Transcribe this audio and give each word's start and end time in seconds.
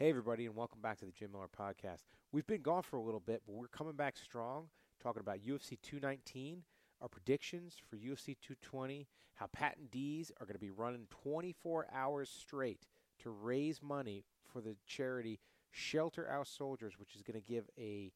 Hey, 0.00 0.08
everybody, 0.08 0.46
and 0.46 0.56
welcome 0.56 0.80
back 0.80 0.96
to 1.00 1.04
the 1.04 1.12
Jim 1.12 1.32
Miller 1.32 1.50
Podcast. 1.54 2.04
We've 2.32 2.46
been 2.46 2.62
gone 2.62 2.80
for 2.80 2.96
a 2.96 3.02
little 3.02 3.20
bit, 3.20 3.42
but 3.44 3.54
we're 3.54 3.68
coming 3.68 3.96
back 3.96 4.16
strong, 4.16 4.70
talking 4.98 5.20
about 5.20 5.40
UFC 5.40 5.76
219, 5.82 6.62
our 7.02 7.08
predictions 7.08 7.76
for 7.86 7.96
UFC 7.96 8.34
220, 8.40 9.06
how 9.34 9.48
Pat 9.52 9.76
and 9.76 9.90
Deez 9.90 10.30
are 10.40 10.46
going 10.46 10.54
to 10.54 10.58
be 10.58 10.70
running 10.70 11.06
24 11.10 11.88
hours 11.92 12.30
straight 12.30 12.86
to 13.22 13.28
raise 13.28 13.82
money 13.82 14.24
for 14.50 14.62
the 14.62 14.74
charity 14.86 15.38
Shelter 15.70 16.26
Our 16.26 16.46
Soldiers, 16.46 16.94
which 16.98 17.14
is 17.14 17.22
going 17.22 17.38
to 17.38 17.46
give 17.46 17.68
a 17.78 18.10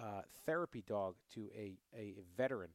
uh, 0.00 0.22
therapy 0.46 0.84
dog 0.86 1.16
to 1.34 1.50
a, 1.52 1.72
a 1.98 2.14
veteran. 2.36 2.70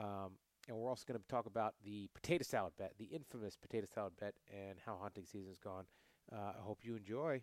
Um, 0.00 0.38
and 0.68 0.76
we're 0.76 0.90
also 0.90 1.02
going 1.08 1.18
to 1.18 1.26
talk 1.26 1.46
about 1.46 1.74
the 1.84 2.08
potato 2.14 2.44
salad 2.44 2.74
bet, 2.78 2.92
the 3.00 3.06
infamous 3.06 3.56
potato 3.56 3.88
salad 3.92 4.12
bet, 4.20 4.34
and 4.48 4.78
how 4.86 4.96
hunting 5.02 5.24
season's 5.24 5.58
gone. 5.58 5.86
Uh, 6.32 6.52
I 6.56 6.62
hope 6.62 6.78
you 6.84 6.94
enjoy. 6.94 7.42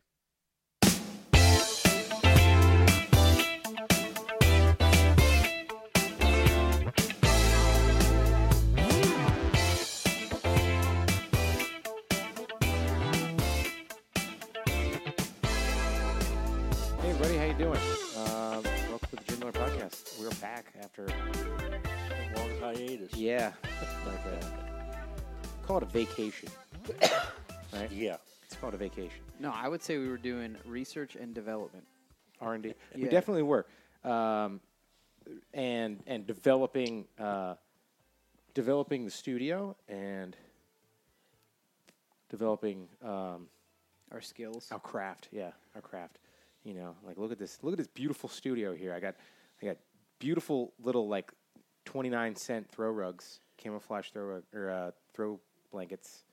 You 17.58 17.66
doing? 17.66 17.80
Uh, 18.18 18.62
welcome 18.90 19.10
to 19.10 19.16
the 19.16 19.24
Jim 19.28 19.40
Miller 19.40 19.52
Podcast. 19.52 20.20
We're 20.20 20.30
back 20.42 20.66
after 20.82 21.06
A 21.06 22.38
long 22.40 22.50
hiatus. 22.60 23.16
yeah, 23.16 23.52
like 24.08 24.26
a 24.26 25.66
call 25.66 25.78
it 25.78 25.84
a 25.84 25.88
vacation, 25.88 26.50
right? 27.74 27.92
Yeah. 27.92 28.18
It's 28.46 28.56
called 28.56 28.74
a 28.74 28.78
vacation. 28.78 29.22
No, 29.40 29.52
I 29.54 29.68
would 29.68 29.82
say 29.82 29.98
we 29.98 30.08
were 30.08 30.18
doing 30.18 30.56
research 30.66 31.16
and 31.16 31.34
development. 31.34 31.86
R 32.42 32.54
and 32.54 32.64
D. 32.64 32.74
We 32.96 33.04
Yeah. 33.06 33.10
definitely 33.10 33.44
were, 33.44 33.66
um, 34.04 34.60
and 35.54 36.04
and 36.08 36.28
developing 36.28 37.06
uh, 37.20 37.56
developing 38.54 39.06
the 39.06 39.12
studio 39.12 39.76
and 39.88 40.36
developing 42.30 42.88
um, 43.04 43.48
Our 44.12 44.22
skills. 44.22 44.68
our 44.72 44.80
craft. 44.80 45.30
Yeah, 45.32 45.52
our 45.76 45.82
craft. 45.82 46.20
You 46.64 46.74
know, 46.74 46.96
like 47.06 47.18
look 47.18 47.32
at 47.32 47.40
this. 47.40 47.60
Look 47.62 47.74
at 47.74 47.78
this 47.78 47.88
beautiful 47.88 48.30
studio 48.30 48.74
here. 48.74 48.94
I 48.94 49.00
got 49.00 49.16
I 49.62 49.66
got 49.66 49.78
beautiful 50.20 50.74
little 50.82 51.08
like 51.08 51.32
twenty 51.86 52.10
nine 52.10 52.36
cent 52.36 52.70
throw 52.72 52.90
rugs, 52.92 53.40
camouflage 53.58 54.10
throw 54.12 54.24
rug, 54.24 54.44
or 54.54 54.70
uh, 54.70 54.92
throw 55.14 55.40
blankets, 55.72 56.24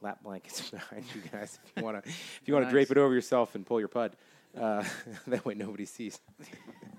lap 0.00 0.20
blankets 0.22 0.70
behind 0.70 1.04
you 1.14 1.20
guys. 1.30 1.58
If 1.64 1.72
you 1.76 1.84
wanna 1.84 2.02
if 2.06 2.42
you 2.46 2.54
wanna 2.54 2.66
Nice. 2.66 2.72
drape 2.72 2.90
it 2.90 2.98
over 2.98 3.12
yourself 3.12 3.54
and 3.54 3.66
pull 3.66 3.78
your 3.78 3.88
pud, 3.88 4.16
uh, 4.58 4.82
that 5.26 5.44
way 5.44 5.54
nobody 5.54 5.84
sees. 5.84 6.18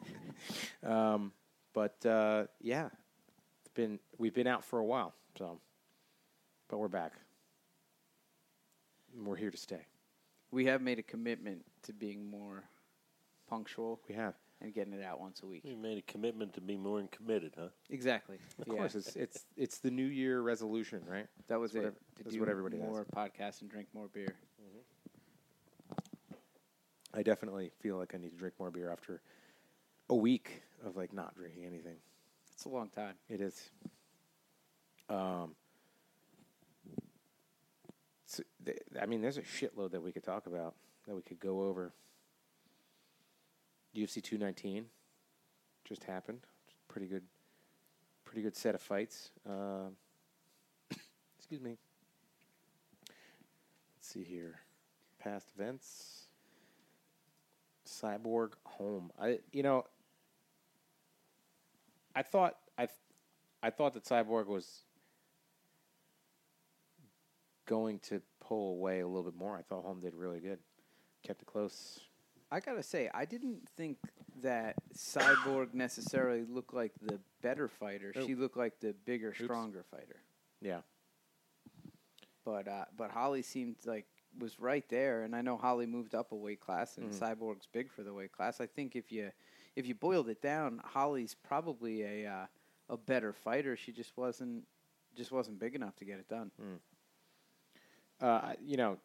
um, 0.84 1.32
but 1.74 2.06
uh, 2.06 2.46
yeah, 2.62 2.90
it's 3.60 3.74
been 3.74 4.00
we've 4.20 4.36
been 4.36 4.48
out 4.48 4.64
for 4.64 4.78
a 4.78 4.86
while, 4.86 5.16
so 5.36 5.60
but 6.68 6.78
we're 6.78 6.88
back. 6.88 7.14
And 9.16 9.26
We're 9.26 9.36
here 9.36 9.50
to 9.50 9.58
stay. 9.58 9.82
We 10.52 10.66
have 10.66 10.82
made 10.82 11.00
a 11.00 11.04
commitment 11.04 11.66
to 11.84 11.94
being 11.94 12.30
more 12.30 12.64
punctual 13.50 14.00
We 14.08 14.16
have. 14.16 14.34
and 14.62 14.74
getting 14.74 14.94
it 14.94 15.04
out 15.04 15.20
once 15.20 15.42
a 15.44 15.46
week. 15.46 15.62
We 15.64 15.76
made 15.76 15.98
a 15.98 16.02
commitment 16.12 16.54
to 16.54 16.62
be 16.62 16.78
more 16.78 17.04
committed, 17.12 17.54
huh? 17.58 17.68
Exactly. 17.90 18.40
Of 18.60 18.68
Yeah. 18.68 18.76
course, 18.76 18.96
it's 18.96 19.16
it's 19.16 19.46
it's 19.56 19.78
the 19.80 19.92
New 19.92 20.06
Year 20.08 20.42
resolution, 20.42 21.04
right? 21.06 21.28
That 21.48 21.60
was 21.60 21.74
That's 21.74 21.86
it. 21.86 21.88
ev- 21.88 21.94
To 22.18 22.24
that's 22.24 22.34
do 22.36 22.40
what 22.40 22.50
everybody 22.50 22.78
has. 22.80 22.86
more 22.90 23.06
podcasts 23.06 23.62
and 23.62 23.70
drink 23.70 23.88
more 23.94 24.08
beer. 24.08 24.36
I 27.14 27.24
definitely 27.24 27.72
feel 27.80 27.98
like 27.98 28.14
I 28.14 28.18
need 28.18 28.30
to 28.32 28.38
drink 28.38 28.56
more 28.60 28.70
beer 28.70 28.92
after 28.92 29.22
a 30.10 30.16
week 30.16 30.62
of 30.86 30.96
like 30.96 31.14
not 31.14 31.36
drinking 31.36 31.66
anything. 31.66 31.96
It's 32.54 32.66
a 32.66 32.70
long 32.70 32.90
time. 32.90 33.16
It 33.30 33.42
is. 33.42 33.70
Um. 35.10 35.56
So 38.28 38.44
I 39.02 39.06
mean, 39.06 39.22
there's 39.22 39.38
a 39.38 39.42
shitload 39.42 39.92
that 39.92 40.04
we 40.04 40.12
could 40.12 40.24
talk 40.24 40.48
about 40.48 40.76
that 41.08 41.16
we 41.16 41.22
could 41.22 41.40
go 41.40 41.62
over. 41.64 41.94
UFC 43.96 44.22
219 44.22 44.86
just 45.86 46.04
happened. 46.04 46.42
Pretty 46.90 47.08
good. 47.08 47.24
Pretty 48.26 48.42
good 48.42 48.56
set 48.56 48.76
of 48.76 48.82
fights. 48.82 49.32
Um, 49.50 49.96
excuse 51.40 51.62
me. 51.62 51.78
Let's 53.96 54.10
see 54.10 54.24
here. 54.24 54.60
Past 55.20 55.48
events. 55.58 56.26
Cyborg 57.88 58.52
Holm. 58.66 59.10
I 59.20 59.40
you 59.54 59.64
know. 59.64 59.86
I 62.14 62.24
thought 62.24 62.58
I, 62.78 62.90
I 63.64 63.70
thought 63.70 63.94
that 63.94 64.04
Cyborg 64.04 64.48
was 64.48 64.82
going 67.68 68.00
to 68.00 68.22
pull 68.40 68.72
away 68.72 69.02
a 69.02 69.08
little 69.08 69.24
bit 69.30 69.36
more. 69.36 69.56
I 69.56 69.62
thought 69.62 69.84
Holm 69.84 70.00
did 70.00 70.16
really 70.16 70.40
good, 70.40 70.58
kept 71.24 71.44
it 71.44 71.46
close. 71.46 72.00
I 72.52 72.60
gotta 72.62 72.82
say, 72.82 73.10
I 73.14 73.26
didn't 73.26 73.68
think 73.78 73.98
that 74.42 74.76
Cyborg 74.98 75.74
necessarily 75.74 76.44
looked 76.50 76.74
like 76.74 76.94
the 77.02 77.20
better 77.42 77.68
fighter. 77.68 78.14
Oh. 78.16 78.26
She 78.26 78.34
looked 78.36 78.58
like 78.58 78.80
the 78.80 78.96
bigger, 79.06 79.30
Oops. 79.30 79.44
stronger 79.44 79.84
fighter. 79.92 80.22
Yeah, 80.62 80.80
But 82.46 82.68
uh, 82.68 82.86
but 82.96 83.12
Holly 83.12 83.42
seemed 83.42 83.76
like 83.86 84.06
was 84.40 84.60
right 84.60 84.88
there, 84.90 85.24
and 85.24 85.36
I 85.36 85.42
know 85.42 85.58
Holly 85.58 85.86
moved 85.86 86.16
up 86.16 86.32
a 86.32 86.36
weight 86.36 86.60
class, 86.62 86.98
and 86.98 87.12
Mhm. 87.12 87.20
Cyborg's 87.20 87.68
big 87.68 87.92
for 87.92 88.04
the 88.04 88.14
weight 88.14 88.32
class. 88.32 88.62
I 88.62 88.66
think 88.66 88.96
if 88.96 89.12
you 89.12 89.32
if 89.76 89.86
you 89.86 89.94
boiled 89.94 90.30
it 90.30 90.42
down, 90.42 90.80
Holly's 90.84 91.36
probably 91.36 92.04
a 92.04 92.26
uh, 92.32 92.46
a 92.90 92.98
better 92.98 93.34
fighter. 93.34 93.76
She 93.76 93.92
just 93.92 94.16
wasn't 94.18 94.66
just 95.16 95.32
wasn't 95.32 95.60
big 95.60 95.76
enough 95.76 95.96
to 95.98 96.06
get 96.06 96.20
it 96.20 96.28
done. 96.30 96.52
Uh, 98.22 98.54
you 98.64 98.78
know, 98.78 98.98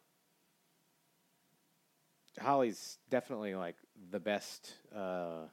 Holly's 2.39 2.97
definitely 3.09 3.55
like 3.55 3.75
the 4.11 4.19
best, 4.19 4.73
uh, 4.95 5.45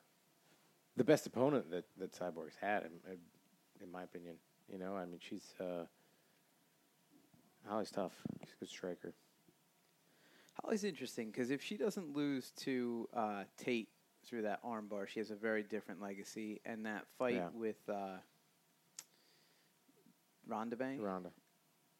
the 0.97 1.05
best 1.05 1.27
opponent 1.27 1.71
that 1.71 1.85
that 1.99 2.13
Cyborg's 2.13 2.57
had, 2.61 2.85
in, 2.85 3.19
in 3.83 3.91
my 3.93 4.03
opinion. 4.03 4.37
You 4.73 4.79
know, 4.79 4.97
I 4.97 5.05
mean, 5.05 5.19
she's 5.21 5.55
uh, 5.61 5.85
Holly's 7.67 7.91
tough. 7.91 8.13
She's 8.41 8.53
a 8.55 8.61
good 8.61 8.69
striker. 8.69 9.13
Holly's 10.63 10.85
interesting 10.85 11.31
because 11.31 11.51
if 11.51 11.63
she 11.63 11.77
doesn't 11.77 12.15
lose 12.15 12.51
to 12.61 13.09
uh, 13.15 13.45
Tate 13.57 13.89
through 14.27 14.43
that 14.43 14.63
armbar, 14.63 15.09
she 15.09 15.19
has 15.19 15.31
a 15.31 15.35
very 15.35 15.63
different 15.63 16.01
legacy. 16.03 16.61
And 16.65 16.85
that 16.87 17.07
fight 17.19 17.35
Yeah. 17.35 17.49
with 17.55 17.77
uh, 17.89 18.19
Ronda 20.47 20.77
Bank, 20.77 21.01
Ronda. 21.03 21.31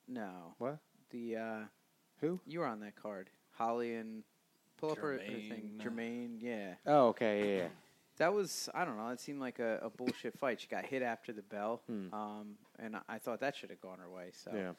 no, 0.09 0.55
What? 0.59 0.79
The 1.11 1.37
uh, 1.37 1.59
Who? 2.21 2.41
you 2.47 2.61
were 2.61 2.67
on 2.67 2.81
that 2.81 2.97
card, 2.97 3.31
Holly 3.53 3.95
and 3.95 4.23
pull 4.79 4.93
up 4.93 4.99
her, 4.99 5.13
her 5.13 5.19
thing, 5.19 5.73
Germaine. 5.79 5.81
Germaine, 5.83 6.39
yeah. 6.41 6.75
Oh, 6.87 7.09
okay, 7.09 7.57
yeah, 7.57 7.63
yeah. 7.63 7.69
That 8.19 8.35
was 8.35 8.69
I 8.75 8.85
don't 8.85 8.97
know. 8.97 9.09
It 9.09 9.21
seemed 9.21 9.41
like 9.41 9.59
a, 9.59 9.79
a 9.83 9.91
bullshit 9.91 10.39
fight. 10.39 10.61
She 10.61 10.67
got 10.69 10.85
hit 10.87 11.03
after 11.03 11.33
the 11.33 11.43
bell, 11.43 11.83
Hmm. 11.87 12.13
um, 12.15 12.47
and 12.79 12.97
I, 12.97 13.01
I 13.09 13.19
thought 13.19 13.41
that 13.41 13.57
should 13.57 13.71
have 13.71 13.81
gone 13.81 13.99
her 13.99 14.11
way. 14.11 14.31
So 14.33 14.51
yeah. 14.55 14.73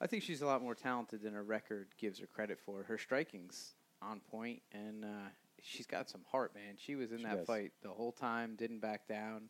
I 0.00 0.06
think 0.06 0.22
she's 0.22 0.42
a 0.42 0.46
lot 0.46 0.62
more 0.62 0.74
talented 0.74 1.22
than 1.22 1.34
her 1.34 1.42
record 1.44 1.88
gives 1.98 2.18
her 2.20 2.26
credit 2.26 2.58
for. 2.64 2.82
Her 2.84 2.98
striking's 2.98 3.74
on 4.02 4.20
point, 4.30 4.62
and 4.72 5.04
uh, 5.04 5.28
she's 5.62 5.86
got 5.86 6.08
some 6.08 6.22
heart, 6.30 6.54
man. 6.54 6.74
She 6.76 6.96
was 6.96 7.12
in 7.12 7.18
She 7.18 7.24
that 7.24 7.36
does. 7.38 7.46
fight 7.46 7.72
the 7.82 7.90
whole 7.90 8.12
time, 8.12 8.54
didn't 8.56 8.80
back 8.80 9.06
down. 9.06 9.42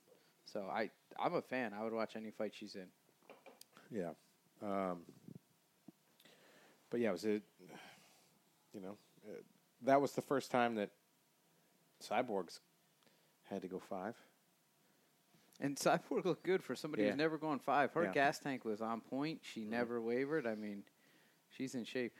So 0.44 0.66
I 0.70 0.90
I'm 1.18 1.34
a 1.34 1.42
fan. 1.42 1.72
I 1.72 1.82
would 1.84 1.92
watch 1.92 2.16
any 2.16 2.30
fight 2.30 2.52
she's 2.54 2.74
in. 2.74 2.86
Yeah. 3.90 4.10
Um, 4.62 4.98
but 6.90 7.00
yeah, 7.00 7.08
it 7.08 7.12
was 7.12 7.24
a, 7.24 7.40
you 8.72 8.80
know, 8.80 8.96
uh, 9.28 9.34
that 9.82 10.00
was 10.00 10.12
the 10.12 10.22
first 10.22 10.50
time 10.50 10.74
that 10.76 10.90
Cyborgs 12.02 12.60
had 13.48 13.62
to 13.62 13.68
go 13.68 13.78
five. 13.78 14.14
And 15.60 15.76
Cyborg 15.76 16.24
looked 16.24 16.42
good 16.44 16.62
for 16.62 16.74
somebody 16.74 17.02
Yeah. 17.02 17.10
who's 17.10 17.18
never 17.18 17.38
gone 17.38 17.58
five. 17.58 17.92
Her 17.92 18.04
Yeah. 18.04 18.12
gas 18.12 18.38
tank 18.38 18.64
was 18.64 18.80
on 18.80 19.00
point. 19.00 19.40
She 19.44 19.62
Mhm. 19.64 19.68
never 19.70 20.00
wavered. 20.00 20.46
I 20.46 20.54
mean, 20.54 20.84
she's 21.50 21.74
in 21.74 21.84
shape. 21.84 22.16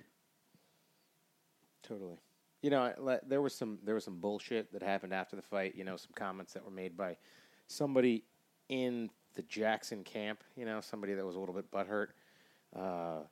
Totally. 1.82 2.18
You 2.62 2.68
know, 2.70 3.18
there 3.26 3.40
was 3.40 3.54
some 3.54 3.78
there 3.82 3.94
was 3.94 4.04
some 4.04 4.20
bullshit 4.20 4.70
that 4.72 4.82
happened 4.82 5.14
after 5.14 5.34
the 5.34 5.42
fight. 5.42 5.74
You 5.74 5.84
know, 5.84 5.96
some 5.96 6.12
comments 6.14 6.52
that 6.52 6.62
were 6.64 6.70
made 6.70 6.96
by 6.96 7.16
somebody 7.66 8.24
in 8.68 9.10
the 9.34 9.42
Jackson 9.42 10.04
camp. 10.04 10.44
You 10.56 10.66
know, 10.66 10.80
somebody 10.82 11.14
that 11.14 11.24
was 11.24 11.36
a 11.36 11.40
little 11.40 11.54
bit 11.54 11.70
butthurt, 11.70 12.08
uh, 12.76 13.22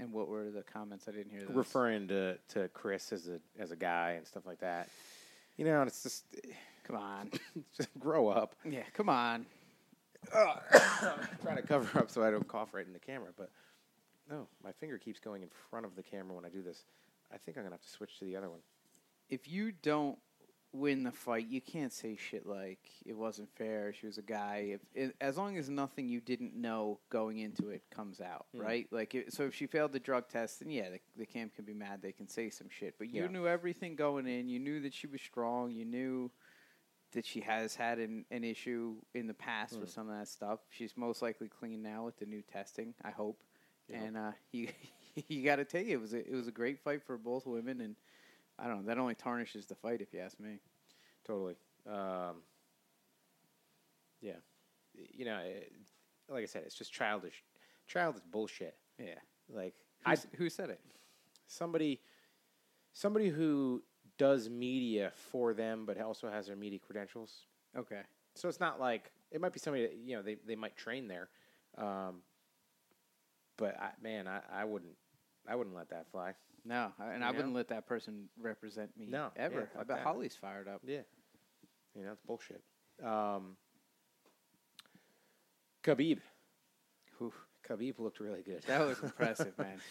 And 0.00 0.12
what 0.12 0.28
were 0.28 0.50
the 0.50 0.62
comments? 0.62 1.06
I 1.08 1.12
didn't 1.12 1.30
hear 1.30 1.44
those. 1.44 1.54
referring 1.54 2.08
to, 2.08 2.38
to 2.50 2.68
Chris 2.68 3.12
as 3.12 3.28
a 3.28 3.38
as 3.58 3.70
a 3.70 3.76
guy 3.76 4.12
and 4.12 4.26
stuff 4.26 4.46
like 4.46 4.60
that. 4.60 4.88
You 5.56 5.66
know, 5.66 5.80
and 5.80 5.88
it's 5.88 6.02
just 6.02 6.24
Come 6.90 6.96
on. 7.00 7.30
just 7.76 7.88
grow 7.98 8.28
up. 8.28 8.54
yeah, 8.64 8.82
come 8.94 9.08
on. 9.08 9.46
trying 10.32 11.56
to 11.56 11.62
cover 11.62 11.98
up 11.98 12.10
so 12.10 12.22
I 12.22 12.30
don't 12.30 12.46
cough 12.46 12.74
right 12.74 12.86
in 12.86 12.92
the 12.92 12.98
camera, 12.98 13.30
but 13.36 13.50
no, 14.28 14.46
my 14.62 14.72
finger 14.72 14.98
keeps 14.98 15.20
going 15.20 15.42
in 15.42 15.48
front 15.70 15.86
of 15.86 15.94
the 15.96 16.02
camera 16.02 16.34
when 16.34 16.44
I 16.44 16.48
do 16.48 16.62
this. 16.62 16.84
I 17.32 17.38
think 17.38 17.56
I'm 17.56 17.62
gonna 17.62 17.74
have 17.74 17.82
to 17.82 17.88
switch 17.88 18.18
to 18.18 18.24
the 18.24 18.36
other 18.36 18.50
one. 18.50 18.60
If 19.28 19.48
you 19.48 19.72
don't 19.82 20.18
win 20.72 21.02
the 21.02 21.10
fight, 21.10 21.48
you 21.48 21.60
can't 21.60 21.92
say 21.92 22.16
shit 22.16 22.46
like 22.46 22.78
it 23.04 23.16
wasn't 23.16 23.48
fair. 23.56 23.92
She 23.92 24.06
was 24.06 24.18
a 24.18 24.22
guy. 24.22 24.78
If 24.94 25.12
as 25.20 25.36
long 25.36 25.56
as 25.56 25.68
nothing 25.68 26.08
you 26.08 26.20
didn't 26.20 26.54
know 26.54 27.00
going 27.10 27.38
into 27.38 27.70
it 27.70 27.82
comes 27.90 28.20
out, 28.20 28.46
Hmm. 28.54 28.60
right? 28.62 28.86
Like, 28.90 29.14
it, 29.14 29.32
so 29.32 29.44
if 29.44 29.54
she 29.54 29.66
failed 29.66 29.92
the 29.92 29.98
drug 30.00 30.28
test, 30.28 30.60
then 30.60 30.70
yeah, 30.70 30.90
the, 30.90 31.00
the 31.16 31.26
camp 31.26 31.54
can 31.56 31.64
be 31.64 31.74
mad. 31.74 32.00
They 32.02 32.12
can 32.12 32.28
say 32.28 32.50
some 32.50 32.68
shit, 32.70 32.94
but 32.98 33.08
you 33.08 33.22
Yeah. 33.22 33.28
knew 33.28 33.46
everything 33.48 33.96
going 33.96 34.26
in. 34.26 34.48
You 34.48 34.58
knew 34.60 34.80
that 34.82 34.94
she 34.94 35.06
was 35.06 35.20
strong. 35.20 35.72
You 35.72 35.84
knew 35.84 36.30
that 37.12 37.26
she 37.26 37.40
has 37.40 37.74
had 37.74 37.98
an, 37.98 38.24
an 38.30 38.44
issue 38.44 38.94
in 39.14 39.26
the 39.26 39.34
past 39.34 39.74
Hmm. 39.74 39.80
with 39.80 39.90
some 39.90 40.08
of 40.08 40.16
that 40.16 40.28
stuff. 40.28 40.60
She's 40.70 40.96
most 40.96 41.20
likely 41.22 41.48
clean 41.48 41.82
now 41.82 42.04
with 42.04 42.16
the 42.18 42.26
new 42.26 42.42
testing. 42.42 42.94
I 43.02 43.10
hope. 43.10 43.42
Yeah. 43.88 44.02
And 44.04 44.16
uh, 44.16 44.32
you 44.52 44.68
you 45.26 45.42
got 45.44 45.56
to 45.56 45.64
tell 45.64 45.82
you, 45.82 45.96
It 45.98 46.00
was 46.00 46.12
a, 46.14 46.18
it 46.18 46.32
was 46.34 46.46
a 46.46 46.52
great 46.52 46.78
fight 46.78 47.02
for 47.02 47.18
both 47.18 47.44
women, 47.44 47.80
and 47.80 47.96
I 48.62 48.66
don't 48.68 48.80
know 48.82 48.86
that 48.86 48.98
only 48.98 49.14
tarnishes 49.14 49.66
the 49.66 49.74
fight 49.74 50.00
if 50.00 50.12
you 50.12 50.20
ask 50.20 50.38
me. 50.38 50.58
Totally. 51.26 51.56
Um, 51.88 52.42
yeah. 54.20 54.36
You 54.94 55.24
know, 55.24 55.38
it, 55.38 55.72
like 56.28 56.42
I 56.42 56.46
said, 56.46 56.62
it's 56.66 56.74
just 56.74 56.92
childish, 56.92 57.42
childish 57.86 58.22
bullshit. 58.30 58.76
Yeah. 58.98 59.14
Like 59.48 59.74
Who, 60.04 60.10
I, 60.12 60.16
who 60.36 60.50
said 60.50 60.70
it? 60.70 60.80
somebody, 61.46 62.00
somebody 62.92 63.28
who 63.28 63.82
does 64.18 64.48
media 64.50 65.12
for 65.30 65.54
them, 65.54 65.84
but 65.86 66.00
also 66.00 66.30
has 66.30 66.46
their 66.46 66.56
media 66.56 66.78
credentials. 66.78 67.46
Okay. 67.76 68.02
So 68.34 68.48
it's 68.48 68.60
not 68.60 68.78
like 68.78 69.10
it 69.30 69.40
might 69.40 69.52
be 69.52 69.58
somebody 69.58 69.86
that 69.86 69.94
you 69.96 70.16
know 70.16 70.22
they, 70.22 70.36
they 70.46 70.56
might 70.56 70.76
train 70.76 71.08
there, 71.08 71.28
um, 71.78 72.22
but 73.56 73.76
I, 73.80 73.90
man, 74.02 74.28
I, 74.28 74.40
I 74.52 74.64
wouldn't 74.64 74.96
I 75.50 75.56
wouldn't 75.56 75.74
let 75.74 75.90
that 75.90 76.06
fly. 76.10 76.34
No, 76.64 76.92
I- 76.98 77.12
and 77.12 77.24
I 77.24 77.28
You 77.30 77.34
wouldn't 77.36 77.52
know? 77.52 77.56
let 77.58 77.68
that 77.68 77.86
person 77.86 78.28
represent 78.38 78.96
me 78.96 79.06
No, 79.06 79.32
yeah, 79.36 79.42
ever. 79.42 79.68
I 79.74 79.78
bet 79.78 79.88
that. 79.88 79.98
Holly's 80.00 80.36
fired 80.36 80.68
up. 80.68 80.80
Yeah, 80.84 81.00
you 81.94 82.04
know 82.04 82.12
it's 82.12 82.20
bullshit. 82.22 82.62
Um, 83.02 83.56
Khabib, 85.82 86.20
Whew. 87.18 87.32
Khabib 87.66 87.98
looked 87.98 88.20
really 88.20 88.42
good. 88.42 88.62
That 88.66 88.86
was 88.86 89.00
impressive, 89.00 89.58
man. 89.58 89.80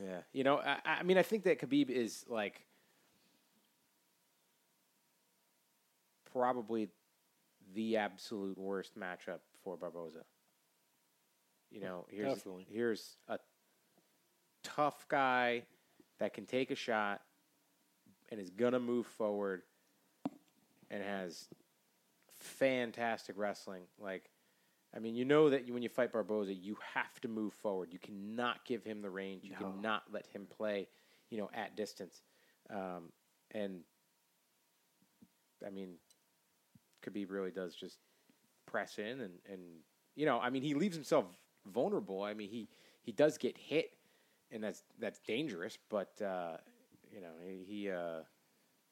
Yeah, 0.00 0.20
you 0.32 0.44
know, 0.44 0.58
I, 0.58 0.78
I 0.84 1.02
mean, 1.02 1.18
I 1.18 1.24
think 1.24 1.42
that 1.42 1.58
Khabib 1.60 1.90
is 1.90 2.24
like 2.28 2.64
probably 6.30 6.88
the 7.74 7.96
absolute 7.96 8.56
worst 8.56 8.96
matchup 8.96 9.40
for 9.64 9.76
Barboza. 9.76 10.20
You 11.72 11.80
know, 11.80 12.06
here's 12.08 12.34
Definitely. 12.36 12.66
here's 12.70 13.16
a 13.28 13.38
tough 14.62 15.06
guy 15.08 15.62
that 16.18 16.34
can 16.34 16.46
take 16.46 16.70
a 16.70 16.74
shot 16.74 17.22
and 18.30 18.40
is 18.40 18.50
gonna 18.50 18.80
move 18.80 19.06
forward 19.06 19.62
and 20.90 21.02
has 21.02 21.48
fantastic 22.38 23.36
wrestling. 23.38 23.82
Like, 23.98 24.30
I 24.94 24.98
mean, 25.00 25.14
you 25.14 25.24
know 25.24 25.50
that 25.50 25.70
when 25.70 25.82
you 25.82 25.88
fight 25.88 26.12
Barboza, 26.12 26.54
you 26.54 26.76
have 26.94 27.20
to 27.20 27.28
move 27.28 27.52
forward. 27.52 27.88
You 27.92 27.98
cannot 27.98 28.64
give 28.64 28.84
him 28.84 29.02
the 29.02 29.10
range. 29.10 29.44
You 29.44 29.50
No. 29.52 29.70
cannot 29.72 30.04
let 30.10 30.26
him 30.26 30.46
play, 30.46 30.88
you 31.30 31.38
know, 31.38 31.50
at 31.52 31.76
distance. 31.76 32.22
Um, 32.70 33.12
and 33.52 33.80
I 35.66 35.70
mean, 35.70 35.94
Khabib 37.02 37.30
really 37.30 37.50
does 37.50 37.74
just 37.74 37.98
press 38.66 38.98
in 38.98 39.20
and, 39.20 39.38
and 39.50 39.60
you 40.14 40.26
know, 40.26 40.40
I 40.40 40.50
mean, 40.50 40.62
he 40.62 40.74
leaves 40.74 40.96
himself 40.96 41.26
vulnerable. 41.66 42.22
I 42.22 42.34
mean, 42.34 42.48
he, 42.50 42.68
he 43.02 43.12
does 43.12 43.38
get 43.38 43.56
hit, 43.56 43.92
and 44.50 44.62
that's 44.62 44.82
that's 44.98 45.18
dangerous. 45.20 45.78
But 45.88 46.20
uh, 46.22 46.56
you 47.12 47.20
know, 47.20 47.32
he, 47.46 47.64
he 47.66 47.90
uh, 47.90 48.20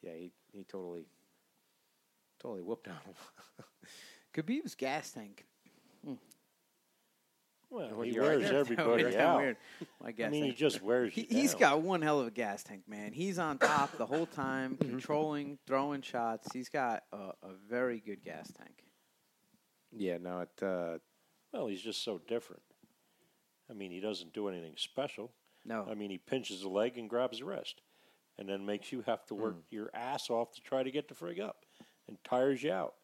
yeah, 0.03 0.13
he, 0.17 0.33
he 0.53 0.65
totally 0.65 1.07
totally 2.41 2.63
whooped 2.63 2.89
on 2.89 2.95
him. 2.95 3.15
Khabib's 4.35 4.75
gas 4.75 5.13
tank. 5.13 5.47
Well, 7.69 7.89
Well, 7.95 8.03
he 8.03 8.13
you're 8.13 8.29
right 8.29 8.39
wears 8.39 8.51
everybody 8.53 9.03
That's 9.05 9.17
out. 9.27 9.39
weird. 9.41 9.57
My 10.03 10.13
gas 10.13 10.29
I 10.29 10.31
mean, 10.31 10.45
he 10.45 10.53
just 10.53 10.83
wears 10.83 11.13
He, 11.13 11.23
you 11.23 11.27
he's 11.41 11.51
down. 11.53 11.61
got 11.61 11.83
one 11.83 12.01
hell 12.03 12.21
of 12.21 12.27
a 12.29 12.31
gas 12.31 12.63
tank, 12.63 12.83
man. 12.87 13.13
He's 13.13 13.39
on 13.41 13.59
top 13.59 13.97
the 13.99 14.07
whole 14.07 14.27
time, 14.27 14.77
controlling, 14.77 15.59
throwing 15.67 16.03
shots. 16.03 16.49
He's 16.53 16.69
got 16.69 17.03
a, 17.13 17.17
a 17.43 17.55
very 17.69 17.99
good 17.99 18.23
gas 18.23 18.53
tank. 18.53 18.85
yeah, 19.91 20.19
no, 20.19 20.41
it. 20.41 20.63
Uh, 20.63 20.99
Well, 21.53 21.67
he's 21.67 21.83
just 21.83 22.05
so 22.05 22.21
different. 22.29 22.63
I 23.69 23.73
mean, 23.73 23.91
he 23.91 23.99
doesn't 24.01 24.33
do 24.33 24.47
anything 24.49 24.75
special. 24.77 25.33
No, 25.67 25.87
I 25.91 25.95
mean, 25.95 26.11
he 26.11 26.19
pinches 26.19 26.63
a 26.63 26.69
leg 26.69 26.97
and 26.97 27.11
grabs 27.11 27.41
the 27.41 27.45
wrist, 27.45 27.81
and 28.39 28.49
then 28.49 28.65
makes 28.65 28.93
you 28.93 29.03
have 29.07 29.25
to 29.27 29.35
work 29.35 29.57
your 29.71 29.91
ass 29.95 30.31
off 30.31 30.53
to 30.53 30.61
try 30.63 30.83
to 30.83 30.91
get 30.91 31.09
the 31.09 31.15
frig 31.15 31.41
up, 31.41 31.65
and 32.09 32.17
tires 32.25 32.63
you 32.63 32.73
out. 32.73 32.95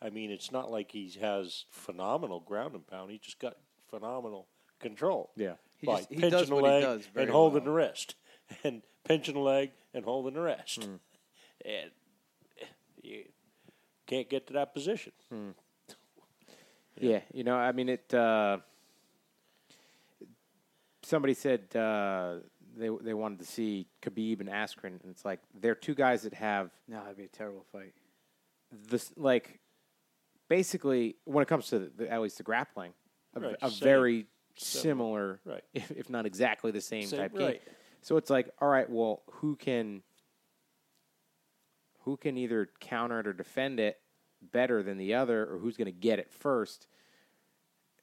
I 0.00 0.10
mean, 0.10 0.30
it's 0.30 0.50
not 0.52 0.70
like 0.70 0.92
he 0.92 1.10
has 1.20 1.64
phenomenal 1.70 2.40
ground 2.40 2.74
and 2.74 2.86
pound. 2.86 3.10
He 3.10 3.18
just 3.18 3.38
got 3.38 3.56
phenomenal 3.88 4.46
control. 4.80 5.30
yeah, 5.36 5.54
He 5.78 5.86
by 5.86 5.96
just- 5.98 6.08
he 6.10 6.14
pinching 6.16 6.30
does 6.30 6.48
the 6.48 6.54
leg 6.56 7.02
and 7.16 7.30
holding 7.30 7.64
well. 7.64 7.72
the 7.72 7.76
wrist, 7.76 8.14
and 8.64 8.82
pinching 9.04 9.34
the 9.34 9.40
leg 9.40 9.72
and 9.94 10.04
holding 10.04 10.34
the 10.34 10.40
wrist, 10.40 10.84
Hmm. 10.84 10.96
and 11.64 11.90
you 13.02 13.24
can't 14.06 14.28
get 14.28 14.46
to 14.48 14.52
that 14.54 14.74
position. 14.74 15.12
yeah. 17.00 17.20
You 17.32 17.44
know, 17.44 17.56
I 17.56 17.72
mean, 17.72 17.88
it. 17.88 18.12
Uh, 18.14 18.58
somebody 21.02 21.34
said 21.34 21.74
uh, 21.76 22.36
they 22.76 22.88
they 23.02 23.14
wanted 23.14 23.38
to 23.40 23.44
see 23.46 23.86
Khabib 24.02 24.40
and 24.40 24.48
Askren, 24.48 25.00
and 25.02 25.10
it's 25.10 25.24
like 25.24 25.40
they're 25.60 25.74
two 25.74 25.94
guys 25.94 26.22
that 26.22 26.34
have 26.34 26.70
no, 26.88 27.00
that'd 27.00 27.16
be 27.16 27.24
a 27.24 27.28
terrible 27.28 27.64
fight. 27.72 27.92
this 28.88 29.12
like 29.16 29.58
basically 30.48 31.16
when 31.24 31.42
it 31.42 31.48
comes 31.48 31.66
to 31.68 31.90
the, 31.96 32.10
at 32.10 32.20
least 32.20 32.36
the 32.38 32.42
grappling, 32.42 32.92
a, 33.34 33.40
Right, 33.40 33.56
a 33.62 33.68
very 33.70 34.26
Similar. 34.54 35.40
Right. 35.46 35.64
if, 35.72 35.90
if 35.92 36.10
not 36.10 36.26
exactly 36.26 36.70
the 36.72 36.80
same, 36.82 37.06
Same- 37.06 37.20
type 37.20 37.32
game. 37.32 37.46
right. 37.46 37.62
So 38.02 38.16
it's 38.18 38.28
like, 38.28 38.50
all 38.60 38.68
right, 38.68 38.88
well, 38.90 39.22
who 39.30 39.56
can 39.56 40.02
who 42.00 42.16
can 42.16 42.36
either 42.36 42.68
counter 42.80 43.20
it 43.20 43.26
or 43.26 43.32
defend 43.32 43.78
it 43.80 43.98
better 44.42 44.82
than 44.82 44.98
the 44.98 45.14
other, 45.14 45.46
or 45.46 45.58
who's 45.58 45.76
going 45.76 45.86
to 45.86 45.92
get 45.92 46.18
it 46.18 46.30
first? 46.30 46.86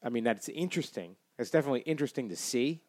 I 0.01 0.09
mean, 0.09 0.23
that's 0.23 0.47
interesting. 0.49 1.17
It's 1.37 1.51
definitely 1.51 1.81
interesting 1.81 2.29
to 2.29 2.35
see, 2.35 2.81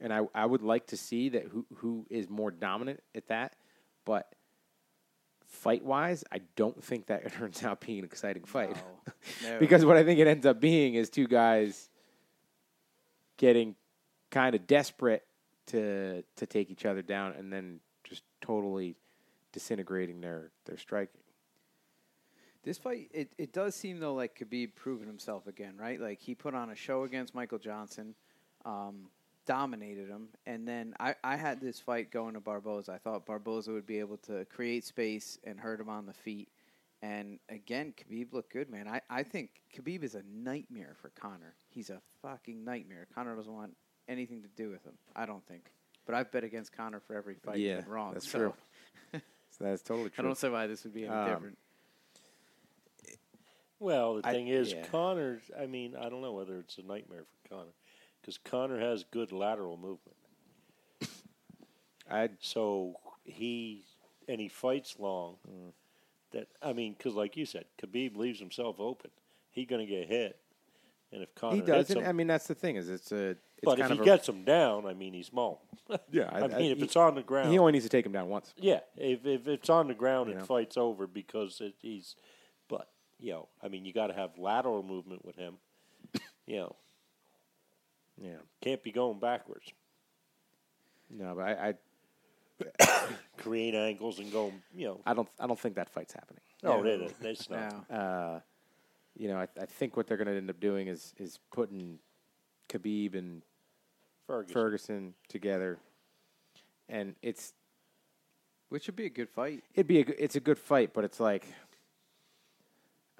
and 0.00 0.12
I 0.12 0.20
I 0.34 0.46
would 0.46 0.62
like 0.62 0.86
to 0.88 0.96
see 0.96 1.30
that 1.30 1.44
who 1.44 1.66
who 1.76 2.06
is 2.10 2.28
more 2.28 2.50
dominant 2.50 3.02
at 3.14 3.28
that, 3.28 3.56
but. 4.04 4.32
Fight 5.50 5.82
wise, 5.82 6.24
I 6.30 6.42
don't 6.56 6.84
think 6.84 7.06
that 7.06 7.32
turns 7.38 7.64
out 7.64 7.80
being 7.80 8.00
an 8.00 8.04
exciting 8.04 8.44
fight. 8.44 8.76
No. 8.76 9.12
No. 9.50 9.58
because 9.58 9.82
what 9.82 9.96
I 9.96 10.04
think 10.04 10.20
it 10.20 10.26
ends 10.26 10.44
up 10.44 10.60
being 10.60 10.94
is 10.94 11.08
two 11.08 11.26
guys 11.26 11.88
getting 13.38 13.74
kind 14.30 14.54
of 14.54 14.66
desperate 14.66 15.24
to 15.68 16.22
to 16.36 16.46
take 16.46 16.70
each 16.70 16.84
other 16.84 17.02
down 17.02 17.32
and 17.32 17.52
then 17.52 17.80
just 18.04 18.22
totally 18.40 18.96
disintegrating 19.52 20.20
their 20.20 20.50
their 20.66 20.76
striking. 20.76 21.20
This 22.64 22.76
fight, 22.76 23.08
it, 23.14 23.32
it 23.38 23.52
does 23.52 23.74
seem 23.74 24.00
though 24.00 24.14
like 24.14 24.38
Khabib 24.38 24.74
proving 24.74 25.06
himself 25.06 25.46
again, 25.46 25.76
right? 25.78 26.00
Like 26.00 26.20
he 26.20 26.34
put 26.34 26.54
on 26.54 26.70
a 26.70 26.74
show 26.74 27.04
against 27.04 27.34
Michael 27.34 27.58
Johnson, 27.58 28.14
um, 28.64 29.08
dominated 29.48 30.08
him, 30.08 30.28
and 30.46 30.68
then 30.68 30.94
I, 31.00 31.14
I 31.24 31.36
had 31.36 31.58
this 31.60 31.80
fight 31.80 32.10
going 32.12 32.34
to 32.34 32.40
Barboza. 32.40 32.92
I 32.92 32.98
thought 32.98 33.24
Barboza 33.24 33.72
would 33.72 33.86
be 33.86 33.98
able 33.98 34.18
to 34.18 34.44
create 34.44 34.84
space 34.84 35.38
and 35.42 35.58
hurt 35.58 35.80
him 35.80 35.88
on 35.88 36.04
the 36.06 36.12
feet. 36.12 36.48
And 37.00 37.38
again, 37.48 37.94
Khabib 37.96 38.32
looked 38.34 38.52
good, 38.52 38.68
man. 38.70 38.86
I, 38.86 39.00
I 39.08 39.22
think 39.22 39.50
Khabib 39.74 40.02
is 40.04 40.14
a 40.14 40.22
nightmare 40.30 40.94
for 41.00 41.08
Conor. 41.18 41.54
He's 41.70 41.88
a 41.90 42.00
fucking 42.22 42.62
nightmare. 42.62 43.06
Conor 43.14 43.34
doesn't 43.36 43.52
want 43.52 43.74
anything 44.06 44.42
to 44.42 44.48
do 44.48 44.68
with 44.70 44.84
him. 44.84 44.94
I 45.16 45.24
don't 45.24 45.46
think. 45.46 45.70
But 46.04 46.14
I've 46.14 46.30
bet 46.30 46.44
against 46.44 46.76
Conor 46.76 47.00
for 47.00 47.16
every 47.16 47.36
fight. 47.36 47.58
Yeah, 47.58 47.80
been 47.80 47.88
wrong. 47.90 48.12
that's 48.12 48.30
so 48.30 48.38
true. 48.38 48.54
That's 49.60 49.82
totally 49.82 50.10
true. 50.10 50.22
I 50.22 50.26
don't 50.26 50.38
see 50.38 50.48
why 50.50 50.68
this 50.68 50.84
would 50.84 50.94
be 50.94 51.04
any 51.06 51.12
Um, 51.14 51.28
different. 51.30 51.58
Well, 53.80 54.16
the 54.16 54.28
I- 54.28 54.32
thing 54.32 54.48
is, 54.48 54.72
yeah. 54.72 54.84
Conor. 54.86 55.40
I 55.58 55.66
mean, 55.66 55.96
I 55.96 56.08
don't 56.08 56.20
know 56.22 56.32
whether 56.32 56.58
it's 56.58 56.78
a 56.78 56.82
nightmare 56.82 57.24
for 57.24 57.48
Conor 57.48 57.72
because 58.20 58.38
Conor 58.38 58.78
has 58.80 59.04
good 59.10 59.32
lateral 59.32 59.76
movement. 59.76 60.16
I 62.10 62.30
So 62.40 62.94
he 63.24 63.84
and 64.28 64.40
he 64.40 64.48
fights 64.48 64.96
long, 64.98 65.36
Mm. 65.48 65.72
that 66.32 66.48
I 66.62 66.72
mean, 66.72 66.94
because 66.96 67.14
like 67.14 67.36
you 67.36 67.46
said, 67.46 67.64
Khabib 67.82 68.16
leaves 68.16 68.38
himself 68.38 68.76
open. 68.80 69.10
He's 69.50 69.66
going 69.66 69.84
to 69.86 69.90
get 69.92 70.06
hit, 70.06 70.38
and 71.12 71.22
if 71.22 71.34
Conor 71.34 71.56
he 71.56 71.62
doesn't. 71.62 71.98
him, 72.00 72.06
I 72.06 72.12
mean, 72.12 72.26
that's 72.26 72.46
the 72.46 72.54
thing 72.54 72.76
is 72.76 72.88
it's 72.88 73.10
a. 73.12 73.30
It's 73.60 73.64
but 73.64 73.80
if 73.80 73.90
he 73.90 73.98
a- 73.98 74.04
gets 74.04 74.28
him 74.28 74.44
down, 74.44 74.86
I 74.86 74.94
mean, 74.94 75.12
he's 75.14 75.32
mauled. 75.32 75.58
yeah, 76.12 76.28
I, 76.32 76.42
mean, 76.46 76.70
if 76.72 76.78
he- 76.78 76.84
it's 76.84 76.94
on 76.96 77.14
the 77.16 77.22
ground, 77.22 77.50
he 77.50 77.58
only 77.58 77.72
needs 77.72 77.84
to 77.86 77.88
take 77.88 78.06
him 78.06 78.12
down 78.12 78.28
once. 78.28 78.54
yeah, 78.56 78.80
if 78.96 79.26
if 79.26 79.48
it's 79.48 79.68
on 79.68 79.88
the 79.88 79.94
ground, 79.94 80.28
You 80.28 80.36
it 80.36 80.38
know. 80.40 80.44
fights 80.44 80.76
over 80.76 81.06
because 81.06 81.60
it, 81.60 81.74
he's. 81.82 82.14
But 82.68 82.88
you 83.18 83.32
know, 83.32 83.48
I 83.62 83.68
mean, 83.68 83.84
you 83.84 83.92
got 83.92 84.08
to 84.08 84.14
have 84.14 84.38
lateral 84.38 84.82
movement 84.82 85.24
with 85.24 85.34
him. 85.36 85.54
you 86.46 86.56
know, 86.58 86.76
Yeah, 88.22 88.36
can't 88.60 88.82
be 88.82 88.90
going 88.92 89.18
backwards. 89.20 89.72
no, 91.10 91.34
but 91.36 91.44
I, 91.44 91.68
I, 91.68 93.08
Create 93.38 93.74
angles 93.74 94.18
and 94.18 94.32
go. 94.32 94.52
You 94.74 94.86
know, 94.88 95.00
I 95.06 95.14
don't, 95.14 95.28
I 95.38 95.46
don't 95.46 95.58
think 95.58 95.76
that 95.76 95.88
fight's 95.90 96.12
happening. 96.12 96.40
no, 96.64 96.84
it 96.84 97.00
is. 97.00 97.12
It's 97.20 97.48
not. 97.48 97.88
No. 97.88 97.96
Uh, 97.96 98.40
you 99.16 99.28
know, 99.28 99.36
I, 99.36 99.46
I 99.60 99.66
think 99.66 99.96
what 99.96 100.06
they're 100.08 100.16
going 100.16 100.26
to 100.28 100.36
end 100.36 100.50
up 100.50 100.58
doing 100.60 100.88
is 100.88 101.14
is 101.18 101.38
putting 101.52 101.98
Khabib 102.68 103.14
and 103.16 103.42
Ferguson. 104.26 104.52
Ferguson 104.54 105.14
together, 105.28 105.78
and 106.88 107.14
it's 107.22 107.52
Which 108.70 108.86
would 108.88 108.96
be 108.96 109.06
a 109.06 109.10
good 109.10 109.28
fight. 109.30 109.62
it'd 109.74 109.86
be 109.86 110.00
a 110.00 110.04
g- 110.04 110.14
it's 110.18 110.34
a 110.36 110.40
good 110.40 110.58
fight, 110.58 110.92
but 110.92 111.04
it's 111.04 111.20
like, 111.20 111.46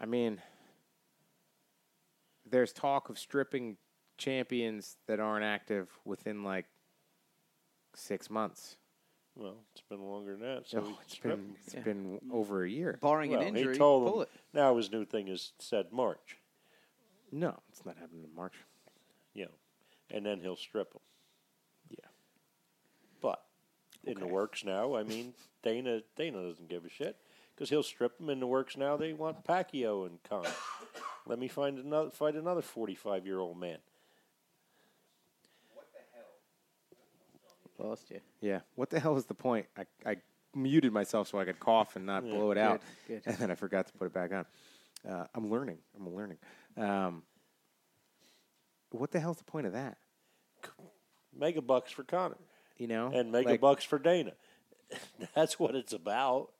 I 0.00 0.06
mean, 0.06 0.40
there's 2.50 2.72
talk 2.72 3.08
of 3.08 3.18
stripping 3.18 3.76
champions 4.18 4.96
that 5.06 5.20
aren't 5.20 5.44
active 5.44 5.88
within 6.04 6.42
like 6.44 6.66
six 7.94 8.28
months. 8.28 8.76
Well, 9.36 9.54
it's 9.72 9.82
been 9.88 10.02
longer 10.02 10.32
than 10.32 10.40
that. 10.42 10.66
So 10.68 10.78
Oh, 10.80 10.82
we 10.88 10.94
it's 11.04 11.14
strip 11.14 11.36
been 11.36 11.44
him. 11.46 11.56
it's 11.64 11.74
Yeah. 11.74 11.80
been 11.82 12.20
over 12.32 12.64
a 12.64 12.68
year. 12.68 12.98
Barring 13.00 13.30
Well, 13.30 13.40
an 13.40 13.56
injury, 13.56 13.74
he 13.74 13.78
told 13.78 14.06
pull 14.10 14.20
him. 14.22 14.28
it. 14.34 14.40
Now 14.52 14.76
his 14.76 14.90
new 14.90 15.04
thing 15.04 15.28
is 15.28 15.52
said 15.58 15.92
March. 15.92 16.38
No, 17.30 17.60
it's 17.68 17.84
not 17.84 17.96
happening 17.98 18.24
in 18.24 18.34
March. 18.34 18.54
You 19.34 19.44
know, 19.46 19.50
and 20.10 20.26
then 20.26 20.40
he'll 20.40 20.56
strip 20.56 20.92
him. 20.92 21.00
Yeah. 21.90 22.08
But 23.20 23.44
in 24.02 24.18
the 24.18 24.26
works 24.26 24.64
now, 24.64 24.96
I 24.96 25.04
mean, 25.04 25.34
Dana 25.62 26.02
Dana 26.16 26.42
doesn't 26.48 26.68
give 26.68 26.84
a 26.84 26.88
shit 26.88 27.16
because 27.54 27.70
he'll 27.70 27.82
strip 27.84 28.18
him. 28.18 28.30
In 28.30 28.40
the 28.40 28.46
works 28.46 28.76
now, 28.76 28.96
they 28.96 29.12
want 29.12 29.44
Pacquiao 29.44 30.06
and 30.06 30.20
Conor. 30.24 30.50
Let 31.26 31.38
me 31.38 31.46
find 31.46 31.78
another 31.78 32.10
fight 32.10 32.34
another 32.34 32.62
forty 32.62 32.94
five 32.96 33.24
year 33.26 33.38
old 33.38 33.58
man. 33.60 33.78
Lost 37.78 38.10
you. 38.10 38.20
Yeah. 38.40 38.60
What 38.74 38.90
the 38.90 38.98
hell 39.00 39.16
is 39.16 39.26
the 39.26 39.34
point? 39.34 39.66
I, 39.76 39.84
I 40.04 40.16
muted 40.54 40.92
myself 40.92 41.28
so 41.28 41.38
I 41.38 41.44
could 41.44 41.60
cough 41.60 41.96
and 41.96 42.06
not 42.06 42.24
Yeah, 42.24 42.32
blow 42.34 42.50
it 42.50 42.58
out, 42.58 42.82
good, 43.06 43.22
good. 43.22 43.30
and 43.32 43.36
then 43.38 43.50
I 43.50 43.54
forgot 43.54 43.86
to 43.86 43.92
put 43.92 44.06
it 44.06 44.12
back 44.12 44.32
on. 44.32 44.44
Uh, 45.08 45.26
I'm 45.34 45.48
learning. 45.50 45.78
I'm 45.96 46.12
learning. 46.14 46.38
Um, 46.76 47.22
what 48.90 49.10
the 49.12 49.20
hell's 49.20 49.38
the 49.38 49.44
point 49.44 49.66
of 49.66 49.72
that? 49.74 49.98
Mega 51.36 51.62
bucks 51.62 51.92
for 51.92 52.02
Conor. 52.02 52.36
You 52.78 52.86
know, 52.88 53.10
and 53.12 53.30
mega 53.32 53.50
Like, 53.50 53.60
bucks 53.60 53.84
for 53.84 53.98
Dana. 53.98 54.32
That's 55.34 55.58
what 55.58 55.74
it's 55.74 55.92
about. 55.92 56.50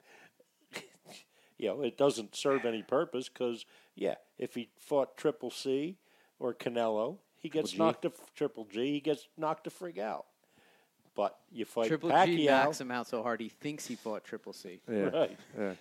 you 1.59 1.69
know, 1.69 1.83
it 1.83 1.97
doesn't 1.97 2.35
serve 2.37 2.65
any 2.65 2.83
purpose 2.83 3.29
because 3.29 3.65
yeah, 3.95 4.17
if 4.37 4.55
he 4.55 4.69
fought 4.79 5.17
Triple 5.17 5.51
G 5.51 5.97
or 6.39 6.55
Canelo, 6.55 7.19
he 7.41 7.49
gets 7.49 7.73
G. 7.73 7.79
knocked 7.79 8.03
to 8.03 8.13
Triple 8.35 8.65
G. 8.71 8.93
He 8.93 9.01
gets 9.01 9.29
knocked 9.37 9.65
to 9.65 9.71
frig 9.71 9.99
out. 9.99 10.27
But 11.19 11.37
you 11.51 11.65
fight 11.65 11.89
Triple 11.89 12.11
Pacquiao, 12.11 12.27
G 12.37 12.47
knocks 12.47 12.81
him 12.81 12.93
out 12.93 13.09
so 13.09 13.25
hard 13.25 13.41
he 13.41 13.49
thinks 13.49 13.85
he 13.85 13.97
fought 13.97 14.23
Triple 14.23 14.53
C. 14.53 14.81
Yeah. 14.89 14.99
right? 15.09 15.37
yeah. 15.59 15.73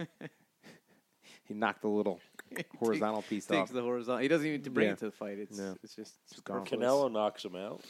he 1.44 1.54
knocked 1.54 1.84
the 1.84 1.88
little 1.90 2.20
horizontal 2.80 3.22
piece 3.22 3.46
Takes 3.46 3.70
off. 3.70 3.72
the 3.72 3.84
horizontal. 3.84 4.24
He 4.24 4.28
doesn't 4.30 4.48
even 4.48 4.64
to 4.64 4.72
bring 4.72 4.88
Yeah. 4.88 4.94
it 4.94 4.98
to 4.98 5.06
the 5.06 5.12
fight. 5.12 5.38
It's 5.38 5.56
No. 5.60 5.78
it's 5.84 5.96
just 5.96 6.16
It's 6.32 6.40
gone. 6.40 6.66
Canelo 6.66 7.12
knocks 7.12 7.46
him 7.46 7.56
out. 7.56 7.82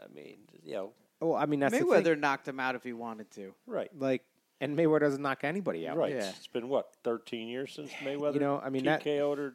I 0.00 0.06
mean, 0.14 0.36
you 0.62 0.74
know, 0.74 0.92
oh, 1.20 1.34
I 1.34 1.46
mean 1.46 1.58
that's 1.58 1.76
the 1.76 1.84
Mayweather 1.84 2.04
thing. 2.12 2.20
knocked 2.20 2.46
him 2.46 2.60
out 2.60 2.76
if 2.76 2.84
he 2.84 2.92
wanted 2.92 3.32
to. 3.32 3.52
right, 3.66 3.90
Like, 3.98 4.22
and 4.60 4.78
Mayweather 4.78 5.00
doesn't 5.00 5.22
knock 5.22 5.42
anybody 5.42 5.88
out. 5.88 5.96
right. 5.96 6.12
Yeah. 6.12 6.28
It's 6.28 6.46
been 6.46 6.68
what 6.68 6.94
thirteen 7.02 7.48
years 7.48 7.72
since 7.72 7.90
Mayweather. 7.94 8.34
You 8.34 8.40
know, 8.40 8.60
I 8.64 8.70
mean, 8.70 8.84
that- 8.84 9.02
TKO'd 9.02 9.40
or 9.40 9.54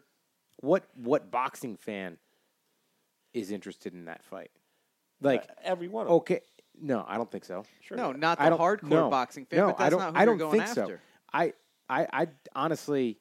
What 0.57 0.83
what 0.95 1.31
boxing 1.31 1.77
fan 1.77 2.17
is 3.33 3.51
interested 3.51 3.93
in 3.93 4.03
that 4.05 4.21
fight? 4.25 4.51
Like, 5.21 5.43
uh, 5.43 5.53
every 5.63 5.87
one 5.87 6.01
of 6.03 6.07
them. 6.09 6.15
okay, 6.17 6.41
no, 6.81 7.05
I 7.07 7.17
don't 7.17 7.31
think 7.31 7.45
so. 7.45 7.63
Sure. 7.81 7.97
No, 7.97 8.11
not 8.11 8.37
the 8.37 8.45
I 8.45 8.49
don't 8.49 8.59
hardcore 8.59 8.89
no, 8.89 9.09
boxing 9.09 9.45
fan, 9.45 9.59
No, 9.59 9.67
but 9.67 9.77
that's 9.77 9.87
I 9.87 9.89
don't. 9.89 9.99
not 9.99 10.13
who 10.13 10.17
I 10.17 10.19
you're 10.23 10.25
don't 10.25 10.37
going 10.37 10.51
think 10.51 10.63
after. 10.77 10.85
so. 10.85 10.99
I, 11.33 11.53
I, 11.89 12.07
I 12.11 12.27
honestly, 12.55 13.17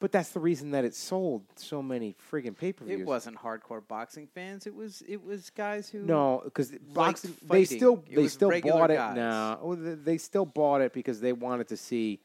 but 0.00 0.10
that's 0.12 0.30
the 0.30 0.40
reason 0.40 0.72
that 0.72 0.84
it 0.84 0.94
sold 0.94 1.44
so 1.56 1.82
many 1.82 2.16
friggin' 2.30 2.56
pay 2.56 2.72
per 2.72 2.84
views. 2.84 3.00
It 3.00 3.06
wasn't 3.06 3.36
hardcore 3.38 3.86
boxing 3.86 4.26
fans. 4.26 4.66
It 4.66 4.74
was 4.74 5.02
it 5.08 5.22
was 5.22 5.50
guys 5.50 5.88
who 5.88 6.00
No, 6.00 6.40
because 6.44 6.72
boxing 6.94 7.34
they 7.42 7.64
still 7.64 8.02
they 8.10 8.28
still 8.28 8.50
bought 8.60 8.90
it. 8.90 8.96
guys. 8.96 9.16
No, 9.16 9.58
oh, 9.62 9.74
they 9.74 9.94
they 9.94 10.18
still 10.18 10.46
bought 10.46 10.80
it 10.80 10.92
because 10.92 11.20
they 11.20 11.32
wanted 11.32 11.68
to 11.68 11.76
see 11.76 12.20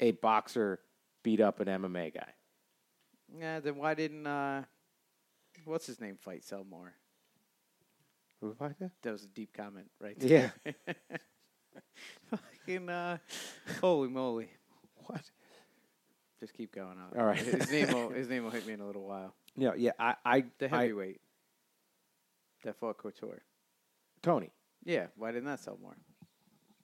a 0.00 0.10
boxer 0.12 0.80
beat 1.22 1.40
up 1.40 1.60
an 1.60 1.68
MMA 1.68 2.14
guy. 2.14 2.34
Yeah, 3.38 3.60
then 3.60 3.76
why 3.76 3.94
didn't 3.94 4.26
uh, 4.26 4.64
what's 5.64 5.86
his 5.86 6.00
name 6.00 6.16
fight 6.20 6.44
sell 6.44 6.64
more? 6.64 6.92
Who 8.44 8.52
fight 8.52 8.78
that? 8.78 8.90
That 9.00 9.12
was 9.12 9.24
a 9.24 9.28
deep 9.28 9.54
comment, 9.56 9.86
right? 10.02 10.16
Yeah. 10.20 10.50
Fucking 12.30 12.90
uh, 12.90 13.16
holy 13.80 14.08
moly! 14.10 14.48
What? 15.06 15.22
Just 16.40 16.52
keep 16.52 16.74
going 16.74 16.98
on. 16.98 17.18
All 17.18 17.24
right. 17.24 17.38
his 17.38 17.70
name 17.70 17.90
will 17.92 18.10
his 18.10 18.28
name 18.32 18.44
will 18.44 18.50
hit 18.50 18.66
me 18.66 18.74
in 18.74 18.80
a 18.80 18.86
little 18.86 19.06
while. 19.06 19.34
No, 19.56 19.72
yeah, 19.74 19.92
I, 19.98 20.16
I, 20.26 20.44
The 20.58 20.66
I 20.66 20.82
heavyweight 20.82 21.20
that 22.64 22.76
fought 22.78 22.98
Couture. 22.98 23.40
Toney, 24.22 24.50
Yeah, 24.84 25.06
why 25.16 25.32
didn't 25.32 25.46
that 25.46 25.60
sell 25.60 25.78
more? 25.80 25.96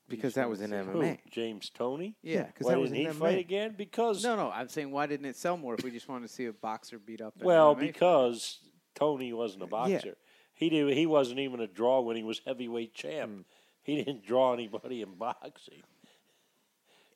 because 0.09 0.35
that 0.35 0.49
was 0.49 0.61
in 0.63 0.71
wanted 0.73 0.93
Who? 0.93 0.99
MMA. 0.99 1.19
James 1.31 1.69
Toney. 1.71 2.17
Yeah, 2.23 2.45
because 2.45 2.67
Why 2.67 2.73
that 2.73 2.81
was 2.81 2.91
didn't 2.91 3.07
in 3.07 3.13
he 3.13 3.19
MMA. 3.19 3.21
fight 3.21 3.39
again? 3.39 3.75
Because 3.77 4.25
No, 4.25 4.35
no, 4.35 4.51
I'm 4.51 4.69
saying 4.69 4.91
why 4.91 5.07
didn't 5.07 5.27
it 5.27 5.37
sell 5.37 5.57
more 5.59 5.75
if 5.75 5.85
we 5.85 5.91
just 5.91 6.09
wanted 6.09 6.27
to 6.27 6.33
see 6.33 6.47
a 6.47 6.53
boxer 6.53 6.99
beat 6.99 7.21
up? 7.21 7.35
well, 7.41 7.75
MMA 7.75 7.79
fighter? 7.79 7.87
because 7.93 8.59
Toney 8.95 9.33
wasn't 9.35 9.63
a 9.63 9.67
Yeah. 9.67 10.13
He 10.61 10.69
did. 10.69 10.93
He 10.93 11.07
wasn't 11.07 11.41
even 11.41 11.59
a 11.61 11.67
draw 11.67 12.01
when 12.03 12.17
he 12.17 12.23
was 12.23 12.43
heavyweight 12.47 12.93
champ. 12.93 13.31
Hmm. 13.31 13.41
He 13.83 13.97
didn't 13.97 14.27
draw 14.27 14.53
anybody 14.53 15.01
in 15.01 15.15
boxing. 15.15 15.83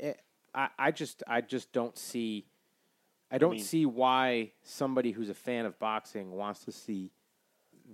Eh, 0.00 0.14
I, 0.54 0.68
I 0.78 0.90
just 0.90 1.22
I 1.28 1.42
just 1.42 1.70
don't 1.70 1.96
see 1.96 2.46
I 3.30 3.36
don't 3.36 3.52
mean- 3.56 3.62
see 3.62 3.84
why 3.84 4.52
somebody 4.62 5.12
who's 5.12 5.28
a 5.28 5.34
fan 5.34 5.66
of 5.66 5.78
boxing 5.78 6.30
wants 6.32 6.64
to 6.64 6.72
see 6.72 7.12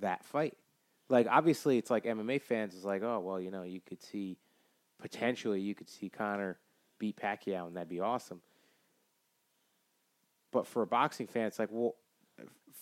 that 0.00 0.24
fight. 0.24 0.56
Like 1.08 1.26
obviously 1.28 1.78
it's 1.78 1.90
like 1.90 2.04
MMA 2.04 2.40
fans 2.40 2.74
is 2.74 2.84
like, 2.84 3.02
oh 3.02 3.18
well, 3.18 3.40
you 3.40 3.50
know, 3.50 3.64
you 3.64 3.80
could 3.80 4.00
see 4.00 4.38
potentially 5.02 5.60
you 5.60 5.74
could 5.74 5.88
see 5.88 6.08
Conor 6.08 6.58
beat 7.00 7.16
Pacquiao 7.16 7.66
and 7.66 7.74
that'd 7.74 7.88
be 7.88 7.98
awesome. 7.98 8.40
But 10.52 10.68
for 10.68 10.82
a 10.82 10.86
boxing 10.86 11.26
fan, 11.26 11.46
it's 11.46 11.58
like, 11.58 11.70
well, 11.72 11.96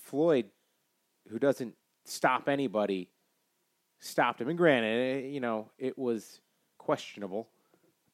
Floyd, 0.05 0.51
who 1.31 1.39
doesn't 1.39 1.75
stop 2.09 2.49
anybody, 2.49 3.09
stopped 3.99 4.41
him. 4.41 4.49
And 4.49 4.59
granted, 4.59 5.25
eh, 5.25 5.29
you 5.29 5.41
know, 5.41 5.71
it 5.79 5.99
was 5.99 6.41
questionable, 6.79 7.49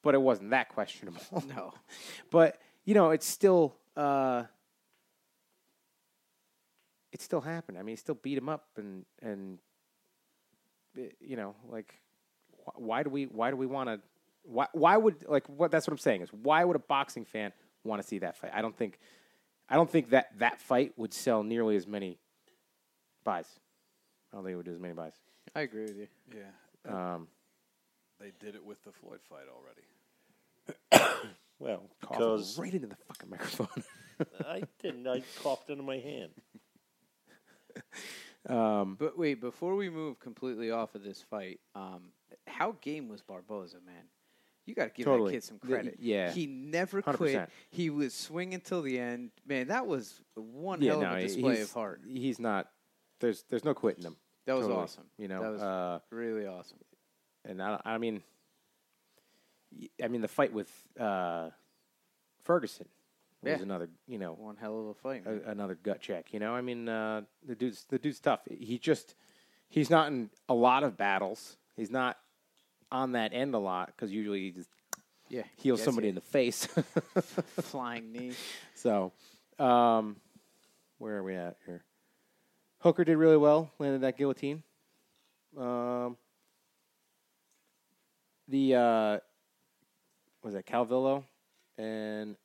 but 0.01 0.15
it 0.15 0.21
wasn't 0.21 0.51
that 0.51 0.69
questionable. 0.69 1.21
no, 1.55 1.73
but 2.31 2.59
you 2.85 2.93
know, 2.93 3.11
it's 3.11 3.25
still 3.25 3.75
uh, 3.95 4.43
it 7.11 7.21
still 7.21 7.41
happened. 7.41 7.77
I 7.77 7.81
mean, 7.81 7.93
he 7.93 7.95
still 7.95 8.15
beat 8.15 8.37
him 8.37 8.49
up, 8.49 8.67
and 8.77 9.05
and 9.21 9.59
eh, 10.97 11.09
you 11.19 11.35
know, 11.35 11.55
like, 11.69 11.95
wh- 12.65 12.79
why 12.79 13.03
do 13.03 13.09
we 13.09 13.25
why 13.25 13.49
do 13.49 13.55
we 13.55 13.65
want 13.65 13.89
to? 13.89 13.99
Why 14.43 14.67
why 14.73 14.97
would 14.97 15.25
like 15.27 15.47
what? 15.47 15.71
That's 15.71 15.87
what 15.87 15.93
I'm 15.93 15.97
saying 15.97 16.21
is 16.21 16.29
why 16.31 16.63
would 16.63 16.75
a 16.75 16.79
boxing 16.79 17.25
fan 17.25 17.51
want 17.83 18.01
to 18.01 18.07
see 18.07 18.19
that 18.19 18.37
fight? 18.37 18.51
I 18.53 18.61
don't 18.61 18.75
think 18.75 18.99
I 19.69 19.75
don't 19.75 19.89
think 19.89 20.09
that 20.09 20.37
that 20.39 20.61
fight 20.61 20.93
would 20.97 21.13
sell 21.13 21.43
nearly 21.43 21.75
as 21.75 21.87
many 21.87 22.19
buys. 23.23 23.47
I 24.35 24.37
don't 24.37 24.43
think 24.43 24.53
it 24.53 24.57
would 24.57 24.65
do 24.65 24.73
as 24.73 24.79
many 24.79 24.93
buys. 24.93 25.13
I 25.55 25.61
agree 25.61 25.83
with 25.83 25.95
you. 25.97 26.07
Yeah, 26.35 27.13
Um, 27.15 27.27
they 28.19 28.33
did 28.39 28.55
it 28.55 28.65
with 28.65 28.83
the 28.83 28.91
Floyd 28.91 29.19
fight 29.29 29.45
already. 29.49 31.21
Well, 31.57 31.89
because 32.01 32.59
right 32.59 32.73
into 32.73 32.87
the 32.87 32.97
fucking 33.07 33.29
microphone. 33.29 33.83
I 34.45 34.63
didn't. 34.81 35.07
I 35.07 35.23
coughed 35.41 35.69
into 35.69 35.83
my 35.83 35.99
hand. 35.99 36.31
um, 38.49 38.95
But 38.99 39.17
wait, 39.17 39.39
before 39.39 39.75
we 39.77 39.89
move 39.89 40.19
completely 40.19 40.69
off 40.71 40.95
of 40.95 41.03
this 41.03 41.21
fight, 41.21 41.61
um, 41.73 42.11
how 42.45 42.75
game 42.81 43.07
was 43.07 43.21
Barboza, 43.21 43.77
man? 43.85 44.03
You 44.65 44.75
got 44.75 44.85
to 44.85 44.89
give 44.93 45.05
Totally. 45.05 45.31
that 45.31 45.37
kid 45.37 45.43
some 45.45 45.59
Y- 45.63 45.69
credit. 45.69 45.95
yeah. 45.99 46.31
he 46.31 46.45
never 46.45 47.01
quit. 47.01 47.35
100%. 47.37 47.47
He 47.69 47.89
was 47.89 48.13
swinging 48.13 48.59
till 48.59 48.81
the 48.81 48.99
end. 48.99 49.31
Man, 49.47 49.67
that 49.69 49.87
was 49.87 50.19
one 50.35 50.81
yeah, 50.81 50.91
hell 50.91 51.03
of 51.03 51.09
no, 51.09 51.15
a 51.15 51.21
display 51.21 51.61
of 51.61 51.71
heart. 51.71 52.01
He's 52.05 52.39
not. 52.39 52.67
There's 53.21 53.43
there's 53.49 53.63
no 53.63 53.73
quitting 53.73 54.03
him. 54.03 54.17
That 54.45 54.53
was 54.53 54.63
Totally. 54.65 54.81
awesome. 54.83 55.03
You 55.17 55.27
know, 55.27 55.41
that 55.41 55.51
was 55.51 55.61
uh, 55.61 55.99
really 56.11 56.45
awesome. 56.45 56.77
and 57.43 57.61
I, 57.61 57.81
I 57.83 57.97
mean, 57.97 58.21
I 60.03 60.07
mean, 60.07 60.21
the 60.21 60.27
fight 60.27 60.53
with 60.53 60.71
uh, 60.99 61.49
Ferguson 62.43 62.87
was 63.41 63.57
Yeah. 63.57 63.63
another, 63.63 63.89
you 64.07 64.17
know, 64.19 64.33
One 64.33 64.55
hell 64.57 64.79
of 64.79 64.85
a 64.87 64.93
fight. 64.93 65.25
a, 65.25 65.49
another 65.49 65.75
gut 65.75 65.99
check. 65.99 66.33
You 66.33 66.39
know, 66.39 66.53
I 66.53 66.61
mean, 66.61 66.87
uh, 66.87 67.21
the 67.45 67.55
dude's 67.55 67.85
the 67.85 67.97
dude's 67.99 68.19
tough. 68.19 68.41
He 68.49 68.77
just 68.77 69.15
he's 69.67 69.89
not 69.89 70.07
in 70.07 70.29
a 70.47 70.53
lot 70.53 70.83
of 70.83 70.95
battles. 70.95 71.57
He's 71.75 71.91
not 71.91 72.17
on 72.91 73.13
that 73.13 73.33
end 73.33 73.55
a 73.55 73.59
lot 73.59 73.87
because 73.87 74.11
usually 74.11 74.41
he 74.41 74.51
just 74.51 74.69
yeah. 75.29 75.43
heals 75.57 75.83
somebody 75.83 76.07
it. 76.07 76.09
in 76.09 76.15
the 76.15 76.21
face. 76.21 76.65
flying 77.61 78.11
knee. 78.11 78.33
so, 78.75 79.11
um, 79.59 80.17
where 80.99 81.17
are 81.17 81.23
we 81.23 81.35
at 81.35 81.57
here? 81.65 81.83
Hooker 82.85 83.03
did 83.03 83.17
really 83.17 83.35
well, 83.37 83.71
landed 83.79 84.01
that 84.01 84.15
guillotine. 84.15 84.61
Um, 85.57 86.17
the 88.47 88.75
uh, 88.75 89.17
was 90.43 90.53
that 90.53 90.67
Calvillo 90.67 91.23
and 91.79 92.35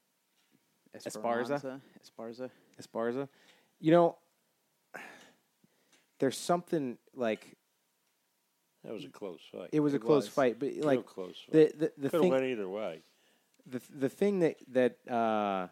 Esparza? 0.97 1.07
Esperanza. 1.53 1.81
Esparza. 2.03 2.51
Esparza. 2.81 3.29
You 3.81 3.91
know, 3.93 4.17
there's 6.21 6.39
something 6.39 6.97
like 7.15 7.55
That 8.85 8.95
was 8.95 9.05
a 9.05 9.09
close 9.09 9.41
fight. 9.53 9.69
it 9.73 9.81
was 9.81 9.93
a 9.93 9.97
It 9.97 10.03
close 10.03 10.25
was. 10.25 10.29
fight, 10.33 10.59
but 10.59 10.71
Real 10.71 10.85
like 10.87 11.05
close 11.05 11.37
fight. 11.51 11.53
the 11.53 11.73
the, 11.77 11.93
the 11.99 12.09
Could 12.09 12.13
have 12.15 12.21
thing 12.23 12.31
went 12.31 12.45
either 12.45 12.67
way. 12.69 13.03
the 13.67 13.83
the 13.95 14.09
thing 14.09 14.39
that 14.39 14.57
that 14.73 15.07
uh, 15.07 15.67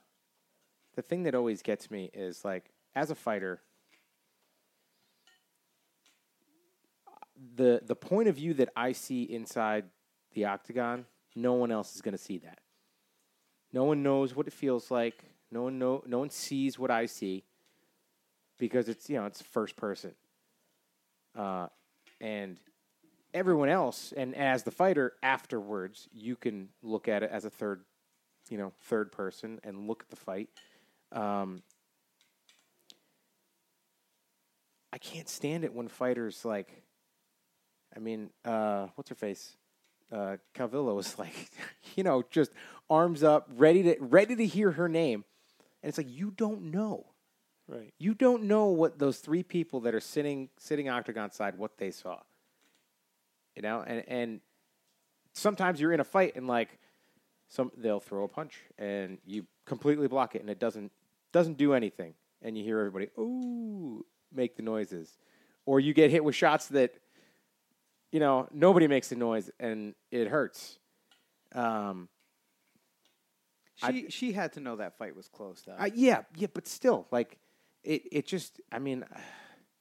the 0.94 1.00
thing 1.00 1.22
that 1.22 1.34
always 1.34 1.62
gets 1.62 1.90
me 1.90 2.10
is 2.12 2.44
like 2.44 2.70
as 2.94 3.10
a 3.10 3.14
fighter, 3.14 3.62
the 7.58 7.82
the 7.84 7.96
point 7.96 8.28
of 8.28 8.36
view 8.36 8.54
that 8.54 8.70
I 8.74 8.92
see 8.92 9.24
inside 9.24 9.84
the 10.32 10.46
octagon, 10.46 11.04
no 11.36 11.54
one 11.54 11.70
else 11.70 11.94
is 11.94 12.00
going 12.00 12.16
to 12.16 12.22
see 12.22 12.38
that. 12.38 12.60
No 13.72 13.84
one 13.84 14.02
knows 14.02 14.34
what 14.34 14.46
it 14.46 14.52
feels 14.52 14.90
like. 14.90 15.24
No 15.50 15.64
one 15.64 15.78
know. 15.78 16.02
No 16.06 16.20
one 16.20 16.30
sees 16.30 16.78
what 16.78 16.90
I 16.90 17.04
see 17.04 17.44
because 18.58 18.88
it's 18.88 19.10
you 19.10 19.16
know 19.16 19.26
it's 19.26 19.42
first 19.42 19.76
person, 19.76 20.12
uh, 21.36 21.66
and 22.20 22.58
everyone 23.34 23.68
else 23.68 24.14
and 24.16 24.34
as 24.34 24.62
the 24.62 24.70
fighter 24.70 25.12
afterwards 25.22 26.08
you 26.14 26.34
can 26.34 26.70
look 26.82 27.08
at 27.08 27.22
it 27.22 27.30
as 27.30 27.44
a 27.44 27.50
third 27.50 27.84
you 28.48 28.56
know 28.56 28.72
third 28.80 29.12
person 29.12 29.60
and 29.62 29.86
look 29.86 30.02
at 30.02 30.08
the 30.08 30.16
fight 30.16 30.48
um, 31.12 31.62
i 34.94 34.98
can't 34.98 35.28
stand 35.28 35.62
it 35.62 35.74
when 35.74 35.88
fighters 35.88 36.42
like 36.42 36.82
i 37.98 38.00
mean 38.00 38.30
uh, 38.44 38.86
what's 38.94 39.10
her 39.10 39.16
face? 39.16 39.56
Uh, 40.10 40.36
calvillo 40.54 40.98
is 40.98 41.18
like 41.18 41.50
you 41.96 42.02
know 42.02 42.22
just 42.30 42.50
arms 42.88 43.22
up 43.22 43.50
ready 43.56 43.82
to 43.82 43.96
ready 44.00 44.36
to 44.36 44.46
hear 44.46 44.70
her 44.72 44.88
name. 44.88 45.24
And 45.82 45.88
it's 45.88 45.98
like 45.98 46.08
you 46.08 46.32
don't 46.34 46.70
know. 46.70 47.06
Right. 47.70 47.92
you 47.98 48.14
don't 48.14 48.44
know 48.44 48.68
what 48.68 48.98
those 48.98 49.18
three 49.18 49.42
people 49.42 49.80
that 49.80 49.94
are 49.94 50.00
sitting 50.00 50.48
sitting 50.58 50.88
octagon 50.88 51.32
side 51.32 51.58
what 51.58 51.76
they 51.76 51.90
saw. 51.90 52.20
You 53.54 53.62
know 53.62 53.84
and 53.86 54.04
and 54.08 54.40
sometimes 55.34 55.80
you're 55.80 55.92
in 55.92 56.00
a 56.00 56.04
fight 56.04 56.36
and 56.36 56.46
like 56.46 56.78
some 57.48 57.70
they'll 57.76 58.00
throw 58.00 58.24
a 58.24 58.28
punch 58.28 58.62
and 58.78 59.18
you 59.26 59.44
completely 59.66 60.08
block 60.08 60.34
it 60.34 60.40
and 60.40 60.48
it 60.48 60.58
doesn't 60.58 60.92
doesn't 61.32 61.58
do 61.58 61.74
anything. 61.74 62.14
And 62.40 62.56
you 62.56 62.64
hear 62.64 62.78
everybody 62.78 63.08
ooh 63.18 64.06
make 64.32 64.56
the 64.56 64.62
noises. 64.62 65.18
Or 65.66 65.80
you 65.80 65.92
get 65.92 66.10
hit 66.10 66.24
with 66.24 66.34
shots 66.34 66.68
that 66.68 66.94
you 68.12 68.20
know 68.20 68.48
nobody 68.52 68.86
makes 68.88 69.12
a 69.12 69.16
noise 69.16 69.50
and 69.60 69.94
it 70.10 70.28
hurts 70.28 70.78
um 71.54 72.08
She 73.76 74.06
she 74.10 74.32
had 74.32 74.52
to 74.54 74.60
know 74.60 74.76
that 74.76 74.98
fight 74.98 75.14
was 75.14 75.28
close 75.28 75.62
though. 75.62 75.76
I, 75.78 75.92
yeah, 75.94 76.22
yeah, 76.36 76.48
but 76.52 76.66
still, 76.66 77.06
like 77.12 77.38
it, 77.84 78.02
it 78.10 78.26
just, 78.26 78.60
I 78.72 78.78
mean, 78.78 79.04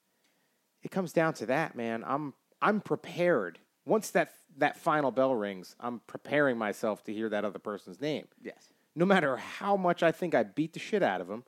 it 0.84 0.92
comes 0.92 1.14
down 1.14 1.34
to 1.36 1.46
that, 1.48 1.76
man. 1.76 2.04
I'm, 2.06 2.34
I'm 2.62 2.80
prepared. 2.82 3.60
Once 3.86 4.12
that 4.12 4.34
that 4.58 4.78
final 4.78 5.12
bell 5.12 5.36
rings, 5.36 5.76
I'm 5.80 6.02
preparing 6.08 6.58
myself 6.58 7.04
to 7.06 7.14
hear 7.14 7.30
that 7.30 7.46
other 7.46 7.60
person's 7.60 8.02
name. 8.02 8.28
yes. 8.42 8.70
No 8.96 9.06
matter 9.06 9.38
how 9.38 9.78
much 9.78 10.02
I 10.02 10.12
think 10.12 10.34
I 10.34 10.42
beat 10.42 10.74
the 10.74 10.80
shit 10.80 11.04
out 11.04 11.22
of 11.22 11.30
him, 11.30 11.44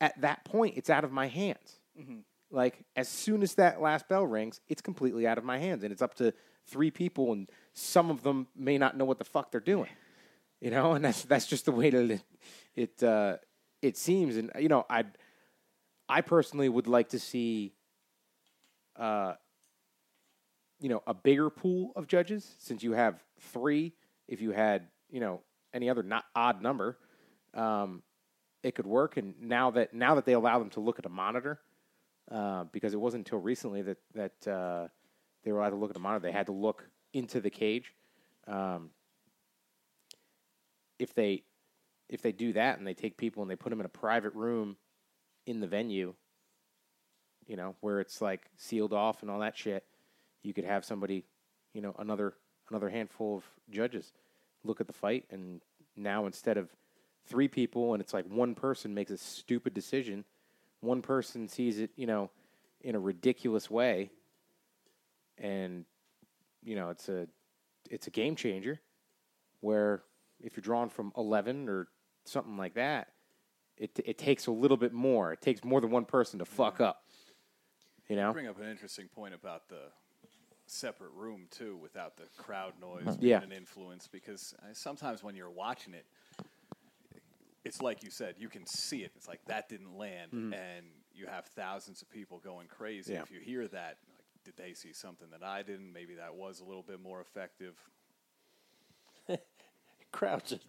at 0.00 0.20
that 0.20 0.44
point, 0.44 0.74
it's 0.76 0.88
out 0.88 1.02
of 1.04 1.10
my 1.10 1.26
hands. 1.26 1.80
Like 2.54 2.84
as 2.94 3.08
soon 3.08 3.42
as 3.42 3.56
that 3.56 3.82
last 3.82 4.08
bell 4.08 4.24
rings, 4.24 4.60
it's 4.68 4.80
completely 4.80 5.26
out 5.26 5.38
of 5.38 5.44
my 5.44 5.58
hands, 5.58 5.82
and 5.82 5.92
it's 5.92 6.00
up 6.02 6.14
to 6.14 6.32
three 6.66 6.90
people, 6.90 7.32
and 7.32 7.50
some 7.72 8.10
of 8.10 8.22
them 8.22 8.46
may 8.54 8.78
not 8.78 8.96
know 8.96 9.04
what 9.04 9.18
the 9.18 9.24
fuck 9.24 9.50
they're 9.50 9.60
doing. 9.60 9.90
You 10.60 10.70
know, 10.70 10.92
and 10.92 11.04
that's 11.04 11.22
that's 11.24 11.46
just 11.46 11.64
the 11.64 11.72
way 11.72 11.90
that 11.90 12.10
it 12.10 12.22
it, 12.76 13.02
uh, 13.02 13.36
it 13.82 13.96
seems. 13.96 14.36
And 14.36 14.52
you 14.58 14.68
know, 14.68 14.86
I 14.88 15.04
I 16.08 16.20
personally 16.20 16.68
would 16.68 16.86
like 16.86 17.08
to 17.08 17.18
see, 17.18 17.74
uh, 18.96 19.34
you 20.80 20.88
know, 20.88 21.02
a 21.08 21.12
bigger 21.12 21.50
pool 21.50 21.92
of 21.96 22.06
judges 22.06 22.54
since 22.58 22.84
you 22.84 22.92
have 22.92 23.22
three. 23.52 23.92
If 24.28 24.40
you 24.40 24.52
had, 24.52 24.86
you 25.10 25.18
know, 25.18 25.40
any 25.74 25.90
other 25.90 26.04
not 26.04 26.24
odd 26.36 26.62
number, 26.62 26.98
um, 27.52 28.04
it 28.62 28.76
could 28.76 28.86
work. 28.86 29.16
And 29.16 29.34
now 29.40 29.72
that 29.72 29.92
now 29.92 30.14
that 30.14 30.24
they 30.24 30.34
allow 30.34 30.60
them 30.60 30.70
to 30.70 30.80
look 30.80 31.00
at 31.00 31.04
a 31.04 31.10
monitor, 31.10 31.58
uh, 32.30 32.64
because 32.72 32.94
it 32.94 33.00
wasn't 33.00 33.26
until 33.26 33.38
recently 33.38 33.82
that 33.82 33.98
that 34.14 34.48
uh, 34.48 34.88
they 35.44 35.52
were 35.52 35.60
allowed 35.60 35.70
to 35.70 35.76
look 35.76 35.90
at 35.90 35.96
a 35.96 36.00
monitor, 36.00 36.22
they 36.22 36.32
had 36.32 36.46
to 36.46 36.52
look 36.52 36.88
into 37.12 37.40
the 37.40 37.50
cage. 37.50 37.92
Um, 38.46 38.90
if 40.98 41.14
they 41.14 41.42
if 42.08 42.22
they 42.22 42.32
do 42.32 42.52
that 42.52 42.78
and 42.78 42.86
they 42.86 42.94
take 42.94 43.16
people 43.16 43.42
and 43.42 43.50
they 43.50 43.56
put 43.56 43.70
them 43.70 43.80
in 43.80 43.86
a 43.86 43.90
private 43.90 44.34
room 44.34 44.76
in 45.46 45.60
the 45.60 45.66
venue, 45.66 46.14
you 47.46 47.56
know, 47.56 47.74
where 47.80 48.00
it's 48.00 48.20
like 48.20 48.50
sealed 48.56 48.92
off 48.92 49.22
and 49.22 49.30
all 49.30 49.40
that 49.40 49.56
shit, 49.56 49.84
you 50.42 50.52
could 50.52 50.64
have 50.64 50.84
somebody, 50.84 51.24
you 51.72 51.80
know, 51.80 51.94
another 51.98 52.34
another 52.70 52.88
handful 52.88 53.36
of 53.38 53.44
judges 53.70 54.12
look 54.64 54.80
at 54.80 54.86
the 54.86 54.92
fight 54.92 55.24
and 55.30 55.60
now 55.96 56.24
instead 56.24 56.56
of 56.56 56.70
three 57.26 57.48
people 57.48 57.92
and 57.92 58.00
it's 58.02 58.14
like 58.14 58.24
one 58.26 58.54
person 58.54 58.94
makes 58.94 59.10
a 59.10 59.18
stupid 59.18 59.74
decision, 59.74 60.24
one 60.84 61.02
person 61.02 61.48
sees 61.48 61.78
it, 61.78 61.90
you 61.96 62.06
know, 62.06 62.30
in 62.80 62.94
a 62.94 63.00
ridiculous 63.00 63.70
way 63.70 64.10
and 65.38 65.84
you 66.62 66.76
know, 66.76 66.90
it's 66.90 67.08
a 67.08 67.26
it's 67.90 68.06
a 68.06 68.10
game 68.10 68.36
changer 68.36 68.80
where 69.60 70.02
if 70.40 70.56
you're 70.56 70.62
drawn 70.62 70.88
from 70.88 71.12
11 71.16 71.68
or 71.68 71.88
something 72.24 72.56
like 72.56 72.74
that, 72.74 73.08
it 73.76 73.98
it 74.04 74.18
takes 74.18 74.46
a 74.46 74.50
little 74.50 74.76
bit 74.76 74.92
more. 74.92 75.32
It 75.32 75.40
takes 75.40 75.62
more 75.64 75.80
than 75.80 75.90
one 75.90 76.04
person 76.04 76.38
to 76.38 76.44
fuck 76.44 76.80
up. 76.80 77.02
You 78.08 78.16
know? 78.16 78.32
Bring 78.32 78.46
up 78.48 78.60
an 78.60 78.68
interesting 78.68 79.08
point 79.08 79.34
about 79.34 79.68
the 79.68 79.80
separate 80.66 81.12
room 81.12 81.46
too, 81.50 81.76
without 81.76 82.16
the 82.16 82.24
crowd 82.38 82.74
noise 82.80 83.16
being 83.16 83.30
Yeah. 83.30 83.42
an 83.42 83.52
influence. 83.52 84.06
Because 84.06 84.54
uh, 84.62 84.72
sometimes 84.72 85.22
when 85.22 85.34
you're 85.36 85.50
watching 85.50 85.94
it, 85.94 86.06
it's 87.64 87.80
like 87.80 88.02
you 88.02 88.10
said, 88.10 88.34
you 88.38 88.48
can 88.48 88.66
see 88.66 88.98
it. 89.04 89.12
It's 89.16 89.28
like 89.28 89.40
that 89.46 89.68
didn't 89.68 89.96
land, 89.96 90.32
and 90.32 90.86
you 91.14 91.26
have 91.26 91.46
thousands 91.46 92.02
of 92.02 92.10
people 92.10 92.38
going 92.44 92.66
crazy. 92.68 93.12
Mm-hmm. 93.12 93.16
Yeah. 93.18 93.22
If 93.22 93.30
you 93.30 93.40
hear 93.40 93.66
that, 93.68 93.96
like, 94.12 94.44
did 94.44 94.56
they 94.56 94.74
see 94.74 94.92
something 94.92 95.28
that 95.30 95.42
I 95.42 95.62
didn't? 95.62 95.92
Maybe 95.92 96.14
that 96.16 96.34
was 96.34 96.60
a 96.60 96.64
little 96.64 96.82
bit 96.82 97.00
more 97.00 97.20
effective. 97.20 97.74
Crowds 100.12 100.52
at 100.52 100.60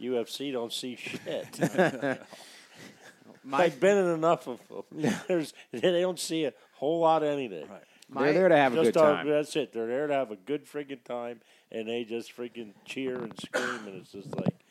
UFC 0.00 0.52
don't 0.52 0.72
see 0.72 0.96
shit. 0.96 1.58
My 3.44 3.64
I've 3.64 3.80
been 3.80 3.98
in 3.98 4.06
enough 4.14 4.46
of 4.48 4.60
them. 4.68 5.12
There's, 5.28 5.52
they 5.72 6.00
don't 6.00 6.18
see 6.18 6.44
a 6.44 6.52
whole 6.74 7.00
lot 7.00 7.22
of 7.22 7.28
anything. 7.28 7.68
Right. 7.68 7.82
my 8.08 8.24
They're 8.24 8.32
there 8.34 8.48
to 8.48 8.56
have 8.56 8.72
a 8.76 8.82
good 8.82 8.96
are- 8.96 9.16
time. 9.16 9.28
that's 9.28 9.54
it. 9.56 9.72
They're 9.72 9.86
there 9.86 10.06
to 10.06 10.14
have 10.14 10.30
a 10.30 10.36
good 10.36 10.66
friggin' 10.66 11.02
time, 11.04 11.40
and 11.70 11.88
they 11.88 12.04
just 12.04 12.36
freaking 12.36 12.72
cheer 12.84 13.16
and 13.22 13.38
scream, 13.40 13.86
and 13.86 13.96
it's 13.96 14.12
just 14.12 14.34
like, 14.36 14.61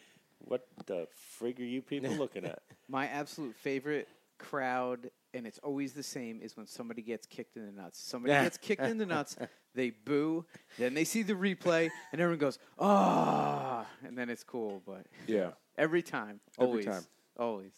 what 0.51 0.67
the 0.85 1.07
frig 1.39 1.59
are 1.59 1.63
you 1.63 1.81
people 1.81 2.13
looking 2.23 2.45
at? 2.45 2.59
my 2.89 3.07
absolute 3.07 3.55
favorite 3.55 4.07
crowd, 4.37 5.09
and 5.33 5.47
it's 5.47 5.59
always 5.59 5.93
the 5.93 6.03
same, 6.03 6.41
is 6.41 6.57
when 6.57 6.67
somebody 6.67 7.01
gets 7.01 7.25
kicked 7.25 7.55
in 7.55 7.65
the 7.65 7.71
nuts. 7.71 7.99
Somebody 8.01 8.33
gets 8.33 8.57
kicked 8.67 8.81
in 8.81 8.97
the 8.97 9.05
nuts, 9.05 9.37
they 9.73 9.91
boo, 9.91 10.45
then 10.77 10.93
they 10.93 11.05
see 11.05 11.23
the 11.23 11.33
replay, 11.33 11.89
and 12.11 12.19
everyone 12.19 12.39
goes, 12.39 12.59
"Ah!" 12.77 13.85
and 14.05 14.17
then 14.17 14.29
it's 14.29 14.43
cool. 14.43 14.81
But 14.85 15.05
Yeah. 15.27 15.51
every 15.77 16.01
time, 16.01 16.41
Every 16.59 16.67
always, 16.67 16.85
time. 16.85 17.05
always. 17.39 17.73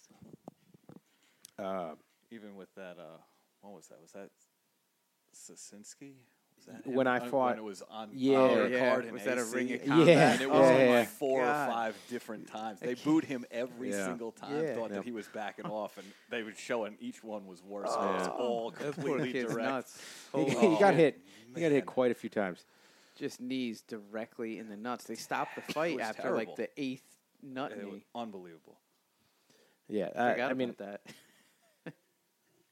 Uh, 1.59 1.93
Even 2.31 2.55
with 2.55 2.73
that, 2.75 2.97
uh, 2.97 3.19
what 3.61 3.73
was 3.73 3.87
that? 3.89 4.01
Was 4.01 4.11
that 4.13 4.31
Sasinski? 5.35 6.13
Was 6.65 6.75
that 6.83 6.87
When 6.91 7.07
I 7.07 7.19
fought- 7.19 7.49
when 7.51 7.57
it 7.57 7.63
was 7.63 7.81
on 7.83 8.09
Yeah. 8.13 8.37
on 8.39 8.49
Oh, 8.49 8.65
yeah. 8.67 8.89
card 8.89 9.05
in 9.05 9.13
Was 9.13 9.23
that 9.25 9.37
a 9.37 9.43
ring 9.45 9.71
of 9.73 9.85
Yeah. 9.85 10.33
And 10.33 10.41
it 10.41 10.45
Oh, 10.45 10.49
was 10.59 10.69
yeah, 10.69 10.75
like 10.77 10.79
yeah. 10.87 11.05
four 11.05 11.41
God. 11.41 11.69
or 11.69 11.71
five 11.73 11.97
different 12.09 12.47
times. 12.47 12.79
They 12.79 12.93
booed 12.93 13.25
him 13.25 13.45
every 13.51 13.91
Yeah. 13.91 14.05
single 14.05 14.31
time. 14.31 14.63
Yeah. 14.63 14.73
Thought 14.75 14.89
Yep. 14.89 14.91
that 14.91 15.03
he 15.03 15.11
was 15.11 15.27
backing 15.27 15.65
off, 15.65 15.97
and 15.97 16.07
they 16.29 16.43
would 16.43 16.57
show, 16.57 16.85
and 16.85 16.95
each 17.01 17.23
one 17.23 17.45
was 17.47 17.61
worse. 17.63 17.89
Oh. 17.91 18.09
It 18.09 18.13
was 18.19 18.27
all 18.27 18.71
That 18.71 18.93
completely 18.93 19.33
direct. 19.33 19.57
nuts. 19.57 20.01
he, 20.33 20.37
oh, 20.41 20.45
he 20.45 20.55
got 20.79 20.81
man. 20.81 20.95
hit. 20.95 21.21
He 21.53 21.61
got 21.61 21.71
hit 21.71 21.85
quite 21.85 22.11
a 22.11 22.15
few 22.15 22.29
times. 22.29 22.65
just 23.15 23.39
knees 23.39 23.81
directly 23.83 24.57
in 24.57 24.69
the 24.69 24.75
nuts. 24.75 25.03
They 25.03 25.13
stopped 25.13 25.55
the 25.55 25.61
fight 25.73 25.97
was 25.97 26.03
after 26.03 26.31
like 26.31 26.55
the 26.55 26.67
eighth 26.81 27.03
nut 27.43 27.71
It 27.71 27.87
was 27.87 28.01
unbelievable. 28.15 28.79
Yeah, 29.87 30.07
Forgot 30.09 30.39
I, 30.39 30.43
I 30.49 30.53
mean, 30.53 30.69
about 30.71 31.01
that. 31.03 31.15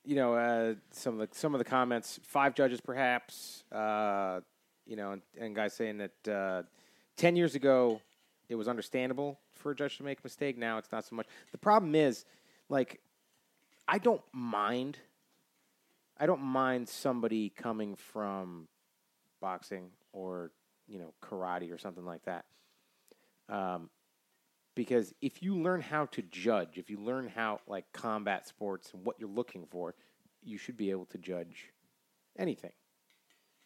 You 0.03 0.15
know, 0.15 0.35
uh, 0.35 0.73
some 0.91 1.19
of 1.19 1.29
the 1.29 1.35
some 1.37 1.53
of 1.53 1.59
the 1.59 1.65
comments, 1.65 2.19
five 2.23 2.55
judges 2.55 2.81
perhaps, 2.81 3.63
uh, 3.71 4.41
you 4.85 4.95
know, 4.95 5.11
and, 5.11 5.21
and 5.39 5.55
guys 5.55 5.73
saying 5.73 5.97
that 5.99 6.31
uh, 6.31 6.63
ten 7.17 7.35
years 7.35 7.55
ago 7.55 8.01
it 8.49 8.55
was 8.55 8.67
understandable 8.67 9.39
for 9.53 9.71
a 9.71 9.75
judge 9.75 9.97
to 9.97 10.03
make 10.03 10.19
a 10.19 10.21
mistake. 10.23 10.57
Now 10.57 10.77
it's 10.77 10.91
not 10.91 11.05
so 11.05 11.15
much. 11.15 11.27
The 11.51 11.57
problem 11.57 11.95
is, 11.95 12.25
like, 12.67 12.99
I 13.87 13.97
don't 13.97 14.21
mind. 14.33 14.97
I 16.19 16.25
don't 16.25 16.41
mind 16.41 16.89
somebody 16.89 17.49
coming 17.49 17.95
from 17.95 18.67
boxing 19.39 19.89
or 20.13 20.51
you 20.87 20.99
know 20.99 21.13
karate 21.21 21.73
or 21.73 21.77
something 21.77 22.05
like 22.05 22.23
that. 22.25 22.45
Um, 23.49 23.89
because 24.75 25.13
if 25.21 25.43
you 25.43 25.55
learn 25.55 25.81
how 25.81 26.05
to 26.07 26.21
judge, 26.21 26.77
if 26.77 26.89
you 26.89 26.99
learn 26.99 27.27
how 27.27 27.60
like 27.67 27.91
combat 27.91 28.47
sports 28.47 28.91
and 28.93 29.03
what 29.05 29.17
you're 29.19 29.29
looking 29.29 29.65
for, 29.69 29.95
you 30.43 30.57
should 30.57 30.77
be 30.77 30.91
able 30.91 31.05
to 31.05 31.17
judge 31.17 31.71
anything. 32.38 32.71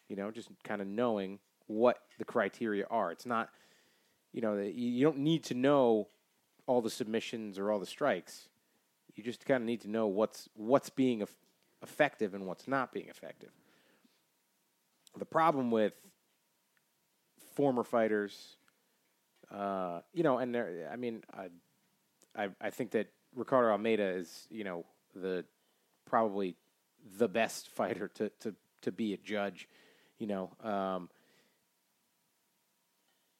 You 0.10 0.15
know, 0.15 0.32
just 0.32 0.50
kind 0.63 0.82
of 0.82 0.88
knowing 0.88 1.39
what 1.68 2.00
the 2.18 2.26
criteria 2.26 2.86
are. 2.89 3.12
It's 3.12 3.26
not, 3.26 3.50
you 4.34 4.41
know, 4.41 4.58
you 4.58 5.04
don't 5.04 5.20
need 5.20 5.44
to 5.46 5.54
know 5.54 6.08
all 6.68 6.82
the 6.82 6.89
submissions 6.89 7.58
or 7.58 7.72
all 7.72 7.80
the 7.80 7.86
strikes. 7.86 8.50
You 9.15 9.24
just 9.24 9.46
kind 9.46 9.62
of 9.62 9.65
need 9.65 9.82
to 9.82 9.89
know 9.89 10.08
what's 10.08 10.50
what's 10.56 10.89
being 10.89 11.22
eff- 11.22 11.36
effective 11.82 12.34
and 12.34 12.46
what's 12.46 12.68
not 12.68 12.91
being 12.91 13.08
effective. 13.08 13.52
The 15.18 15.26
problem 15.26 15.72
with 15.72 15.94
former 17.56 17.84
fighters, 17.84 18.58
uh, 19.56 20.02
you 20.13 20.24
know, 20.24 20.38
and 20.38 20.54
there, 20.54 20.89
I 20.91 20.96
mean, 20.98 21.24
I, 21.34 21.48
I, 22.36 22.50
I 22.60 22.70
think 22.70 22.91
that 22.91 23.08
Ricardo 23.36 23.70
Almeida 23.70 24.04
is, 24.04 24.48
you 24.50 24.63
know, 24.63 24.86
the 25.15 25.46
probably 26.06 26.56
the 27.18 27.28
best 27.28 27.70
fighter 27.76 28.10
to 28.15 28.30
to 28.41 28.56
to 28.82 28.91
be 28.91 29.13
a 29.13 29.18
judge. 29.18 29.68
You 30.18 30.28
know, 30.28 30.52
um, 30.63 31.10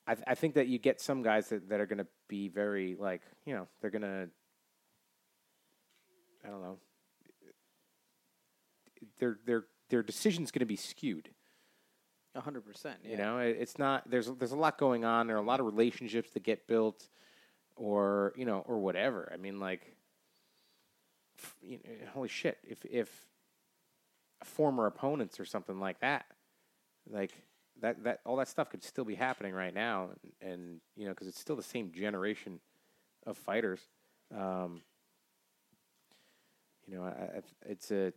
I 0.08 0.16
I 0.28 0.36
think 0.36 0.56
that 0.56 0.68
you 0.68 0.80
get 0.80 1.02
some 1.02 1.22
guys 1.22 1.50
that, 1.50 1.70
that 1.70 1.80
are 1.82 1.86
going 1.86 2.00
to 2.00 2.08
be 2.28 2.48
very 2.48 2.96
like, 2.98 3.22
you 3.46 3.54
know, 3.54 3.68
they're 3.82 3.92
going 3.92 4.02
to, 4.02 4.30
I 6.46 6.48
don't 6.50 6.62
know, 6.62 6.78
their 9.20 9.38
their 9.46 9.66
their 9.90 10.04
decision's 10.04 10.52
going 10.52 10.62
to 10.62 10.66
be 10.66 10.78
skewed. 10.78 11.30
A 12.36 12.42
hundred 12.42 12.66
percent. 12.66 12.98
You 13.04 13.16
know, 13.18 13.40
it- 13.40 13.58
it's 13.60 13.80
not 13.80 14.10
there's 14.10 14.28
there's 14.28 14.52
a 14.52 14.58
lot 14.58 14.78
going 14.78 15.06
on. 15.06 15.28
There 15.28 15.38
are 15.38 15.40
a 15.40 15.46
lot 15.46 15.60
of 15.62 15.66
relationships 15.66 16.32
that 16.32 16.44
get 16.44 16.68
built, 16.68 17.08
or 17.76 18.34
you 18.36 18.46
know, 18.46 18.60
or 18.68 18.78
whatever. 18.80 19.30
I 19.34 19.38
mean, 19.38 19.60
like, 19.60 19.96
you 21.62 21.78
know, 21.78 22.08
holy 22.14 22.28
shit! 22.28 22.58
If 22.68 22.84
if 22.86 23.26
former 24.44 24.86
opponents 24.86 25.40
or 25.40 25.46
something 25.46 25.80
like 25.80 26.00
that, 26.02 26.26
like 27.10 27.32
that 27.82 28.04
that 28.04 28.20
all 28.26 28.36
that 28.36 28.48
stuff 28.50 28.70
could 28.70 28.84
still 28.84 29.06
be 29.06 29.16
happening 29.16 29.54
right 29.54 29.74
now, 29.74 30.10
and, 30.42 30.52
and 30.52 30.82
you 30.98 31.06
know, 31.06 31.12
because 31.12 31.28
it's 31.28 31.40
still 31.40 31.56
the 31.56 31.64
same 31.64 31.92
generation 31.92 32.60
of 33.26 33.38
fighters. 33.38 33.80
Um, 34.36 34.82
you 36.88 36.96
know, 36.96 37.04
I, 37.04 37.38
I, 37.38 37.42
it's 37.66 37.92
a 37.92 38.12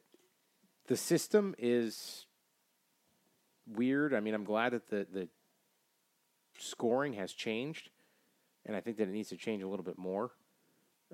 the 0.89 0.97
system 0.97 1.55
is 1.59 2.27
weird. 3.75 4.15
I 4.15 4.21
mean, 4.21 4.35
I'm 4.35 4.45
glad 4.45 4.73
that 4.73 4.89
the 4.89 5.07
the 5.13 5.29
scoring 6.59 7.15
has 7.15 7.33
changed, 7.33 7.91
and 8.67 8.77
I 8.77 8.81
think 8.81 8.97
that 8.99 9.05
it 9.09 9.13
needs 9.13 9.29
to 9.31 9.37
change 9.37 9.63
a 9.63 9.69
little 9.69 9.85
bit 9.85 9.99
more. 9.99 10.31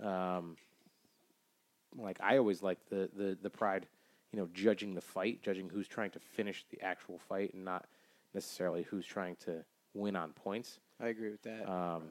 Um, 0.03 0.57
like 1.97 2.19
I 2.21 2.38
always 2.38 2.62
like 2.62 2.79
the 2.90 3.09
the 3.17 3.38
the 3.40 3.51
pride, 3.51 3.87
you 4.33 4.38
know, 4.38 4.49
judging 4.53 4.95
the 4.95 5.01
fight, 5.01 5.43
judging 5.43 5.69
who's 5.69 5.88
trying 5.88 6.11
to 6.12 6.19
finish 6.21 6.64
the 6.71 6.81
actual 6.83 7.19
fight, 7.19 7.55
and 7.55 7.64
not 7.64 7.87
necessarily 8.33 8.83
who's 8.83 9.07
trying 9.07 9.37
to 9.45 9.64
win 9.95 10.17
on 10.17 10.33
points. 10.33 10.81
I 11.01 11.09
agree 11.09 11.31
with 11.31 11.43
that. 11.43 11.71
Um, 11.71 12.03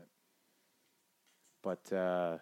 but 1.62 1.91
uh, 1.91 2.38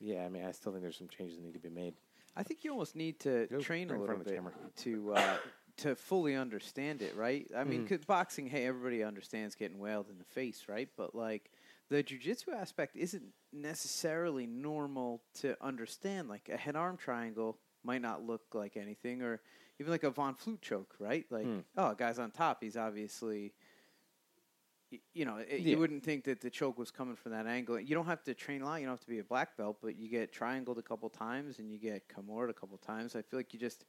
yeah, 0.00 0.24
I 0.24 0.28
mean, 0.28 0.44
I 0.44 0.52
still 0.52 0.72
think 0.72 0.82
there's 0.82 0.96
some 0.96 1.08
changes 1.08 1.36
that 1.36 1.44
need 1.44 1.54
to 1.54 1.58
be 1.58 1.68
made. 1.70 1.94
I 2.36 2.42
think 2.42 2.64
you 2.64 2.72
almost 2.72 2.96
need 2.96 3.20
to 3.20 3.46
Go 3.50 3.58
train 3.60 3.88
a 3.90 3.92
little 3.92 4.06
front 4.06 4.20
of 4.20 4.26
the 4.26 4.32
bit 4.32 4.36
camera. 4.36 4.52
to 4.78 5.14
uh, 5.14 5.36
to 5.78 5.96
fully 5.96 6.34
understand 6.36 7.02
it, 7.02 7.16
right? 7.16 7.50
I 7.56 7.64
mean, 7.64 7.84
Mhm. 7.84 7.88
'cause 7.88 8.04
boxing, 8.04 8.46
hey, 8.46 8.66
everybody 8.66 9.02
understands 9.02 9.54
getting 9.54 9.78
wailed 9.78 10.08
in 10.08 10.18
the 10.18 10.24
face, 10.24 10.68
right? 10.68 10.88
But 10.96 11.14
like 11.14 11.50
the 11.88 12.02
jujitsu 12.02 12.54
aspect 12.54 12.96
isn't 12.96 13.34
necessarily 13.52 14.46
normal 14.46 15.22
to 15.34 15.56
understand. 15.62 16.28
Like 16.28 16.48
a 16.48 16.56
head 16.56 16.76
arm 16.76 16.96
triangle 16.96 17.58
might 17.82 18.02
not 18.02 18.22
look 18.22 18.54
like 18.54 18.76
anything, 18.76 19.20
or 19.22 19.42
even 19.78 19.90
like 19.90 20.04
a 20.04 20.10
von 20.10 20.34
Flue 20.34 20.58
choke, 20.58 20.96
right? 20.98 21.30
Like, 21.30 21.46
Hmm. 21.46 21.60
oh, 21.76 21.90
a 21.90 21.94
guy's 21.96 22.18
on 22.18 22.30
top, 22.30 22.62
he's 22.62 22.76
obviously. 22.76 23.54
You 25.12 25.24
know, 25.24 25.38
it, 25.38 25.60
Yeah. 25.60 25.72
you 25.72 25.78
wouldn't 25.78 26.04
think 26.04 26.22
that 26.24 26.40
the 26.40 26.50
choke 26.50 26.78
was 26.78 26.92
coming 26.92 27.16
from 27.16 27.32
that 27.32 27.46
angle. 27.46 27.80
You 27.80 27.96
don't 27.96 28.06
have 28.06 28.22
to 28.24 28.34
train 28.34 28.62
a 28.62 28.64
lot. 28.64 28.76
You 28.80 28.86
don't 28.86 28.92
have 28.92 29.00
to 29.00 29.08
be 29.08 29.18
a 29.18 29.24
black 29.24 29.56
belt, 29.56 29.78
but 29.82 29.96
you 29.96 30.08
get 30.08 30.30
triangled 30.32 30.78
a 30.78 30.82
couple 30.82 31.10
times 31.10 31.58
and 31.58 31.68
you 31.72 31.78
get 31.78 32.08
Kimura 32.08 32.50
a 32.50 32.54
couple 32.54 32.78
times. 32.78 33.16
I 33.16 33.22
feel 33.22 33.40
like 33.40 33.52
you 33.52 33.58
just 33.58 33.86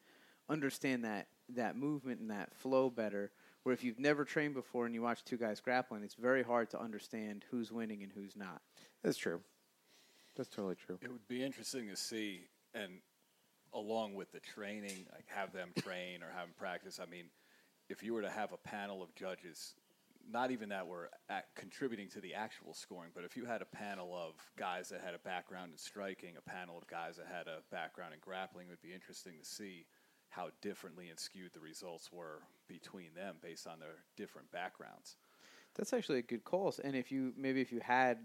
understand 0.50 1.04
that 1.06 1.28
that 1.50 1.76
movement 1.76 2.20
and 2.20 2.30
that 2.32 2.54
flow 2.56 2.90
better. 2.90 3.32
Where 3.64 3.74
if 3.74 3.84
you've 3.84 4.00
never 4.00 4.26
trained 4.26 4.54
before 4.54 4.86
and 4.86 4.94
you 4.94 5.02
watch 5.02 5.24
two 5.24 5.38
guys 5.38 5.60
grappling, 5.60 6.04
it's 6.04 6.14
very 6.14 6.44
hard 6.44 6.70
to 6.72 6.80
understand 6.80 7.46
who's 7.50 7.72
winning 7.72 8.04
and 8.04 8.12
who's 8.12 8.36
not. 8.36 8.62
That's 9.04 9.18
true. 9.18 9.42
That's 10.36 10.50
totally 10.50 10.76
true. 10.76 11.00
It 11.02 11.12
would 11.12 11.28
be 11.28 11.44
interesting 11.44 11.90
to 11.90 11.96
see, 11.96 12.42
and 12.74 13.00
along 13.74 14.16
with 14.16 14.32
the 14.32 14.40
training, 14.40 15.08
like 15.14 15.26
have 15.28 15.52
them 15.52 15.72
train 15.82 16.22
or 16.22 16.28
have 16.28 16.48
them 16.48 16.56
practice. 16.58 17.00
I 17.02 17.10
mean, 17.10 17.26
if 17.90 18.04
you 18.04 18.14
were 18.14 18.22
to 18.22 18.30
have 18.30 18.52
a 18.52 18.58
panel 18.58 19.02
of 19.02 19.14
judges, 19.16 19.74
not 20.30 20.52
even 20.52 20.70
that 20.70 20.88
were 20.88 21.10
at 21.30 21.46
contributing 21.56 22.10
to 22.10 22.22
the 22.22 22.34
actual 22.34 22.74
scoring, 22.74 23.12
but 23.14 23.24
if 23.24 23.38
you 23.38 23.46
had 23.46 23.62
a 23.62 23.66
panel 23.66 24.16
of 24.16 24.34
guys 24.58 24.90
that 24.90 25.02
had 25.02 25.14
a 25.14 25.20
background 25.20 25.72
in 25.72 25.78
striking, 25.78 26.34
a 26.38 26.50
panel 26.50 26.78
of 26.78 26.88
guys 26.88 27.18
that 27.18 27.28
had 27.28 27.48
a 27.48 27.62
background 27.72 28.14
in 28.14 28.20
grappling, 28.20 28.68
it 28.68 28.72
would 28.72 28.82
be 28.82 28.94
interesting 28.94 29.34
to 29.40 29.46
see 29.46 29.86
how 30.36 30.50
differently 30.62 31.10
and 31.10 31.20
skewed 31.20 31.54
the 31.54 31.60
results 31.60 32.12
were 32.12 32.42
between 32.68 33.14
them 33.16 33.36
based 33.42 33.68
on 33.68 33.80
their 33.80 34.04
different 34.18 34.52
backgrounds. 34.52 35.16
That's 35.76 35.94
actually 35.94 36.20
a 36.20 36.24
good 36.24 36.44
call. 36.44 36.74
And 36.84 36.96
if 36.96 37.12
you 37.12 37.34
maybe 37.38 37.62
if 37.62 37.72
you 37.72 37.80
had 37.82 38.18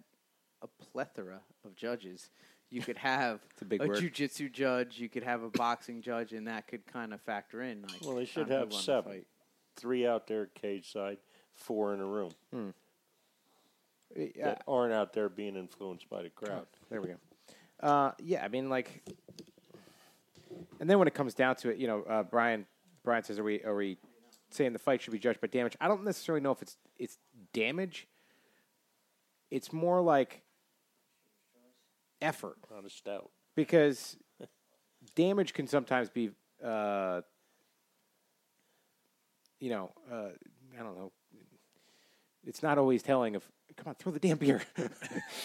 a 0.63 0.67
plethora 0.67 1.41
of 1.65 1.75
judges, 1.77 2.31
you 2.69 2.81
could 2.83 2.99
have 2.99 3.41
a 3.61 3.65
big 3.65 3.83
a 3.83 3.87
word. 3.87 3.97
jujitsu 3.99 4.51
judge, 4.53 4.99
you 4.99 5.09
could 5.09 5.23
have 5.23 5.43
a 5.43 5.51
boxing 5.51 6.03
judge, 6.03 6.33
and 6.33 6.47
that 6.49 6.67
could 6.67 6.87
kind 6.87 7.15
of 7.15 7.21
factor 7.21 7.63
in. 7.63 7.83
Like, 7.83 8.03
Well, 8.05 8.17
they 8.17 8.25
should 8.25 8.49
have 8.49 8.73
seven. 8.73 9.13
fight. 9.13 9.27
Three 9.77 10.07
out 10.07 10.27
there 10.27 10.47
cage 10.47 10.93
side, 10.93 11.19
four 11.55 11.95
in 11.95 12.01
a 12.01 12.05
room 12.05 12.33
Yeah, 14.17 14.45
that 14.45 14.63
aren't 14.69 14.93
out 14.93 15.13
there 15.13 15.29
being 15.29 15.57
influenced 15.57 16.11
by 16.11 16.23
the 16.23 16.31
crowd. 16.31 16.67
There 16.91 17.01
we 17.01 17.09
go. 17.09 17.17
Uh, 17.81 18.13
yeah, 18.19 18.45
I 18.45 18.49
mean, 18.49 18.69
like, 18.69 19.03
and 20.79 20.89
then 20.89 20.99
when 20.99 21.09
it 21.09 21.15
comes 21.15 21.35
down 21.35 21.57
to 21.57 21.71
it, 21.71 21.79
you 21.79 21.87
know, 21.87 22.03
uh, 22.03 22.23
Brian 22.23 22.67
Brian 23.05 23.23
says, 23.23 23.39
"Are 23.39 23.45
we 23.45 23.63
are 23.63 23.75
we 23.75 23.99
saying 24.51 24.73
the 24.73 24.79
fight 24.79 25.03
should 25.03 25.13
be 25.13 25.19
judged 25.19 25.41
by 25.41 25.47
damage?" 25.47 25.77
I 25.81 25.89
don't 25.89 26.05
necessarily 26.05 26.43
know 26.43 26.53
if 26.53 26.63
it's 26.63 26.77
it's 26.99 27.19
damage. 27.53 28.07
It's 29.51 29.73
more 29.73 30.01
like 30.01 30.43
effort 32.23 32.57
Not 32.71 32.85
a 32.85 32.91
stout. 32.91 33.31
because 33.57 34.17
damage 35.15 35.55
can 35.55 35.67
sometimes 35.67 36.09
be, 36.09 36.31
uh, 36.65 37.23
you 39.59 39.71
know, 39.71 39.91
uh, 40.11 40.29
I 40.79 40.83
don't 40.83 40.97
know. 40.97 41.13
It's 42.47 42.63
not 42.63 42.79
always 42.79 43.03
telling 43.03 43.37
of, 43.37 43.45
come 43.77 43.89
on, 43.89 43.95
throw 43.97 44.13
the 44.13 44.19
damn 44.19 44.39
beer. 44.39 44.63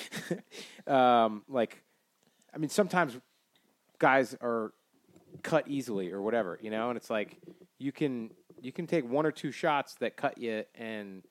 um, 0.88 1.44
like, 1.50 1.84
I 2.54 2.58
mean, 2.58 2.70
sometimes 2.70 3.18
guys 4.00 4.36
are 4.42 4.72
cut 5.44 5.68
easily 5.68 6.12
or 6.12 6.22
whatever, 6.22 6.60
you 6.62 6.70
know, 6.70 6.90
and 6.90 6.98
it's 6.98 7.10
like 7.10 7.38
you 7.78 7.92
can 7.92 8.32
you 8.62 8.72
can 8.72 8.88
take 8.88 9.08
one 9.10 9.26
or 9.26 9.32
two 9.32 9.52
shots 9.52 9.96
that 9.96 10.16
cut 10.16 10.38
you, 10.38 10.64
and 10.76 11.24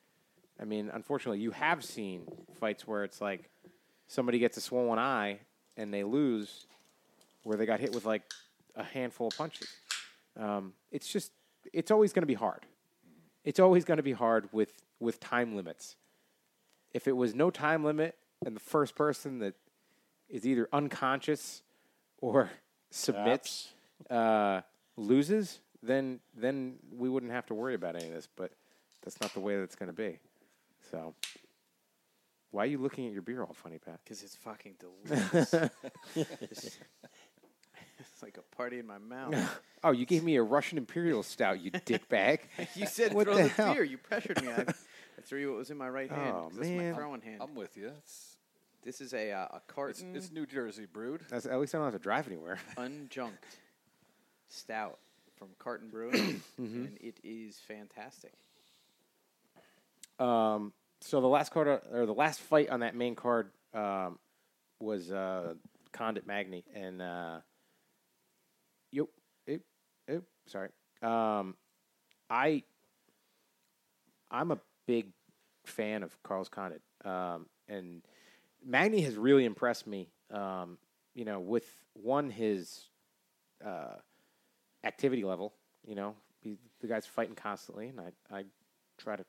I 0.59 0.65
mean, 0.65 0.89
unfortunately, 0.93 1.39
you 1.39 1.51
have 1.51 1.83
seen 1.83 2.23
fights 2.59 2.87
where 2.87 3.03
it's 3.03 3.19
like 3.19 3.49
somebody 4.07 4.39
gets 4.39 4.57
a 4.57 4.61
swollen 4.61 4.99
eye 4.99 5.39
and 5.77 5.93
they 5.93 6.03
lose, 6.03 6.67
where 7.43 7.57
they 7.57 7.65
got 7.65 7.79
hit 7.79 7.93
with 7.93 8.05
like 8.05 8.23
a 8.75 8.83
handful 8.83 9.27
of 9.27 9.37
punches. 9.37 9.67
Um, 10.39 10.73
it's 10.91 11.11
just 11.11 11.31
it's 11.73 11.91
always 11.91 12.13
going 12.13 12.23
to 12.23 12.27
be 12.27 12.33
hard. 12.33 12.65
It's 13.43 13.59
always 13.59 13.85
going 13.85 13.97
to 13.97 14.03
be 14.03 14.13
hard 14.13 14.49
with 14.51 14.73
with 14.99 15.19
time 15.19 15.55
limits. 15.55 15.95
If 16.93 17.07
it 17.07 17.15
was 17.15 17.35
no 17.35 17.49
time 17.49 17.83
limit 17.83 18.15
and 18.45 18.55
the 18.55 18.61
first 18.61 18.95
person 18.95 19.39
that 19.39 19.55
is 20.29 20.45
either 20.45 20.69
unconscious 20.71 21.61
or 22.19 22.49
submits 22.89 23.73
uh, 24.09 24.61
loses, 24.97 25.59
then 25.83 26.19
then 26.35 26.75
we 26.91 27.09
wouldn't 27.09 27.31
have 27.31 27.45
to 27.47 27.53
worry 27.53 27.75
about 27.75 27.95
any 27.95 28.07
of 28.07 28.13
this. 28.13 28.27
But 28.35 28.51
that's 29.03 29.19
not 29.21 29.33
the 29.33 29.39
way 29.39 29.57
that's 29.59 29.75
going 29.75 29.87
to 29.87 29.93
be. 29.93 30.19
So, 30.91 31.13
why 32.51 32.63
are 32.63 32.67
you 32.67 32.77
looking 32.77 33.07
at 33.07 33.13
your 33.13 33.21
beer 33.21 33.41
all 33.43 33.53
funny, 33.53 33.77
Pat? 33.79 33.99
Because 34.03 34.23
it's 34.23 34.35
fucking 34.35 34.75
delicious. 34.79 35.53
it's 36.15 36.77
like 38.21 38.37
a 38.37 38.55
party 38.55 38.79
in 38.79 38.87
my 38.87 38.97
mouth. 38.97 39.59
Oh, 39.83 39.91
you 39.91 40.05
gave 40.05 40.23
me 40.23 40.35
a 40.35 40.43
Russian 40.43 40.77
Imperial 40.77 41.23
Stout, 41.23 41.61
you 41.61 41.71
dickbag. 41.71 42.39
you 42.75 42.85
said 42.85 43.13
What 43.13 43.25
throw 43.25 43.35
the 43.35 43.43
the, 43.43 43.49
hell? 43.49 43.73
beer. 43.73 43.83
You 43.83 43.97
pressured 43.97 44.41
me. 44.41 44.49
I, 44.49 44.61
I 44.61 45.21
threw 45.23 45.39
you 45.39 45.49
what 45.49 45.57
was 45.57 45.71
in 45.71 45.77
my 45.77 45.89
right 45.89 46.09
hand. 46.09 46.33
Oh, 46.35 46.47
'cause 46.49 46.57
That's 46.57 46.69
my 46.69 46.75
man. 46.77 46.95
throwing 46.95 47.21
hand. 47.21 47.41
I'm 47.41 47.55
with 47.55 47.77
you. 47.77 47.91
It's, 47.99 48.35
this 48.83 49.01
is 49.01 49.13
a 49.13 49.31
uh, 49.31 49.47
a 49.51 49.55
it's, 49.57 49.65
carton 49.67 50.15
it's 50.15 50.31
New 50.31 50.45
Jersey 50.45 50.85
brewed. 50.91 51.21
That's, 51.29 51.45
at 51.45 51.59
least 51.59 51.73
I 51.73 51.79
don't 51.79 51.85
have 51.85 51.93
to 51.93 51.99
drive 51.99 52.27
anywhere. 52.27 52.59
unjunked 52.77 53.45
stout 54.49 54.99
from 55.37 55.49
Carton 55.59 55.89
Brewing, 55.89 56.41
Mm-hmm. 56.61 56.85
and 56.85 56.97
it 57.01 57.19
is 57.23 57.57
fantastic. 57.67 58.31
Um, 60.19 60.71
so 61.01 61.19
the 61.21 61.27
last 61.27 61.51
card, 61.51 61.67
uh, 61.67 61.79
or 61.91 62.05
the 62.05 62.13
last 62.13 62.39
fight 62.39 62.69
on 62.69 62.79
that 62.81 62.95
main 62.95 63.15
card, 63.15 63.49
um, 63.73 64.17
was 64.79 65.11
uh, 65.11 65.55
Condit 65.91 66.25
Magny, 66.25 66.63
and 66.73 67.01
uh, 67.01 67.39
yep, 68.91 69.07
yep, 69.47 69.61
yep. 70.07 70.23
Sorry, 70.47 70.69
um, 71.01 71.55
I, 72.29 72.63
I'm 74.31 74.51
a 74.51 74.59
big 74.87 75.07
fan 75.65 76.03
of 76.03 76.15
Carlos 76.23 76.47
Condit, 76.49 76.81
um, 77.03 77.47
and 77.67 78.01
Magny 78.65 79.01
has 79.01 79.15
really 79.17 79.45
impressed 79.45 79.85
me. 79.87 80.09
Um, 80.31 80.77
you 81.13 81.23
know, 81.25 81.39
with 81.39 81.65
one 81.93 82.29
his 82.29 82.87
uh, 83.65 83.95
activity 84.85 85.23
level. 85.23 85.53
You 85.85 85.95
know, 85.95 86.15
he, 86.41 86.57
the 86.81 86.87
guy's 86.87 87.05
fighting 87.05 87.35
constantly, 87.35 87.87
and 87.87 87.99
I, 87.99 88.37
I 88.37 88.43
try 88.97 89.15
to 89.15 89.25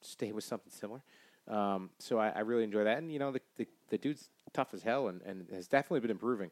stay 0.00 0.32
with 0.32 0.44
something 0.44 0.70
similar. 0.70 1.02
Um, 1.48 1.90
so 1.98 2.18
I, 2.18 2.28
I 2.30 2.40
really 2.40 2.64
enjoy 2.64 2.84
that, 2.84 2.98
and 2.98 3.12
you 3.12 3.18
know, 3.18 3.32
the, 3.32 3.40
the 3.56 3.66
the 3.90 3.98
dude's 3.98 4.28
tough 4.52 4.72
as 4.74 4.82
hell, 4.82 5.08
and, 5.08 5.20
and 5.22 5.46
has 5.52 5.66
definitely 5.66 6.00
been 6.00 6.10
improving. 6.10 6.50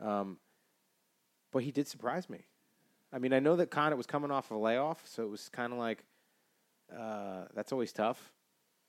Um, 0.00 0.38
but 1.52 1.62
he 1.62 1.70
did 1.70 1.86
surprise 1.86 2.30
me. 2.30 2.46
I 3.12 3.18
mean, 3.18 3.32
I 3.32 3.40
know 3.40 3.56
that 3.56 3.70
Condit 3.70 3.96
was 3.96 4.06
coming 4.06 4.30
off 4.30 4.50
of 4.50 4.56
a 4.56 4.60
layoff, 4.60 5.02
so 5.06 5.24
it 5.24 5.30
was 5.30 5.48
kind 5.50 5.72
of 5.72 5.78
like 5.78 6.04
uh, 6.96 7.44
that's 7.54 7.72
always 7.72 7.92
tough, 7.92 8.32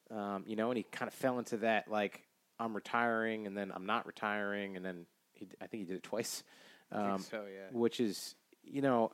um, 0.10 0.44
you 0.48 0.56
know. 0.56 0.70
And 0.70 0.78
he 0.78 0.84
kind 0.84 1.08
of 1.08 1.14
fell 1.14 1.38
into 1.38 1.58
that 1.58 1.90
like 1.90 2.22
I'm 2.60 2.74
retiring, 2.74 3.48
and 3.48 3.58
then 3.58 3.72
I'm 3.76 3.86
not 3.86 4.06
retiring, 4.06 4.78
and 4.78 4.86
then 4.86 5.06
he, 5.34 5.48
I 5.60 5.68
think 5.68 5.84
he 5.84 5.88
did 5.88 5.98
it 5.98 6.04
twice. 6.04 6.44
Um, 6.92 7.20
so, 7.20 7.44
yeah. 7.44 7.68
which 7.72 8.00
is 8.00 8.36
you 8.64 8.82
know 8.82 9.12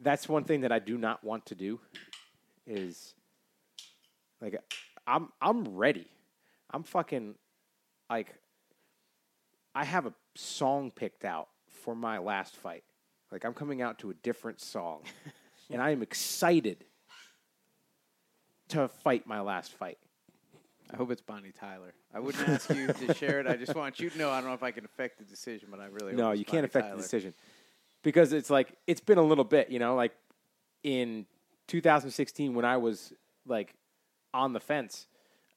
that's 0.00 0.28
one 0.28 0.44
thing 0.44 0.62
that 0.62 0.72
I 0.72 0.78
do 0.78 0.98
not 0.98 1.24
want 1.24 1.46
to 1.46 1.54
do 1.54 1.80
is 2.66 3.14
like 4.40 4.56
I'm 5.06 5.28
I'm 5.40 5.74
ready. 5.76 6.06
I'm 6.70 6.82
fucking 6.82 7.34
like 8.10 8.34
I 9.74 9.84
have 9.84 10.06
a 10.06 10.14
song 10.34 10.90
picked 10.90 11.24
out 11.24 11.48
for 11.68 11.94
my 11.94 12.18
last 12.18 12.56
fight. 12.56 12.84
Like 13.30 13.44
I'm 13.44 13.54
coming 13.54 13.82
out 13.82 13.98
to 14.00 14.10
a 14.10 14.14
different 14.14 14.60
song 14.60 15.02
and 15.70 15.82
I 15.82 15.90
am 15.90 16.02
excited 16.02 16.84
to 18.68 18.88
fight 18.88 19.26
my 19.26 19.40
last 19.40 19.72
fight. 19.72 19.98
I 20.92 20.96
hope 20.96 21.10
it's 21.10 21.22
Bonnie 21.22 21.52
Tyler. 21.52 21.94
I 22.14 22.20
wouldn't 22.20 22.48
ask 22.48 22.70
you 22.74 22.86
to 22.86 23.14
share 23.14 23.40
it. 23.40 23.46
I 23.46 23.56
just 23.56 23.74
want 23.74 23.98
you 23.98 24.10
to 24.10 24.18
know. 24.18 24.30
I 24.30 24.40
don't 24.40 24.48
know 24.50 24.54
if 24.54 24.62
I 24.62 24.70
can 24.70 24.84
affect 24.84 25.18
the 25.18 25.24
decision, 25.24 25.68
but 25.70 25.80
I 25.80 25.86
really 25.86 26.12
No, 26.12 26.24
hope 26.24 26.32
it's 26.34 26.38
you 26.40 26.44
can't 26.44 26.56
Bonnie 26.58 26.64
affect 26.66 26.84
Tyler. 26.86 26.96
the 26.96 27.02
decision 27.02 27.34
because 28.04 28.32
it's 28.32 28.50
like 28.50 28.72
it's 28.86 29.00
been 29.00 29.18
a 29.18 29.22
little 29.22 29.42
bit, 29.42 29.70
you 29.70 29.80
know, 29.80 29.96
like 29.96 30.12
in 30.84 31.26
2016 31.66 32.54
when 32.54 32.64
I 32.64 32.76
was 32.76 33.12
like 33.46 33.74
on 34.32 34.52
the 34.52 34.60
fence, 34.60 35.08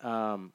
um, 0.01 0.53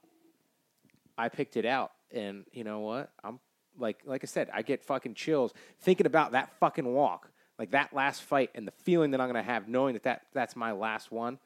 I 1.17 1.29
picked 1.29 1.57
it 1.57 1.67
out, 1.67 1.93
and 2.11 2.45
you 2.53 2.65
know 2.65 2.81
what? 2.81 3.13
I'm 3.23 3.39
like, 3.79 4.01
like 4.05 4.25
I 4.25 4.27
said, 4.27 4.51
I 4.53 4.63
get 4.63 4.83
fucking 4.83 5.15
chills 5.15 5.53
thinking 5.81 6.07
about 6.07 6.33
that 6.33 6.59
fucking 6.59 6.87
walk, 6.93 7.31
like 7.59 7.71
that 7.71 7.93
last 7.95 8.23
fight, 8.23 8.51
and 8.57 8.67
the 8.67 8.73
feeling 8.73 9.13
that 9.13 9.21
I'm 9.21 9.29
gonna 9.29 9.43
have 9.43 9.69
knowing 9.69 9.93
that, 9.93 10.03
that 10.05 10.23
that's 10.33 10.57
my 10.57 10.73
last 10.73 11.13
one. 11.13 11.39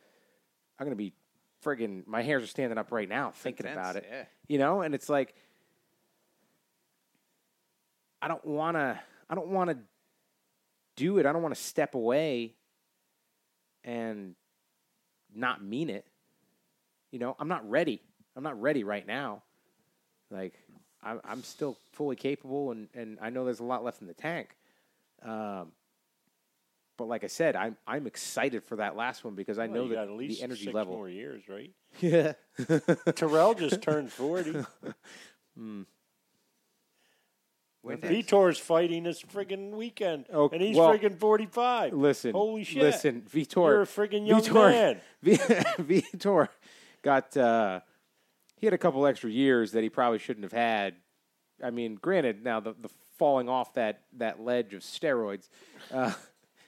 I'm 0.78 0.87
gonna 0.87 0.96
be 0.96 1.12
friggin' 1.64 2.06
my 2.06 2.22
hairs 2.22 2.44
are 2.44 2.46
standing 2.46 2.78
up 2.78 2.92
right 2.92 3.09
now 3.09 3.32
thinking 3.35 3.66
intense, 3.66 3.85
about 3.85 3.96
it. 3.96 4.06
yeah. 4.09 4.24
You 4.46 4.59
know, 4.59 4.82
and 4.82 4.94
it's 4.94 5.09
like 5.09 5.35
I 8.22 8.28
don't 8.28 8.44
want 8.44 8.76
to. 8.76 8.98
I 9.28 9.35
don't 9.35 9.48
want 9.48 9.70
to 9.70 9.78
do 10.96 11.18
it. 11.18 11.26
I 11.26 11.32
don't 11.32 11.42
want 11.42 11.54
to 11.54 11.61
step 11.61 11.94
away 11.94 12.54
and 13.85 14.35
not 15.35 15.62
mean 15.62 15.90
it. 15.90 16.06
You 17.12 17.18
know, 17.18 17.37
I'm 17.38 17.48
not 17.48 17.68
ready. 17.68 18.00
I'm 18.35 18.42
not 18.42 18.61
ready 18.61 18.85
right 18.85 19.06
now. 19.06 19.42
Like 20.30 20.54
I'm, 21.02 21.20
I'm 21.24 21.42
still 21.42 21.78
fully 21.92 22.16
capable, 22.16 22.72
and 22.72 22.88
and 22.94 23.18
I 23.22 23.30
know 23.30 23.44
there's 23.44 23.61
a 23.61 23.64
lot 23.64 23.85
left 23.85 24.00
in 24.00 24.06
the 24.09 24.14
tank. 24.14 24.56
Um, 25.22 25.72
but 26.98 27.06
like 27.09 27.24
I 27.24 27.28
said, 27.28 27.56
I'm 27.56 27.76
I'm 27.87 28.06
excited 28.06 28.64
for 28.64 28.76
that 28.76 28.96
last 28.96 29.24
one 29.24 29.35
because 29.35 29.59
I 29.59 29.66
Well, 29.66 29.85
know 29.85 29.88
that 29.90 29.98
at 29.98 30.11
least 30.11 30.38
the 30.40 30.44
energy 30.44 30.64
six 30.64 30.74
level. 30.74 30.94
more 30.96 31.09
years, 31.09 31.42
right? 31.48 31.72
Yeah. 32.00 32.32
Terrell 33.14 33.54
just 33.54 33.80
turned 33.82 34.11
forty. 34.12 34.52
When 35.54 35.87
The 37.87 37.96
did- 37.96 38.27
Vitor's 38.27 38.59
fighting 38.59 39.05
this 39.05 39.22
friggin' 39.22 39.70
weekend, 39.70 40.27
Oh, 40.33 40.49
and 40.49 40.61
he's 40.61 40.77
well, 40.77 40.92
friggin' 40.92 41.16
forty-five. 41.18 41.92
Listen, 41.92 42.33
holy 42.33 42.64
shit! 42.64 42.83
Listen, 42.83 43.22
Vitor, 43.22 43.55
You're 43.57 43.83
a 43.83 43.87
friggin' 43.87 44.27
young 44.27 44.40
Vitor, 44.42 44.70
man. 44.70 45.01
V- 45.22 46.03
Vitor 46.03 46.49
got 47.03 47.37
uh, 47.37 47.81
he 48.57 48.66
had 48.66 48.75
a 48.75 48.79
couple 48.79 49.07
extra 49.07 49.31
years 49.31 49.72
that 49.72 49.83
he 49.83 49.88
probably 49.90 50.18
shouldn't 50.18 50.44
have 50.44 50.53
had. 50.53 50.94
I 51.62 51.70
mean, 51.70 51.94
granted, 51.94 52.44
now 52.44 52.61
the, 52.61 52.75
the 52.79 52.88
falling 53.16 53.49
off 53.49 53.75
that, 53.75 54.03
that 54.18 54.40
ledge 54.40 54.75
of 54.75 54.83
steroids, 54.83 55.49
uh, 55.92 56.12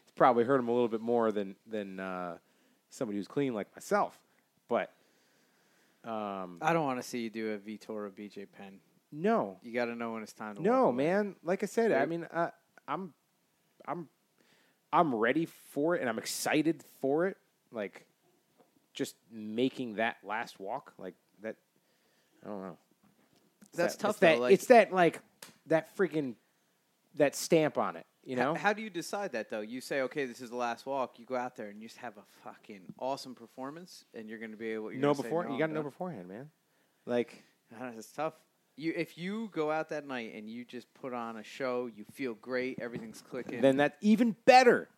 it's 0.03 0.13
probably 0.17 0.45
hurt 0.45 0.61
him 0.61 0.69
a 0.69 0.73
little 0.73 0.89
bit 0.89 1.01
more 1.01 1.33
than 1.33 1.57
than 1.67 2.01
uh, 2.01 2.39
somebody 2.91 3.19
who's 3.19 3.29
clean 3.29 3.55
like 3.55 3.69
myself. 3.75 4.19
But 4.69 4.93
um, 6.05 6.59
I 6.63 6.73
don't 6.73 6.85
want 6.85 7.01
to 7.03 7.07
see 7.07 7.21
you 7.21 7.31
do 7.31 7.53
a 7.53 7.59
Vitor 7.59 7.91
or 7.91 8.11
BJ 8.11 8.47
Penn. 8.57 8.79
No, 9.11 9.59
You 9.63 9.73
got 9.73 9.87
to 9.87 9.95
know 9.95 10.13
when 10.13 10.23
it's 10.23 10.33
time 10.33 10.57
to. 10.57 10.63
No, 10.63 10.93
man. 10.93 11.37
Like 11.43 11.63
I 11.63 11.67
said, 11.67 11.93
I 11.93 12.05
mean, 12.07 12.25
uh, 12.33 12.51
I'm, 12.87 13.15
I'm, 13.87 14.09
I'm 14.93 15.15
ready 15.15 15.47
for 15.47 15.95
it, 15.97 16.01
and 16.01 16.09
I'm 16.09 16.19
excited 16.19 16.83
for 17.01 17.27
it. 17.27 17.37
Like, 17.73 18.07
just 18.95 19.15
making 19.31 19.95
that 19.95 20.17
last 20.25 20.59
walk, 20.61 20.93
like 20.99 21.15
that. 21.43 21.57
I 22.45 22.49
don't 22.49 22.63
know. 22.63 22.79
It's 23.63 23.71
That's 23.77 23.95
that- 23.97 24.01
tough, 24.01 24.11
It's 24.11 24.21
that, 24.21 24.41
like- 24.41 24.53
it's 24.55 24.67
that 24.67 24.93
like 24.93 25.21
that 25.67 25.97
freaking 25.97 26.35
that 27.17 27.35
stamp 27.37 27.79
on 27.79 27.97
it. 27.97 28.07
You 28.25 28.37
know? 28.37 28.55
How, 28.55 28.75
do 28.75 28.83
you 28.83 28.91
decide 28.91 29.33
that 29.33 29.49
though? 29.49 29.61
You 29.63 29.81
say, 29.81 30.03
okay, 30.03 30.27
this 30.27 30.43
is 30.43 30.51
the 30.51 30.57
last 30.57 30.85
walk. 30.85 31.19
You 31.19 31.25
go 31.25 31.37
out 31.37 31.57
there 31.57 31.69
and 31.69 31.81
you 31.81 31.89
just 31.89 32.01
have 32.01 32.19
a 32.19 32.23
fucking 32.45 32.83
awesome 32.99 33.35
performance, 33.35 34.05
and 34.13 34.29
you're 34.29 34.39
going 34.39 34.51
to 34.51 34.57
be 34.59 34.69
able. 34.73 34.93
You're 34.93 35.01
know 35.01 35.09
gonna 35.15 35.17
say, 35.17 35.23
before 35.23 35.45
"No, 35.45 35.53
you 35.53 35.59
got 35.59 35.69
to 35.69 35.73
know 35.73 35.83
beforehand, 35.83 36.29
man. 36.29 36.51
Like, 37.07 37.43
It's 37.97 38.13
tough. 38.13 38.35
You 38.79 38.93
if 38.97 39.19
you 39.19 39.51
go 39.53 39.71
out 39.71 39.89
that 39.91 40.07
night 40.07 40.35
and 40.35 40.49
you 40.49 40.65
just 40.65 40.87
put 40.95 41.13
on 41.13 41.37
a 41.37 41.43
show, 41.43 41.91
you 41.95 42.05
feel 42.13 42.35
great, 42.35 42.79
everything's 42.81 43.21
clicking. 43.23 43.61
then 43.61 43.77
that's 43.79 43.97
even 44.01 44.37
better, 44.45 44.89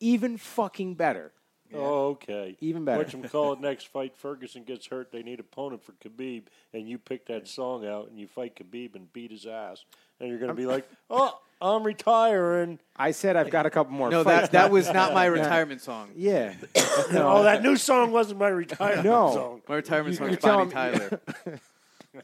even 0.00 0.36
fucking 0.38 0.94
better. 0.94 1.32
Oh, 1.74 2.06
okay. 2.12 2.56
Even 2.62 2.86
better. 2.86 3.02
Watch 3.02 3.12
them 3.12 3.22
call 3.24 3.52
it 3.52 3.60
next 3.70 3.88
fight. 3.88 4.16
Ferguson 4.16 4.62
gets 4.62 4.86
hurt. 4.86 5.12
They 5.12 5.22
need 5.22 5.38
opponent 5.38 5.82
for 5.84 5.92
Khabib, 5.92 6.44
and 6.72 6.88
you 6.88 6.96
pick 6.96 7.26
that 7.26 7.46
song 7.46 7.86
out, 7.86 8.08
and 8.08 8.18
you 8.18 8.26
fight 8.26 8.56
Khabib 8.56 8.94
and 8.94 9.12
beat 9.12 9.30
his 9.32 9.44
ass, 9.44 9.84
and 10.18 10.30
you're 10.30 10.38
going 10.38 10.48
to 10.48 10.54
be 10.54 10.64
like, 10.64 10.88
"Oh, 11.10 11.38
I'm 11.60 11.82
retiring." 11.84 12.78
I 12.96 13.10
said 13.10 13.36
I've 13.36 13.50
got 13.50 13.66
a 13.66 13.70
couple 13.70 13.92
more. 13.92 14.08
no, 14.10 14.24
fights. 14.24 14.48
that 14.48 14.52
that 14.52 14.70
was 14.70 14.90
not 14.90 15.12
my 15.12 15.26
retirement 15.38 15.82
song. 15.82 16.08
yeah. 16.16 16.54
Oh, 17.10 17.42
that 17.42 17.62
new 17.62 17.76
song 17.76 18.12
wasn't 18.12 18.38
my 18.40 18.48
retirement 18.48 19.04
No. 19.04 19.30
song. 19.32 19.62
My 19.68 19.74
retirement 19.76 20.12
You- 20.12 20.16
song 20.18 20.28
is 20.30 20.36
Bonnie 20.38 20.70
telling 20.70 20.70
Tyler. 20.70 21.20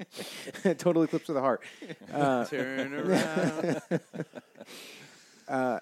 total 0.78 1.02
eclipse 1.02 1.28
of 1.28 1.35
the 1.35 1.40
heart. 1.40 1.62
Turn 2.48 2.94
around. 2.94 3.83
Uh, 5.46 5.78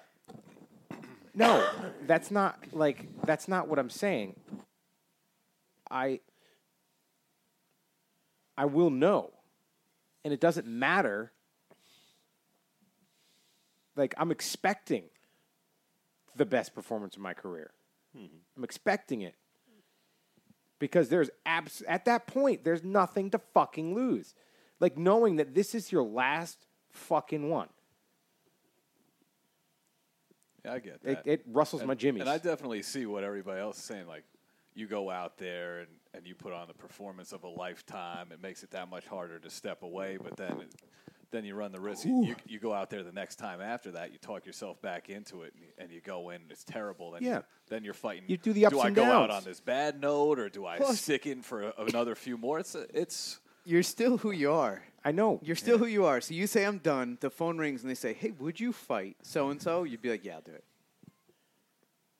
no, 1.33 1.65
that's 2.05 2.29
not 2.29 2.59
like 2.73 3.07
that's 3.25 3.47
not 3.47 3.69
what 3.69 3.79
I'm 3.79 3.89
saying. 3.89 4.35
I 5.89 6.19
I 8.57 8.65
will 8.65 8.89
know. 8.89 9.31
And 10.25 10.33
it 10.33 10.41
doesn't 10.41 10.67
matter. 10.67 11.31
Like 13.95 14.13
I'm 14.17 14.31
expecting 14.31 15.05
the 16.35 16.45
best 16.45 16.75
performance 16.75 17.15
of 17.15 17.21
my 17.21 17.33
career. 17.33 17.71
Hmm. 18.15 18.25
I'm 18.57 18.63
expecting 18.63 19.21
it. 19.21 19.35
Because 20.79 21.09
there's 21.09 21.29
abs- 21.45 21.83
at 21.87 22.05
that 22.05 22.27
point 22.27 22.63
there's 22.63 22.83
nothing 22.83 23.29
to 23.31 23.39
fucking 23.53 23.95
lose. 23.95 24.33
Like 24.79 24.97
knowing 24.97 25.37
that 25.37 25.53
this 25.53 25.73
is 25.75 25.91
your 25.91 26.03
last 26.03 26.65
fucking 26.91 27.49
one. 27.49 27.69
Yeah, 30.65 30.73
I 30.73 30.79
get 30.79 30.99
It, 31.03 31.23
that. 31.23 31.27
it 31.27 31.43
rustles 31.47 31.81
and, 31.81 31.87
my 31.87 31.95
jimmies. 31.95 32.21
And 32.21 32.29
I 32.29 32.37
definitely 32.37 32.81
see 32.83 33.05
what 33.05 33.23
everybody 33.23 33.59
else 33.59 33.77
is 33.77 33.83
saying. 33.83 34.07
Like, 34.07 34.23
you 34.75 34.87
go 34.87 35.09
out 35.09 35.37
there 35.37 35.79
and, 35.79 35.87
and 36.13 36.25
you 36.25 36.35
put 36.35 36.53
on 36.53 36.67
the 36.67 36.73
performance 36.73 37.31
of 37.31 37.43
a 37.43 37.49
lifetime. 37.49 38.31
It 38.31 38.41
makes 38.41 38.63
it 38.63 38.71
that 38.71 38.89
much 38.89 39.05
harder 39.05 39.39
to 39.39 39.49
step 39.49 39.83
away, 39.83 40.17
but 40.21 40.35
then 40.37 40.61
it, 40.61 40.75
then 41.33 41.43
you 41.43 41.55
run 41.55 41.71
the 41.71 41.79
risk. 41.79 42.05
You, 42.05 42.23
you, 42.23 42.35
you 42.45 42.59
go 42.59 42.73
out 42.73 42.89
there 42.91 43.03
the 43.03 43.11
next 43.11 43.35
time 43.37 43.59
after 43.59 43.91
that, 43.91 44.13
you 44.13 44.19
talk 44.19 44.45
yourself 44.45 44.81
back 44.81 45.09
into 45.09 45.41
it, 45.41 45.53
and, 45.55 45.65
and 45.79 45.91
you 45.91 45.99
go 45.99 46.29
in, 46.29 46.43
and 46.43 46.51
it's 46.51 46.63
terrible. 46.63 47.11
Then 47.11 47.23
Yeah. 47.23 47.37
you, 47.37 47.43
then 47.67 47.83
you're 47.83 47.95
fighting. 47.95 48.25
You 48.27 48.37
do 48.37 48.53
the 48.53 48.67
ups 48.67 48.75
do 48.75 48.81
I 48.81 48.87
and 48.87 48.95
go 48.95 49.03
out 49.03 49.31
on 49.31 49.43
this 49.43 49.59
bad 49.59 49.99
note, 49.99 50.39
or 50.39 50.47
do 50.47 50.65
I 50.65 50.77
Plus- 50.77 51.01
stick 51.01 51.25
in 51.25 51.41
for 51.41 51.63
a, 51.63 51.73
another 51.79 52.15
few 52.15 52.37
more? 52.37 52.59
It's 52.59 52.75
it's 52.75 53.39
You're 53.65 53.83
still 53.83 54.17
who 54.19 54.31
you 54.31 54.51
are. 54.53 54.83
I 55.03 55.11
know. 55.11 55.39
You're 55.43 55.57
still 55.57 55.77
who 55.77 55.87
you 55.87 56.05
are. 56.05 56.21
So 56.21 56.33
you 56.33 56.47
say 56.47 56.65
I'm 56.65 56.77
done. 56.77 57.17
The 57.19 57.29
phone 57.29 57.57
rings 57.57 57.81
and 57.81 57.89
they 57.89 57.95
say, 57.95 58.13
"Hey, 58.13 58.31
would 58.31 58.59
you 58.59 58.71
fight 58.71 59.17
so 59.23 59.49
and 59.49 59.61
so?" 59.61 59.83
You'd 59.83 60.01
be 60.01 60.11
like, 60.11 60.23
"Yeah, 60.23 60.35
I'll 60.35 60.41
do 60.41 60.53
it." 60.53 60.63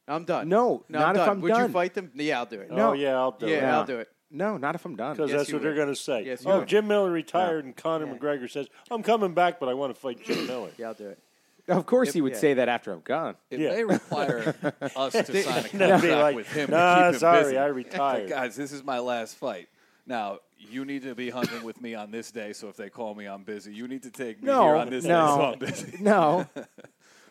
I'm 0.08 0.26
done. 0.26 0.50
No, 0.50 0.84
no, 0.90 1.00
not 1.00 1.08
I'm 1.10 1.16
if 1.16 1.18
done. 1.18 1.30
I'm 1.30 1.42
would 1.42 1.58
you 1.58 1.68
fight 1.70 1.94
them? 1.94 2.12
Yeah, 2.16 2.40
I'll 2.40 2.46
do 2.46 2.60
it. 2.60 2.72
No. 2.72 2.90
Oh 2.90 2.94
yeah, 2.94 3.16
I'll 3.16 3.32
do 3.32 3.48
yeah, 3.48 3.54
it. 3.54 3.62
Yeah. 3.62 3.78
I'll 3.78 3.86
do 3.86 4.00
it. 4.00 4.10
No, 4.34 4.58
not 4.58 4.74
if 4.76 4.84
I'm 4.86 4.96
done. 4.96 5.16
Because 5.16 5.30
Yes, 5.30 5.40
that's 5.42 5.50
you 5.50 5.56
what 5.56 5.62
they're 5.62 5.72
would. 5.72 5.78
going 5.78 5.88
to 5.90 5.96
say. 5.96 6.26
Yes, 6.26 6.44
you 6.44 6.52
oh, 6.52 6.60
would. 6.60 6.68
Jim 6.68 6.88
Miller 6.88 7.12
retired, 7.12 7.66
and 7.66 7.76
Conor 7.76 8.08
Yeah. 8.08 8.14
McGregor 8.16 8.50
says, 8.50 8.68
"I'm 8.92 9.04
coming 9.04 9.34
back, 9.34 9.60
but 9.60 9.70
I 9.70 9.74
want 9.76 9.94
to 9.94 10.00
fight 10.02 10.24
Jim 10.26 10.48
Miller." 10.48 10.72
Yeah, 10.78 10.88
I'll 10.88 10.94
do 10.96 11.08
it. 11.10 11.20
Of 11.68 11.86
course, 11.86 12.08
Yep, 12.10 12.14
he 12.16 12.22
would 12.22 12.34
yeah. 12.34 12.38
say 12.40 12.54
that 12.56 12.68
after 12.68 12.92
I'm 12.92 13.02
gone. 13.02 13.36
it 13.50 13.60
Yeah. 13.60 13.70
may 13.70 13.84
require 13.86 14.54
us 14.98 15.14
to 15.14 15.24
sign 15.24 15.66
a 15.66 15.68
They'll 15.78 15.90
contract 15.90 16.02
be 16.02 16.12
like, 16.12 16.36
with 16.36 16.52
him 16.52 16.72
"Nah, 16.72 16.96
to 16.96 17.02
keep 17.06 17.14
him 17.14 17.20
sorry, 17.20 17.44
busy. 17.44 17.58
I 17.58 17.66
retired." 17.68 18.30
guys, 18.30 18.56
this 18.56 18.72
is 18.74 18.84
my 18.84 19.00
last 19.00 19.36
fight. 19.38 19.70
Now 20.08 20.40
you 20.58 20.84
need 20.84 21.04
to 21.04 21.14
be 21.16 21.30
hunting 21.30 21.64
with 21.64 21.80
me 21.82 21.94
on 21.94 22.10
this 22.12 22.32
day. 22.32 22.54
So 22.54 22.68
if 22.70 22.76
they 22.76 22.90
call 22.90 23.14
me, 23.16 23.26
I'm 23.28 23.44
busy. 23.44 23.74
You 23.74 23.88
need 23.88 24.04
to 24.04 24.12
take 24.12 24.42
me 24.42 24.48
No, 24.48 24.64
here 24.64 24.76
on 24.76 24.90
this 24.90 25.04
day. 25.04 25.10
So 25.10 25.14
no, 25.38 25.42
I'm 25.54 25.60
busy. 25.60 25.98
no. 26.02 26.48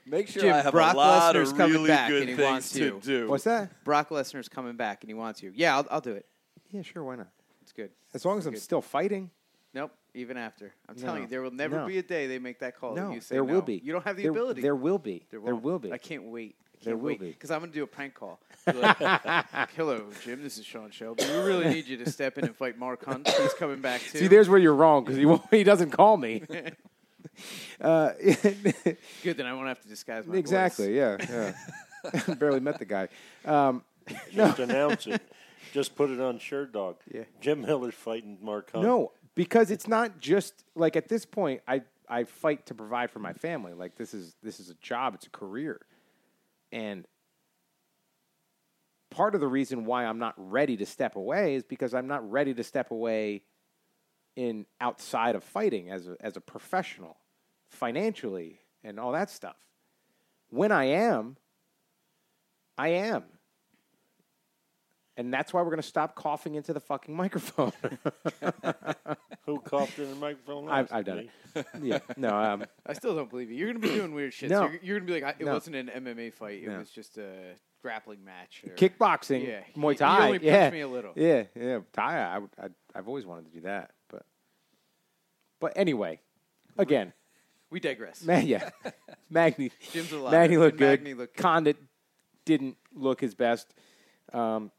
Make 0.07 0.29
sure 0.29 0.43
Jim, 0.43 0.55
I 0.55 0.63
have 0.63 0.73
Brock 0.73 0.95
a 0.95 0.97
lot 0.97 1.35
Lesnar's 1.35 1.51
of 1.53 1.57
coming 1.57 1.75
really 1.75 1.89
back 1.89 2.09
good 2.09 2.23
and 2.23 2.31
he 2.31 2.35
things 2.37 2.51
wants 2.51 2.73
to 2.73 2.79
you. 2.85 3.01
do. 3.03 3.29
What's 3.29 3.45
that? 3.45 3.85
Brock 3.85 4.09
Lesnar's 4.09 4.49
coming 4.49 4.77
back 4.77 5.03
and 5.05 5.11
he 5.11 5.15
wants 5.15 5.43
you. 5.43 5.53
Yeah, 5.55 5.77
I'll, 5.77 5.87
I'll 5.91 6.01
do 6.01 6.13
it. 6.13 6.27
Yeah, 6.73 6.83
sure. 6.83 7.05
Why 7.05 7.17
not? 7.17 7.29
It's 7.63 7.73
good. 7.73 7.91
As 8.15 8.25
long 8.25 8.39
as 8.39 8.47
I'm 8.47 8.55
Good. 8.55 8.63
still 8.63 8.83
fighting. 8.83 9.31
Nope. 9.75 9.93
Even 10.15 10.37
after, 10.37 10.75
I'm 10.89 10.95
telling 10.97 11.17
No. 11.17 11.23
you, 11.23 11.27
there 11.29 11.41
will 11.41 11.51
never 11.53 11.77
No. 11.77 11.87
be 11.87 11.97
a 11.97 12.03
day 12.03 12.27
they 12.27 12.39
make 12.39 12.59
that 12.59 12.77
call. 12.79 12.95
that 12.95 13.01
no, 13.09 13.13
you 13.15 13.21
say 13.23 13.35
there 13.37 13.45
no. 13.45 13.55
will 13.55 13.63
be. 13.63 13.81
You 13.83 13.93
don't 13.93 14.05
have 14.05 14.17
the 14.17 14.23
There- 14.25 14.31
ability. 14.31 14.61
There 14.61 14.77
will 14.77 14.99
be. 14.99 15.25
There, 15.31 15.41
won't. 15.41 15.63
will 15.63 15.79
be. 15.79 15.91
I 15.93 15.97
can't 15.97 16.25
wait. 16.25 16.57
I 16.59 16.73
can't 16.75 16.85
There 16.85 16.97
will 16.99 17.05
wait 17.07 17.21
be. 17.21 17.29
because 17.31 17.51
I'm 17.51 17.61
going 17.61 17.71
to 17.71 17.75
do 17.75 17.83
a 17.83 17.87
prank 17.87 18.13
call. 18.15 18.39
Be 18.67 18.73
like, 18.73 18.99
Hello, 19.77 20.03
Jim. 20.25 20.43
This 20.43 20.59
is 20.59 20.67
Sean 20.67 20.91
Shelby. 20.91 21.25
We 21.25 21.33
really 21.39 21.69
need 21.69 21.87
you 21.87 21.97
to 21.99 22.11
step 22.11 22.37
in 22.39 22.45
and 22.45 22.55
fight 22.57 22.77
Mark 22.79 23.05
Hunt. 23.05 23.27
He's 23.29 23.55
coming 23.55 23.81
back 23.81 24.01
too. 24.13 24.19
See, 24.19 24.27
there's 24.27 24.49
where 24.49 24.59
you're 24.59 24.75
wrong 24.75 25.05
because 25.05 25.17
he 25.17 25.25
won't, 25.25 25.43
he 25.51 25.63
doesn't 25.65 25.91
call 25.91 26.17
me. 26.17 26.43
uh, 27.81 28.11
good. 29.23 29.37
Then 29.37 29.47
I 29.47 29.53
won't 29.55 29.69
have 29.69 29.81
to 29.83 29.89
disguise 29.89 30.27
my 30.27 30.33
voice. 30.33 30.41
exactly. 30.41 30.97
Yeah. 30.97 31.17
Yeah. 31.21 32.35
Barely 32.35 32.61
met 32.61 32.79
the 32.79 32.85
guy. 32.85 33.09
Um, 33.45 33.83
Just 34.33 34.59
announce 34.59 35.07
it. 35.07 35.23
Just 35.73 35.97
put 35.97 36.11
it 36.11 36.21
on 36.21 36.39
Sherdog. 36.39 36.97
Yeah. 37.13 37.25
Jim 37.41 37.63
Miller's 37.63 37.95
fighting 37.95 38.39
Mark 38.43 38.71
Hunt. 38.73 38.85
No, 38.85 39.13
because 39.35 39.71
it's 39.71 39.89
not 39.89 40.21
just 40.21 40.65
like 40.75 40.97
at 40.97 41.09
this 41.09 41.25
point 41.25 41.63
I 41.67 41.83
I 42.09 42.25
fight 42.25 42.67
to 42.67 42.75
provide 42.75 43.11
for 43.11 43.21
my 43.21 43.33
family. 43.33 43.73
Like 43.73 43.97
this 43.97 44.13
is 44.13 44.37
this 44.43 44.61
is 44.61 44.69
a 44.69 44.75
job, 44.75 45.15
it's 45.15 45.27
a 45.27 45.31
career. 45.31 45.81
And 46.71 47.07
part 49.11 49.35
of 49.35 49.41
the 49.41 49.49
reason 49.49 49.87
why 49.87 50.05
I'm 50.05 50.19
not 50.19 50.35
ready 50.37 50.77
to 50.77 50.87
step 50.87 51.17
away 51.17 51.55
is 51.55 51.65
because 51.65 51.95
I'm 51.95 52.07
not 52.07 52.31
ready 52.31 52.53
to 52.55 52.63
step 52.63 52.91
away 52.91 53.43
in 54.37 54.67
outside 54.81 55.35
of 55.37 55.45
fighting 55.45 55.91
as 55.91 56.07
a, 56.07 56.17
as 56.21 56.37
a 56.37 56.41
professional 56.41 57.17
financially 57.71 58.61
and 58.85 59.01
all 59.01 59.13
that 59.13 59.31
stuff. 59.31 59.57
When 60.51 60.71
I 60.71 60.85
am 60.85 61.37
I 62.77 62.89
am. 62.89 63.25
And 65.17 65.33
that's 65.33 65.53
why 65.53 65.61
we're 65.61 65.69
going 65.69 65.77
to 65.83 65.87
stop 65.87 66.15
coughing 66.15 66.55
into 66.55 66.73
the 66.73 66.81
fucking 66.81 67.15
microphone. 67.15 67.73
Who 69.47 69.61
coughed 69.61 69.99
in 69.99 70.09
the 70.09 70.17
microphone? 70.17 70.69
I've. 70.71 70.91
I've 70.93 71.05
done 71.05 71.17
Me? 71.19 71.31
it. 71.55 71.67
Yeah. 71.83 71.99
No, 72.17 72.31
um, 72.35 72.65
I 72.87 72.95
still 72.95 73.15
don't 73.15 73.29
believe 73.29 73.51
you. 73.51 73.57
You're 73.59 73.73
going 73.73 73.83
to 73.83 73.89
be 73.89 73.95
doing 73.95 74.15
weird 74.15 74.33
shit. 74.33 74.49
No. 74.51 74.61
So 74.63 74.71
you're, 74.73 74.81
you're 74.83 74.99
going 75.01 75.07
to 75.09 75.13
be 75.15 75.21
like, 75.21 75.37
I, 75.37 75.41
it 75.41 75.45
No. 75.45 75.53
wasn't 75.53 75.77
an 75.77 75.89
MMA 75.95 76.33
fight. 76.33 76.63
It 76.63 76.69
No. 76.69 76.79
was 76.79 76.89
just 76.91 77.19
a 77.19 77.55
grappling 77.83 78.25
match. 78.25 78.63
Or, 78.67 78.75
kickboxing, 78.75 79.47
Yeah. 79.47 79.61
Muay 79.77 79.83
You- 79.83 79.89
you 79.91 79.95
Thai. 79.97 80.27
only 80.27 80.39
pushed 80.39 80.47
yeah. 80.47 80.71
me 80.71 80.81
a 80.81 80.89
little. 80.89 81.13
Yeah, 81.15 81.43
yeah. 81.55 81.79
Thai. 81.93 82.19
I, 82.23 82.39
would- 82.39 82.51
I, 82.59 82.69
I've 82.95 83.09
always 83.09 83.27
wanted 83.27 83.47
to 83.47 83.51
do 83.53 83.61
that, 83.63 83.91
but 84.09 84.23
but 85.61 85.73
anyway, 85.77 86.21
again, 86.79 87.13
We 87.71 87.79
digress. 87.81 88.23
man, 88.25 88.47
yeah, 88.47 88.71
Magny. 89.31 89.71
Jim's 89.93 90.11
a 90.13 90.19
liar. 90.19 90.33
Magny 90.33 90.57
looked 90.57 90.73
And 90.73 90.79
good. 90.79 91.01
Magny 91.01 91.15
looked 91.15 91.37
good. 91.37 91.43
Condit 91.43 91.77
didn't 92.45 92.77
look 92.95 93.21
his 93.21 93.35
best. 93.35 93.73
Um, 94.33 94.71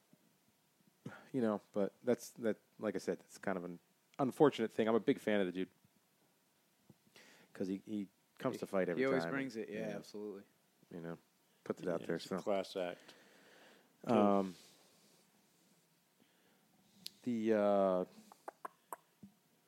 you 1.33 1.41
know, 1.41 1.59
but 1.73 1.91
that's 2.05 2.29
that. 2.39 2.55
Like 2.79 2.95
I 2.95 2.99
said, 2.99 3.17
it's 3.27 3.37
kind 3.37 3.57
of 3.57 3.65
an 3.65 3.79
unfortunate 4.19 4.73
thing. 4.73 4.87
I'm 4.87 4.95
a 4.95 4.99
big 4.99 5.19
fan 5.19 5.39
of 5.41 5.45
the 5.47 5.51
dude 5.51 5.67
because 7.51 7.67
he, 7.67 7.81
he 7.85 8.07
comes 8.39 8.57
to 8.57 8.65
fight 8.65 8.87
every 8.89 8.93
time. 8.93 8.97
He 8.97 9.03
time. 9.03 9.09
always 9.09 9.23
and, 9.23 9.31
brings 9.33 9.55
it. 9.57 9.69
Yeah, 9.71 9.79
you 9.79 9.85
know, 9.87 9.95
absolutely. 9.95 10.41
You 10.93 11.01
know, 11.01 11.17
puts 11.63 11.81
it 11.81 11.89
out 11.89 12.05
there. 12.05 12.15
it's 12.15 12.25
a 12.25 12.29
So. 12.29 12.37
class 12.37 12.75
act. 12.79 12.97
Um, 14.05 14.53
the 17.23 17.53
uh, 17.53 18.03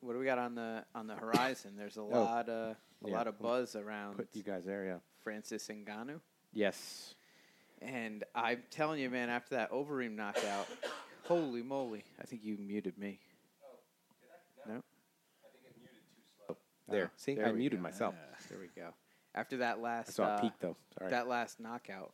What 0.00 0.12
do 0.12 0.18
we 0.18 0.24
got 0.26 0.38
on 0.38 0.54
the 0.54 0.84
on 0.94 1.06
the 1.06 1.14
horizon? 1.14 1.72
There's 1.76 1.96
a 1.96 2.02
lot 2.02 2.48
of 2.48 2.70
a 2.72 2.76
Oh. 3.04 3.08
Yeah. 3.08 3.16
lot 3.18 3.26
of 3.26 3.38
buzz 3.38 3.76
around 3.76 4.16
put 4.16 4.28
you 4.32 4.42
guys 4.42 4.64
there, 4.64 4.84
yeah. 4.86 4.96
Francis 5.22 5.68
Ngannou. 5.68 6.18
Yes. 6.54 7.14
And 7.82 8.24
I'm 8.34 8.62
telling 8.70 9.00
you, 9.00 9.10
man, 9.10 9.28
after 9.28 9.56
that 9.56 9.70
Overeem 9.70 10.16
knockout, 10.16 10.66
holy 11.26 11.62
moly! 11.62 12.04
I 12.20 12.24
think 12.24 12.42
you 12.44 12.56
muted 12.58 12.98
me. 12.98 13.20
No, 14.66 14.74
no. 14.74 14.80
I 14.80 15.48
think 15.52 15.64
I 15.66 15.78
muted 15.78 15.96
too 16.14 16.22
slow. 16.46 16.56
Oh, 16.88 16.92
There. 16.92 17.10
See, 17.16 17.34
there 17.34 17.46
I 17.46 17.52
muted 17.52 17.78
go. 17.80 17.82
myself. 17.82 18.14
there 18.48 18.58
we 18.58 18.68
go. 18.80 18.90
After 19.34 19.58
that 19.58 19.76
I 19.78 19.80
last, 19.80 20.12
saw 20.14 20.24
uh, 20.24 20.36
a 20.36 20.40
peak 20.40 20.52
though. 20.60 20.76
Sorry. 20.98 21.10
that 21.10 21.28
last 21.28 21.60
knockout, 21.60 22.12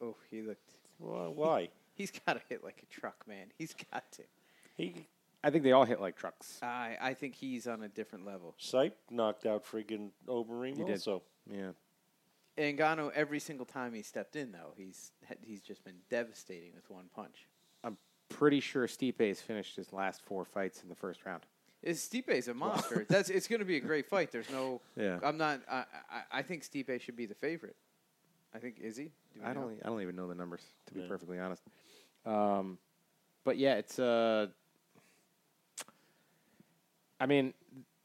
oh, 0.00 0.16
he 0.30 0.42
looked. 0.42 0.74
Well, 0.98 1.32
why? 1.34 1.68
He's 1.94 2.10
got 2.10 2.34
to 2.34 2.40
hit 2.48 2.64
like 2.64 2.82
a 2.82 2.86
truck, 2.86 3.24
man. 3.28 3.48
He's 3.56 3.74
got 3.92 4.10
to. 4.12 4.22
He 4.76 5.06
I 5.44 5.50
think 5.50 5.62
they 5.62 5.72
all 5.72 5.84
hit 5.84 6.00
like 6.00 6.16
trucks. 6.16 6.58
I 6.62 6.96
I 7.00 7.14
think 7.14 7.34
he's 7.36 7.66
on 7.68 7.82
a 7.82 7.88
different 7.88 8.24
level. 8.26 8.54
Stipe 8.60 8.92
knocked 9.10 9.46
out 9.46 9.64
friggin' 9.64 10.10
Overeem 10.26 10.76
He 10.76 10.82
did. 10.84 10.92
also. 10.94 11.22
Yeah. 11.48 11.70
Ngannou, 12.56 13.10
every 13.14 13.40
single 13.40 13.66
time 13.66 13.94
he 13.94 14.02
stepped 14.02 14.36
in, 14.36 14.52
though, 14.52 14.72
he's 14.76 15.12
he's 15.42 15.60
just 15.60 15.84
been 15.84 15.98
devastating 16.08 16.72
with 16.74 16.88
one 16.88 17.06
punch. 17.14 17.46
I'm 18.30 18.36
pretty 18.36 18.60
sure 18.60 18.86
Stipe's 18.86 19.40
finished 19.40 19.76
his 19.76 19.92
last 19.92 20.22
four 20.24 20.44
fights 20.44 20.82
in 20.82 20.88
the 20.88 20.94
first 20.94 21.24
round. 21.24 21.42
Is 21.82 22.00
Stipe's 22.00 22.48
a 22.48 22.54
monster? 22.54 23.04
That's 23.08 23.28
it's 23.30 23.46
going 23.46 23.58
to 23.60 23.64
be 23.66 23.76
a 23.76 23.80
great 23.80 24.06
fight. 24.06 24.32
There's 24.32 24.50
no. 24.50 24.80
Yeah. 24.96 25.18
I'm 25.22 25.36
not. 25.36 25.60
I, 25.70 25.84
I 26.10 26.22
I 26.38 26.42
think 26.42 26.62
Stipe 26.64 27.00
should 27.00 27.16
be 27.16 27.26
the 27.26 27.34
favorite. 27.34 27.76
I 28.54 28.58
think 28.58 28.76
is 28.80 28.96
he? 28.96 29.04
Do 29.34 29.40
I 29.44 29.48
know? 29.52 29.62
don't. 29.62 29.78
I 29.84 29.88
don't 29.88 30.00
even 30.02 30.16
know 30.16 30.26
the 30.28 30.34
numbers 30.34 30.62
to 30.86 30.94
be 30.94 31.00
Yeah. 31.00 31.08
perfectly 31.08 31.38
honest. 31.38 31.62
Um, 32.24 32.78
but 33.44 33.58
yeah, 33.58 33.74
it's. 33.74 33.98
Uh, 33.98 34.46
I 37.20 37.26
mean, 37.26 37.52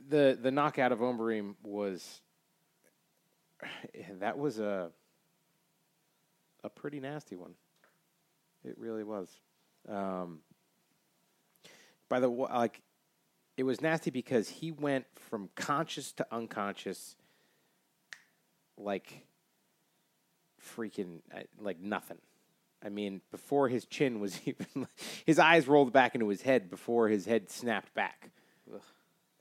the 0.10 0.38
the 0.41 0.51
knockout 0.51 0.91
of 0.91 0.99
Overeem 0.99 1.55
was. 1.63 2.21
That 4.19 4.38
was 4.38 4.60
a. 4.60 4.91
A 6.65 6.69
pretty 6.69 6.99
nasty 6.99 7.38
one. 7.38 7.53
It 8.65 8.77
really 8.77 9.05
was. 9.05 9.29
Um, 9.88 10.39
by 12.10 12.20
the 12.20 12.30
way, 12.30 12.50
like, 12.52 12.82
it 13.58 13.63
was 13.63 13.82
nasty 13.82 14.10
because 14.10 14.50
he 14.50 14.72
went 14.72 15.06
from 15.15 15.50
conscious 15.56 16.12
to 16.13 16.28
unconscious. 16.32 17.15
Like 18.78 19.26
freaking 20.78 21.20
uh, 21.36 21.42
like 21.60 21.80
nothing. 21.80 22.19
I 22.84 22.88
mean, 22.88 23.19
before 23.30 23.67
his 23.67 23.86
chin 23.86 24.19
was 24.21 24.40
even, 24.46 24.88
his 25.25 25.38
eyes 25.38 25.67
rolled 25.67 25.92
back 25.92 26.15
into 26.15 26.30
his 26.30 26.42
head 26.42 26.69
before 26.69 27.10
his 27.10 27.25
head 27.25 27.50
snapped 27.50 27.94
back. 27.94 28.30
Ugh. 28.73 28.82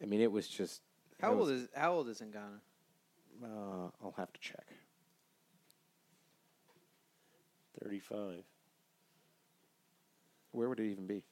I 0.03 0.07
mean, 0.07 0.21
it 0.21 0.33
was 0.33 0.49
just. 0.49 0.83
How 1.21 1.29
it 1.31 1.35
old 1.37 1.41
was- 1.49 1.51
is 1.63 1.69
How 1.75 1.93
old 1.95 2.09
is 2.09 2.21
Ngannou? 2.21 2.61
Uh, 3.45 3.91
I'll 4.03 4.15
have 4.17 4.33
to 4.33 4.41
check. 4.41 4.67
35. 7.81 8.43
Where 10.59 10.69
would 10.69 10.81
it 10.81 10.91
even 10.91 11.07
be? 11.07 11.23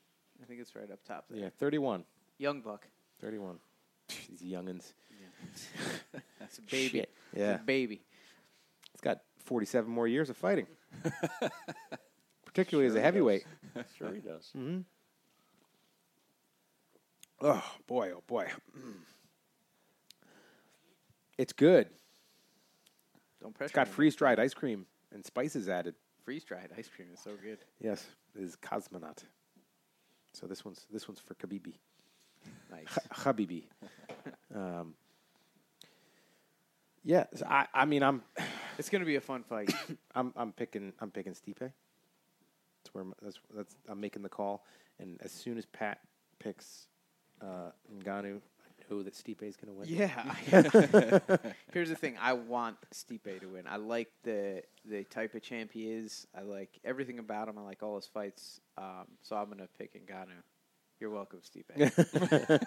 I 0.40 0.46
think 0.46 0.60
it's 0.60 0.76
right 0.76 0.88
up 0.88 1.00
top 1.04 1.24
there. 1.28 1.40
Yeah, 1.40 1.48
31. 1.58 2.04
Young 2.38 2.60
buck. 2.60 2.86
31. 3.20 3.58
These 4.30 4.42
youngins. 4.42 4.92
Yeah. 5.10 6.20
That's 6.38 6.58
a 6.58 6.62
baby. 6.62 6.98
Shit. 7.00 7.10
He's 7.32 7.40
Yeah. 7.40 7.54
a 7.56 7.58
baby. 7.58 8.02
It's 8.92 9.00
got 9.00 9.22
47 9.44 9.90
more 9.90 10.06
years 10.06 10.30
of 10.30 10.36
fighting. 10.36 10.68
Particularly 12.46 12.86
as 12.86 12.92
Sure 12.92 12.98
a 12.98 13.00
he 13.00 13.04
heavyweight. 13.04 13.46
Sure 13.98 14.14
he 14.14 14.20
does. 14.20 14.48
Mm-hmm. 14.56 14.80
Oh, 17.40 17.64
boy, 17.88 18.12
oh, 18.16 18.22
boy. 18.28 18.46
It's 21.36 21.52
good. 21.52 21.88
Don't 23.42 23.52
pressure. 23.54 23.66
It's 23.66 23.74
got 23.74 23.88
freeze 23.88 24.14
dried 24.14 24.38
ice 24.38 24.54
cream 24.54 24.86
and 25.12 25.26
spices 25.26 25.68
added. 25.68 25.96
Freeze 26.26 26.42
dried 26.42 26.70
ice 26.76 26.90
cream 26.94 27.06
is 27.14 27.20
so 27.20 27.30
good. 27.40 27.58
Yes, 27.80 28.04
is 28.34 28.56
cosmonaut. 28.56 29.18
So 30.32 30.48
this 30.48 30.64
one's 30.64 30.84
this 30.92 31.06
one's 31.06 31.20
for 31.20 31.34
Khabibi. 31.34 31.74
Nice. 32.68 32.98
Habibi. 33.14 33.62
um, 34.54 34.94
yeah, 37.04 37.26
so 37.32 37.46
I 37.46 37.68
I 37.72 37.84
mean 37.84 38.02
I'm 38.02 38.22
it's 38.78 38.88
gonna 38.88 39.04
be 39.04 39.14
a 39.14 39.20
fun 39.20 39.44
fight. 39.44 39.72
I'm 40.16 40.32
I'm 40.36 40.52
picking 40.52 40.92
I'm 41.00 41.12
picking 41.12 41.32
Stipe. 41.32 41.60
That's 41.60 42.92
where 42.92 43.04
my, 43.04 43.14
that's 43.22 43.38
that's 43.54 43.76
I'm 43.88 44.00
making 44.00 44.22
the 44.22 44.28
call, 44.28 44.64
and 44.98 45.20
as 45.22 45.30
soon 45.30 45.56
as 45.56 45.64
Pat 45.64 46.00
picks 46.40 46.88
uh, 47.40 47.70
Ngannou, 48.02 48.40
I 48.88 48.94
know 48.94 49.02
that 49.02 49.14
Stipe 49.14 49.42
is 49.42 49.56
going 49.56 49.72
to 49.72 49.78
win. 49.78 49.88
Yeah. 49.88 50.34
Here's 51.72 51.88
the 51.88 51.96
thing. 51.96 52.16
I 52.20 52.32
want 52.34 52.76
Stipe 52.94 53.40
to 53.40 53.46
win. 53.46 53.64
I 53.68 53.76
like 53.76 54.08
the 54.22 54.62
the 54.84 55.04
type 55.04 55.34
of 55.34 55.42
champ 55.42 55.72
he 55.72 55.90
is. 55.90 56.26
I 56.36 56.42
like 56.42 56.78
everything 56.84 57.18
about 57.18 57.48
him. 57.48 57.58
I 57.58 57.62
like 57.62 57.82
all 57.82 57.96
his 57.96 58.06
fights. 58.06 58.60
Um, 58.78 59.06
so 59.22 59.36
I'm 59.36 59.48
gonna 59.48 59.68
pick 59.78 59.94
Ngannou. 59.94 60.42
You're 61.00 61.10
welcome, 61.10 61.40
Stipe. 61.40 62.64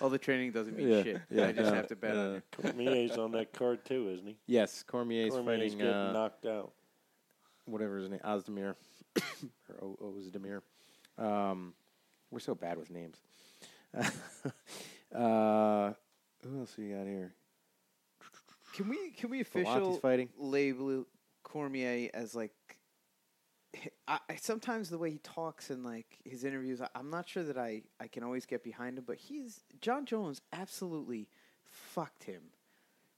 all 0.00 0.10
the 0.10 0.18
training 0.18 0.52
doesn't 0.52 0.76
mean 0.76 0.88
Yeah, 0.88 1.02
shit. 1.02 1.20
yeah, 1.30 1.46
I 1.48 1.52
just 1.52 1.70
no, 1.70 1.76
have 1.76 1.86
to 1.88 1.96
bet 1.96 2.16
on 2.16 2.18
uh, 2.18 2.34
it. 2.36 2.44
Cormier's 2.52 3.18
on 3.18 3.32
that 3.32 3.52
card 3.52 3.84
too, 3.84 4.10
isn't 4.12 4.26
he? 4.26 4.36
Yes, 4.46 4.84
Cormier's 4.86 5.32
Cormier's 5.32 5.58
fighting 5.72 5.78
getting 5.78 5.92
uh, 5.92 6.12
knocked 6.12 6.46
out. 6.46 6.72
whatever 7.64 7.98
his 7.98 8.08
name, 8.10 8.20
Ozdemir 8.24 8.74
or 9.80 9.82
o- 9.82 10.14
Ozdemir. 10.20 10.60
Um, 11.18 11.72
we're 12.30 12.40
so 12.40 12.54
bad 12.54 12.78
with 12.78 12.90
names. 12.90 13.16
uh, 15.14 15.92
who 16.42 16.60
else 16.60 16.74
do 16.76 16.82
we 16.82 16.88
got 16.90 17.06
here? 17.06 17.34
Can 18.74 18.88
we 18.88 19.10
can 19.10 19.30
we 19.30 19.40
official 19.40 19.94
fighting. 19.94 20.28
label 20.38 21.06
Cormier 21.42 22.10
as 22.14 22.34
like? 22.34 22.52
I, 24.08 24.18
I 24.30 24.36
sometimes 24.36 24.88
the 24.88 24.98
way 24.98 25.10
he 25.10 25.18
talks 25.18 25.70
and 25.70 25.84
like 25.84 26.18
his 26.24 26.44
interviews, 26.44 26.80
I, 26.80 26.88
I'm 26.94 27.10
not 27.10 27.28
sure 27.28 27.42
that 27.44 27.58
I 27.58 27.82
I 28.00 28.06
can 28.08 28.22
always 28.22 28.46
get 28.46 28.62
behind 28.62 28.98
him. 28.98 29.04
But 29.06 29.16
he's 29.16 29.60
Jon 29.80 30.04
Jones 30.06 30.40
absolutely 30.52 31.28
fucked 31.70 32.24
him, 32.24 32.42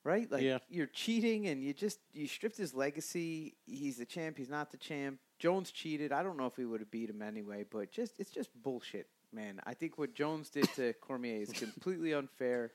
right? 0.04 0.30
Like 0.30 0.42
Yeah. 0.42 0.58
you're 0.68 0.86
cheating 0.86 1.46
and 1.48 1.62
you 1.62 1.72
just 1.72 1.98
you 2.12 2.26
stripped 2.28 2.56
his 2.56 2.74
legacy. 2.74 3.54
He's 3.66 3.96
the 3.96 4.06
champ. 4.06 4.36
He's 4.38 4.48
not 4.50 4.70
the 4.70 4.76
champ. 4.78 5.18
Jones 5.38 5.70
cheated. 5.70 6.12
I 6.12 6.22
don't 6.22 6.36
know 6.36 6.46
if 6.46 6.56
he 6.56 6.64
would 6.64 6.80
have 6.80 6.90
beat 6.90 7.10
him 7.10 7.22
anyway, 7.22 7.64
but 7.68 7.90
just 7.92 8.18
it's 8.18 8.30
just 8.30 8.50
bullshit, 8.62 9.08
man. 9.32 9.60
I 9.66 9.74
think 9.74 9.98
what 9.98 10.14
Jones 10.14 10.50
did 10.50 10.68
to 10.74 10.92
Cormier 11.00 11.40
is 11.42 11.50
completely 11.52 12.12
unfair, 12.14 12.72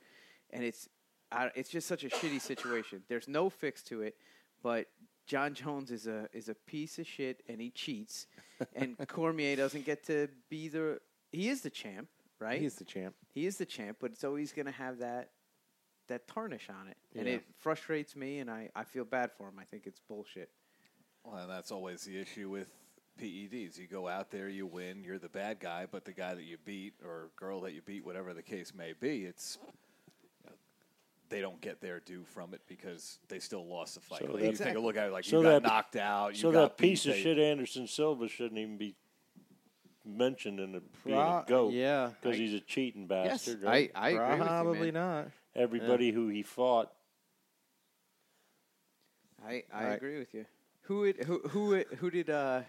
and 0.52 0.64
it's 0.64 0.88
I, 1.32 1.52
it's 1.56 1.70
just 1.70 1.88
such 1.88 2.04
a 2.04 2.10
shitty 2.10 2.42
situation. 2.42 3.04
There's 3.08 3.28
no 3.28 3.50
fix 3.50 3.82
to 3.84 4.02
it, 4.02 4.16
but 4.62 4.88
Jon 5.26 5.54
Jones 5.54 5.92
is 5.92 6.08
a 6.08 6.28
is 6.34 6.50
a 6.50 6.56
piece 6.56 7.00
of 7.00 7.08
shit, 7.08 7.44
and 7.48 7.60
he 7.62 7.70
cheats, 7.72 8.28
and 8.76 8.96
Cormier 9.08 9.56
doesn't 9.56 9.86
get 9.86 10.04
to 10.08 10.28
be 10.50 10.68
the 10.68 11.00
he 11.32 11.50
is 11.50 11.62
the 11.62 11.70
champ, 11.70 12.08
right? 12.40 12.62
He's 12.62 12.76
the 12.76 12.86
champ. 12.86 13.16
he 13.34 13.46
is 13.46 13.58
the 13.58 13.66
champ, 13.66 13.98
but 14.00 14.12
it's 14.12 14.24
always 14.24 14.52
going 14.52 14.68
to 14.68 14.72
have 14.72 15.00
that 15.00 15.30
that 16.10 16.28
tarnish 16.28 16.70
on 16.70 16.90
it, 16.90 16.98
and 17.18 17.28
Yeah. 17.28 17.36
it 17.36 17.44
frustrates 17.60 18.14
me, 18.16 18.40
and 18.40 18.52
I, 18.52 18.70
I 18.76 18.84
feel 18.84 19.06
bad 19.06 19.32
for 19.38 19.48
him. 19.48 19.56
I 19.58 19.64
think 19.64 19.88
it's 19.88 20.02
bullshit. 20.02 20.50
Well, 21.24 21.38
and 21.38 21.50
that's 21.50 21.72
always 21.72 22.04
the 22.04 22.20
issue 22.20 22.50
with 22.50 22.68
PEDs. 23.22 23.78
You 23.78 23.88
go 23.88 24.08
out 24.08 24.32
there, 24.32 24.50
you 24.50 24.66
win, 24.66 25.04
you're 25.04 25.20
the 25.20 25.30
bad 25.30 25.60
guy, 25.60 25.86
but 25.90 26.06
the 26.06 26.14
guy 26.14 26.34
that 26.36 26.44
you 26.44 26.58
beat 26.66 26.94
or 27.04 27.30
girl 27.36 27.62
that 27.62 27.74
you 27.74 27.82
beat, 27.82 28.06
whatever 28.06 28.34
the 28.34 28.42
case 28.44 28.74
may 28.74 28.94
be, 29.00 29.26
it's 29.26 29.58
they 31.30 31.42
don't 31.42 31.60
get 31.62 31.82
their 31.82 32.00
due 32.00 32.24
from 32.26 32.54
it 32.54 32.62
because 32.68 33.18
they 33.28 33.40
still 33.40 33.66
lost 33.66 33.96
the 33.96 34.02
fight. 34.02 34.20
So 34.22 34.34
Like, 34.34 34.42
that- 34.44 34.52
you 34.52 34.58
take 34.58 34.76
a 34.76 34.80
look 34.80 34.98
at 34.98 35.08
it 35.08 35.12
like 35.12 35.24
so 35.26 35.38
you 35.38 35.44
got 35.44 35.64
that- 35.64 35.68
knocked 35.68 35.96
out. 35.96 36.34
You 36.36 36.40
So 36.42 36.52
got 36.52 36.62
that 36.62 36.78
beat, 36.78 36.90
piece 36.92 37.06
of 37.08 37.14
they- 37.14 37.22
shit 37.24 37.40
Anderson 37.40 37.88
Silva 37.88 38.28
shouldn't 38.28 38.60
even 38.60 38.78
be 38.78 38.96
mentioned 40.06 40.60
in 40.60 40.74
the 40.74 40.82
being 41.06 41.18
a 41.18 41.44
goat. 41.48 41.74
yeah, 41.74 42.12
because 42.22 42.38
he's 42.38 42.54
a 42.54 42.60
cheating 42.60 43.08
bastard. 43.08 43.64
I, 43.64 43.68
right? 43.68 43.92
I 43.96 44.10
agree 44.10 44.20
with 44.28 44.38
you, 44.40 44.44
Probably 44.46 44.92
man. 44.92 44.94
not. 45.24 45.32
Everybody 45.56 46.12
who 46.12 46.28
he 46.28 46.44
fought. 46.44 46.92
I, 49.46 49.64
I 49.74 49.84
Alright. 49.84 49.98
agree 49.98 50.20
with 50.20 50.34
you. 50.34 50.46
Who 50.84 51.06
it, 51.06 51.24
who 51.24 51.40
who 51.50 51.74
it, 51.74 51.88
who 52.00 52.12
did 52.12 52.30
uh 52.30 52.62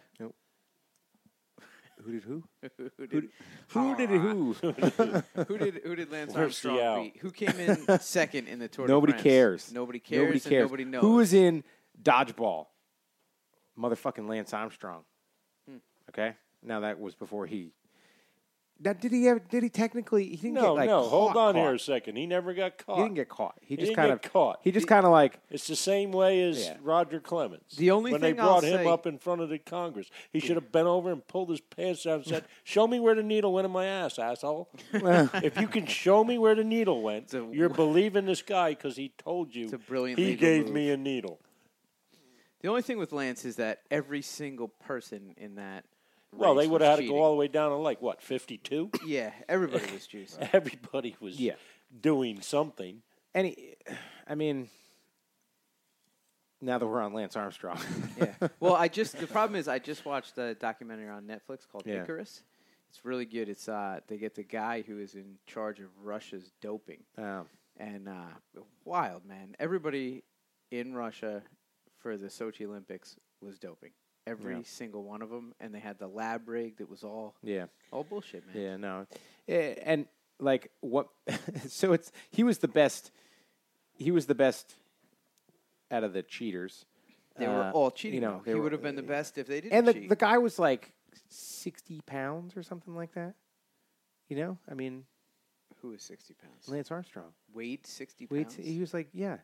Who 2.04 2.12
did 2.12 2.22
who? 2.22 2.44
who 2.98 3.06
did 3.06 3.28
Who 3.68 3.96
did 3.96 4.10
it? 4.10 4.20
Who? 4.20 4.52
who 5.48 5.58
did 5.58 5.80
who 5.84 5.96
did 5.96 6.12
Lance 6.12 6.34
Where's 6.34 6.60
the 6.60 6.70
out? 6.70 6.80
Armstrong 6.80 7.04
beat? 7.04 7.16
Who 7.22 7.30
came 7.30 7.58
in 7.58 7.98
second 8.00 8.48
in 8.48 8.58
the 8.58 8.68
Tour? 8.68 8.86
de 8.86 8.92
Nobody 8.92 9.12
France? 9.12 9.22
cares. 9.22 9.72
Nobody 9.72 9.98
cares. 9.98 10.22
Nobody 10.22 10.40
cares. 10.40 10.62
nobody 10.62 10.84
knows. 10.84 11.00
Who 11.00 11.14
was 11.14 11.32
in 11.32 11.64
dodgeball? 12.00 12.66
Motherfucking 13.78 14.28
Lance 14.28 14.52
Armstrong. 14.52 15.02
Hmm. 15.68 15.78
Okay. 16.10 16.34
Now 16.62 16.80
that 16.80 17.00
was 17.00 17.14
before 17.14 17.46
he. 17.46 17.72
Now, 18.80 18.92
did 18.92 19.12
he 19.12 19.28
ever? 19.28 19.40
Did 19.50 19.62
he 19.62 19.68
technically? 19.70 20.28
He 20.30 20.36
didn't 20.36 20.54
No, 20.54 20.62
get 20.62 20.68
like 20.70 20.88
no. 20.88 21.02
Hold 21.04 21.32
caught, 21.32 21.48
on 21.50 21.54
here 21.54 21.74
a 21.74 21.78
second. 21.78 22.16
He 22.16 22.26
never 22.26 22.52
got 22.52 22.76
caught. 22.84 22.96
He 22.98 23.02
didn't 23.04 23.14
get 23.14 23.28
caught. 23.28 23.54
He, 23.60 23.66
He 23.68 23.76
just 23.76 23.86
didn't 23.90 23.96
kind 23.96 24.08
get 24.20 24.26
of 24.26 24.32
caught. 24.32 24.58
He 24.62 24.72
just 24.72 24.86
kind 24.88 25.06
of 25.06 25.12
like 25.12 25.38
It's 25.48 25.66
the 25.68 25.76
same 25.76 26.10
way 26.12 26.42
as 26.42 26.58
Yeah. 26.64 26.76
Roger 26.82 27.20
Clemens. 27.20 27.76
The 27.76 27.92
only 27.92 28.10
when 28.12 28.20
thing 28.20 28.34
they 28.34 28.40
I'll 28.42 28.48
brought 28.60 28.64
him 28.64 28.78
say- 28.78 28.86
up 28.86 29.06
in 29.06 29.18
front 29.18 29.40
of 29.42 29.48
the 29.48 29.58
Congress, 29.58 30.10
he 30.32 30.40
should 30.40 30.56
have 30.56 30.72
bent 30.72 30.88
over 30.88 31.12
and 31.12 31.26
pulled 31.26 31.50
his 31.50 31.60
pants 31.60 32.02
down 32.02 32.16
and 32.16 32.26
said, 32.26 32.44
"Show 32.64 32.86
me 32.86 32.98
where 33.00 33.14
the 33.14 33.22
needle 33.22 33.52
went 33.54 33.64
in 33.64 33.70
my 33.70 33.86
ass, 33.86 34.18
asshole." 34.18 34.68
if 34.92 35.58
you 35.60 35.68
can 35.68 35.86
show 35.86 36.24
me 36.24 36.36
where 36.36 36.56
the 36.56 36.64
needle 36.64 37.00
went, 37.00 37.32
a- 37.32 37.48
you're 37.52 37.68
believing 37.68 38.26
this 38.26 38.42
guy 38.42 38.70
because 38.70 38.96
he 38.96 39.12
told 39.16 39.54
you 39.54 39.64
It's 39.64 39.72
a 39.72 39.78
brilliant 39.78 40.18
he 40.18 40.34
gave 40.34 40.64
move. 40.66 40.74
me 40.74 40.90
a 40.90 40.96
needle. 40.96 41.38
The 42.60 42.68
only 42.68 42.82
thing 42.82 42.98
with 42.98 43.12
Lance 43.12 43.44
is 43.44 43.56
that 43.56 43.80
every 43.90 44.20
single 44.22 44.68
person 44.68 45.34
in 45.36 45.54
that. 45.56 45.84
Well, 46.36 46.54
they 46.54 46.66
would 46.66 46.80
have 46.80 46.98
had 46.98 47.04
to 47.04 47.08
go 47.08 47.20
all 47.22 47.30
the 47.30 47.36
way 47.36 47.48
down 47.48 47.70
to 47.70 47.76
like 47.76 48.00
what, 48.02 48.20
fifty-two? 48.22 48.90
Yeah, 49.06 49.32
everybody 49.48 49.90
was 49.92 50.06
juicing. 50.12 50.48
Everybody 50.52 51.16
was 51.20 51.40
Yeah. 51.40 51.54
doing 52.00 52.40
something. 52.40 53.02
any. 53.34 53.74
I 54.26 54.34
mean, 54.34 54.68
now 56.60 56.78
that 56.78 56.86
we're 56.86 57.00
on 57.02 57.12
Lance 57.12 57.36
Armstrong, 57.36 57.78
yeah. 58.18 58.48
Well, 58.60 58.74
I 58.74 58.88
just 58.88 59.18
the 59.18 59.26
problem 59.26 59.58
is 59.58 59.68
I 59.68 59.78
just 59.78 60.04
watched 60.04 60.38
a 60.38 60.54
documentary 60.54 61.08
on 61.08 61.24
Netflix 61.24 61.68
called 61.70 61.84
Yeah. 61.86 62.02
Icarus. 62.02 62.42
It's 62.90 63.04
really 63.04 63.24
good. 63.26 63.48
It's 63.48 63.68
uh 63.68 64.00
they 64.06 64.16
get 64.18 64.34
the 64.34 64.44
guy 64.44 64.82
who 64.86 64.98
is 65.00 65.14
in 65.14 65.36
charge 65.46 65.80
of 65.80 65.86
Russia's 66.02 66.52
doping. 66.60 67.02
um, 67.18 67.46
and 67.76 68.08
uh, 68.08 68.60
wild 68.84 69.24
man. 69.26 69.56
Everybody 69.58 70.22
in 70.70 70.94
Russia 70.94 71.42
for 71.98 72.16
the 72.16 72.28
Sochi 72.28 72.64
Olympics 72.66 73.16
was 73.40 73.58
doping. 73.58 73.90
Every 74.26 74.54
Yeah. 74.56 74.62
single 74.64 75.04
one 75.04 75.20
of 75.22 75.28
them, 75.30 75.54
and 75.60 75.74
they 75.74 75.80
had 75.80 75.98
the 75.98 76.06
lab 76.08 76.48
rig 76.48 76.78
that 76.78 76.88
was 76.88 77.04
all 77.04 77.34
yeah. 77.42 77.66
all 77.92 78.04
bullshit, 78.04 78.46
man. 78.46 78.56
Yeah, 78.62 78.76
no, 78.76 79.06
Eh, 79.48 79.74
and 79.82 80.06
like 80.40 80.70
what? 80.80 81.08
so 81.68 81.92
it's 81.92 82.10
he 82.30 82.42
was 82.42 82.58
the 82.58 82.68
best. 82.68 83.10
He 83.92 84.10
was 84.10 84.26
the 84.26 84.34
best 84.34 84.76
out 85.90 86.04
of 86.04 86.12
the 86.14 86.22
cheaters. 86.22 86.86
They 87.36 87.46
were 87.46 87.64
Uh, 87.64 87.72
all 87.72 87.90
cheating. 87.90 88.22
You 88.22 88.26
know, 88.28 88.42
he 88.44 88.54
would 88.54 88.72
have 88.72 88.80
been 88.82 88.96
the 88.96 89.02
best 89.02 89.36
if 89.38 89.46
they 89.46 89.60
didn't 89.60 89.74
And 89.76 89.86
the 89.86 89.92
cheat. 89.92 90.08
the 90.08 90.16
guy 90.16 90.38
was 90.38 90.58
like 90.58 90.92
sixty 91.28 92.00
pounds 92.00 92.56
or 92.56 92.62
something 92.62 92.94
like 92.94 93.12
that. 93.14 93.34
You 94.28 94.36
know, 94.36 94.58
I 94.68 94.72
mean, 94.74 95.04
Who 95.82 95.88
was 95.90 96.02
sixty 96.02 96.32
pounds? 96.32 96.66
Lance 96.68 96.90
Armstrong. 96.90 97.34
Weighed 97.52 97.86
sixty 97.86 98.26
Wait, 98.30 98.44
pounds. 98.44 98.54
he 98.56 98.80
was 98.80 98.94
like, 98.94 99.08
yeah, 99.12 99.38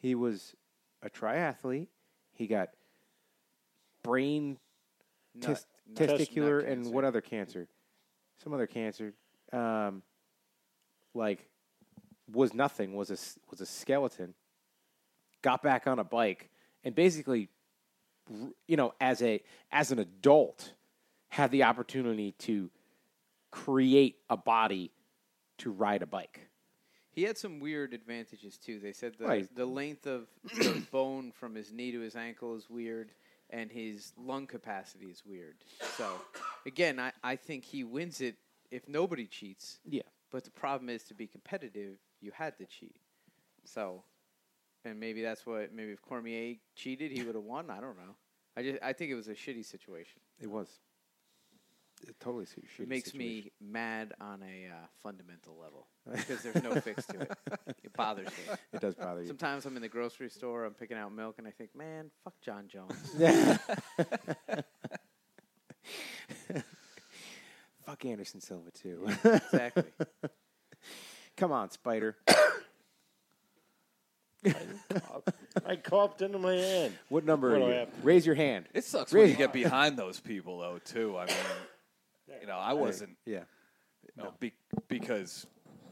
he 0.00 0.14
was 0.14 0.54
a 1.02 1.10
triathlete. 1.10 1.88
He 2.32 2.46
got 2.46 2.70
brain 4.14 4.58
Nut- 5.34 5.42
tes- 5.56 5.66
nut- 5.88 6.08
testicular 6.20 6.62
nut 6.62 6.68
and 6.70 6.76
cancer. 6.84 6.90
what 6.94 7.04
other 7.04 7.20
cancer? 7.20 7.66
Some 8.38 8.52
other 8.52 8.68
cancer. 8.68 9.12
Um, 9.52 10.02
like 11.14 11.48
was 12.32 12.54
nothing. 12.54 12.94
Was 12.94 13.10
a 13.10 13.14
s- 13.14 13.38
was 13.50 13.60
a 13.60 13.66
skeleton. 13.66 14.34
Got 15.42 15.62
back 15.62 15.86
on 15.88 15.98
a 15.98 16.04
bike 16.04 16.50
and 16.84 16.94
basically, 16.94 17.48
you 18.68 18.76
know, 18.76 18.94
as 19.00 19.20
a 19.22 19.42
as 19.72 19.90
an 19.90 19.98
adult, 19.98 20.72
had 21.28 21.50
the 21.50 21.64
opportunity 21.64 22.32
to 22.32 22.70
create 23.50 24.16
a 24.30 24.36
body 24.36 24.90
to 25.58 25.70
ride 25.70 26.02
a 26.02 26.06
bike. 26.06 26.48
He 27.10 27.22
had 27.22 27.38
some 27.38 27.60
weird 27.60 27.94
advantages 27.94 28.58
too. 28.58 28.80
They 28.80 28.92
said 28.92 29.14
the 29.18 29.26
Right. 29.26 29.54
the 29.54 29.66
length 29.66 30.06
of 30.06 30.26
the 30.58 30.82
bone 30.90 31.30
from 31.32 31.54
his 31.54 31.70
knee 31.72 31.92
to 31.92 32.00
his 32.00 32.16
ankle 32.16 32.56
is 32.56 32.68
weird, 32.68 33.12
and 33.50 33.70
his 33.70 34.12
lung 34.16 34.46
capacity 34.46 35.06
is 35.06 35.22
weird. 35.24 35.56
So, 35.96 36.10
again, 36.66 36.98
I, 36.98 37.12
I 37.22 37.36
think 37.36 37.64
he 37.64 37.84
wins 37.84 38.20
it 38.20 38.36
if 38.70 38.88
nobody 38.88 39.26
cheats. 39.26 39.78
Yeah. 39.88 40.02
But 40.30 40.44
the 40.44 40.50
problem 40.50 40.88
is 40.88 41.04
to 41.04 41.14
be 41.14 41.26
competitive, 41.26 41.98
you 42.20 42.32
had 42.34 42.56
to 42.58 42.66
cheat. 42.66 42.96
So, 43.64 44.02
and 44.84 44.98
maybe 44.98 45.22
that's 45.22 45.46
what 45.46 45.72
maybe 45.72 45.92
if 45.92 46.02
Cormier 46.02 46.56
cheated, 46.74 47.12
he 47.12 47.22
would 47.22 47.34
have 47.34 47.44
won. 47.44 47.70
I 47.70 47.80
don't 47.80 47.96
know. 47.96 48.16
I 48.56 48.62
just 48.62 48.82
I 48.82 48.92
think 48.92 49.10
it 49.10 49.14
was 49.14 49.28
a 49.28 49.34
shitty 49.34 49.64
situation. 49.64 50.20
It 50.40 50.50
was. 50.50 50.68
It 52.08 52.20
totally 52.20 52.46
suits 52.46 52.66
It 52.78 52.88
makes 52.88 53.14
me 53.14 53.50
mad 53.60 54.12
on 54.20 54.42
a 54.42 54.68
uh, 54.70 54.74
fundamental 55.02 55.56
level 55.60 55.86
because 56.10 56.42
there's 56.42 56.62
no 56.62 56.80
fix 56.80 57.06
to 57.06 57.20
it. 57.20 57.32
It 57.82 57.92
bothers 57.96 58.28
me. 58.28 58.54
It 58.72 58.80
does 58.80 58.94
bother 58.94 59.20
you. 59.22 59.26
Sometimes 59.26 59.64
I'm 59.66 59.76
in 59.76 59.82
the 59.82 59.88
grocery 59.88 60.28
store, 60.30 60.64
I'm 60.64 60.74
picking 60.74 60.96
out 60.96 61.12
milk, 61.12 61.36
and 61.38 61.46
I 61.46 61.50
think, 61.50 61.74
man, 61.76 62.10
fuck 62.22 62.34
Jon 62.40 62.68
Jones. 62.68 63.14
Fuck 67.86 68.04
Anderson 68.06 68.40
Silva 68.40 68.70
too. 68.70 69.06
exactly. 69.24 69.84
Come 71.36 71.52
on, 71.52 71.70
Spider. 71.70 72.16
I 75.66 75.76
coughed 75.76 76.22
into 76.22 76.38
my 76.38 76.54
hand. 76.54 76.94
What 77.08 77.24
number 77.24 77.50
What 77.58 77.62
are 77.62 77.68
you? 77.68 77.74
have? 77.80 77.88
Raise 78.02 78.24
your 78.26 78.34
hand. 78.34 78.66
It 78.74 78.84
sucks 78.84 79.12
Really? 79.12 79.26
when 79.26 79.30
you 79.32 79.36
get 79.38 79.52
behind 79.52 79.98
those 79.98 80.20
people, 80.20 80.58
though. 80.60 80.78
Too. 80.84 81.16
I 81.18 81.26
mean, 81.26 81.36
you 82.40 82.46
know, 82.46 82.56
I 82.58 82.72
wasn't. 82.72 83.16
Yeah. 83.26 83.44
you 84.02 84.22
know, 84.22 84.32
be, 84.38 84.52
because 84.88 85.46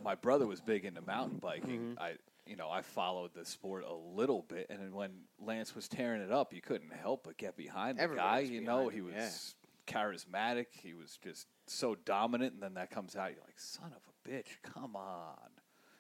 my 0.05 0.15
brother 0.15 0.47
was 0.47 0.61
big 0.61 0.85
into 0.85 1.01
mountain 1.03 1.39
biking. 1.39 1.81
Mm-hmm. 1.81 2.03
I, 2.03 2.13
you 2.47 2.57
know, 2.57 2.69
I 2.71 2.83
followed 2.83 3.31
the 3.35 3.45
sport 3.45 3.85
a 3.89 3.95
little 3.95 4.43
bit, 4.49 4.67
and 4.69 4.81
then 4.81 4.93
when 4.93 5.11
Lance 5.41 5.75
was 5.75 5.89
tearing 5.89 6.21
it 6.23 6.33
up, 6.33 6.53
you 6.53 6.61
couldn't 6.61 6.93
help 6.93 7.25
but 7.25 7.37
get 7.37 7.57
behind 7.57 7.99
the 7.99 8.03
Everybody 8.03 8.29
guy. 8.29 8.41
was 8.41 8.51
You 8.51 8.61
know, 8.63 8.77
behind 8.91 8.93
he 8.93 8.99
him, 8.99 9.05
was 9.07 9.55
yeah. 9.87 9.95
charismatic. 10.01 10.67
He 10.73 10.95
was 10.95 11.19
just 11.23 11.47
so 11.67 11.95
dominant, 11.95 12.55
and 12.55 12.63
then 12.63 12.75
that 12.75 12.91
comes 12.91 13.15
out, 13.17 13.31
you're 13.31 13.45
like, 13.45 13.59
son 13.61 13.93
of 13.95 14.03
a 14.09 14.29
bitch, 14.29 14.49
come 14.63 14.97
on. 14.97 15.37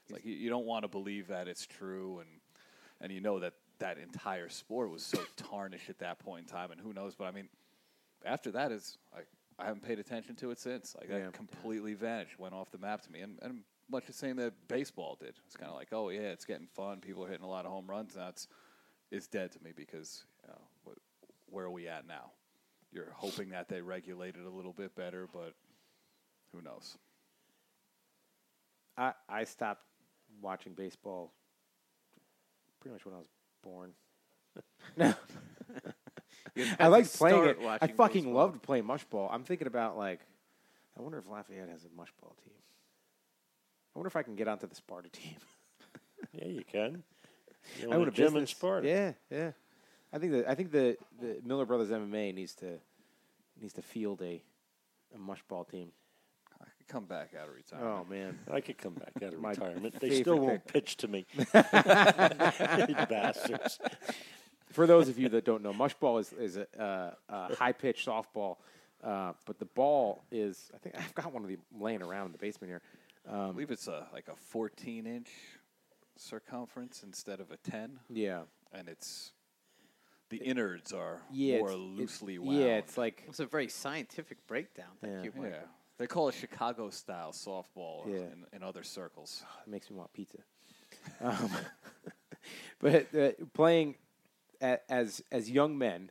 It's 0.02 0.12
like 0.12 0.24
you, 0.24 0.34
you 0.34 0.50
don't 0.50 0.66
want 0.66 0.82
to 0.82 0.88
believe 0.88 1.28
that 1.28 1.46
it's 1.46 1.64
true, 1.66 2.18
and 2.18 2.28
and 3.00 3.12
you 3.12 3.20
know 3.20 3.38
that 3.38 3.54
that 3.78 3.98
entire 3.98 4.48
sport 4.48 4.90
was 4.90 5.04
so 5.04 5.18
tarnished 5.36 5.90
at 5.90 5.98
that 6.00 6.18
point 6.18 6.46
in 6.48 6.52
time, 6.52 6.72
and 6.72 6.80
who 6.80 6.92
knows? 6.92 7.14
But 7.14 7.26
I 7.26 7.30
mean, 7.30 7.48
after 8.24 8.50
that 8.52 8.72
is 8.72 8.98
like 9.14 9.26
I 9.62 9.66
haven't 9.66 9.82
paid 9.84 9.98
attention 10.00 10.34
to 10.36 10.50
it 10.50 10.58
since. 10.58 10.96
Like 10.98 11.08
Yeah. 11.08 11.20
that 11.20 11.32
completely 11.34 11.94
vanished, 11.94 12.38
went 12.38 12.54
off 12.54 12.70
the 12.70 12.78
map 12.78 13.02
to 13.02 13.12
me, 13.12 13.20
and, 13.20 13.38
and 13.42 13.62
much 13.88 14.06
the 14.06 14.12
same 14.12 14.36
that 14.36 14.54
baseball 14.68 15.16
did. 15.20 15.34
It's 15.46 15.56
kind 15.56 15.70
of 15.70 15.76
like, 15.76 15.88
oh 15.92 16.08
yeah, 16.08 16.20
it's 16.32 16.44
getting 16.44 16.66
fun. 16.66 17.00
People 17.00 17.24
are 17.24 17.28
hitting 17.28 17.44
a 17.44 17.48
lot 17.48 17.64
of 17.64 17.70
home 17.72 17.86
runs. 17.88 18.14
That's 18.14 18.48
it's 19.10 19.28
dead 19.28 19.52
to 19.52 19.62
me 19.62 19.72
because 19.74 20.24
you 20.42 20.48
know, 20.48 20.60
what, 20.84 20.98
where 21.46 21.66
are 21.66 21.70
we 21.70 21.88
at 21.88 22.06
now? 22.06 22.32
You're 22.92 23.12
hoping 23.14 23.50
that 23.50 23.68
they 23.68 23.80
regulate 23.80 24.36
it 24.36 24.44
a 24.44 24.50
little 24.50 24.72
bit 24.72 24.94
better, 24.96 25.28
but 25.32 25.54
who 26.52 26.60
knows? 26.60 26.98
I 28.96 29.12
I 29.28 29.44
stopped 29.44 29.84
watching 30.40 30.74
baseball 30.74 31.32
pretty 32.80 32.94
much 32.94 33.04
when 33.06 33.14
I 33.14 33.18
was 33.18 33.28
born. 33.62 33.92
no. 34.96 35.14
You 36.56 36.64
I 36.64 36.66
have 36.66 36.78
to 36.78 36.88
liked 36.90 37.14
playing 37.16 37.54
start 37.56 37.58
it. 37.62 37.78
I 37.80 37.86
fucking 37.86 38.24
baseball. 38.24 38.34
loved 38.34 38.62
playing 38.62 38.84
mushball. 38.84 39.28
I'm 39.32 39.42
thinking 39.42 39.66
about 39.66 39.96
like, 39.96 40.20
I 40.98 41.00
wonder 41.00 41.16
if 41.16 41.26
Lafayette 41.26 41.70
has 41.70 41.84
a 41.84 41.88
mushball 41.88 42.36
team. 42.44 42.52
I 43.94 43.98
wonder 43.98 44.08
if 44.08 44.16
I 44.16 44.22
can 44.22 44.34
get 44.34 44.48
onto 44.48 44.66
the 44.66 44.74
Sparta 44.74 45.08
team. 45.08 45.36
Yeah, 46.32 46.46
you 46.46 46.62
can. 46.64 47.02
You 47.80 47.90
I 47.90 47.94
own 47.94 47.98
would 47.98 48.08
a 48.08 48.10
have 48.12 48.14
gym 48.14 48.36
in 48.36 48.46
Sparta. 48.46 48.86
Yeah, 48.86 49.12
yeah. 49.28 49.50
I 50.12 50.18
think 50.18 50.32
the 50.32 50.48
I 50.48 50.54
think 50.54 50.70
the, 50.70 50.96
the 51.20 51.40
Miller 51.44 51.66
Brothers 51.66 51.90
MMA 51.90 52.32
needs 52.32 52.54
to 52.56 52.78
needs 53.60 53.74
to 53.74 53.82
field 53.82 54.22
a 54.22 54.40
a 55.14 55.18
mushball 55.18 55.68
team. 55.68 55.88
I 56.60 56.66
could 56.78 56.86
come 56.86 57.06
back 57.06 57.30
out 57.36 57.48
of 57.48 57.54
oh, 57.54 57.56
retirement. 57.56 58.06
Oh 58.06 58.06
man, 58.08 58.38
I 58.52 58.60
could 58.60 58.78
come 58.78 58.94
back 58.94 59.20
out 59.22 59.34
of 59.34 59.42
retirement. 59.44 59.98
They 60.00 60.20
still 60.20 60.38
won't 60.38 60.62
thing. 60.64 60.72
pitch 60.72 60.96
to 60.98 61.08
me. 61.08 61.26
Bastards. 63.08 63.80
For 64.72 64.86
those 64.86 65.08
of 65.08 65.18
you 65.18 65.28
that 65.30 65.44
don't 65.44 65.62
know, 65.62 65.72
mushball 65.72 66.20
is 66.20 66.32
is 66.32 66.56
a, 66.56 66.66
uh, 66.80 67.14
a 67.28 67.54
high 67.54 67.72
pitched 67.72 68.06
softball, 68.06 68.56
uh, 69.04 69.32
but 69.46 69.58
the 69.58 69.64
ball 69.66 70.24
is 70.30 70.70
I 70.74 70.78
think 70.78 70.96
I've 70.98 71.14
got 71.14 71.32
one 71.32 71.42
of 71.44 71.48
them 71.48 71.58
laying 71.78 72.02
around 72.02 72.26
in 72.26 72.32
the 72.32 72.38
basement 72.38 72.70
here. 72.70 72.82
I 73.30 73.50
believe 73.52 73.70
it's 73.70 73.86
a 73.86 74.06
like 74.12 74.28
a 74.28 74.34
14 74.36 75.06
inch 75.06 75.28
circumference 76.16 77.02
instead 77.02 77.40
of 77.40 77.50
a 77.50 77.56
10, 77.56 77.98
Yeah, 78.10 78.42
and 78.72 78.88
it's 78.88 79.32
the 80.28 80.38
innards 80.38 80.92
are 80.92 81.20
yeah, 81.30 81.58
more 81.58 81.68
it's- 81.70 81.80
it's- 81.82 81.98
loosely 81.98 82.38
wound. 82.38 82.58
Yeah, 82.58 82.78
it's 82.78 82.96
like 82.96 83.24
It's 83.28 83.40
a 83.40 83.46
very 83.46 83.68
scientific 83.68 84.46
breakdown. 84.46 84.90
Thank 85.00 85.24
Yeah. 85.36 85.42
you, 85.42 85.48
yeah. 85.48 85.60
They 85.98 86.06
call 86.06 86.28
it 86.28 86.34
Chicago 86.34 86.90
style 86.90 87.32
softball 87.32 88.06
Yeah. 88.06 88.14
in, 88.32 88.46
in 88.52 88.62
other 88.62 88.82
circles. 88.82 89.42
it 89.66 89.70
makes 89.70 89.90
me 89.90 89.96
want 89.96 90.12
pizza. 90.12 90.38
Um, 91.20 91.50
but 92.80 93.14
uh, 93.14 93.32
playing 93.52 93.94
a, 93.94 94.01
as 94.62 95.22
as 95.30 95.50
young 95.50 95.76
men, 95.76 96.10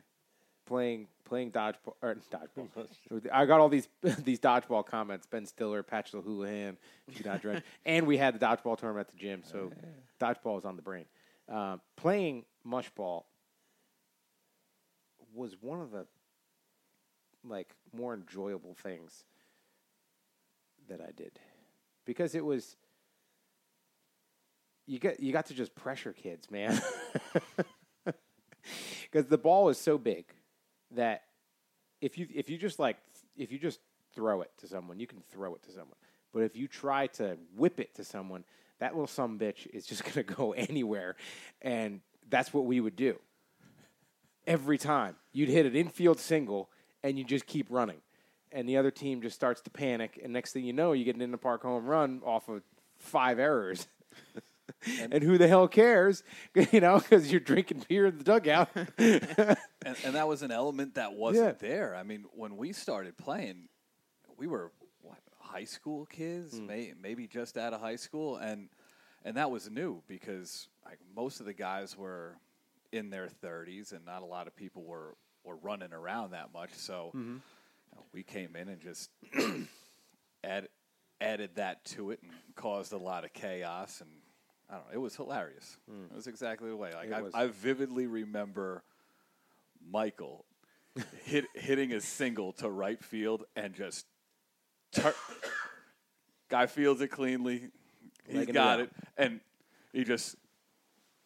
playing 0.66 1.08
playing 1.24 1.50
dodgeball 1.50 1.94
or 2.02 2.16
dodgeball. 2.32 2.86
I 3.32 3.46
got 3.46 3.60
all 3.60 3.68
these 3.68 3.88
these 4.24 4.38
dodgeball 4.38 4.86
comments. 4.86 5.26
Ben 5.26 5.46
Stiller, 5.46 5.82
Patch 5.82 6.12
Houlihan, 6.12 6.76
Dodge 7.22 7.62
and 7.86 8.06
we 8.06 8.16
had 8.16 8.38
the 8.38 8.44
dodgeball 8.44 8.78
tournament 8.78 9.08
at 9.08 9.14
the 9.14 9.18
gym, 9.18 9.42
so 9.44 9.72
dodgeball 10.20 10.58
is 10.58 10.64
on 10.64 10.76
the 10.76 10.82
brain. 10.82 11.06
Um, 11.48 11.80
playing 11.96 12.44
mushball 12.66 13.24
was 15.34 15.56
one 15.60 15.80
of 15.80 15.90
the 15.90 16.06
like 17.44 17.74
more 17.92 18.14
enjoyable 18.14 18.74
things 18.74 19.24
that 20.88 21.00
I 21.00 21.10
did 21.16 21.38
because 22.04 22.34
it 22.34 22.44
was 22.44 22.76
you 24.86 24.98
get 24.98 25.20
you 25.20 25.32
got 25.32 25.46
to 25.46 25.54
just 25.54 25.74
pressure 25.74 26.12
kids, 26.12 26.50
man. 26.50 26.80
Because 29.10 29.26
the 29.26 29.38
ball 29.38 29.68
is 29.68 29.76
so 29.76 29.98
big 29.98 30.24
that 30.92 31.24
if 32.00 32.16
you 32.16 32.26
if 32.34 32.48
you 32.48 32.56
just 32.56 32.78
like 32.78 32.96
if 33.36 33.52
you 33.52 33.58
just 33.58 33.80
throw 34.14 34.42
it 34.42 34.50
to 34.58 34.66
someone, 34.66 34.98
you 34.98 35.06
can 35.06 35.22
throw 35.30 35.54
it 35.54 35.62
to 35.64 35.70
someone. 35.70 35.96
But 36.32 36.44
if 36.44 36.56
you 36.56 36.66
try 36.66 37.06
to 37.08 37.36
whip 37.56 37.78
it 37.78 37.94
to 37.96 38.04
someone, 38.04 38.44
that 38.78 38.94
little 38.94 39.06
some 39.06 39.38
bitch 39.38 39.66
is 39.72 39.86
just 39.86 40.04
gonna 40.14 40.22
go 40.24 40.52
anywhere, 40.52 41.16
and 41.60 42.00
that's 42.28 42.52
what 42.52 42.64
we 42.64 42.80
would 42.80 42.96
do. 42.96 43.18
Every 44.46 44.78
time 44.78 45.16
you'd 45.32 45.48
hit 45.48 45.66
an 45.66 45.76
infield 45.76 46.18
single, 46.18 46.68
and 47.02 47.18
you 47.18 47.24
just 47.24 47.46
keep 47.46 47.66
running, 47.70 48.00
and 48.50 48.68
the 48.68 48.76
other 48.76 48.90
team 48.90 49.22
just 49.22 49.36
starts 49.36 49.60
to 49.62 49.70
panic, 49.70 50.20
and 50.22 50.32
next 50.32 50.52
thing 50.52 50.64
you 50.64 50.72
know, 50.72 50.92
you 50.92 51.04
get 51.04 51.16
an 51.16 51.22
in 51.22 51.30
the 51.30 51.38
park 51.38 51.62
home 51.62 51.86
run 51.86 52.22
off 52.24 52.48
of 52.48 52.62
five 52.98 53.38
errors. 53.38 53.86
and 54.86 55.22
who 55.22 55.38
the 55.38 55.48
hell 55.48 55.68
cares? 55.68 56.22
You 56.72 56.80
know, 56.80 56.98
because 56.98 57.30
you're 57.30 57.40
drinking 57.40 57.84
beer 57.88 58.06
in 58.06 58.18
the 58.18 58.24
dugout. 58.24 58.68
And, 59.84 59.96
and 60.04 60.14
that 60.14 60.28
was 60.28 60.42
an 60.42 60.52
element 60.52 60.94
that 60.94 61.12
wasn't 61.16 61.58
there. 61.58 61.96
I 61.96 62.04
mean, 62.04 62.24
when 62.34 62.56
we 62.56 62.72
started 62.72 63.16
playing, 63.18 63.68
we 64.36 64.46
were 64.46 64.70
what 65.00 65.18
high 65.40 65.64
school 65.64 66.06
kids, 66.06 66.56
Hmm. 66.58 66.66
may, 66.66 66.92
maybe 67.00 67.26
just 67.26 67.58
out 67.58 67.72
of 67.72 67.80
high 67.80 67.96
school, 67.96 68.36
and 68.36 68.68
and 69.24 69.36
that 69.36 69.50
was 69.50 69.68
new 69.70 70.02
because 70.06 70.68
like 70.84 70.98
most 71.16 71.40
of 71.40 71.46
the 71.46 71.52
guys 71.52 71.96
were 71.96 72.36
in 72.92 73.10
their 73.10 73.28
30s, 73.42 73.92
and 73.92 74.04
not 74.04 74.22
a 74.22 74.26
lot 74.26 74.46
of 74.46 74.54
people 74.54 74.84
were 74.84 75.16
were 75.44 75.56
running 75.56 75.92
around 75.92 76.30
that 76.30 76.52
much. 76.54 76.70
So 76.74 77.10
Mm-hmm. 77.16 77.32
you 77.32 77.96
know, 77.96 78.04
we 78.12 78.22
came 78.22 78.54
in 78.54 78.68
and 78.68 78.80
just 78.80 79.10
add, 80.44 80.68
added 81.20 81.56
that 81.56 81.84
to 81.86 82.10
it 82.12 82.20
and 82.22 82.30
caused 82.54 82.92
a 82.92 82.98
lot 82.98 83.24
of 83.24 83.32
chaos 83.32 84.00
and. 84.00 84.10
I 84.72 84.76
don't 84.76 84.86
know. 84.88 84.94
It 84.94 84.98
was 84.98 85.14
hilarious. 85.14 85.76
It 86.10 86.16
was 86.16 86.26
exactly 86.26 86.70
the 86.70 86.76
way. 86.76 86.90
Like. 86.94 87.12
I. 87.12 87.42
I 87.42 87.46
vividly 87.48 88.06
remember 88.06 88.82
Michael 89.90 90.46
hit, 91.24 91.44
hitting 91.54 91.92
a 91.92 92.00
single 92.00 92.52
to 92.54 92.70
right 92.70 93.02
field 93.02 93.44
and 93.54 93.74
just 93.74 94.06
tur- 94.92 95.14
guy 96.48 96.66
fields 96.66 97.02
it 97.02 97.08
cleanly. 97.08 97.68
He's 98.26 98.36
Legging 98.36 98.54
got 98.54 98.80
it, 98.80 98.90
and 99.18 99.40
he 99.92 100.04
just 100.04 100.36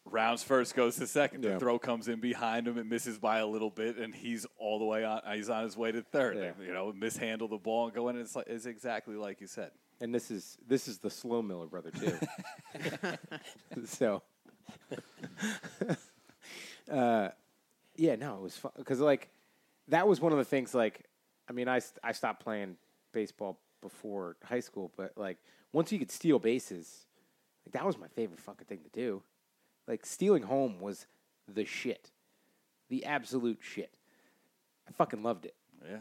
rounds 0.03 0.43
first, 0.43 0.75
goes 0.75 0.95
to 0.97 1.07
second. 1.07 1.43
Yeah. 1.43 1.53
The 1.53 1.59
throw 1.59 1.79
comes 1.79 2.07
in 2.07 2.19
behind 2.19 2.67
him, 2.67 2.77
it 2.77 2.85
misses 2.85 3.17
by 3.17 3.39
a 3.39 3.47
little 3.47 3.69
bit, 3.69 3.97
and 3.97 4.13
he's 4.13 4.45
all 4.57 4.79
the 4.79 4.85
way 4.85 5.05
on. 5.05 5.21
He's 5.33 5.49
on 5.49 5.63
his 5.63 5.77
way 5.77 5.91
to 5.91 6.01
third. 6.01 6.37
Yeah. 6.37 6.65
You 6.65 6.73
know, 6.73 6.91
mishandle 6.93 7.47
the 7.47 7.57
ball 7.57 7.85
and 7.85 7.93
go 7.95 8.09
in. 8.09 8.17
It's 8.19 8.35
like 8.35 8.47
it's 8.47 8.65
exactly 8.65 9.15
like 9.15 9.39
you 9.39 9.47
said. 9.47 9.71
And 9.99 10.13
this 10.13 10.31
is 10.31 10.57
this 10.67 10.87
is 10.87 10.99
the 10.99 11.09
slow 11.09 11.41
Miller 11.41 11.67
brother 11.67 11.91
too. 11.91 12.17
so, 13.85 14.21
uh, 16.91 17.29
yeah, 17.95 18.15
no, 18.15 18.35
it 18.35 18.41
was 18.41 18.57
fun 18.57 18.71
because 18.77 18.99
like 18.99 19.29
that 19.87 20.07
was 20.07 20.21
one 20.21 20.31
of 20.31 20.37
the 20.37 20.45
things. 20.45 20.73
Like, 20.73 21.05
I 21.49 21.53
mean, 21.53 21.67
I 21.67 21.79
st- 21.79 21.99
I 22.03 22.11
stopped 22.11 22.43
playing 22.43 22.77
baseball 23.11 23.59
before 23.81 24.37
high 24.43 24.59
school, 24.59 24.91
but 24.95 25.13
like 25.15 25.37
once 25.73 25.91
you 25.91 25.99
could 25.99 26.11
steal 26.11 26.39
bases, 26.39 27.05
like 27.65 27.73
that 27.73 27.85
was 27.85 27.97
my 27.97 28.07
favorite 28.07 28.39
fucking 28.39 28.67
thing 28.67 28.79
to 28.83 28.89
do. 28.89 29.23
Like 29.87 30.05
stealing 30.05 30.43
home 30.43 30.79
was 30.79 31.07
the 31.47 31.65
shit, 31.65 32.11
the 32.89 33.05
absolute 33.05 33.59
shit. 33.61 33.93
I 34.87 34.91
fucking 34.91 35.23
loved 35.23 35.45
it. 35.45 35.55
Yeah. 35.83 35.97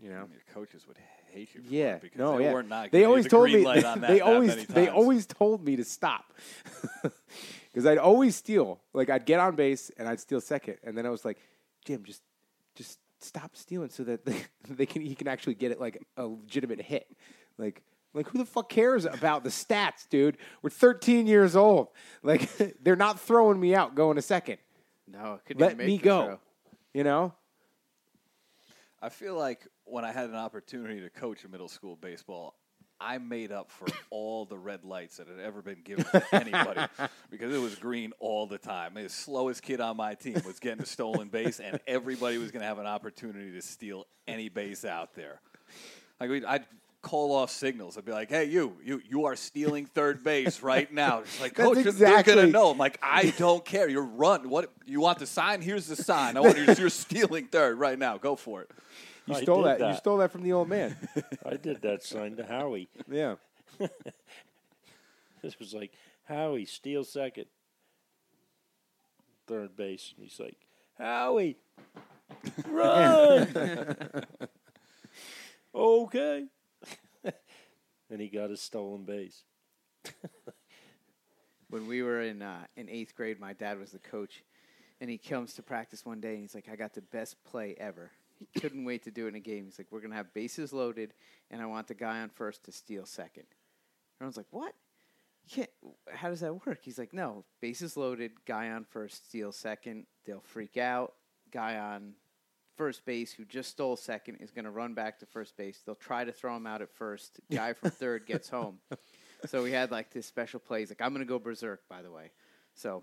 You 0.00 0.10
know. 0.10 0.28
Your 0.30 0.42
coaches 0.52 0.86
would 0.86 0.98
hate 1.36 1.54
you 1.54 1.62
for 1.62 1.68
Yeah, 1.72 1.94
it 1.96 2.02
because 2.02 2.18
no, 2.18 2.38
they 2.38 2.44
yeah. 2.44 2.52
weren't 2.52 2.92
they 2.92 3.04
always 3.04 3.24
the 3.24 3.30
told 3.30 3.50
me. 3.50 3.64
light 3.64 3.82
that, 3.82 4.00
they 4.00 4.20
always 4.20 4.66
they 4.66 4.88
always 4.88 5.26
told 5.26 5.64
me 5.64 5.76
to 5.76 5.84
stop 5.84 6.32
because 7.02 7.86
I'd 7.86 7.98
always 7.98 8.36
steal. 8.36 8.80
Like 8.92 9.10
I'd 9.10 9.26
get 9.26 9.40
on 9.40 9.54
base 9.56 9.90
and 9.98 10.08
I'd 10.08 10.20
steal 10.20 10.40
second, 10.40 10.78
and 10.82 10.96
then 10.96 11.06
I 11.06 11.10
was 11.10 11.24
like, 11.24 11.38
Jim, 11.84 12.04
just 12.04 12.22
just 12.74 12.98
stop 13.20 13.56
stealing 13.56 13.90
so 13.90 14.04
that 14.04 14.24
they, 14.24 14.42
they 14.68 14.86
can 14.86 15.02
he 15.02 15.14
can 15.14 15.28
actually 15.28 15.54
get 15.54 15.70
it 15.72 15.80
like 15.80 16.02
a 16.16 16.26
legitimate 16.26 16.80
hit. 16.80 17.06
Like 17.58 17.82
like 18.14 18.28
who 18.28 18.38
the 18.38 18.46
fuck 18.46 18.68
cares 18.70 19.04
about 19.04 19.44
the 19.44 19.50
stats, 19.50 20.08
dude? 20.08 20.38
We're 20.62 20.70
13 20.70 21.26
years 21.26 21.54
old. 21.54 21.88
Like 22.22 22.50
they're 22.82 22.96
not 22.96 23.20
throwing 23.20 23.60
me 23.60 23.74
out 23.74 23.94
going 23.94 24.16
a 24.18 24.22
second. 24.22 24.58
No, 25.06 25.34
it 25.34 25.44
couldn't 25.44 25.60
Let 25.60 25.72
even 25.72 25.78
make 25.78 25.86
me 25.86 25.96
the 25.98 26.02
go. 26.02 26.24
throw. 26.26 26.38
You 26.94 27.04
know? 27.04 27.34
I 29.02 29.10
feel 29.10 29.36
like 29.36 29.66
when 29.86 30.04
I 30.04 30.12
had 30.12 30.28
an 30.28 30.36
opportunity 30.36 31.00
to 31.00 31.10
coach 31.10 31.44
a 31.44 31.48
middle 31.48 31.68
school 31.68 31.96
baseball, 31.96 32.54
I 33.00 33.18
made 33.18 33.52
up 33.52 33.70
for 33.70 33.86
all 34.10 34.44
the 34.44 34.58
red 34.58 34.84
lights 34.84 35.18
that 35.18 35.28
had 35.28 35.38
ever 35.38 35.62
been 35.62 35.82
given 35.84 36.04
to 36.04 36.24
anybody 36.32 36.80
because 37.30 37.54
it 37.54 37.58
was 37.58 37.74
green 37.76 38.12
all 38.18 38.46
the 38.46 38.58
time. 38.58 38.94
The 38.94 39.08
slowest 39.08 39.62
kid 39.62 39.80
on 39.80 39.96
my 39.96 40.14
team 40.14 40.40
was 40.44 40.58
getting 40.58 40.82
a 40.82 40.86
stolen 40.86 41.28
base, 41.28 41.60
and 41.60 41.80
everybody 41.86 42.38
was 42.38 42.50
going 42.50 42.62
to 42.62 42.66
have 42.66 42.78
an 42.78 42.86
opportunity 42.86 43.52
to 43.52 43.62
steal 43.62 44.06
any 44.26 44.48
base 44.48 44.84
out 44.84 45.14
there. 45.14 45.40
Like 46.20 46.30
we'd, 46.30 46.44
I'd 46.44 46.64
call 47.02 47.32
off 47.32 47.50
signals. 47.50 47.96
I'd 47.96 48.04
be 48.04 48.12
like, 48.12 48.30
"Hey, 48.30 48.46
you, 48.46 48.76
you, 48.82 49.00
you 49.08 49.26
are 49.26 49.36
stealing 49.36 49.86
third 49.86 50.24
base 50.24 50.62
right 50.62 50.92
now." 50.92 51.20
It's 51.26 51.40
like, 51.40 51.54
coach, 51.54 51.84
they're 51.84 52.22
going 52.22 52.38
to 52.38 52.46
know. 52.46 52.70
I'm 52.70 52.78
like, 52.78 52.98
I 53.02 53.30
don't 53.38 53.64
care. 53.64 53.88
You're 53.88 54.02
run. 54.02 54.48
What 54.48 54.72
you 54.86 55.00
want 55.00 55.18
the 55.18 55.26
sign? 55.26 55.60
Here's 55.60 55.86
the 55.86 55.96
sign. 55.96 56.36
I 56.36 56.40
want 56.40 56.56
you. 56.56 56.64
You're 56.76 56.90
stealing 56.90 57.46
third 57.46 57.78
right 57.78 57.98
now. 57.98 58.18
Go 58.18 58.36
for 58.36 58.62
it. 58.62 58.70
You 59.26 59.34
I 59.34 59.42
stole 59.42 59.62
did 59.64 59.80
that. 59.80 59.88
You 59.90 59.96
stole 59.96 60.18
that 60.18 60.30
from 60.30 60.42
the 60.42 60.52
old 60.52 60.68
man. 60.68 60.96
I 61.46 61.56
did 61.56 61.82
that 61.82 62.02
sign 62.02 62.36
to 62.36 62.44
Howie. 62.44 62.88
yeah. 63.10 63.36
This 65.42 65.58
was 65.60 65.74
like 65.74 65.92
Howie 66.24 66.64
steal 66.64 67.04
second, 67.04 67.44
third 69.46 69.76
base, 69.76 70.12
and 70.16 70.26
he's 70.26 70.40
like 70.40 70.56
Howie, 70.98 71.56
run. 72.66 73.46
okay. 75.74 76.46
and 78.10 78.20
he 78.20 78.28
got 78.28 78.50
his 78.50 78.60
stolen 78.60 79.04
base. 79.04 79.44
When 81.68 81.86
we 81.86 82.02
were 82.02 82.22
in 82.22 82.42
uh, 82.42 82.64
in 82.76 82.88
eighth 82.88 83.14
grade, 83.14 83.38
my 83.38 83.52
dad 83.52 83.78
was 83.78 83.92
the 83.92 83.98
coach, 83.98 84.42
and 85.00 85.10
he 85.10 85.18
comes 85.18 85.54
to 85.54 85.62
practice 85.62 86.04
one 86.04 86.20
day, 86.20 86.32
and 86.32 86.40
he's 86.40 86.54
like, 86.56 86.68
"I 86.72 86.76
got 86.76 86.94
the 86.94 87.02
best 87.02 87.36
play 87.44 87.76
ever." 87.78 88.10
He 88.38 88.60
couldn't 88.60 88.84
wait 88.84 89.04
to 89.04 89.10
do 89.10 89.26
it 89.26 89.30
in 89.30 89.34
a 89.34 89.40
game. 89.40 89.64
He's 89.64 89.78
like, 89.78 89.88
"We're 89.90 90.00
gonna 90.00 90.14
have 90.14 90.32
bases 90.34 90.72
loaded, 90.72 91.14
and 91.50 91.62
I 91.62 91.66
want 91.66 91.88
the 91.88 91.94
guy 91.94 92.20
on 92.20 92.28
first 92.30 92.64
to 92.64 92.72
steal 92.72 93.06
second. 93.06 93.46
Everyone's 94.18 94.36
like, 94.36 94.46
"What? 94.50 94.74
How 96.12 96.28
does 96.28 96.40
that 96.40 96.66
work?" 96.66 96.80
He's 96.82 96.98
like, 96.98 97.12
"No, 97.12 97.44
bases 97.60 97.96
loaded, 97.96 98.44
guy 98.44 98.70
on 98.70 98.84
first, 98.84 99.28
steal 99.28 99.52
second. 99.52 100.06
They'll 100.24 100.40
freak 100.40 100.76
out. 100.76 101.14
Guy 101.50 101.78
on 101.78 102.14
first 102.76 103.04
base 103.04 103.32
who 103.32 103.44
just 103.44 103.70
stole 103.70 103.96
second 103.96 104.36
is 104.36 104.50
going 104.50 104.64
to 104.64 104.70
run 104.70 104.94
back 104.94 105.18
to 105.20 105.26
first 105.26 105.56
base. 105.56 105.80
They'll 105.84 105.94
try 105.94 106.24
to 106.24 106.32
throw 106.32 106.56
him 106.56 106.66
out 106.66 106.82
at 106.82 106.90
first. 106.90 107.40
Guy 107.50 107.72
from 107.72 107.90
third 107.92 108.26
gets 108.26 108.48
home. 108.48 108.78
So 109.46 109.62
we 109.62 109.72
had 109.72 109.90
like 109.90 110.12
this 110.12 110.26
special 110.26 110.60
play. 110.60 110.80
He's 110.80 110.90
like, 110.90 111.00
I'm 111.00 111.10
going 111.10 111.24
to 111.24 111.28
go 111.28 111.38
berserk, 111.38 111.88
by 111.88 112.02
the 112.02 112.10
way. 112.10 112.30
So 112.74 113.02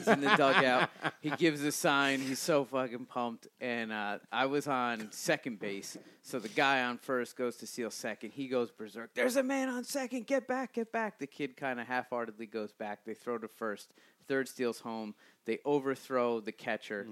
he's 0.00 0.08
in 0.08 0.20
the 0.20 0.36
dugout. 0.36 0.90
He 1.20 1.30
gives 1.30 1.62
a 1.62 1.72
sign. 1.72 2.20
He's 2.20 2.38
so 2.38 2.64
fucking 2.64 3.06
pumped. 3.06 3.48
And 3.60 3.92
uh, 3.92 4.18
I 4.32 4.46
was 4.46 4.66
on 4.66 5.12
second 5.12 5.60
base. 5.60 5.96
So 6.22 6.38
the 6.38 6.48
guy 6.48 6.82
on 6.82 6.98
first 6.98 7.36
goes 7.36 7.56
to 7.56 7.66
steal 7.66 7.90
second. 7.90 8.32
He 8.32 8.48
goes 8.48 8.70
berserk. 8.70 9.10
There's 9.14 9.36
a 9.36 9.42
man 9.42 9.68
on 9.68 9.84
second. 9.84 10.26
Get 10.26 10.48
back, 10.48 10.74
get 10.74 10.92
back. 10.92 11.18
The 11.18 11.26
kid 11.26 11.56
kind 11.56 11.80
of 11.80 11.86
half 11.86 12.10
heartedly 12.10 12.46
goes 12.46 12.72
back. 12.72 13.00
They 13.04 13.14
throw 13.14 13.38
to 13.38 13.48
first. 13.48 13.92
Third 14.28 14.48
steals 14.48 14.80
home. 14.80 15.14
They 15.44 15.58
overthrow 15.64 16.40
the 16.40 16.52
catcher. 16.52 17.06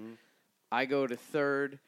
I 0.71 0.85
go 0.85 1.07
to 1.07 1.15
third. 1.15 1.79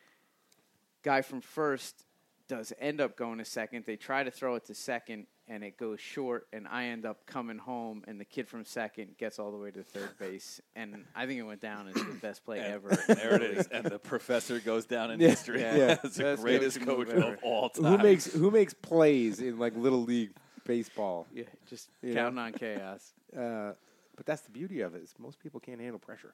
Guy 1.04 1.22
from 1.22 1.42
first 1.42 2.04
does 2.48 2.74
end 2.80 3.00
up 3.00 3.16
going 3.16 3.38
to 3.38 3.46
second. 3.46 3.86
They 3.86 3.96
try 3.96 4.24
to 4.24 4.32
throw 4.32 4.56
it 4.56 4.66
to 4.66 4.76
second, 4.76 5.28
and 5.52 5.66
it 5.66 5.76
goes 5.78 6.00
short, 6.00 6.48
and 6.54 6.66
I 6.66 6.86
end 6.86 7.06
up 7.06 7.26
coming 7.26 7.58
home, 7.58 8.04
and 8.08 8.18
the 8.18 8.24
kid 8.26 8.48
from 8.48 8.64
second 8.64 9.18
gets 9.18 9.38
all 9.38 9.52
the 9.52 9.58
way 9.58 9.70
to 9.72 9.84
third 9.84 10.18
base, 10.18 10.62
and 10.78 11.04
I 11.14 11.26
think 11.26 11.40
it 11.40 11.44
went 11.44 11.60
down 11.62 11.90
as 11.90 11.96
the 11.96 12.18
best 12.22 12.46
play 12.46 12.60
And 12.60 12.74
ever. 12.74 12.90
There 13.08 13.36
it 13.36 13.42
is, 13.58 13.68
and 13.68 13.86
the 13.86 14.00
professor 14.00 14.60
goes 14.62 14.86
down 14.86 15.12
in 15.12 15.20
Yeah. 15.20 15.28
history 15.28 15.60
Yeah. 15.60 15.98
as 16.04 16.16
the 16.16 16.24
Best 16.24 16.42
greatest 16.42 16.80
coach 16.80 17.08
coach 17.10 17.10
ever. 17.10 17.34
of 17.34 17.44
all 17.44 17.70
time. 17.70 17.84
Who 17.84 17.98
makes 17.98 18.26
who 18.32 18.50
makes 18.50 18.74
plays 18.74 19.42
in 19.42 19.60
like 19.60 19.76
little 19.76 20.02
league 20.04 20.32
baseball? 20.66 21.28
Yeah, 21.34 21.44
just 21.68 21.90
You 22.02 22.14
counting 22.14 22.40
on 22.40 22.54
chaos. 22.54 23.14
Uh, 23.38 23.72
but 24.18 24.26
that's 24.26 24.42
the 24.42 24.52
beauty 24.52 24.82
of 24.82 24.94
it. 24.96 25.02
Is 25.04 25.14
most 25.18 25.40
people 25.40 25.60
can't 25.60 25.80
handle 25.80 26.00
pressure. 26.00 26.34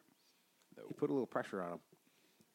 You 0.77 0.95
put 0.95 1.09
a 1.09 1.13
little 1.13 1.27
pressure 1.27 1.61
on 1.61 1.69
them, 1.71 1.79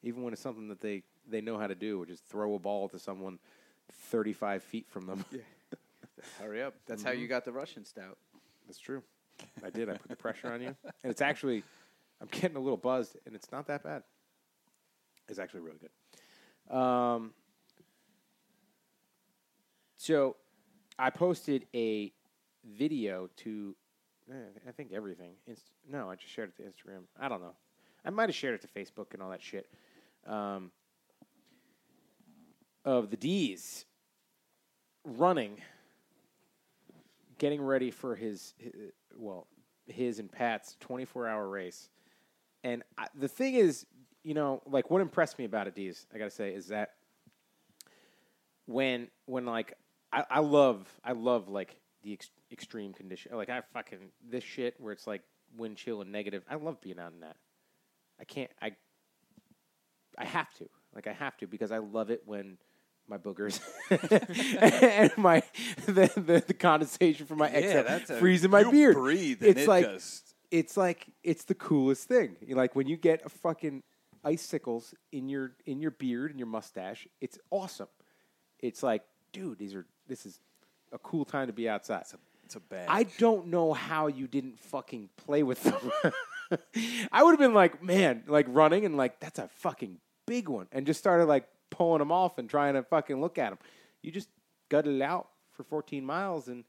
even 0.01 0.21
when 0.23 0.33
it's 0.33 0.41
something 0.41 0.67
that 0.69 0.79
they 0.81 1.03
they 1.27 1.41
know 1.41 1.57
how 1.57 1.67
to 1.67 1.75
do, 1.75 1.99
which 1.99 2.09
is 2.09 2.19
throw 2.19 2.55
a 2.55 2.59
ball 2.59 2.87
to 2.89 2.99
someone 2.99 3.39
thirty 3.91 4.33
five 4.33 4.63
feet 4.63 4.87
from 4.89 5.05
them. 5.07 5.25
Hurry 6.39 6.61
up. 6.61 6.75
That's 6.87 7.03
how 7.03 7.11
you 7.11 7.27
got 7.27 7.45
the 7.45 7.51
Russian 7.51 7.85
stout. 7.85 8.17
That's 8.65 8.79
true. 8.79 9.03
I 9.63 9.69
did. 9.69 9.89
I 9.89 9.93
put 9.93 10.09
the 10.09 10.15
pressure 10.15 10.51
on 10.51 10.61
you, 10.61 10.75
and 11.03 11.11
it's 11.11 11.21
actually 11.21 11.63
I'm 12.21 12.27
getting 12.31 12.55
a 12.55 12.59
little 12.59 12.77
buzzed, 12.77 13.17
and 13.25 13.35
it's 13.35 13.51
not 13.51 13.67
that 13.67 13.83
bad. 13.83 14.03
It's 15.27 15.39
actually 15.39 15.61
really 15.61 15.79
good. 15.79 16.75
Um, 16.75 17.31
so 19.97 20.37
I 20.97 21.09
posted 21.09 21.65
a 21.73 22.11
video 22.65 23.29
to 23.37 23.75
eh, 24.31 24.35
I 24.67 24.71
think 24.71 24.91
everything. 24.93 25.33
Inst- 25.47 25.71
no, 25.89 26.09
I 26.09 26.15
just 26.15 26.31
shared 26.31 26.49
it 26.49 26.57
to 26.57 26.63
Instagram. 26.63 27.03
I 27.19 27.27
don't 27.27 27.41
know. 27.41 27.55
I 28.05 28.09
might 28.09 28.29
have 28.29 28.35
shared 28.35 28.55
it 28.55 28.61
to 28.61 28.67
Facebook 28.67 29.13
and 29.13 29.21
all 29.21 29.29
that 29.29 29.41
shit. 29.41 29.67
Um, 30.27 30.71
of 32.85 33.09
the 33.09 33.17
Deez 33.17 33.85
running, 35.05 35.57
getting 37.43 37.61
ready 37.61 37.91
for 37.91 38.15
his, 38.15 38.53
hi 38.63 38.69
well, 39.17 39.47
his 39.85 40.19
and 40.19 40.31
Pat's 40.31 40.77
24 40.79 41.27
hour 41.27 41.49
race. 41.49 41.89
And 42.63 42.83
I, 42.97 43.07
the 43.19 43.27
thing 43.27 43.55
is, 43.55 43.85
you 44.23 44.33
know, 44.33 44.61
like 44.65 44.89
what 44.89 45.01
impressed 45.01 45.37
me 45.37 45.43
about 45.43 45.67
it, 45.67 45.77
I 46.13 46.17
got 46.17 46.23
to 46.23 46.29
say, 46.31 46.53
is 46.53 46.69
that 46.69 46.91
when, 48.65 49.09
when 49.25 49.45
like, 49.45 49.73
I, 50.13 50.23
I 50.29 50.39
love, 50.39 50.87
I 51.03 51.11
love 51.11 51.49
like 51.49 51.75
the 52.01 52.13
ex- 52.13 52.31
extreme 52.49 52.93
condition. 52.93 53.35
Like 53.35 53.49
I 53.49 53.59
fucking, 53.73 54.11
this 54.25 54.45
shit 54.45 54.75
where 54.79 54.93
it's 54.93 55.05
like 55.05 55.23
wind 55.57 55.75
chill 55.75 55.99
and 55.99 56.13
negative. 56.13 56.45
I 56.49 56.55
love 56.55 56.79
being 56.79 56.97
out 56.97 57.11
in 57.11 57.19
that. 57.19 57.35
I 58.21 58.23
can't, 58.23 58.51
I, 58.61 58.71
I 60.17 60.23
have 60.23 60.53
to. 60.59 60.69
Like 60.95 61.07
I 61.07 61.13
have 61.13 61.35
to 61.39 61.47
because 61.47 61.73
I 61.73 61.79
love 61.79 62.09
it 62.09 62.21
when 62.25 62.57
my 63.07 63.17
boogers 63.17 63.59
and 65.01 65.17
my 65.17 65.43
the, 65.85 66.11
the, 66.15 66.43
the 66.47 66.53
condensation 66.53 67.25
from 67.25 67.39
my 67.39 67.49
Yeah, 67.51 67.57
exhale 67.59 67.83
that's 67.83 68.09
a- 68.09 68.17
freezing 68.17 68.51
my 68.51 68.63
beard. 68.69 68.95
breathe 68.95 69.43
it's 69.43 69.61
it 69.61 69.67
like 69.67 69.85
just- 69.85 70.33
it's 70.51 70.77
like 70.77 71.07
it's 71.23 71.45
the 71.45 71.55
coolest 71.55 72.07
thing. 72.07 72.35
You 72.45 72.55
like 72.55 72.75
when 72.75 72.87
you 72.87 72.95
get 72.95 73.25
a 73.25 73.29
fucking 73.29 73.81
icicles 74.23 74.93
in 75.11 75.27
your 75.27 75.51
in 75.65 75.81
your 75.81 75.91
beard 75.91 76.29
and 76.31 76.39
your 76.39 76.47
mustache. 76.47 77.07
It's 77.19 77.39
awesome. 77.49 77.87
It's 78.59 78.83
like, 78.83 79.01
dude, 79.31 79.57
these 79.57 79.73
are 79.73 79.85
this 80.07 80.25
is 80.27 80.39
a 80.91 80.99
cool 80.99 81.25
time 81.25 81.47
to 81.47 81.53
be 81.53 81.67
outside. 81.67 82.01
It's 82.01 82.13
a, 82.13 82.17
it's 82.45 82.55
a 82.55 82.59
bad. 82.59 82.85
I 82.87 83.03
don't 83.17 83.47
know 83.47 83.73
how 83.73 84.05
you 84.07 84.27
didn't 84.27 84.59
fucking 84.59 85.09
play 85.17 85.41
with 85.41 85.63
them. 85.63 85.91
I 87.11 87.23
would 87.23 87.31
have 87.31 87.39
been 87.39 87.55
like, 87.55 87.81
man, 87.83 88.23
like 88.27 88.45
running 88.49 88.85
and 88.85 88.95
like 88.95 89.19
that's 89.19 89.39
a 89.39 89.47
fucking 89.55 89.97
big 90.27 90.49
one, 90.49 90.67
and 90.71 90.85
just 90.85 90.99
started 90.99 91.25
like 91.25 91.47
pulling 91.75 91.99
them 91.99 92.11
off 92.11 92.37
and 92.37 92.49
trying 92.49 92.75
to 92.75 92.83
fucking 92.83 93.19
look 93.19 93.37
at 93.37 93.49
them. 93.49 93.59
You 94.01 94.11
just 94.11 94.29
gutted 94.69 94.95
it 94.95 95.01
out 95.01 95.27
for 95.51 95.63
14 95.63 96.05
miles, 96.05 96.47
and 96.47 96.63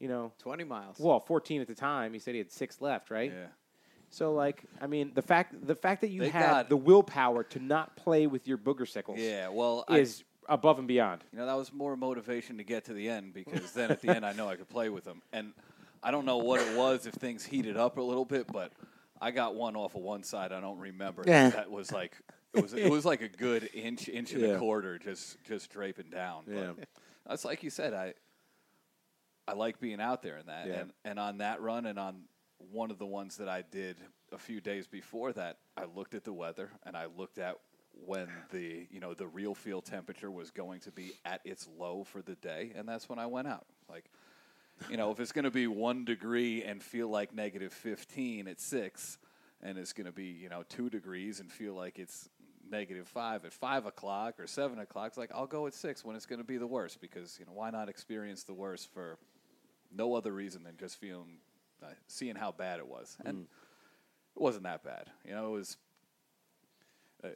you 0.00 0.08
know, 0.08 0.32
20 0.38 0.64
miles. 0.64 0.96
well, 0.98 1.20
14 1.20 1.60
at 1.60 1.66
the 1.68 1.74
time. 1.74 2.12
He 2.12 2.18
said 2.18 2.34
he 2.34 2.38
had 2.38 2.50
six 2.52 2.80
left, 2.80 3.10
right? 3.10 3.32
yeah. 3.32 3.46
So 4.10 4.32
like, 4.32 4.64
I 4.80 4.86
mean, 4.86 5.12
the 5.14 5.20
fact 5.22 5.54
the 5.66 5.74
fact 5.74 6.00
that 6.00 6.08
you 6.08 6.20
They 6.22 6.28
had 6.30 6.50
got- 6.50 6.68
the 6.70 6.76
willpower 6.76 7.42
to 7.44 7.58
not 7.58 7.94
play 7.96 8.26
with 8.26 8.48
your 8.48 8.56
booger 8.56 8.88
sickles 8.88 9.18
Yeah, 9.18 9.48
well, 9.48 9.84
I, 9.86 9.98
is 9.98 10.24
above 10.48 10.78
and 10.78 10.88
beyond. 10.88 11.24
you 11.30 11.38
know 11.38 11.44
that 11.46 11.56
was 11.58 11.72
more 11.74 11.94
motivation 11.96 12.56
to 12.56 12.64
get 12.64 12.86
to 12.86 12.94
the 12.94 13.06
end 13.08 13.34
because 13.34 13.72
then 13.72 13.90
at 13.90 14.00
the 14.00 14.08
end 14.14 14.24
I 14.24 14.32
know 14.32 14.48
I 14.48 14.56
could 14.56 14.68
play 14.70 14.88
with 14.88 15.04
them, 15.04 15.20
and 15.32 15.52
I 16.02 16.10
don't 16.10 16.24
know 16.24 16.38
what 16.38 16.60
it 16.62 16.74
was 16.76 17.06
if 17.06 17.12
things 17.14 17.44
heated 17.44 17.76
up 17.76 17.98
a 17.98 18.02
little 18.02 18.24
bit, 18.24 18.46
but 18.50 18.72
I 19.20 19.30
got 19.30 19.54
one 19.56 19.76
off 19.76 19.94
of 19.94 20.00
one 20.00 20.22
side. 20.22 20.52
I 20.52 20.60
don't 20.60 20.78
remember 20.78 21.24
Yeah. 21.26 21.50
that 21.50 21.70
was 21.70 21.92
like 21.92 22.16
it 22.54 22.62
was 22.62 22.72
it 22.72 22.90
was 22.90 23.04
like 23.04 23.20
a 23.22 23.28
good 23.28 23.68
inch 23.74 24.08
inch 24.08 24.32
and 24.32 24.42
Yeah. 24.42 24.48
a 24.50 24.58
quarter 24.58 24.98
just 24.98 25.36
just 25.44 25.70
draping 25.70 26.10
down. 26.10 26.44
Yeah. 26.46 26.72
But 26.78 26.88
that's 27.26 27.44
like 27.44 27.62
you 27.62 27.70
said. 27.70 27.94
I 27.94 28.14
I 29.46 29.52
like 29.54 29.80
being 29.80 30.00
out 30.00 30.22
there 30.22 30.36
in 30.36 30.46
that, 30.46 30.66
Yeah. 30.66 30.80
and 30.80 30.92
and 31.04 31.18
on 31.18 31.38
that 31.38 31.60
run 31.60 31.86
and 31.86 31.98
on 31.98 32.24
one 32.70 32.90
of 32.90 32.98
the 32.98 33.06
ones 33.06 33.36
that 33.38 33.48
I 33.48 33.62
did 33.62 33.96
a 34.32 34.38
few 34.38 34.60
days 34.60 34.86
before 34.86 35.32
that, 35.34 35.58
I 35.76 35.84
looked 35.84 36.14
at 36.14 36.24
the 36.24 36.32
weather 36.32 36.70
and 36.84 36.96
I 36.96 37.06
looked 37.06 37.38
at 37.38 37.56
when 38.04 38.28
the 38.50 38.86
you 38.90 39.00
know 39.00 39.14
the 39.14 39.26
real 39.26 39.54
field 39.54 39.84
temperature 39.84 40.30
was 40.30 40.50
going 40.50 40.80
to 40.80 40.92
be 40.92 41.12
at 41.24 41.40
its 41.44 41.68
low 41.78 42.04
for 42.04 42.22
the 42.22 42.34
day, 42.36 42.72
and 42.76 42.88
that's 42.88 43.08
when 43.08 43.18
I 43.18 43.26
went 43.26 43.48
out. 43.48 43.66
Like, 43.88 44.10
you 44.90 44.96
know, 44.96 45.10
if 45.10 45.18
it's 45.20 45.32
going 45.32 45.44
to 45.46 45.50
be 45.50 45.66
one 45.66 46.04
degree 46.04 46.62
and 46.62 46.82
feel 46.82 47.08
like 47.08 47.34
negative 47.34 47.72
fifteen 47.72 48.46
at 48.48 48.60
six, 48.60 49.18
and 49.62 49.78
it's 49.78 49.92
going 49.94 50.06
to 50.06 50.12
be 50.12 50.26
you 50.26 50.48
know 50.48 50.62
two 50.68 50.90
degrees 50.90 51.40
and 51.40 51.50
feel 51.50 51.74
like 51.74 51.98
it's 51.98 52.28
negative 52.70 53.08
five 53.08 53.44
at 53.44 53.52
five 53.52 53.86
o'clock 53.86 54.38
or 54.38 54.46
seven 54.46 54.78
o'clock. 54.78 55.08
It's 55.08 55.18
like 55.18 55.30
I'll 55.34 55.46
go 55.46 55.66
at 55.66 55.74
six 55.74 56.04
when 56.04 56.16
it's 56.16 56.26
going 56.26 56.40
to 56.40 56.44
be 56.46 56.56
the 56.58 56.66
worst 56.66 57.00
because 57.00 57.36
you 57.38 57.46
know 57.46 57.52
why 57.52 57.70
not 57.70 57.88
experience 57.88 58.42
the 58.44 58.54
worst 58.54 58.92
for 58.92 59.18
no 59.94 60.14
other 60.14 60.32
reason 60.32 60.62
than 60.64 60.76
just 60.76 61.00
feeling, 61.00 61.38
uh, 61.82 61.86
seeing 62.06 62.36
how 62.36 62.52
bad 62.52 62.78
it 62.78 62.86
was, 62.86 63.16
and 63.24 63.46
it 64.36 64.42
wasn't 64.42 64.64
that 64.64 64.82
bad. 64.84 65.10
You 65.26 65.32
know, 65.34 65.46
it 65.48 65.52
was. 65.52 65.76
Uh, 67.24 67.28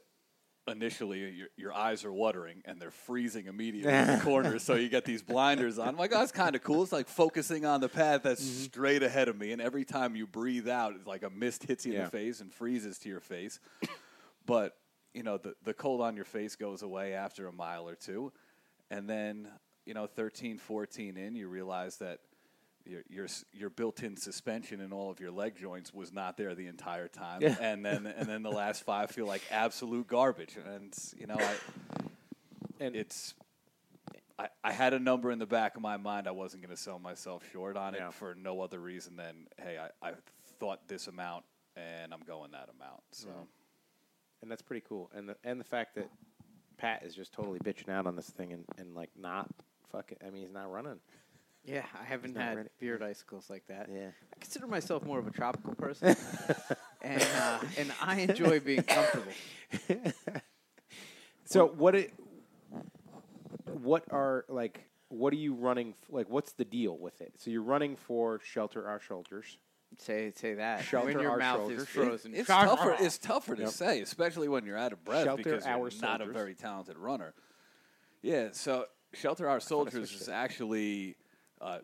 Initially, 0.65 1.19
your, 1.31 1.47
your 1.57 1.73
eyes 1.73 2.05
are 2.05 2.13
watering 2.13 2.61
and 2.63 2.81
they're 2.81 2.89
freezing 2.89 3.47
immediately 3.47 3.91
in 3.91 4.07
the 4.07 4.17
corners, 4.23 4.63
so 4.63 4.75
you 4.75 4.87
get 4.87 5.03
these 5.03 5.21
blinders 5.21 5.77
on. 5.77 5.89
I'm 5.89 5.97
like, 5.97 6.13
oh, 6.15 6.19
that's 6.19 6.31
kind 6.31 6.55
of 6.55 6.63
cool. 6.63 6.83
It's 6.83 6.93
like 6.93 7.09
focusing 7.09 7.65
on 7.65 7.81
the 7.81 7.89
path 7.89 8.23
that's 8.23 8.41
Mm-hmm. 8.41 8.63
straight 8.63 9.03
ahead 9.03 9.27
of 9.27 9.37
me, 9.37 9.51
and 9.51 9.61
every 9.61 9.83
time 9.83 10.15
you 10.15 10.25
breathe 10.25 10.69
out, 10.69 10.93
it's 10.95 11.05
like 11.05 11.23
a 11.23 11.29
mist 11.29 11.63
hits 11.65 11.85
you 11.85 11.91
in 11.91 11.99
the 12.05 12.09
face 12.09 12.39
and 12.39 12.49
freezes 12.53 12.97
to 12.99 13.09
your 13.09 13.19
face. 13.19 13.59
but 14.45 14.77
you 15.13 15.23
know, 15.23 15.37
the 15.37 15.53
the 15.63 15.73
cold 15.73 16.01
on 16.01 16.15
your 16.15 16.25
face 16.25 16.55
goes 16.55 16.81
away 16.81 17.13
after 17.13 17.47
a 17.47 17.51
mile 17.51 17.87
or 17.87 17.95
two, 17.95 18.31
and 18.89 19.09
then 19.09 19.47
you 19.85 19.93
know, 19.93 20.07
13, 20.07 20.59
14 20.59 21.17
in, 21.17 21.35
you 21.35 21.47
realize 21.49 21.97
that 21.97 22.19
your 22.85 23.01
your 23.09 23.27
your 23.53 23.69
built-in 23.69 24.17
suspension 24.17 24.79
in 24.81 24.91
all 24.91 25.09
of 25.09 25.19
your 25.19 25.31
leg 25.31 25.55
joints 25.57 25.93
was 25.93 26.11
not 26.11 26.37
there 26.37 26.55
the 26.55 26.67
entire 26.67 27.07
time, 27.07 27.41
Yeah. 27.41 27.55
and 27.59 27.85
then 27.85 28.05
and 28.07 28.27
then 28.27 28.43
the 28.43 28.51
last 28.51 28.83
five 28.83 29.11
feel 29.11 29.25
like 29.25 29.41
absolute 29.51 30.07
garbage, 30.07 30.57
and 30.65 30.93
you 31.17 31.27
know, 31.27 31.37
I 31.37 31.55
And 32.79 32.95
it's. 32.95 33.33
I, 34.39 34.47
I 34.63 34.71
had 34.71 34.95
a 34.95 34.99
number 34.99 35.29
in 35.31 35.37
the 35.37 35.45
back 35.45 35.75
of 35.75 35.83
my 35.83 35.97
mind. 35.97 36.27
I 36.27 36.31
wasn't 36.31 36.63
going 36.63 36.75
to 36.75 36.81
sell 36.81 36.97
myself 36.97 37.43
short 37.51 37.77
on 37.77 37.93
it 37.93 38.01
for 38.13 38.33
no 38.33 38.61
other 38.61 38.79
reason 38.79 39.15
than, 39.15 39.47
hey, 39.61 39.77
I, 39.77 40.09
I 40.09 40.13
thought 40.59 40.87
this 40.87 41.05
amount 41.05 41.45
and 41.75 42.11
I'm 42.11 42.21
going 42.25 42.51
that 42.51 42.69
amount. 42.75 43.01
So 43.11 43.27
mm-hmm. 43.27 43.41
And 44.43 44.51
that's 44.51 44.61
pretty 44.61 44.85
cool. 44.87 45.09
And 45.15 45.29
the 45.29 45.35
and 45.43 45.59
the 45.59 45.65
fact 45.65 45.95
that 45.95 46.09
Pat 46.77 47.01
is 47.03 47.15
just 47.15 47.33
totally 47.33 47.59
bitching 47.59 47.89
out 47.89 48.05
on 48.05 48.15
this 48.15 48.29
thing 48.29 48.53
and, 48.53 48.65
and 48.77 48.93
like 48.93 49.09
not 49.19 49.49
fucking. 49.91 50.17
I 50.25 50.29
mean, 50.29 50.43
he's 50.43 50.53
not 50.53 50.71
running. 50.71 50.99
Yeah, 51.65 51.85
I 51.99 52.03
haven't 52.03 52.35
not 52.35 52.43
had 52.43 52.57
ready. 52.57 52.69
beard 52.79 53.01
icicles 53.01 53.49
like 53.49 53.65
that. 53.67 53.87
Yeah. 53.91 54.07
I 54.07 54.39
consider 54.39 54.67
myself 54.67 55.03
more 55.03 55.17
of 55.17 55.25
a 55.25 55.31
tropical 55.31 55.73
person, 55.75 56.15
and 57.01 57.21
uh, 57.21 57.59
and 57.77 57.91
I 58.01 58.19
enjoy 58.19 58.59
being 58.59 58.83
comfortable. 58.83 59.31
So 61.45 61.67
what 61.67 61.95
it, 61.95 62.13
what 63.65 64.05
are 64.11 64.45
like 64.49 64.85
what 65.09 65.31
are 65.33 65.37
you 65.37 65.53
running 65.53 65.89
f- 65.89 66.09
like 66.09 66.29
what's 66.29 66.53
the 66.53 66.65
deal 66.65 66.97
with 66.97 67.21
it? 67.21 67.33
So 67.37 67.51
you're 67.51 67.61
running 67.61 67.95
for 67.95 68.39
shelter 68.43 68.87
our 68.87 68.99
shoulders. 68.99 69.57
Say 69.99 70.31
say 70.35 70.55
that 70.55 70.83
Shelter 70.83 71.07
when 71.07 71.19
your 71.19 71.31
our 71.31 71.37
mouth 71.37 71.59
shoulders. 71.61 71.81
is 71.83 71.87
frozen. 71.89 72.33
it's 72.35 72.47
tougher. 72.47 72.95
It's 72.99 73.17
tougher 73.17 73.55
to 73.55 73.63
Yep. 73.63 73.71
say, 73.71 74.01
especially 74.01 74.47
when 74.47 74.65
you're 74.65 74.77
out 74.77 74.93
of 74.93 75.03
breath 75.03 75.25
Shelter 75.25 75.43
because 75.43 75.65
you're 75.65 75.73
our 75.75 75.89
not 76.01 76.21
a 76.21 76.25
very 76.25 76.55
talented 76.55 76.97
runner. 76.97 77.33
Yeah. 78.21 78.49
So 78.53 78.85
shelter 79.13 79.47
our 79.49 79.59
soldiers 79.59 80.11
is 80.13 80.29
actually 80.29 81.15
uh, 81.61 81.79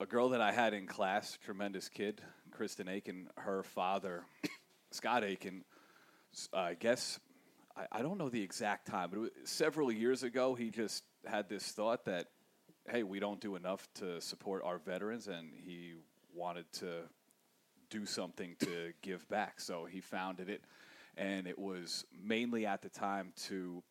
a 0.00 0.06
girl 0.06 0.30
that 0.30 0.40
I 0.40 0.52
had 0.52 0.74
in 0.74 0.86
class, 0.86 1.38
tremendous 1.44 1.88
kid, 1.88 2.20
Kristen 2.50 2.88
Aiken. 2.88 3.28
Her 3.36 3.62
father, 3.62 4.24
Scott 4.90 5.24
Aiken, 5.24 5.64
s- 6.34 6.48
I 6.52 6.74
guess 6.74 7.18
I, 7.76 7.86
I 7.92 8.02
don't 8.02 8.18
know 8.18 8.28
the 8.28 8.42
exact 8.42 8.86
time, 8.86 9.10
but 9.10 9.16
it 9.18 9.20
was 9.20 9.30
several 9.44 9.90
years 9.92 10.22
ago, 10.22 10.54
he 10.54 10.70
just 10.70 11.04
had 11.26 11.48
this 11.48 11.64
thought 11.72 12.04
that, 12.06 12.28
hey, 12.88 13.02
we 13.02 13.18
don't 13.18 13.40
do 13.40 13.56
enough 13.56 13.86
to 13.96 14.20
support 14.20 14.62
our 14.64 14.78
veterans, 14.78 15.26
and 15.28 15.50
he 15.64 15.94
wanted 16.36 16.70
to 16.74 17.02
do 17.90 18.06
something 18.06 18.56
to 18.60 18.92
give 19.02 19.28
back. 19.28 19.60
So 19.60 19.86
he 19.86 20.00
founded 20.00 20.48
it, 20.48 20.62
and 21.16 21.46
it 21.46 21.58
was 21.58 22.04
mainly 22.22 22.66
at 22.66 22.82
the 22.82 22.88
time 22.88 23.32
to 23.46 23.82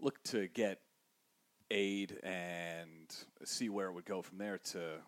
look 0.00 0.22
to 0.24 0.48
get 0.48 0.80
aid 1.70 2.18
and 2.22 3.14
see 3.44 3.68
where 3.68 3.86
it 3.86 3.92
would 3.92 4.04
go 4.04 4.20
from 4.20 4.38
there 4.38 4.58
to 4.58 4.98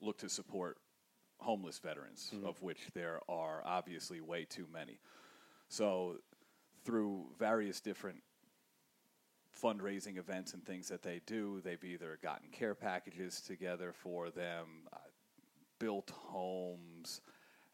look 0.00 0.18
to 0.18 0.28
support 0.28 0.78
homeless 1.38 1.78
veterans, 1.78 2.30
mm-hmm. 2.34 2.46
of 2.46 2.60
which 2.62 2.80
there 2.94 3.20
are 3.28 3.62
obviously 3.64 4.20
way 4.20 4.44
too 4.44 4.66
many. 4.72 4.98
So, 5.68 6.16
through 6.84 7.26
various 7.38 7.80
different 7.80 8.22
fundraising 9.62 10.18
events 10.18 10.52
and 10.52 10.64
things 10.64 10.88
that 10.88 11.02
they 11.02 11.20
do, 11.26 11.60
they've 11.64 11.82
either 11.82 12.18
gotten 12.22 12.48
care 12.50 12.74
packages 12.74 13.40
together 13.40 13.92
for 13.92 14.30
them, 14.30 14.66
built 15.78 16.10
homes, 16.10 17.20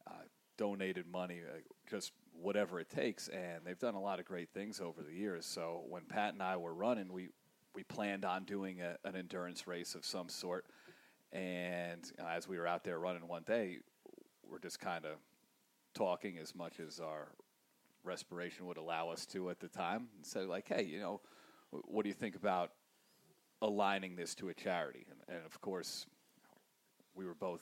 uh, 0.07 0.25
donated 0.57 1.07
money, 1.07 1.41
uh, 1.47 1.59
just 1.89 2.13
whatever 2.33 2.81
it 2.81 2.91
takes. 2.91 3.29
And 3.29 3.65
they've 3.65 3.79
done 3.79 3.95
a 3.95 4.01
lot 4.01 4.21
of 4.21 4.27
great 4.27 4.51
things 4.53 4.81
over 4.81 5.03
the 5.03 5.15
years. 5.15 5.47
So, 5.47 5.83
when 5.89 6.03
Pat 6.05 6.33
and 6.33 6.43
I 6.43 6.57
were 6.57 6.75
running, 6.75 7.13
we, 7.13 7.29
we 7.75 7.85
planned 7.85 8.25
on 8.25 8.45
doing 8.45 8.81
a, 8.81 8.97
an 9.05 9.17
endurance 9.17 9.67
race 9.67 9.95
of 9.95 10.05
some 10.05 10.29
sort. 10.29 10.67
And 11.33 12.11
as 12.19 12.49
we 12.49 12.59
were 12.59 12.67
out 12.67 12.85
there 12.85 12.99
running 12.99 13.27
one 13.29 13.45
day, 13.47 13.79
we're 14.49 14.59
just 14.59 14.81
kind 14.81 15.05
of 15.05 15.19
talking 15.95 16.39
as 16.39 16.55
much 16.55 16.81
as 16.81 17.01
our 17.01 17.29
respiration 18.03 18.67
would 18.67 18.77
allow 18.77 19.11
us 19.11 19.27
to 19.27 19.51
at 19.51 19.61
the 19.61 19.69
time. 19.69 20.09
And 20.17 20.27
so, 20.27 20.43
like, 20.43 20.69
hey, 20.69 20.85
you 20.85 20.99
know, 20.99 21.21
what 21.71 22.03
do 22.03 22.09
you 22.09 22.15
think 22.15 22.35
about 22.35 22.73
aligning 23.63 24.17
this 24.17 24.35
to 24.37 24.49
a 24.49 24.55
charity? 24.55 25.07
And, 25.11 25.37
and 25.37 25.47
of 25.47 25.61
course, 25.61 26.07
we 27.15 27.27
were 27.27 27.35
both 27.35 27.61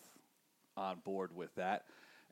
on 0.78 1.00
board 1.00 1.34
with 1.34 1.54
that, 1.56 1.84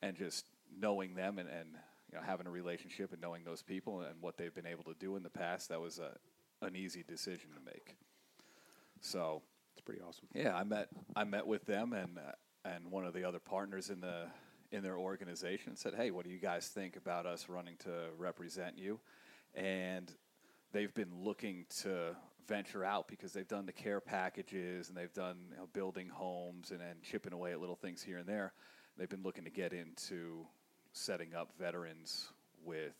and 0.02 0.16
just 0.16 0.46
knowing 0.80 1.14
them 1.14 1.38
and, 1.38 1.48
and 1.48 1.68
you 2.10 2.16
know 2.18 2.24
having 2.24 2.46
a 2.46 2.50
relationship 2.50 3.12
and 3.12 3.20
knowing 3.20 3.44
those 3.44 3.62
people 3.62 4.00
and 4.00 4.14
what 4.20 4.36
they've 4.38 4.54
been 4.54 4.66
able 4.66 4.84
to 4.84 4.94
do 4.98 5.16
in 5.16 5.22
the 5.22 5.30
past, 5.30 5.68
that 5.68 5.80
was 5.80 5.98
a 5.98 6.16
an 6.62 6.74
easy 6.76 7.02
decision 7.06 7.50
to 7.50 7.60
make. 7.64 7.96
So 9.00 9.42
It's 9.72 9.82
pretty 9.84 10.00
awesome. 10.00 10.26
yeah, 10.34 10.56
I 10.56 10.64
met 10.64 10.88
I 11.14 11.24
met 11.24 11.46
with 11.46 11.66
them 11.66 11.92
and 11.92 12.18
uh, 12.18 12.32
and 12.64 12.90
one 12.90 13.04
of 13.04 13.12
the 13.14 13.24
other 13.24 13.38
partners 13.38 13.90
in 13.90 14.00
the 14.00 14.26
in 14.72 14.82
their 14.82 14.96
organization 14.98 15.70
and 15.70 15.78
said, 15.78 15.94
"Hey, 15.94 16.10
what 16.10 16.24
do 16.24 16.30
you 16.30 16.38
guys 16.38 16.68
think 16.68 16.96
about 16.96 17.26
us 17.26 17.48
running 17.48 17.76
to 17.78 17.90
represent 18.18 18.78
you?" 18.78 19.00
And 19.54 20.10
they've 20.72 20.92
been 20.94 21.22
looking 21.22 21.66
to 21.82 22.16
venture 22.46 22.84
out 22.84 23.08
because 23.08 23.32
they've 23.32 23.48
done 23.48 23.66
the 23.66 23.72
care 23.72 24.00
packages 24.00 24.88
and 24.88 24.96
they've 24.96 25.12
done 25.12 25.36
you 25.50 25.56
know, 25.56 25.68
building 25.72 26.08
homes 26.08 26.70
and 26.70 26.80
then 26.80 26.96
chipping 27.02 27.32
away 27.32 27.52
at 27.52 27.60
little 27.60 27.76
things 27.76 28.02
here 28.02 28.18
and 28.18 28.26
there. 28.26 28.52
They've 28.96 29.08
been 29.08 29.22
looking 29.22 29.44
to 29.44 29.50
get 29.50 29.72
into 29.72 30.46
setting 30.92 31.34
up 31.34 31.52
veterans 31.58 32.28
with 32.64 32.94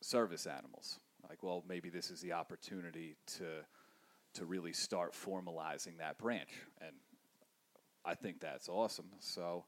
service 0.00 0.46
animals. 0.46 0.98
Like, 1.28 1.42
well, 1.42 1.64
maybe 1.68 1.88
this 1.88 2.10
is 2.10 2.20
the 2.20 2.32
opportunity 2.32 3.16
to 3.38 3.64
to 4.34 4.44
really 4.44 4.72
start 4.72 5.14
formalizing 5.14 5.96
that 5.98 6.18
branch, 6.18 6.50
and 6.82 6.94
I 8.04 8.14
think 8.14 8.38
that's 8.38 8.68
awesome. 8.68 9.06
So 9.18 9.64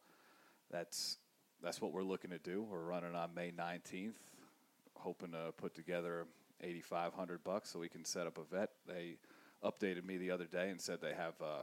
that's 0.71 1.19
that's 1.63 1.81
what 1.81 1.93
we're 1.93 2.03
looking 2.03 2.31
to 2.31 2.39
do. 2.39 2.63
We're 2.63 2.85
running 2.85 3.15
on 3.15 3.35
May 3.35 3.51
nineteenth, 3.51 4.19
hoping 4.95 5.33
to 5.33 5.53
put 5.57 5.75
together 5.75 6.27
eighty 6.63 6.81
five 6.81 7.15
hundred 7.15 7.45
bucks 7.45 7.71
so 7.71 7.79
we 7.79 7.89
can 7.89 8.05
set 8.05 8.27
up 8.27 8.39
a 8.39 8.45
vet. 8.45 8.71
They 8.87 9.17
updated 9.65 10.05
me 10.05 10.17
the 10.19 10.31
other 10.31 10.47
day 10.47 10.71
and 10.71 10.81
said 10.81 11.01
they 11.01 11.15
have 11.15 11.35
uh, 11.41 11.63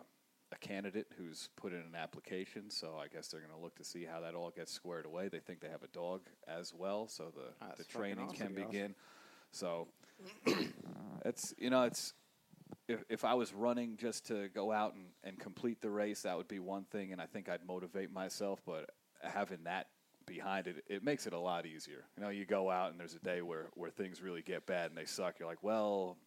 a 0.51 0.57
candidate 0.59 1.07
who's 1.17 1.49
put 1.55 1.73
in 1.73 1.79
an 1.79 1.95
application. 1.97 2.69
So 2.69 2.97
I 3.01 3.07
guess 3.07 3.27
they're 3.27 3.41
going 3.41 3.53
to 3.53 3.59
look 3.59 3.75
to 3.77 3.83
see 3.83 4.05
how 4.05 4.21
that 4.21 4.35
all 4.35 4.51
gets 4.51 4.71
squared 4.71 5.05
away. 5.05 5.27
They 5.27 5.39
think 5.39 5.59
they 5.61 5.69
have 5.69 5.83
a 5.83 5.87
dog 5.87 6.21
as 6.47 6.73
well, 6.73 7.07
so 7.07 7.31
the 7.35 7.65
That's 7.65 7.79
the 7.79 7.83
training 7.85 8.25
awesome. 8.25 8.37
can 8.37 8.53
Pretty 8.53 8.61
awesome. 8.63 8.71
begin. 8.71 8.95
So 9.51 9.87
it's 11.25 11.53
you 11.57 11.69
know 11.69 11.83
it's 11.83 12.13
if 12.87 13.03
if 13.09 13.25
I 13.25 13.33
was 13.33 13.53
running 13.53 13.97
just 13.97 14.27
to 14.27 14.49
go 14.49 14.71
out 14.71 14.93
and, 14.95 15.05
and 15.23 15.39
complete 15.39 15.81
the 15.81 15.89
race, 15.89 16.21
that 16.23 16.37
would 16.37 16.47
be 16.47 16.59
one 16.59 16.85
thing, 16.85 17.11
and 17.11 17.21
I 17.21 17.25
think 17.25 17.49
I'd 17.49 17.65
motivate 17.65 18.11
myself. 18.11 18.61
But 18.65 18.89
having 19.21 19.63
that 19.63 19.87
behind 20.25 20.67
it, 20.67 20.83
it 20.87 21.03
makes 21.03 21.27
it 21.27 21.33
a 21.33 21.39
lot 21.39 21.65
easier. 21.65 22.03
You 22.17 22.23
know, 22.23 22.29
you 22.29 22.45
go 22.45 22.69
out 22.71 22.91
and 22.91 22.99
there's 22.99 23.13
a 23.15 23.19
day 23.19 23.41
where 23.41 23.67
where 23.75 23.89
things 23.89 24.21
really 24.21 24.41
get 24.41 24.65
bad 24.65 24.89
and 24.89 24.97
they 24.97 25.05
suck. 25.05 25.39
You're 25.39 25.47
like, 25.47 25.63
well, 25.63 26.17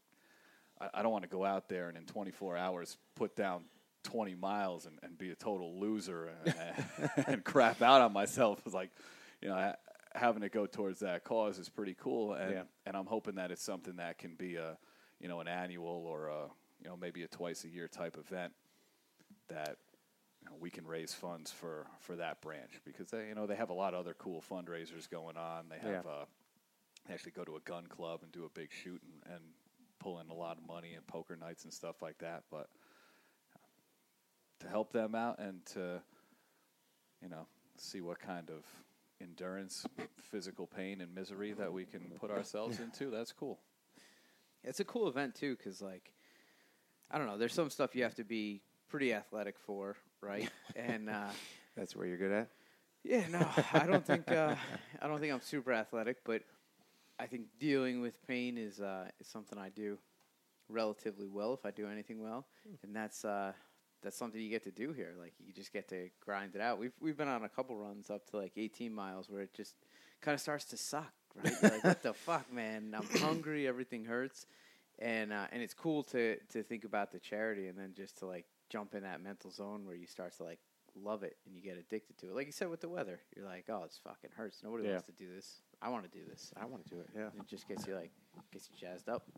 I, 0.81 0.89
I 0.95 1.03
don't 1.03 1.13
want 1.13 1.25
to 1.25 1.29
go 1.31 1.45
out 1.45 1.69
there 1.69 1.89
and 1.89 1.97
in 1.97 2.05
24 2.05 2.57
hours 2.57 2.97
put 3.15 3.35
down 3.37 3.65
20 4.05 4.35
miles 4.37 4.87
and, 4.87 4.99
and 5.03 5.19
be 5.19 5.31
a 5.31 5.35
total 5.35 5.79
loser 5.81 6.31
and, 6.45 6.55
and 7.27 7.45
crap 7.45 7.83
out 7.83 8.01
on 8.01 8.13
myself. 8.13 8.63
It's 8.65 8.75
like, 8.75 8.91
you 9.43 9.49
know, 9.49 9.57
ha- 9.57 9.77
having 10.15 10.43
to 10.43 10.49
go 10.49 10.67
towards 10.67 11.01
that 11.01 11.25
cause 11.25 11.59
is 11.59 11.69
pretty 11.69 11.95
cool, 12.01 12.33
and 12.35 12.53
Yeah. 12.53 12.63
and 12.87 12.97
I'm 12.97 13.07
hoping 13.07 13.35
that 13.37 13.51
it's 13.51 13.63
something 13.63 13.97
that 13.97 14.19
can 14.19 14.35
be 14.35 14.57
a, 14.57 14.79
you 15.21 15.29
know, 15.29 15.41
an 15.41 15.49
annual 15.49 16.07
or 16.07 16.29
a, 16.29 16.47
you 16.83 16.89
know, 16.89 16.97
maybe 16.97 17.23
a 17.23 17.29
twice 17.29 17.65
a 17.65 17.69
year 17.69 17.89
type 17.89 18.17
event 18.17 18.53
that 19.49 19.77
know, 20.51 20.57
we 20.61 20.71
can 20.71 20.87
raise 20.87 21.15
funds 21.15 21.51
for 21.51 21.87
for 22.01 22.17
that 22.17 22.41
branch 22.41 22.81
because 22.85 23.11
they, 23.11 23.29
you 23.29 23.35
know, 23.35 23.47
they 23.47 23.57
have 23.57 23.71
a 23.71 23.75
lot 23.75 23.95
of 23.95 24.01
other 24.01 24.15
cool 24.15 24.43
fundraisers 24.51 25.09
going 25.11 25.37
on. 25.37 25.69
They 25.69 25.79
have 25.79 26.05
Yeah. 26.05 26.11
uh, 26.11 26.25
they 27.07 27.15
actually 27.15 27.33
go 27.33 27.45
to 27.45 27.57
a 27.57 27.61
gun 27.61 27.87
club 27.87 28.21
and 28.23 28.31
do 28.33 28.45
a 28.45 28.49
big 28.51 28.71
shoot 28.73 29.01
and, 29.03 29.35
and 29.35 29.45
pull 29.99 30.21
in 30.21 30.29
a 30.29 30.35
lot 30.35 30.59
of 30.59 30.67
money 30.67 30.95
and 30.95 31.07
poker 31.07 31.37
nights 31.37 31.65
and 31.65 31.73
stuff 31.73 32.03
like 32.03 32.19
that. 32.19 32.45
But 32.51 32.69
to 34.61 34.69
help 34.69 34.93
them 34.93 35.15
out 35.15 35.39
and 35.39 35.65
to, 35.67 36.01
you 37.23 37.29
know, 37.29 37.47
see 37.77 38.01
what 38.01 38.19
kind 38.19 38.51
of 38.51 38.65
endurance, 39.21 39.87
physical 40.21 40.67
pain, 40.67 41.01
and 41.01 41.15
misery 41.15 41.53
that 41.53 41.73
we 41.73 41.85
can 41.85 42.01
put 42.21 42.31
ourselves 42.31 42.79
into. 42.81 43.11
That's 43.11 43.33
cool. 43.33 43.59
It's 44.65 44.81
a 44.81 44.85
cool 44.85 45.09
event 45.09 45.35
too, 45.35 45.57
because 45.57 45.81
like, 45.81 46.13
I 47.11 47.19
don't 47.19 47.27
know. 47.27 47.39
There's 47.39 47.55
some 47.55 47.71
stuff 47.71 47.95
you 47.97 48.03
have 48.03 48.17
to 48.17 48.25
be 48.25 48.61
pretty 48.89 49.13
athletic 49.15 49.59
for, 49.59 49.97
right? 50.21 50.49
and 50.77 51.09
uh, 51.11 51.29
That's 51.77 51.95
where 51.95 52.07
you're 52.07 52.17
good 52.19 52.33
at. 52.33 52.49
yeah, 53.05 53.23
no, 53.31 53.49
I 53.73 53.87
don't 53.87 54.05
think 54.05 54.31
uh, 54.31 54.55
I 55.03 55.07
don't 55.07 55.21
think 55.21 55.33
I'm 55.33 55.41
super 55.41 55.73
athletic, 55.73 56.19
but 56.25 56.43
I 57.19 57.27
think 57.27 57.47
dealing 57.61 58.01
with 58.01 58.25
pain 58.27 58.59
is 58.59 58.81
uh, 58.81 59.09
is 59.21 59.27
something 59.29 59.59
I 59.59 59.69
do 59.69 59.99
relatively 60.69 61.29
well 61.29 61.55
if 61.55 61.65
I 61.65 61.71
do 61.71 61.89
anything 61.89 62.23
well, 62.23 62.47
and 62.83 62.95
that's 62.95 63.25
uh, 63.25 63.53
that's 64.03 64.17
something 64.17 64.41
you 64.41 64.51
get 64.51 64.65
to 64.65 64.71
do 64.71 64.93
here. 64.93 65.15
Like 65.19 65.35
you 65.45 65.53
just 65.53 65.73
get 65.73 65.89
to 65.89 66.09
grind 66.25 66.55
it 66.55 66.61
out. 66.61 66.79
We've 66.79 66.93
we've 67.01 67.17
been 67.17 67.29
on 67.29 67.45
a 67.45 67.49
couple 67.49 67.77
runs 67.77 68.11
up 68.11 68.29
to 68.31 68.37
like 68.37 68.53
18 68.57 68.93
miles 68.93 69.29
where 69.31 69.43
it 69.43 69.55
just 69.55 69.75
kind 70.21 70.35
of 70.35 70.41
starts 70.41 70.65
to 70.67 70.77
suck, 70.77 71.13
right? 71.43 71.53
You're 71.63 71.71
like 71.71 71.85
what 71.85 72.03
the 72.03 72.13
fuck, 72.27 72.53
man? 72.53 72.95
I'm 72.97 73.21
hungry. 73.21 73.69
Everything 73.69 74.05
hurts, 74.05 74.47
and 74.99 75.33
uh, 75.33 75.47
and 75.53 75.63
it's 75.63 75.75
cool 75.75 76.03
to 76.05 76.37
to 76.53 76.63
think 76.65 76.85
about 76.85 77.13
the 77.13 77.21
charity 77.21 77.69
and 77.69 77.79
then 77.79 77.95
just 77.97 78.19
to 78.19 78.27
like 78.27 78.47
jump 78.69 78.95
in 78.95 79.03
that 79.03 79.23
mental 79.23 79.51
zone 79.51 79.85
where 79.87 79.95
you 79.97 80.07
start 80.07 80.37
to 80.37 80.45
like 80.45 80.59
love 81.01 81.23
it 81.23 81.37
and 81.47 81.55
you 81.55 81.63
get 81.63 81.77
addicted 81.79 82.19
to 82.19 82.27
it. 82.29 82.35
Like 82.35 82.47
you 82.47 82.53
said 82.53 82.69
with 82.69 82.81
the 82.81 82.89
weather, 82.89 83.21
you're 83.37 83.45
like, 83.47 83.65
oh, 83.69 83.83
it's 83.85 83.99
fucking 83.99 84.31
hurts. 84.37 84.59
Nobody 84.65 84.85
Yeah. 84.85 84.93
wants 84.93 85.07
to 85.07 85.13
do 85.13 85.27
this. 85.35 85.61
I 85.81 85.89
want 85.91 86.11
to 86.11 86.19
do 86.19 86.25
this. 86.29 86.53
I 86.61 86.65
want 86.65 86.85
to 86.85 86.91
do 86.91 87.01
it. 87.01 87.09
Yeah. 87.17 87.27
It 87.39 87.47
just 87.49 87.69
gets 87.69 87.87
you 87.87 87.95
like 87.95 88.11
gets 88.53 88.69
you 88.71 88.77
jazzed 88.79 89.09
up. 89.09 89.29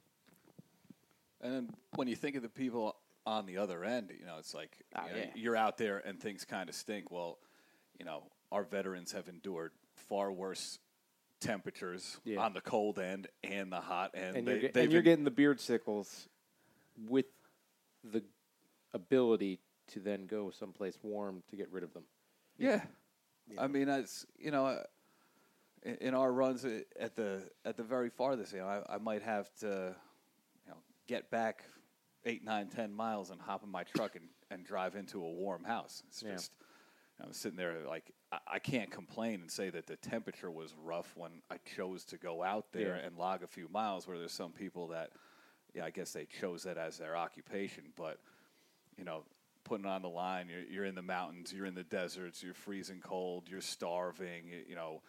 And 1.43 1.53
then 1.55 1.71
when 1.97 2.09
you 2.09 2.17
think 2.17 2.37
of 2.37 2.43
the 2.43 2.49
people 2.49 2.97
on 3.27 3.47
the 3.47 3.59
other 3.59 3.85
end, 3.85 4.11
you 4.19 4.25
know, 4.27 4.37
it's 4.39 4.55
like 4.55 4.77
Oh, 4.97 5.07
you 5.07 5.13
know, 5.13 5.19
yeah. 5.19 5.31
you're 5.35 5.57
out 5.57 5.79
there 5.79 5.99
and 5.99 6.19
things 6.21 6.45
kind 6.45 6.69
of 6.69 6.75
stink. 6.75 7.11
Well, 7.11 7.39
you 7.99 8.05
know, 8.05 8.25
our 8.51 8.65
veterans 8.65 9.13
have 9.13 9.29
endured 9.29 9.73
far 9.95 10.33
worse 10.33 10.79
temperatures 11.41 12.19
Yeah. 12.25 12.41
on 12.41 12.53
the 12.53 12.61
cold 12.61 12.99
end 12.99 13.29
and 13.43 13.71
the 13.73 13.81
hot 13.81 14.13
end. 14.15 14.37
And, 14.37 14.47
They- 14.47 14.53
you're, 14.53 14.61
get, 14.61 14.77
and 14.77 14.93
you're 14.93 15.03
getting 15.03 15.25
the 15.25 15.31
beard 15.31 15.61
sickles 15.61 16.29
with 17.09 17.27
the 18.05 18.23
ability 18.95 19.61
to 19.89 20.01
then 20.01 20.27
go 20.27 20.51
someplace 20.51 20.99
warm 21.03 21.43
to 21.51 21.57
get 21.57 21.71
rid 21.71 21.83
of 21.85 21.93
them. 21.93 22.05
Yeah. 22.59 22.83
I 23.59 23.67
mean, 23.67 23.87
that's 23.87 24.27
you 24.39 24.51
know, 24.51 24.67
uh, 24.67 24.83
in, 25.83 25.95
in 25.97 26.15
our 26.15 26.33
runs 26.33 26.65
at 26.65 27.17
the 27.17 27.49
at 27.65 27.77
the 27.77 27.83
very 27.83 28.11
farthest, 28.11 28.53
you 28.53 28.59
know, 28.61 28.67
I, 28.67 28.95
I 28.95 28.99
might 28.99 29.23
have 29.23 29.53
to, 29.61 29.95
you 30.67 30.71
know, 30.71 30.79
get 31.09 31.31
back 31.31 31.65
eight, 32.25 32.45
nine, 32.45 32.69
ten 32.69 32.93
miles 32.93 33.31
and 33.31 33.41
hop 33.41 33.65
in 33.65 33.71
my 33.71 33.83
truck 33.83 34.15
and, 34.15 34.27
and 34.51 34.65
drive 34.65 34.95
into 34.95 35.25
a 35.25 35.31
warm 35.33 35.65
house. 35.65 36.03
It's 36.09 36.23
Yeah. 36.23 36.33
just, 36.33 36.53
I 37.23 37.27
was 37.27 37.37
sitting 37.37 37.57
there 37.57 37.75
like 37.89 38.13
I, 38.31 38.39
I 38.47 38.59
can't 38.61 38.91
complain 38.91 39.41
and 39.41 39.51
say 39.51 39.71
that 39.71 39.87
the 39.87 39.97
temperature 39.97 40.51
was 40.51 40.75
rough 40.85 41.13
when 41.17 41.43
I 41.51 41.57
chose 41.77 42.05
to 42.07 42.19
go 42.19 42.43
out 42.45 42.67
there 42.73 42.97
Yeah. 43.01 43.07
and 43.07 43.17
log 43.17 43.43
a 43.43 43.49
few 43.49 43.69
miles. 43.69 44.07
Where 44.07 44.19
there's 44.19 44.33
some 44.33 44.53
people 44.53 44.89
that, 44.89 45.11
yeah, 45.75 45.85
I 45.87 45.91
guess 45.91 46.13
they 46.13 46.27
chose 46.27 46.63
that 46.65 46.77
as 46.79 46.99
their 46.99 47.17
occupation, 47.17 47.85
but 47.97 48.19
you 49.01 49.07
know, 49.07 49.25
putting 49.65 49.87
on 49.87 50.03
the 50.03 50.09
line. 50.09 50.49
You're, 50.49 50.65
you're 50.71 50.85
in 50.85 50.95
the 50.95 51.03
mountains, 51.03 51.53
you're 51.53 51.67
in 51.67 51.75
the 51.75 51.83
deserts, 51.83 52.43
you're 52.43 52.55
freezing 52.55 53.01
cold, 53.03 53.49
you're 53.49 53.61
starving, 53.61 54.47
you, 54.47 54.61
you 54.69 54.75
know, 54.77 55.03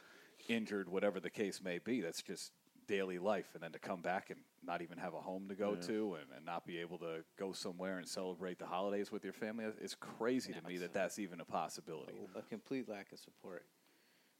injured, 0.47 0.89
whatever 0.89 1.19
the 1.19 1.29
case 1.29 1.61
may 1.63 1.77
be. 1.77 2.01
That's 2.01 2.21
just 2.21 2.51
daily 2.87 3.19
life. 3.19 3.49
And 3.53 3.61
then 3.61 3.71
to 3.73 3.79
come 3.79 4.01
back 4.01 4.29
and 4.29 4.39
not 4.65 4.81
even 4.81 4.97
have 4.97 5.13
a 5.13 5.19
home 5.19 5.47
to 5.49 5.55
go 5.55 5.75
to 5.75 6.15
and, 6.15 6.25
and 6.35 6.45
not 6.45 6.65
be 6.65 6.79
able 6.79 6.97
to 6.99 7.23
go 7.37 7.51
somewhere 7.51 7.97
and 7.97 8.07
celebrate 8.07 8.59
the 8.59 8.65
holidays 8.65 9.11
with 9.11 9.23
your 9.23 9.33
family, 9.33 9.65
it's 9.81 9.95
crazy 9.95 10.53
to 10.53 10.67
me 10.67 10.77
that 10.77 10.93
that's 10.93 11.19
even 11.19 11.41
a 11.41 11.45
possibility. 11.45 12.13
A 12.35 12.41
complete 12.41 12.89
lack 12.89 13.11
of 13.11 13.19
support. 13.19 13.65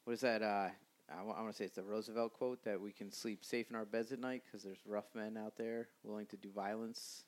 What 0.06 0.14
is 0.14 0.22
that? 0.22 0.42
Uh, 0.42 0.70
I 1.10 1.24
want 1.24 1.50
to 1.50 1.54
say 1.54 1.66
it's 1.66 1.76
the 1.76 1.84
Roosevelt 1.84 2.34
quote 2.34 2.64
that 2.64 2.80
we 2.80 2.92
can 2.92 3.12
sleep 3.12 3.44
safe 3.44 3.70
in 3.70 3.76
our 3.76 3.86
beds 3.86 4.12
at 4.12 4.20
night 4.20 4.44
because 4.46 4.64
there's 4.64 4.80
rough 4.86 5.10
men 5.14 5.38
out 5.38 5.58
there 5.58 5.90
willing 6.04 6.26
to 6.28 6.38
do 6.38 6.50
violence. 6.52 7.26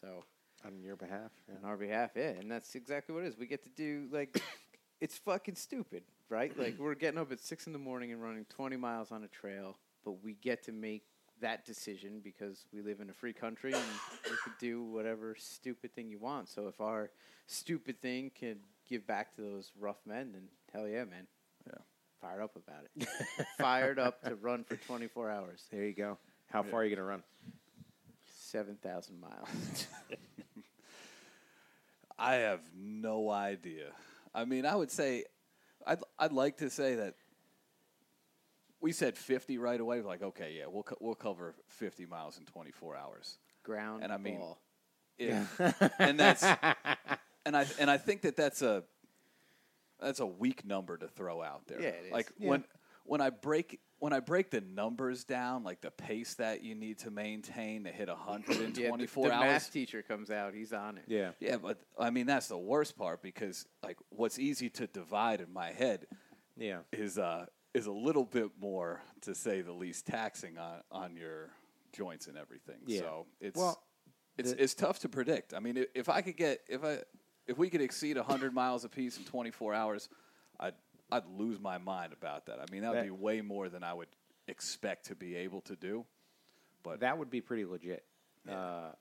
So 0.00 0.24
On 0.66 0.82
your 0.82 0.96
behalf. 0.96 1.30
on 1.48 1.68
our 1.68 1.76
behalf, 1.76 2.10
yeah, 2.14 2.30
and 2.30 2.50
that's 2.50 2.74
exactly 2.74 3.14
what 3.14 3.24
it 3.24 3.28
is. 3.28 3.38
We 3.38 3.46
get 3.46 3.62
to 3.62 3.70
do 3.70 4.08
like 4.12 4.42
it's 5.00 5.16
fucking 5.16 5.54
stupid, 5.54 6.02
right? 6.28 6.56
Like 6.58 6.78
we're 6.78 6.94
getting 6.94 7.18
up 7.18 7.32
at 7.32 7.40
six 7.40 7.66
in 7.66 7.72
the 7.72 7.78
morning 7.78 8.12
and 8.12 8.22
running 8.22 8.44
twenty 8.50 8.76
miles 8.76 9.10
on 9.10 9.24
a 9.24 9.28
trail, 9.28 9.78
but 10.04 10.22
we 10.22 10.34
get 10.34 10.62
to 10.64 10.72
make 10.72 11.04
that 11.40 11.64
decision 11.64 12.20
because 12.22 12.66
we 12.72 12.82
live 12.82 13.00
in 13.00 13.08
a 13.08 13.12
free 13.12 13.32
country 13.32 13.72
and 13.72 13.82
we 14.24 14.36
could 14.44 14.52
do 14.58 14.82
whatever 14.82 15.34
stupid 15.38 15.94
thing 15.94 16.10
you 16.10 16.18
want. 16.18 16.48
So 16.48 16.68
if 16.68 16.80
our 16.80 17.10
stupid 17.46 18.00
thing 18.00 18.30
can 18.38 18.56
give 18.88 19.06
back 19.06 19.34
to 19.36 19.40
those 19.40 19.72
rough 19.78 20.00
men, 20.06 20.32
then 20.32 20.42
hell 20.72 20.86
yeah, 20.86 21.04
man. 21.04 21.26
Yeah. 21.66 21.78
Fired 22.20 22.42
up 22.42 22.56
about 22.56 22.84
it. 22.84 23.08
Fired 23.58 23.98
up 23.98 24.22
to 24.24 24.34
run 24.34 24.64
for 24.64 24.76
twenty 24.76 25.06
four 25.06 25.30
hours. 25.30 25.64
There 25.70 25.84
you 25.84 25.94
go. 25.94 26.18
How 26.50 26.62
far 26.62 26.80
are 26.80 26.84
you 26.84 26.94
going 26.94 27.06
to 27.06 27.10
run? 27.10 27.22
Seven 28.26 28.76
thousand 28.82 29.20
miles. 29.20 29.86
I 32.20 32.34
have 32.34 32.60
no 32.76 33.30
idea. 33.30 33.86
I 34.34 34.44
mean, 34.44 34.66
I 34.66 34.76
would 34.76 34.90
say, 34.90 35.24
I'd, 35.86 35.98
I'd 36.18 36.32
like 36.32 36.58
to 36.58 36.68
say 36.68 36.96
that 36.96 37.14
we 38.80 38.92
said 38.92 39.16
50 39.16 39.58
right 39.58 39.80
away. 39.80 40.02
Like, 40.02 40.22
okay, 40.22 40.54
yeah, 40.58 40.64
we'll, 40.68 40.82
co- 40.82 40.98
we'll 41.00 41.14
cover 41.14 41.54
50 41.68 42.06
miles 42.06 42.38
in 42.38 42.44
24 42.44 42.96
hours. 42.96 43.38
Ground 43.62 44.02
And 44.04 44.12
I 44.12 44.18
mean- 44.18 44.38
ball. 44.38 44.58
If, 45.18 45.60
and 45.98 46.18
that's 46.18 46.42
and 47.44 47.54
I 47.54 47.66
and 47.78 47.90
I 47.90 47.98
think 47.98 48.22
that 48.22 48.36
that's 48.38 48.62
a 48.62 48.84
that's 50.00 50.20
a 50.20 50.24
weak 50.24 50.64
number 50.64 50.96
to 50.96 51.08
throw 51.08 51.42
out 51.42 51.66
there. 51.66 51.78
Yeah, 51.78 51.88
it 51.88 52.04
is. 52.06 52.12
Like 52.12 52.32
when 52.38 52.64
when 53.04 53.20
I 53.20 53.28
break 53.28 53.80
when 54.00 54.12
I 54.12 54.20
break 54.20 54.50
the 54.50 54.62
numbers 54.62 55.24
down, 55.24 55.62
like 55.62 55.80
the 55.82 55.90
pace 55.90 56.34
that 56.34 56.64
you 56.64 56.74
need 56.74 56.98
to 57.00 57.10
maintain 57.10 57.84
to 57.84 57.90
hit 57.90 58.08
124 58.08 58.66
Yeah, 58.74 58.96
the, 58.96 59.06
the 59.28 59.34
hours. 59.36 59.44
math 59.44 59.72
teacher 59.72 60.02
comes 60.02 60.30
out. 60.30 60.54
He's 60.54 60.72
on 60.72 60.96
it. 60.98 61.04
Yeah. 61.06 61.30
Yeah, 61.38 61.58
but 61.58 61.78
I 61.98 62.10
mean 62.10 62.26
that's 62.26 62.48
the 62.48 62.58
worst 62.58 62.96
part 62.96 63.22
because 63.22 63.66
like 63.82 63.98
what's 64.08 64.38
easy 64.38 64.68
to 64.70 64.86
divide 64.86 65.40
in 65.40 65.52
my 65.52 65.70
head 65.72 66.06
Yeah. 66.56 66.78
is 66.92 67.18
uh 67.18 67.46
is 67.74 67.86
a 67.86 67.92
little 67.92 68.24
bit 68.24 68.50
more 68.60 69.00
to 69.20 69.34
say 69.34 69.60
the 69.60 69.72
least 69.72 70.06
taxing 70.06 70.58
on 70.58 70.80
on 70.90 71.14
your 71.16 71.50
joints 71.92 72.26
and 72.26 72.36
everything. 72.38 72.76
Yeah. 72.86 73.00
So 73.00 73.26
it's 73.40 73.56
Well, 73.58 73.82
it's 74.38 74.52
the- 74.52 74.62
it's 74.62 74.74
tough 74.74 74.98
to 75.00 75.08
predict. 75.08 75.52
I 75.54 75.60
mean, 75.60 75.84
if 75.94 76.08
I 76.08 76.22
could 76.22 76.36
get 76.38 76.60
if 76.68 76.82
I 76.84 77.00
if 77.46 77.58
we 77.58 77.68
could 77.68 77.80
exceed 77.82 78.16
100 78.16 78.54
miles 78.54 78.84
apiece 78.84 79.18
in 79.18 79.24
24 79.24 79.74
hours, 79.74 80.08
I'd 80.58 80.74
I'd 81.12 81.26
lose 81.26 81.60
my 81.60 81.78
mind 81.78 82.12
about 82.12 82.46
that. 82.46 82.58
I 82.60 82.70
mean, 82.70 82.82
that 82.82 82.90
would 82.90 82.98
That- 82.98 83.04
be 83.04 83.10
way 83.10 83.40
more 83.40 83.68
than 83.68 83.82
I 83.82 83.92
would 83.94 84.08
expect 84.48 85.06
to 85.06 85.14
be 85.14 85.36
able 85.36 85.60
to 85.62 85.76
do. 85.76 86.04
But 86.82 87.00
That 87.00 87.18
would 87.18 87.30
be 87.30 87.40
pretty 87.40 87.64
legit. 87.64 88.04
Uh, 88.48 88.92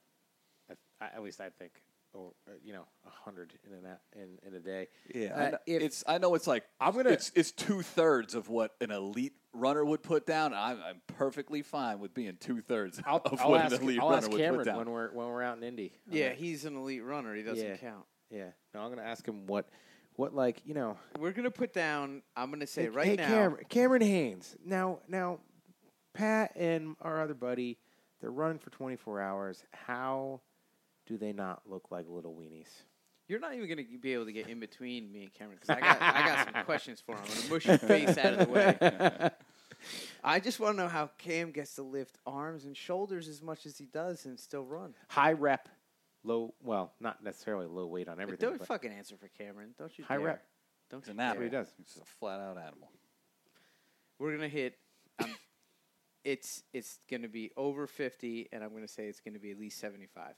I, 1.01 1.05
at 1.15 1.23
least 1.23 1.39
I 1.41 1.49
think. 1.49 1.71
Or, 2.11 2.31
uh, 2.47 2.53
you 2.63 2.73
know, 2.73 2.85
a 3.05 3.09
hundred 3.09 3.53
in 3.67 3.85
a 3.85 3.99
in, 4.19 4.39
in 4.47 4.55
a 4.55 4.59
day. 4.59 4.87
Yeah, 5.13 5.27
Uh, 5.35 5.37
I 5.45 5.49
kn- 5.51 5.59
if- 5.67 5.83
it's. 5.83 6.03
I 6.07 6.17
know 6.17 6.33
it's 6.33 6.47
like 6.47 6.65
I'm 6.81 6.95
gonna- 6.95 7.11
It's 7.11 7.31
it's 7.35 7.51
two 7.51 7.83
thirds 7.83 8.33
of 8.33 8.49
what 8.49 8.75
an 8.81 8.89
elite 8.89 9.33
runner 9.53 9.85
would 9.85 10.01
put 10.01 10.25
down. 10.25 10.51
I'm, 10.55 10.81
I'm 10.81 11.01
perfectly 11.05 11.61
fine 11.61 11.99
with 11.99 12.15
being 12.15 12.35
two 12.37 12.61
thirds 12.61 12.99
I'll, 13.05 13.21
of 13.25 13.39
I'll 13.39 13.51
what 13.51 13.61
ask, 13.61 13.75
an 13.75 13.83
elite 13.83 13.99
I'll 13.99 14.07
runner 14.09 14.17
ask 14.23 14.31
would 14.31 14.41
Cameron 14.41 14.59
put 14.61 14.65
down. 14.65 14.77
when 14.77 14.89
we're 14.89 15.11
when 15.13 15.27
we're 15.27 15.43
out 15.43 15.57
in 15.57 15.63
Indy. 15.63 15.93
Yeah, 16.09 16.29
that. 16.29 16.37
he's 16.37 16.65
an 16.65 16.75
elite 16.75 17.03
runner. 17.03 17.35
He 17.35 17.43
doesn't 17.43 17.63
Yeah. 17.65 17.77
count. 17.77 18.05
yeah. 18.31 18.49
No, 18.73 18.81
I'm 18.81 18.89
gonna 18.89 19.03
ask 19.03 19.23
him 19.27 19.45
what, 19.45 19.69
what 20.19 20.35
like 20.35 20.61
you 20.65 20.73
know. 20.73 20.97
We're 21.17 21.31
gonna 21.31 21.49
put 21.49 21.73
down. 21.73 22.21
I'm 22.35 22.51
gonna 22.51 22.67
say 22.67 22.83
hey, 22.83 22.89
right 22.89 23.07
hey, 23.07 23.15
now. 23.15 23.27
Cameron, 23.27 23.65
Cameron 23.69 24.01
Hanes. 24.01 24.55
Now, 24.65 24.99
now, 25.07 25.39
Pat 26.13 26.51
and 26.57 26.97
our 27.01 27.21
other 27.21 27.33
buddy, 27.33 27.77
they're 28.19 28.29
running 28.29 28.59
for 28.59 28.69
24 28.69 29.21
hours. 29.21 29.63
How 29.71 30.41
do 31.07 31.17
they 31.17 31.31
not 31.31 31.61
look 31.65 31.89
like 31.89 32.05
little 32.09 32.33
weenies? 32.33 32.67
You're 33.29 33.39
not 33.39 33.53
even 33.53 33.69
gonna 33.69 33.83
be 34.01 34.13
able 34.13 34.25
to 34.25 34.33
get 34.33 34.49
in 34.49 34.59
between 34.59 35.09
me 35.09 35.23
and 35.23 35.33
Cameron 35.33 35.57
because 35.61 35.77
I 35.77 35.79
got 35.79 36.01
I 36.01 36.27
got 36.27 36.53
some 36.53 36.63
questions 36.65 37.01
for 37.01 37.15
him. 37.15 37.21
I'm 37.23 37.37
gonna 37.37 37.53
mush 37.53 37.65
your 37.65 37.77
face 37.77 38.17
out 38.17 38.33
of 38.33 38.39
the 38.39 38.53
way. 38.53 39.29
I 40.23 40.41
just 40.41 40.59
want 40.59 40.75
to 40.75 40.83
know 40.83 40.89
how 40.89 41.09
Cam 41.17 41.51
gets 41.51 41.75
to 41.75 41.83
lift 41.83 42.17
arms 42.25 42.65
and 42.65 42.75
shoulders 42.75 43.29
as 43.29 43.41
much 43.41 43.65
as 43.65 43.77
he 43.77 43.85
does 43.85 44.25
and 44.25 44.37
still 44.37 44.65
run. 44.65 44.93
High 45.07 45.31
rep, 45.31 45.69
low. 46.23 46.53
Well, 46.61 46.93
not 46.99 47.23
necessarily 47.23 47.67
low 47.67 47.87
weight 47.87 48.07
on 48.07 48.17
But 48.17 48.23
everything. 48.23 48.49
don't 48.49 48.59
but 48.59 48.67
fucking 48.67 48.91
answer 48.91 49.15
for 49.17 49.27
Cameron. 49.29 49.73
Don't 49.77 49.97
you 49.97 50.03
High 50.05 50.17
dare. 50.17 50.25
rep. 50.25 50.45
Don't 50.89 50.99
It's 50.99 51.07
you 51.07 51.11
an 51.11 51.17
dare. 51.17 51.25
animal. 51.27 51.43
he 51.43 51.49
does. 51.49 51.73
It's 51.79 51.97
a 51.97 52.05
flat 52.05 52.39
out 52.39 52.57
animal. 52.57 52.91
We're 54.17 54.35
gonna 54.35 54.49
hit. 54.49 54.77
Um, 55.23 55.35
it's 56.23 56.63
it's 56.73 56.99
gonna 57.09 57.29
be 57.29 57.51
over 57.55 57.87
fifty, 57.87 58.49
and 58.51 58.63
I'm 58.63 58.73
gonna 58.73 58.87
say 58.87 59.07
it's 59.07 59.21
gonna 59.21 59.39
be 59.39 59.51
at 59.51 59.59
least 59.59 59.79
seventy-five. 59.79 60.35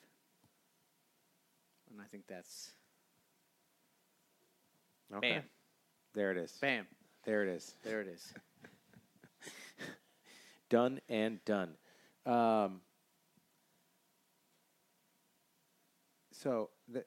And 1.90 2.00
I 2.00 2.06
think 2.06 2.26
that's 2.28 2.72
Okay. 5.14 5.32
bam, 5.34 5.44
There 6.14 6.32
it 6.32 6.38
is. 6.38 6.54
bam. 6.62 6.88
There 7.26 7.44
it 7.44 7.50
is. 7.50 7.76
There 7.84 8.00
it 8.02 8.08
is. 8.08 8.34
Done 10.70 11.02
and 11.10 11.44
done. 11.44 11.76
Um, 12.26 12.82
so 16.42 16.70
th- 16.92 17.06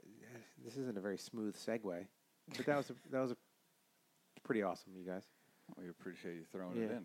this 0.65 0.77
isn't 0.77 0.97
a 0.97 1.01
very 1.01 1.19
smooth 1.19 1.57
segue, 1.57 2.07
but 2.57 2.67
that 2.67 2.77
was 2.77 2.91
a, 2.91 2.95
that 3.11 3.21
was 3.21 3.33
a 3.33 3.37
pretty 4.45 4.63
awesome, 4.63 4.93
you 4.97 5.05
guys. 5.05 5.25
We 5.79 5.89
appreciate 5.89 6.35
you 6.35 6.45
throwing 6.53 6.77
Yeah. 6.77 6.85
it 6.85 7.03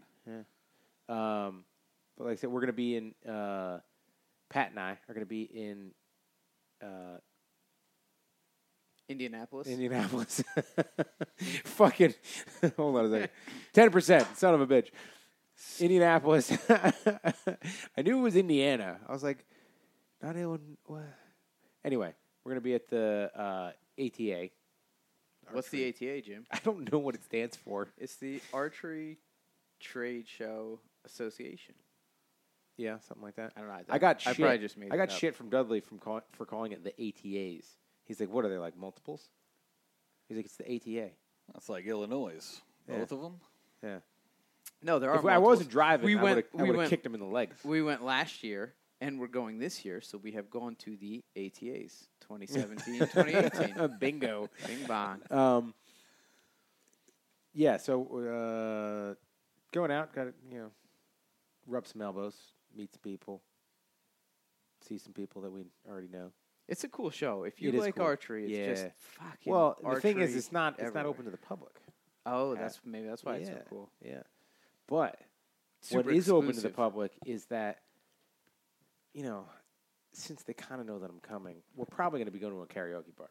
in. 1.07 1.15
Um, 1.15 1.63
but 2.17 2.25
like 2.25 2.33
I 2.33 2.35
said, 2.35 2.49
we're 2.51 2.59
going 2.61 2.67
to 2.67 2.73
be 2.73 2.95
in. 2.95 3.13
Uh, 3.29 3.79
Pat 4.49 4.71
and 4.71 4.79
I 4.79 4.91
are 5.07 5.13
going 5.13 5.19
to 5.19 5.25
be 5.25 5.43
in 5.43 5.91
uh, 6.83 7.17
Indianapolis. 9.07 9.67
Indianapolis. 9.67 10.43
Fucking 11.65 12.13
hold 12.77 12.95
on 12.97 13.05
a 13.05 13.09
second. 13.09 13.29
Ten 13.73 13.89
percent, 13.91 14.27
son 14.37 14.53
of 14.55 14.61
a 14.61 14.67
bitch. 14.67 14.89
Indianapolis. 15.79 16.51
I 16.69 18.01
knew 18.01 18.19
it 18.19 18.21
was 18.21 18.35
Indiana. 18.35 18.99
I 19.07 19.11
was 19.11 19.23
like, 19.23 19.45
not 20.21 20.35
Illinois. 20.35 21.05
What? 21.81 21.87
Anyway, 21.87 22.13
we're 22.43 22.51
gonna 22.51 22.61
be 22.61 22.75
at 22.75 22.87
the 22.89 23.31
uh, 23.35 23.71
ATA. 24.01 24.49
What's 25.51 25.69
the 25.69 25.89
ATA, 25.89 26.21
Jim? 26.21 26.45
I 26.51 26.59
don't 26.63 26.91
know 26.91 26.99
what 26.99 27.15
it 27.15 27.23
stands 27.23 27.55
for. 27.55 27.87
It's 27.97 28.15
the 28.17 28.41
Archery 28.53 29.17
Trade 29.79 30.27
Show 30.27 30.79
Association. 31.05 31.75
Yeah, 32.77 32.99
something 32.99 33.23
like 33.23 33.35
that. 33.35 33.53
I 33.57 33.59
don't 33.59 33.69
know. 33.69 33.75
I 33.89 33.97
got 33.97 34.17
I 34.25 34.31
shit. 34.31 34.41
probably 34.41 34.59
just 34.59 34.77
made 34.77 34.93
I 34.93 34.97
got 34.97 35.03
it 35.03 35.11
up. 35.11 35.17
shit 35.17 35.35
from 35.35 35.49
Dudley 35.49 35.81
from 35.81 35.97
call, 35.99 36.21
for 36.31 36.45
calling 36.45 36.71
it 36.71 36.83
the 36.83 36.91
ATAs. 36.91 37.65
He's 38.05 38.19
like, 38.19 38.29
what 38.31 38.45
are 38.45 38.49
they 38.49 38.57
like 38.57 38.77
multiples? 38.77 39.27
He's 40.27 40.37
like, 40.37 40.45
it's 40.45 40.55
the 40.55 40.65
ATA. 40.75 41.09
That's 41.53 41.67
like 41.67 41.85
Illinois. 41.85 42.39
Yeah. 42.87 42.99
Both 42.99 43.11
of 43.11 43.21
them. 43.21 43.35
Yeah. 43.83 43.97
No, 44.81 44.99
there 44.99 45.09
are. 45.09 45.15
If 45.15 45.25
I 45.25 45.33
multiples. 45.33 45.49
wasn't 45.49 45.69
driving, 45.71 46.05
we 46.05 46.17
I 46.17 46.23
went. 46.23 46.35
would 46.35 46.59
have 46.59 46.69
we 46.69 46.77
went. 46.77 46.89
kicked 46.89 47.05
him 47.05 47.15
in 47.15 47.19
the 47.19 47.25
legs. 47.25 47.57
We 47.65 47.81
went 47.81 48.03
last 48.03 48.43
year, 48.43 48.73
and 49.01 49.19
we're 49.19 49.27
going 49.27 49.59
this 49.59 49.85
year. 49.85 50.01
So 50.01 50.17
we 50.17 50.31
have 50.33 50.49
gone 50.49 50.75
to 50.77 50.95
the 50.97 51.23
ATAs 51.37 52.07
2017, 52.21 52.99
2018. 52.99 53.97
Bingo. 53.99 54.49
Bing 54.67 54.85
bong. 54.87 55.21
Um, 55.31 55.73
yeah, 57.53 57.77
so 57.77 58.03
uh, 58.05 59.15
going 59.71 59.91
out, 59.91 60.13
got 60.13 60.25
to 60.25 60.33
you 60.51 60.59
know, 60.59 60.71
rub 61.67 61.87
some 61.87 62.01
elbows, 62.01 62.35
meet 62.75 62.93
some 62.93 63.01
people, 63.01 63.41
see 64.87 64.97
some 64.97 65.13
people 65.13 65.41
that 65.41 65.51
we 65.51 65.65
already 65.89 66.07
know. 66.07 66.31
It's 66.67 66.83
a 66.83 66.87
cool 66.87 67.09
show. 67.09 67.43
If 67.45 67.59
you 67.61 67.69
It 67.69 67.75
like 67.79 67.95
cool. 67.95 68.05
archery, 68.05 68.43
it's 68.45 68.51
Yeah. 68.51 68.67
just 68.87 68.95
fucking. 68.97 69.51
Well, 69.51 69.75
the 69.83 69.99
thing 69.99 70.19
is, 70.19 70.35
it's 70.35 70.51
not 70.51 70.79
it's 70.79 70.93
not 70.93 71.07
open 71.07 71.25
to 71.25 71.31
the 71.31 71.37
public. 71.37 71.81
Oh, 72.27 72.53
Yeah. 72.53 72.61
that's 72.61 72.79
maybe 72.85 73.07
that's 73.07 73.23
why 73.23 73.37
yeah, 73.37 73.39
it's 73.39 73.49
so 73.49 73.61
cool. 73.69 73.91
Yeah, 74.05 74.21
but 74.87 75.19
Super 75.81 76.03
what 76.03 76.15
is 76.15 76.29
open 76.29 76.53
to 76.53 76.61
the 76.61 76.69
public 76.69 77.11
is 77.25 77.45
that, 77.45 77.79
you 79.13 79.23
know, 79.23 79.45
since 80.13 80.43
they 80.43 80.53
kind 80.53 80.81
of 80.81 80.87
know 80.87 80.99
that 80.99 81.09
I'm 81.09 81.19
coming, 81.19 81.57
we're 81.75 81.85
probably 81.85 82.19
going 82.19 82.27
to 82.27 82.31
be 82.31 82.39
going 82.39 82.53
to 82.53 82.61
a 82.61 82.65
karaoke 82.67 83.15
bar. 83.15 83.29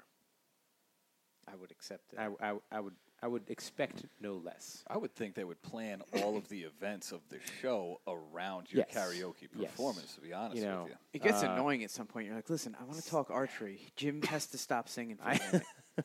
I 1.50 1.56
would 1.56 1.70
accept 1.70 2.12
it. 2.12 2.18
I, 2.18 2.28
I, 2.50 2.54
I 2.70 2.80
would 2.80 2.94
I 3.20 3.26
would 3.26 3.50
expect 3.50 4.04
no 4.20 4.34
less. 4.34 4.84
I 4.86 4.96
would 4.96 5.12
think 5.12 5.34
they 5.34 5.42
would 5.42 5.60
plan 5.62 6.02
all 6.22 6.36
of 6.36 6.48
the 6.48 6.60
events 6.62 7.10
of 7.10 7.20
the 7.30 7.38
show 7.60 8.00
around 8.06 8.70
your 8.70 8.84
Yes. 8.88 8.96
karaoke 8.96 9.48
Yes. 9.56 9.70
performance. 9.72 10.14
To 10.14 10.20
be 10.20 10.32
honest 10.32 10.56
You 10.58 10.66
know, 10.68 10.82
with 10.84 10.92
you, 10.92 10.98
it 11.14 11.22
gets 11.22 11.42
Uh, 11.42 11.48
annoying 11.50 11.82
at 11.82 11.90
some 11.90 12.06
point. 12.06 12.26
You're 12.26 12.36
like, 12.36 12.48
listen, 12.48 12.76
I 12.80 12.84
want 12.84 13.02
to 13.02 13.08
talk 13.10 13.30
archery. 13.30 13.80
Jim 13.96 14.22
has 14.28 14.46
to 14.48 14.58
stop 14.58 14.88
singing 14.88 15.16
for 15.16 15.24
a 15.24 15.26
I- 15.30 15.40
minute. 15.52 15.66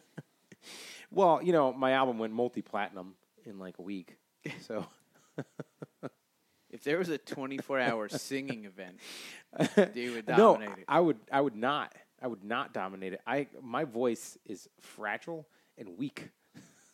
Well, 1.11 1.41
you 1.43 1.51
know, 1.51 1.71
my 1.73 1.91
album 1.91 2.17
went 2.17 2.33
multi 2.33 2.61
platinum 2.63 3.13
in 3.45 3.59
like 3.59 3.77
a 3.77 3.81
week, 3.83 4.17
so 4.61 4.85
If 6.73 6.83
there 6.83 6.97
was 6.97 7.09
a 7.09 7.19
24 7.19 7.79
hour 7.79 8.09
singing 8.09 8.65
event, 8.65 8.97
you 9.95 10.13
would 10.13 10.27
no, 10.27 10.55
dominate 10.55 10.79
it. 10.79 10.85
I 10.87 10.99
would 10.99 11.17
I 11.31 11.39
would 11.39 11.55
not 11.55 11.93
I 12.21 12.27
would 12.27 12.43
not 12.43 12.73
dominate 12.73 13.13
it. 13.13 13.21
I 13.27 13.47
my 13.61 13.83
voice 13.85 14.37
is 14.45 14.67
fragile 14.81 15.47
and 15.77 15.97
weak. 15.97 16.29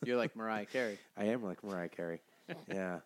You're 0.03 0.17
like 0.17 0.35
Mariah 0.35 0.65
Carey. 0.65 0.99
I 1.17 1.25
am 1.25 1.43
like 1.43 1.63
Mariah 1.63 1.87
Carey. 1.87 2.19
Yeah, 2.67 2.99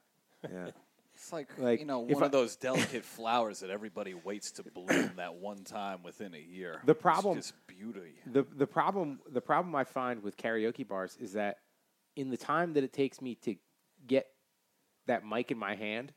yeah. 0.51 0.69
it's 1.13 1.31
like, 1.33 1.49
Like, 1.59 1.79
you 1.79 1.85
know 1.85 1.99
one 1.99 2.23
I- 2.23 2.25
of 2.25 2.31
those 2.31 2.55
delicate 2.55 3.05
flowers 3.05 3.59
that 3.59 3.69
everybody 3.69 4.15
waits 4.15 4.51
to 4.53 4.63
bloom 4.63 5.11
that 5.17 5.35
one 5.35 5.63
time 5.63 6.01
within 6.01 6.33
a 6.33 6.39
year. 6.39 6.81
The 6.85 6.93
It's 6.93 7.01
problem- 7.01 7.37
just 7.37 7.53
beauty. 7.67 8.15
The 8.25 8.47
the 8.55 8.65
problem 8.67 9.19
the 9.31 9.41
problem 9.41 9.75
I 9.75 9.83
find 9.83 10.23
with 10.23 10.37
karaoke 10.37 10.87
bars 10.87 11.17
is 11.21 11.33
that 11.33 11.57
in 12.15 12.31
the 12.31 12.37
time 12.37 12.73
that 12.73 12.83
it 12.83 12.93
takes 12.93 13.21
me 13.21 13.35
to 13.43 13.55
get 14.07 14.25
that 15.05 15.23
mic 15.23 15.51
in 15.51 15.57
my 15.57 15.75
hand, 15.75 16.13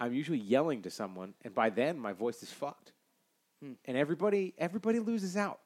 I'm 0.00 0.14
usually 0.14 0.38
yelling 0.38 0.82
to 0.82 0.90
someone, 0.90 1.34
and 1.44 1.54
by 1.54 1.70
then 1.70 1.98
my 1.98 2.12
voice 2.12 2.42
is 2.42 2.50
fucked, 2.50 2.92
Hmm. 3.62 3.72
and 3.84 3.96
everybody 3.96 4.54
everybody 4.56 4.98
loses 4.98 5.36
out. 5.36 5.60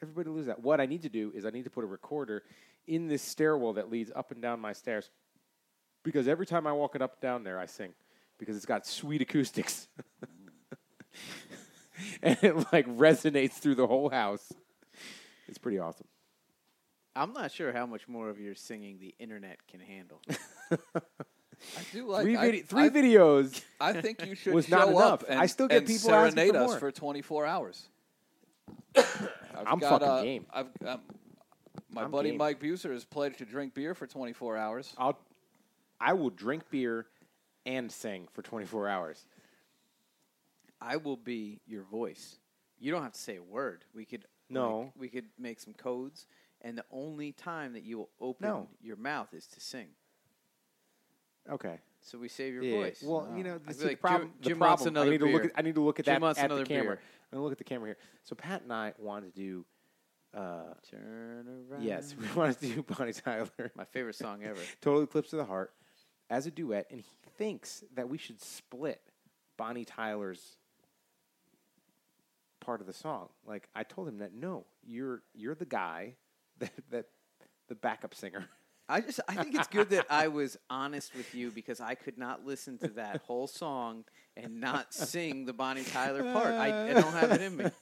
Everybody 0.00 0.30
loses 0.30 0.50
out. 0.50 0.62
What 0.62 0.80
I 0.80 0.86
need 0.86 1.02
to 1.02 1.08
do 1.08 1.32
is 1.34 1.44
I 1.44 1.50
need 1.50 1.64
to 1.64 1.70
put 1.70 1.84
a 1.84 1.86
recorder 1.86 2.44
in 2.86 3.08
this 3.08 3.22
stairwell 3.22 3.72
that 3.74 3.90
leads 3.90 4.12
up 4.14 4.30
and 4.30 4.40
down 4.40 4.60
my 4.60 4.72
stairs, 4.72 5.10
because 6.04 6.28
every 6.28 6.46
time 6.46 6.66
I 6.66 6.72
walk 6.72 6.94
it 6.94 7.02
up 7.02 7.14
and 7.14 7.20
down 7.20 7.44
there, 7.44 7.58
I 7.58 7.66
sing 7.66 7.92
because 8.38 8.56
it's 8.56 8.66
got 8.66 8.86
sweet 8.86 9.22
acoustics. 9.22 9.88
and 12.22 12.38
it 12.42 12.56
like 12.72 12.86
resonates 12.86 13.54
through 13.54 13.76
the 13.76 13.86
whole 13.86 14.10
house. 14.10 14.52
It's 15.48 15.58
pretty 15.58 15.78
awesome. 15.78 16.06
I'm 17.16 17.32
not 17.32 17.52
sure 17.52 17.72
how 17.72 17.86
much 17.86 18.08
more 18.08 18.28
of 18.28 18.40
your 18.40 18.54
singing 18.54 18.98
the 18.98 19.14
internet 19.18 19.66
can 19.68 19.80
handle. 19.80 20.20
I 21.76 21.82
do 21.92 22.06
like 22.06 22.22
three 22.24 22.36
I- 22.36 22.62
three 22.62 22.82
I, 22.84 22.88
videos. 22.90 23.62
I 23.80 23.92
think 23.94 24.24
you 24.26 24.34
should 24.34 24.54
was 24.54 24.66
show 24.66 24.76
not 24.76 24.88
enough. 24.88 25.02
up 25.02 25.24
and, 25.28 25.38
I 25.38 25.46
still 25.46 25.68
get 25.68 25.86
people 25.86 26.10
asking 26.12 26.30
for 26.32 26.36
serenade 26.36 26.56
us 26.56 26.68
more. 26.70 26.78
for 26.78 26.92
24 26.92 27.46
hours. 27.46 27.88
I've 28.96 29.06
I'm 29.66 29.78
got, 29.78 30.00
fucking 30.00 30.08
uh, 30.08 30.22
game. 30.22 30.46
I've, 30.52 30.66
um, 30.86 31.00
my 31.90 32.02
I'm 32.04 32.10
buddy 32.10 32.30
game. 32.30 32.38
Mike 32.38 32.60
Buser 32.60 32.92
has 32.92 33.04
pledged 33.04 33.38
to 33.38 33.44
drink 33.44 33.74
beer 33.74 33.94
for 33.94 34.06
24 34.06 34.56
hours. 34.56 34.92
I'll 34.98 35.18
I 36.00 36.12
will 36.12 36.30
drink 36.30 36.64
beer 36.70 37.06
and 37.66 37.90
sing 37.90 38.28
for 38.32 38.42
24 38.42 38.88
hours. 38.88 39.24
I 40.80 40.96
will 40.96 41.16
be 41.16 41.60
your 41.66 41.82
voice. 41.82 42.36
You 42.78 42.92
don't 42.92 43.02
have 43.02 43.12
to 43.12 43.18
say 43.20 43.36
a 43.36 43.42
word. 43.42 43.84
We 43.94 44.04
could 44.04 44.26
No. 44.50 44.80
like, 44.80 44.92
we 44.98 45.08
could 45.08 45.26
make 45.38 45.60
some 45.60 45.72
codes, 45.72 46.26
and 46.60 46.76
the 46.76 46.84
only 46.90 47.32
time 47.32 47.72
that 47.72 47.84
you 47.84 47.96
will 47.98 48.10
open 48.20 48.46
No. 48.48 48.68
your 48.82 48.96
mouth 48.96 49.32
is 49.32 49.46
to 49.48 49.60
sing. 49.60 49.88
Okay. 51.50 51.78
So 52.00 52.18
we 52.18 52.28
save 52.28 52.54
your 52.54 52.62
Yeah. 52.62 52.76
voice. 52.80 53.02
Well, 53.02 53.32
you 53.36 53.44
know, 53.44 53.54
I 53.66 53.72
the, 53.72 53.84
like 53.86 53.90
the 53.92 53.96
problem. 53.96 54.28
Jim- 54.30 54.38
the 54.42 54.48
Jim 54.50 54.58
wants 54.58 54.82
problem- 54.82 54.96
another 54.96 55.06
I 55.06 55.10
need 55.12 55.18
to 55.18 55.24
look 55.26 55.42
beer. 55.42 55.50
at. 55.54 55.58
I 55.58 55.62
need 55.62 55.74
to 55.74 55.80
look 55.80 55.98
at 56.00 56.04
Jim 56.04 56.20
that 56.20 56.38
at 56.38 56.48
the 56.48 56.64
camera. 56.64 56.66
beer. 56.96 57.00
I'm 57.32 57.36
gonna 57.36 57.42
look 57.44 57.52
at 57.52 57.58
the 57.58 57.64
camera 57.64 57.88
here. 57.88 57.96
So 58.24 58.34
Pat 58.34 58.62
and 58.62 58.72
I 58.72 58.92
wanted 58.98 59.34
to 59.34 59.40
do. 59.40 59.66
Uh, 60.38 60.74
Turn 60.90 61.66
around. 61.70 61.82
yes, 61.84 62.14
we 62.16 62.26
wanted 62.32 62.58
to 62.60 62.66
do 62.74 62.82
Bonnie 62.82 63.12
Tyler. 63.12 63.48
my 63.76 63.84
favorite 63.84 64.16
song 64.16 64.42
ever. 64.42 64.60
Total 64.80 65.02
Eclipse 65.02 65.32
of 65.32 65.38
the 65.38 65.44
Heart 65.44 65.72
as 66.28 66.46
a 66.46 66.50
duet, 66.50 66.86
and 66.90 67.00
he 67.00 67.06
thinks 67.38 67.84
that 67.94 68.08
we 68.08 68.18
should 68.18 68.40
split 68.40 69.00
Bonnie 69.56 69.84
Tyler's 69.84 70.58
part 72.60 72.80
of 72.80 72.86
the 72.86 72.92
song. 72.92 73.28
Like 73.46 73.68
I 73.74 73.84
told 73.84 74.08
him 74.08 74.18
that 74.18 74.32
no, 74.34 74.66
you're 74.82 75.22
you're 75.34 75.54
the 75.54 75.66
guy 75.66 76.16
that 76.58 76.72
that 76.90 77.06
the 77.68 77.74
backup 77.74 78.14
singer. 78.14 78.48
I 78.88 79.00
just 79.00 79.20
I 79.28 79.34
think 79.34 79.54
it's 79.54 79.68
good 79.68 79.90
that 79.90 80.06
I 80.10 80.28
was 80.28 80.56
honest 80.68 81.14
with 81.16 81.34
you 81.34 81.50
because 81.50 81.80
I 81.80 81.94
could 81.94 82.18
not 82.18 82.44
listen 82.44 82.78
to 82.78 82.88
that 82.88 83.22
whole 83.26 83.46
song 83.46 84.04
and 84.36 84.60
not 84.60 84.92
sing 84.92 85.46
the 85.46 85.52
Bonnie 85.52 85.84
Tyler 85.84 86.22
part. 86.32 86.48
I, 86.48 86.90
I 86.90 86.92
don't 86.92 87.12
have 87.12 87.32
it 87.32 87.40
in 87.42 87.56
me. 87.56 87.64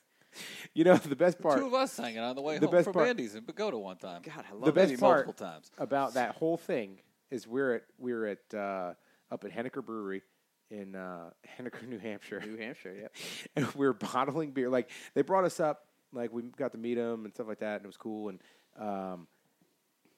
You 0.72 0.84
know 0.84 0.96
the 0.96 1.14
best 1.14 1.38
part 1.42 1.58
Two 1.58 1.66
of 1.66 1.74
us 1.74 1.92
sang 1.92 2.14
it 2.14 2.20
on 2.20 2.34
the 2.34 2.40
way 2.40 2.56
The 2.56 2.64
home 2.66 2.74
best 2.74 2.84
from 2.84 2.94
part- 2.94 3.06
Bandy's 3.08 3.34
in 3.34 3.44
Pagoda 3.44 3.76
one 3.76 3.98
time. 3.98 4.22
God, 4.22 4.44
I 4.50 4.54
love 4.54 4.64
the 4.64 4.72
best 4.72 4.98
part 4.98 5.26
multiple 5.26 5.46
times. 5.46 5.70
about 5.76 6.14
that 6.14 6.36
whole 6.36 6.56
thing 6.56 7.00
is 7.30 7.46
we're 7.46 7.74
at 7.74 7.82
we're 7.98 8.26
at 8.28 8.54
uh, 8.54 8.94
up 9.30 9.44
at 9.44 9.50
Henniker 9.50 9.84
Brewery 9.84 10.22
in 10.70 10.94
uh, 10.94 11.28
Henniker, 11.58 11.86
New 11.86 11.98
Hampshire. 11.98 12.40
New 12.40 12.56
Hampshire. 12.56 12.96
yeah. 12.98 13.08
and 13.56 13.66
we 13.74 13.84
were 13.86 13.92
bottling 13.92 14.52
beer. 14.52 14.70
Like 14.70 14.88
they 15.14 15.20
brought 15.20 15.44
us 15.44 15.60
up, 15.60 15.82
like 16.14 16.32
we 16.32 16.44
got 16.56 16.72
to 16.72 16.78
meet 16.78 16.94
them 16.94 17.26
and 17.26 17.34
stuff 17.34 17.46
like 17.46 17.60
that, 17.60 17.76
and 17.76 17.84
it 17.84 17.88
was 17.88 17.98
cool. 17.98 18.30
And 18.30 18.40
um, 18.78 19.26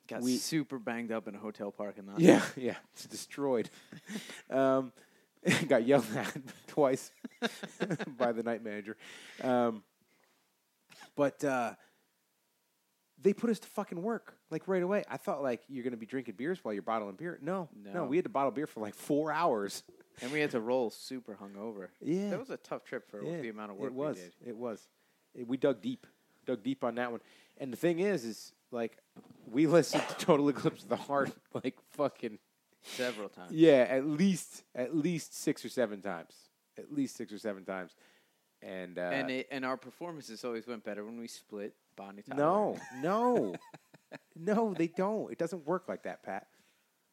Got 0.08 0.22
We- 0.22 0.36
super 0.36 0.78
banged 0.78 1.10
up 1.12 1.28
in 1.28 1.34
a 1.34 1.38
hotel 1.38 1.70
parking 1.72 2.06
lot. 2.06 2.20
yeah, 2.20 2.42
yeah, 2.56 2.76
it's 2.92 3.06
destroyed. 3.06 3.70
um, 4.50 4.92
got 5.68 5.86
yelled 5.86 6.06
at 6.16 6.34
twice 6.66 7.10
by 8.18 8.32
the 8.32 8.42
night 8.42 8.62
manager. 8.64 8.96
Um, 9.42 9.82
but 11.16 11.42
uh, 11.44 11.74
they 13.20 13.32
put 13.32 13.50
us 13.50 13.58
to 13.60 13.68
fucking 13.68 14.02
work 14.02 14.34
like 14.50 14.68
right 14.68 14.82
away. 14.82 15.04
I 15.08 15.16
thought 15.16 15.42
like 15.42 15.62
you're 15.68 15.84
gonna 15.84 15.96
be 15.96 16.06
drinking 16.06 16.34
beers 16.36 16.60
while 16.62 16.72
you're 16.74 16.82
bottling 16.82 17.16
beer. 17.16 17.38
No, 17.42 17.68
no, 17.74 17.92
No. 17.92 18.04
we 18.04 18.16
had 18.16 18.24
to 18.24 18.30
bottle 18.30 18.50
beer 18.52 18.66
for 18.66 18.80
like 18.80 18.94
four 18.94 19.32
hours. 19.32 19.82
And 20.22 20.30
we 20.30 20.38
had 20.40 20.52
to 20.52 20.60
roll 20.60 20.90
super 20.90 21.36
hungover. 21.42 21.88
Yeah. 22.00 22.30
That 22.30 22.38
was 22.38 22.50
a 22.50 22.56
tough 22.56 22.84
trip 22.84 23.10
for 23.10 23.20
Yeah, 23.24 23.40
the 23.40 23.48
amount 23.48 23.72
of 23.72 23.76
work 23.78 23.90
it 23.90 23.94
was. 23.94 24.16
we 24.16 24.22
did. 24.22 24.32
It 24.46 24.56
was. 24.56 24.86
It- 25.34 25.48
we 25.48 25.56
dug 25.56 25.82
deep, 25.82 26.06
dug 26.46 26.62
deep 26.62 26.84
on 26.84 26.94
that 26.94 27.10
one. 27.10 27.20
And 27.58 27.72
the 27.72 27.76
thing 27.76 27.98
is, 27.98 28.24
is 28.24 28.52
like 28.74 28.98
we 29.50 29.66
listened 29.78 30.02
to 30.08 30.14
Total 30.16 30.48
Eclipse 30.48 30.82
of 30.82 30.88
the 30.90 30.96
Heart 30.96 31.32
like 31.64 31.76
fucking 31.92 32.38
Several 32.82 33.30
times. 33.30 33.50
yeah, 33.52 33.86
at 33.88 34.04
least 34.06 34.62
at 34.74 34.94
least 34.94 35.34
six 35.34 35.64
or 35.64 35.70
seven 35.70 36.02
times, 36.02 36.34
at 36.76 36.92
least 36.92 37.16
six 37.16 37.32
or 37.32 37.38
seven 37.38 37.64
times. 37.64 37.94
And 38.60 38.98
uh, 38.98 39.02
and 39.02 39.30
it, 39.30 39.48
and 39.50 39.64
our 39.64 39.78
performances 39.78 40.44
always 40.44 40.66
went 40.66 40.84
better 40.84 41.02
when 41.02 41.18
we 41.18 41.26
split 41.26 41.74
Bonnie 41.96 42.20
Tyler. 42.22 42.42
no, 42.42 42.78
no, 43.02 43.54
no, 44.36 44.74
they 44.74 44.88
don't. 44.88 45.32
It 45.32 45.38
doesn't 45.38 45.66
work 45.66 45.88
like 45.88 46.02
that, 46.02 46.22
Pat. 46.22 46.46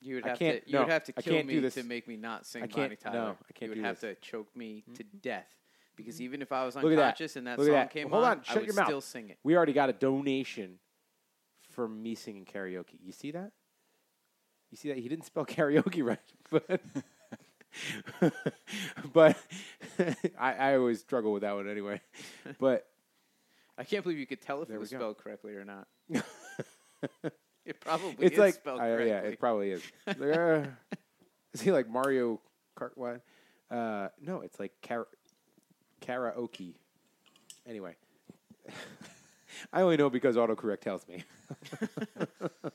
You 0.02 0.16
would 0.16 0.26
I 0.26 0.30
have 0.30 0.40
to. 0.40 0.46
You 0.46 0.62
no, 0.74 0.80
would 0.82 0.90
have 0.90 1.04
to 1.06 1.14
I 1.16 1.22
kill 1.22 1.44
me 1.44 1.60
this. 1.60 1.76
to 1.76 1.84
make 1.84 2.06
me 2.06 2.18
not 2.18 2.46
sing 2.46 2.64
I 2.64 2.68
can't- 2.68 2.76
Bonnie 2.76 2.96
Tyler. 2.98 3.16
no, 3.16 3.30
I 3.50 3.54
can't 3.54 3.62
You 3.62 3.70
would 3.70 3.76
do 3.76 3.82
have 3.84 4.00
this. 4.02 4.18
to 4.18 4.22
choke 4.30 4.54
me 4.58 4.84
to 4.96 5.04
death 5.04 5.48
because 5.96 6.20
even 6.22 6.42
if 6.42 6.52
I 6.52 6.66
was 6.66 6.76
at 6.76 6.82
that. 6.84 6.90
unconscious 6.90 7.36
and 7.38 7.48
that 7.48 7.58
Look 7.60 7.68
song 7.68 7.76
that. 7.76 7.92
came 7.92 8.10
Hold 8.10 8.24
on, 8.26 8.32
on, 8.32 8.40
I 8.40 8.44
shut 8.44 8.56
would 8.58 8.66
your 8.66 8.76
mouth. 8.76 8.88
still 8.88 9.02
sing 9.02 9.30
it. 9.30 9.38
We 9.44 9.56
already 9.56 9.74
got 9.74 9.90
a 9.90 9.94
donation 9.94 10.80
from 11.72 12.02
me 12.02 12.16
singing 12.16 12.46
karaoke. 12.46 12.98
You 13.04 13.12
see 13.12 13.32
that? 13.32 13.52
You 14.70 14.78
see 14.78 14.90
that? 14.90 14.98
He 14.98 15.10
didn't 15.10 15.26
spell 15.26 15.46
karaoke 15.58 16.04
right, 16.04 16.20
but 16.50 16.82
but 19.14 19.38
I, 20.40 20.54
I 20.54 20.76
always 20.76 21.00
struggle 21.00 21.32
with 21.34 21.42
that 21.42 21.56
one 21.56 21.70
anyway. 21.70 22.02
But 22.60 22.88
I 23.78 23.84
can't 23.84 24.04
believe 24.04 24.20
you 24.20 24.28
could 24.28 24.42
tell 24.42 24.62
if 24.62 24.70
it 24.70 24.78
was 24.80 24.90
go. 24.92 24.98
spelled 24.98 25.18
correctly 25.18 25.54
or 25.56 25.66
not. 25.66 25.88
it 27.66 27.80
probably 27.80 28.26
it's 28.26 28.34
is 28.34 28.40
like 28.40 28.54
spelled 28.56 28.80
I- 28.80 28.88
correctly. 28.90 29.10
yeah, 29.10 29.20
it 29.20 29.40
probably 29.40 29.72
is. 29.72 29.82
Like, 30.06 30.22
uh, 30.38 30.64
is 31.54 31.62
he 31.62 31.72
like 31.72 31.90
Mario 31.90 32.40
Kart? 32.78 32.92
What? 32.96 33.22
Uh, 33.70 34.10
no, 34.22 34.42
it's 34.42 34.60
like 34.60 34.74
kara- 34.82 35.06
karaoke. 36.02 36.74
Anyway, 37.68 37.96
I 39.72 39.82
only 39.82 39.96
know 39.98 40.10
because 40.10 40.36
autocorrect 40.36 40.82
tells 40.82 41.08
me. 41.08 41.24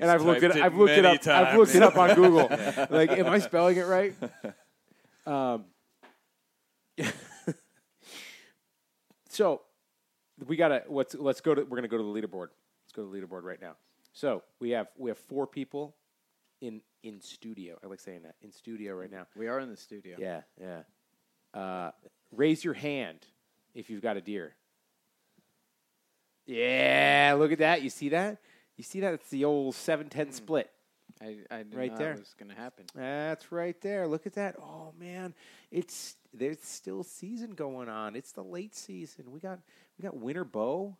and 0.00 0.10
I've 0.10 0.22
looked 0.22 0.42
it. 0.42 0.56
it 0.56 0.62
I've 0.62 0.74
looked 0.74 0.92
it 0.92 1.02
many 1.02 1.18
up. 1.18 1.26
I've 1.26 1.56
looked 1.56 1.74
it 1.74 1.82
up 1.82 1.96
on 1.96 2.14
Google. 2.14 2.48
like, 2.90 3.10
am 3.10 3.26
I 3.26 3.38
spelling 3.38 3.76
it 3.76 3.86
right? 3.86 4.14
Um. 5.26 5.64
so, 9.30 9.62
we 10.46 10.56
gotta. 10.56 10.82
Let's 10.86 11.14
let's 11.14 11.40
go 11.40 11.54
to. 11.54 11.62
We're 11.62 11.78
gonna 11.78 11.88
go 11.88 11.96
to 11.96 12.02
the 12.02 12.10
leaderboard. 12.10 12.48
Let's 12.84 12.92
go 12.94 13.06
to 13.06 13.10
the 13.10 13.18
leaderboard 13.18 13.42
right 13.42 13.58
now. 13.58 13.76
So 14.12 14.42
we 14.60 14.72
have 14.72 14.88
we 14.98 15.08
have 15.08 15.16
four 15.16 15.46
people 15.46 15.96
in 16.60 16.82
in 17.02 17.22
studio. 17.22 17.78
I 17.82 17.86
like 17.86 18.00
saying 18.00 18.24
that 18.24 18.34
in 18.42 18.52
studio 18.52 18.94
right 18.94 19.10
now. 19.10 19.26
we 19.34 19.48
are 19.48 19.60
in 19.60 19.70
the 19.70 19.78
studio. 19.78 20.16
Yeah, 20.18 20.42
yeah. 20.60 20.82
Uh, 21.58 21.92
raise 22.30 22.62
your 22.62 22.74
hand 22.74 23.20
if 23.74 23.88
you've 23.88 24.02
got 24.02 24.18
a 24.18 24.20
deer. 24.20 24.54
Yeah, 26.46 27.36
look 27.38 27.52
at 27.52 27.58
that. 27.58 27.82
You 27.82 27.90
see 27.90 28.10
that? 28.10 28.38
You 28.76 28.84
see 28.84 29.00
that? 29.00 29.14
It's 29.14 29.30
the 29.30 29.44
old 29.44 29.74
7-10 29.74 30.24
hmm. 30.26 30.30
split. 30.30 30.70
I, 31.20 31.36
I 31.50 31.58
didn't 31.58 31.78
Right 31.78 31.92
know 31.92 31.98
there. 31.98 32.14
that 32.14 32.20
was 32.20 32.34
going 32.38 32.50
to 32.50 32.56
happen. 32.56 32.84
That's 32.94 33.52
right 33.52 33.80
there. 33.80 34.06
Look 34.06 34.26
at 34.26 34.34
that. 34.34 34.56
Oh 34.58 34.92
man, 34.98 35.32
it's 35.70 36.16
there's 36.32 36.60
still 36.60 37.04
season 37.04 37.52
going 37.52 37.88
on. 37.88 38.16
It's 38.16 38.32
the 38.32 38.42
late 38.42 38.74
season. 38.74 39.30
We 39.30 39.38
got 39.38 39.60
we 39.96 40.02
got 40.02 40.16
winter 40.16 40.44
bow. 40.44 40.96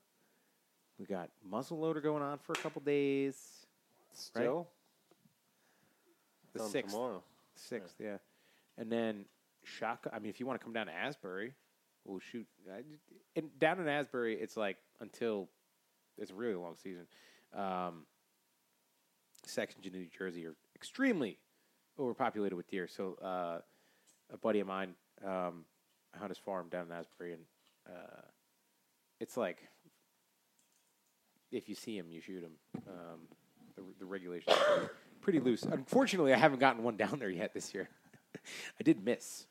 We 0.99 1.07
got 1.07 1.31
muzzleloader 1.51 2.03
going 2.03 2.23
on 2.23 2.39
for 2.39 2.53
a 2.53 2.57
couple 2.57 2.81
days. 2.83 3.67
Still 4.13 4.69
The 6.53 6.61
Done 6.61 6.69
sixth. 6.69 6.93
tomorrow. 6.95 7.23
Sixth, 7.57 7.95
yeah. 7.99 8.19
And 8.79 8.91
then 8.91 9.25
shotgun. 9.65 10.13
I 10.15 10.21
mean, 10.21 10.31
if 10.31 10.39
you 10.39 10.47
want 10.47 10.61
to 10.61 10.65
come 10.65 10.73
down 10.73 10.87
to 10.87 10.93
Asbury, 10.93 11.53
we'll 12.05 12.21
shoot. 12.21 12.47
And 13.37 13.59
down 13.59 13.81
in 13.81 13.89
Asbury, 13.89 14.37
it's 14.41 14.57
like 14.57 14.77
until 15.01 15.49
it's 16.19 16.31
a 16.31 16.35
really 16.35 16.55
long 16.55 16.77
season. 16.77 17.07
Um, 17.55 18.07
sections 19.45 19.87
in 19.87 19.93
New 19.93 20.07
Jersey 20.17 20.47
are 20.47 20.55
extremely 20.75 21.39
overpopulated 21.99 22.57
with 22.57 22.69
deer. 22.69 22.89
So 22.89 23.17
uh, 23.23 23.59
a 24.33 24.39
buddy 24.39 24.61
of 24.61 24.67
mine 24.67 24.95
um, 25.25 25.65
hunt 26.17 26.31
his 26.31 26.39
farm 26.39 26.69
down 26.71 26.87
in 26.87 26.93
Asbury, 26.93 27.33
and 27.33 27.43
uh, 27.89 28.23
it's 29.21 29.37
like 29.37 29.59
if 31.53 31.69
you 31.69 31.75
see 31.75 31.97
him, 31.97 32.11
you 32.11 32.21
shoot 32.21 32.43
him. 32.43 32.53
Um, 32.89 33.21
the, 33.77 33.83
the 34.01 34.05
regulations 34.05 34.57
are 34.71 34.91
pretty 35.21 35.41
loose. 35.41 35.63
Unfortunately, 35.63 36.33
I 36.35 36.39
haven't 36.39 36.59
gotten 36.59 36.83
one 36.83 36.97
down 36.97 37.19
there 37.19 37.31
yet 37.31 37.55
this 37.55 37.73
year. 37.73 37.89
I 38.81 38.83
did 38.83 39.05
miss. 39.05 39.47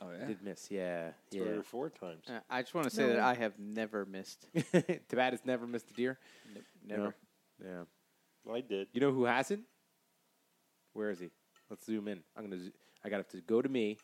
Oh 0.00 0.10
yeah, 0.10 0.24
I 0.24 0.26
did 0.26 0.42
miss. 0.42 0.68
Yeah, 0.70 1.10
Three 1.30 1.40
yeah. 1.40 1.52
or 1.52 1.62
four 1.62 1.90
times. 1.90 2.24
Uh, 2.28 2.40
I 2.50 2.62
just 2.62 2.74
want 2.74 2.88
to 2.88 2.94
say 2.94 3.06
that 3.08 3.18
I 3.18 3.34
have 3.34 3.58
never 3.58 4.04
missed. 4.04 4.46
Tabat 4.54 5.30
has 5.30 5.44
never 5.44 5.66
missed 5.66 5.90
a 5.90 5.94
deer. 5.94 6.18
Never. 6.86 7.14
Yeah. 7.64 7.84
I 8.52 8.60
did. 8.60 8.88
You 8.92 9.00
know 9.00 9.12
who 9.12 9.24
hasn't? 9.24 9.64
Where 10.92 11.10
is 11.10 11.18
he? 11.18 11.30
Let's 11.70 11.84
zoom 11.84 12.08
in. 12.08 12.20
I'm 12.36 12.44
gonna. 12.44 12.62
zo- 12.62 12.70
I 13.04 13.08
got 13.08 13.28
to 13.30 13.40
go 13.40 13.62
to 13.62 13.68
me, 13.68 13.96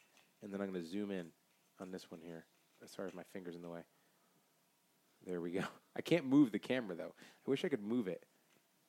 and 0.42 0.52
then 0.52 0.60
I'm 0.60 0.72
gonna 0.72 0.84
zoom 0.84 1.10
in 1.10 1.26
on 1.80 1.90
this 1.90 2.10
one 2.10 2.20
here. 2.22 2.44
Sorry, 2.86 3.08
if 3.08 3.14
my 3.14 3.22
fingers 3.32 3.54
in 3.54 3.62
the 3.62 3.68
way. 3.68 3.82
There 5.26 5.40
we 5.40 5.52
go. 5.52 5.62
I 5.96 6.00
can't 6.00 6.26
move 6.26 6.52
the 6.52 6.58
camera 6.58 6.96
though. 6.96 7.14
I 7.46 7.50
wish 7.50 7.64
I 7.64 7.68
could 7.68 7.82
move 7.82 8.08
it, 8.08 8.24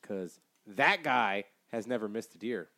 because 0.02 0.40
that 0.66 1.04
guy 1.04 1.44
has 1.72 1.86
never 1.86 2.08
missed 2.08 2.34
a 2.36 2.38
deer. 2.38 2.70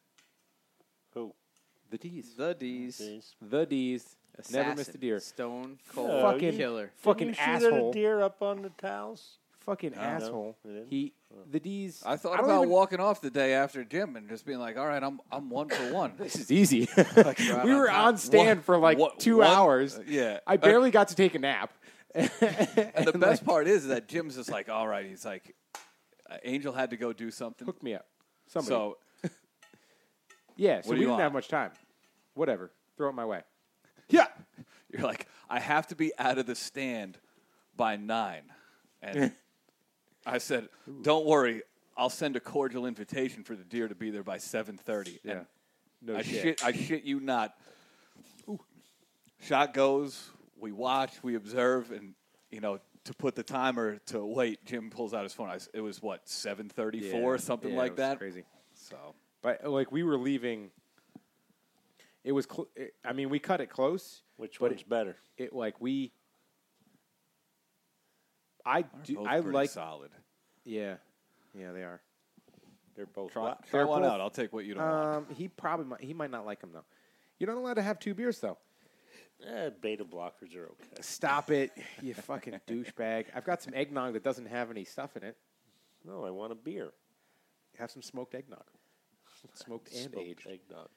Who? 2.01 2.09
The 2.09 2.09
Deez. 2.09 2.35
The 2.37 2.55
Deez. 2.55 3.01
Jeez. 3.01 3.35
The 3.41 3.65
Deez. 3.67 4.15
Never 4.51 4.75
missed 4.75 4.93
a 4.93 4.97
deer. 4.97 5.19
Stone 5.21 5.79
cold 5.93 6.09
No, 6.09 6.21
Fucking- 6.21 6.51
you- 6.51 6.57
killer. 6.57 6.91
Fucking 6.97 7.27
Didn't 7.27 7.39
you 7.39 7.43
shoot 7.45 7.65
asshole. 7.67 7.89
at 7.89 7.95
a 7.95 7.99
deer 7.99 8.21
up 8.21 8.41
on 8.41 8.61
the 8.63 8.69
towels? 8.69 9.37
Fucking 9.61 9.93
No. 9.95 10.01
asshole. 10.01 10.57
You 10.65 10.73
didn't? 10.73 10.87
He. 10.89 11.13
The 11.51 11.59
Deez. 11.59 12.03
I 12.05 12.17
thought 12.17 12.35
don't 12.37 12.45
about 12.45 12.57
even- 12.63 12.69
walking 12.69 12.99
off 12.99 13.21
the 13.21 13.29
day 13.31 13.53
after 13.53 13.83
gym 13.83 14.15
and 14.15 14.27
just 14.29 14.45
being 14.45 14.59
like, 14.59 14.77
"All 14.77 14.85
right, 14.87 15.01
I'm 15.01 15.19
I'm 15.31 15.49
one 15.49 15.69
for 15.69 15.91
one." 15.93 16.13
This 16.17 16.35
is 16.35 16.51
easy. 16.51 16.87
right 17.15 17.37
we 17.39 17.51
on 17.51 17.77
were 17.79 17.87
top. 17.87 18.05
on 18.07 18.17
stand 18.17 18.59
One- 18.59 18.63
for 18.63 18.77
like 18.77 18.97
one- 18.97 19.17
two 19.17 19.37
one- 19.37 19.47
hours. 19.47 19.97
uh, 19.97 20.03
yeah. 20.05 20.39
I 20.45 20.57
barely 20.57 20.91
got 20.91 21.07
to 21.09 21.15
take 21.15 21.33
a 21.35 21.39
nap. 21.39 21.71
And 22.15 23.05
the 23.07 23.17
best 23.19 23.43
part 23.45 23.67
is 23.67 23.87
that 23.87 24.07
Jim's 24.07 24.35
just 24.35 24.49
like, 24.51 24.69
"All 24.69 24.87
right," 24.87 25.05
he's 25.05 25.25
like, 25.25 25.55
uh, 26.29 26.37
"Angel 26.43 26.71
had 26.73 26.89
to 26.91 26.97
go 26.97 27.11
do 27.13 27.31
something." 27.31 27.65
hook 27.65 27.81
me 27.81 27.95
up. 27.95 28.05
Somebody. 28.47 28.69
So 28.75 28.97
yeah, 30.57 30.81
so 30.81 30.89
What 30.89 30.93
do 30.93 30.93
we 30.93 30.95
you 30.95 30.99
didn't 31.01 31.09
want? 31.11 31.21
have 31.23 31.33
much 31.33 31.47
time. 31.47 31.71
Whatever. 32.35 32.71
Throw 32.97 33.09
it 33.09 33.13
my 33.13 33.25
way. 33.25 33.41
Yeah. 34.07 34.27
you're 34.93 35.01
like, 35.01 35.27
"I 35.49 35.59
have 35.59 35.87
to 35.87 35.95
be 35.95 36.11
out 36.19 36.37
of 36.37 36.45
the 36.45 36.53
stand 36.53 37.17
by 37.75 37.95
nine. 37.95 38.43
and 39.01 39.31
I 40.27 40.37
said, 40.37 40.69
"Don't 41.01 41.25
worry, 41.25 41.63
I'll 41.97 42.11
send 42.11 42.35
a 42.35 42.39
cordial 42.39 42.85
invitation 42.85 43.43
for 43.43 43.55
the 43.55 43.63
deer 43.63 43.87
to 43.87 43.95
be 43.95 44.11
there 44.11 44.23
by 44.23 44.37
7:30." 44.37 45.19
Yeah. 45.23 45.31
And 45.31 45.45
No 46.03 46.15
I 46.17 46.21
shit. 46.21 46.41
shit. 46.59 46.63
I 46.63 46.71
shit 46.71 47.03
you 47.03 47.19
not. 47.19 47.55
Shot 49.41 49.73
goes. 49.73 50.29
We 50.59 50.71
watch. 50.71 51.11
We 51.23 51.35
observe, 51.35 51.91
and 51.91 52.13
you 52.51 52.61
know, 52.61 52.79
to 53.05 53.13
put 53.13 53.35
the 53.35 53.43
timer 53.43 53.97
to 54.07 54.23
wait, 54.23 54.63
Jim 54.65 54.89
pulls 54.89 55.13
out 55.13 55.23
his 55.23 55.33
phone. 55.33 55.49
I 55.49 55.57
it 55.73 55.81
was 55.81 56.01
what 56.01 56.27
seven 56.29 56.69
thirty 56.69 57.11
four, 57.11 57.37
something 57.37 57.71
Yeah, 57.71 57.77
like 57.77 57.95
that. 57.97 58.19
Crazy. 58.19 58.43
So 58.73 58.97
But 59.41 59.65
like 59.67 59.91
we 59.91 60.03
were 60.03 60.17
leaving. 60.17 60.69
It 62.25 62.31
was. 62.33 62.45
Cl- 62.51 62.67
it, 62.75 62.95
I 63.05 63.13
mean, 63.13 63.29
we 63.29 63.39
cut 63.39 63.61
it 63.61 63.69
close. 63.69 64.23
Which 64.35 64.59
But 64.59 64.71
one's 64.71 64.83
better? 64.83 65.15
It 65.37 65.53
like 65.53 65.79
we. 65.79 66.11
I 68.65 68.81
they're 68.81 68.89
do. 69.03 69.15
both 69.15 69.27
I 69.27 69.39
like. 69.39 69.69
solid. 69.69 70.11
Yeah. 70.65 70.95
Yeah, 71.57 71.71
they 71.71 71.83
are. 71.83 72.01
They're 72.95 73.05
both 73.05 73.31
Try, 73.33 73.41
what? 73.43 73.59
try 73.67 73.79
They're 73.79 73.87
one 73.87 74.01
both- 74.01 74.11
out. 74.11 74.21
I'll 74.21 74.29
take 74.29 74.51
what 74.53 74.65
you 74.65 74.73
don't 74.73 74.83
want. 74.83 75.29
Um, 75.29 75.35
he 75.35 75.47
probably 75.47 75.85
might, 75.85 76.01
he 76.01 76.13
might 76.13 76.31
not 76.31 76.45
like 76.45 76.61
them 76.61 76.71
though. 76.73 76.83
You're 77.39 77.49
not 77.53 77.57
allowed 77.59 77.75
to 77.75 77.81
have 77.81 77.99
two 77.99 78.13
beers 78.13 78.39
though. 78.39 78.57
Eh, 79.45 79.69
beta 79.81 80.03
blockers 80.05 80.55
are 80.55 80.65
okay. 80.71 81.01
Stop 81.01 81.51
it, 81.51 81.71
you 82.01 82.13
fucking 82.13 82.59
douchebag. 82.67 83.25
I've 83.35 83.43
got 83.43 83.61
some 83.61 83.73
eggnog 83.73 84.13
that 84.13 84.23
doesn't 84.23 84.45
have 84.47 84.71
any 84.71 84.85
stuff 84.85 85.15
in 85.17 85.23
it. 85.23 85.37
No, 86.05 86.23
I 86.25 86.29
want 86.31 86.53
a 86.53 86.55
beer. 86.55 86.91
Have 87.77 87.91
some 87.91 88.01
smoked 88.01 88.33
eggnog. 88.33 88.63
Smoked 89.53 89.91
and 89.93 90.11
Smoked 90.11 90.25
aged. 90.25 90.47
eggnog. 90.47 90.87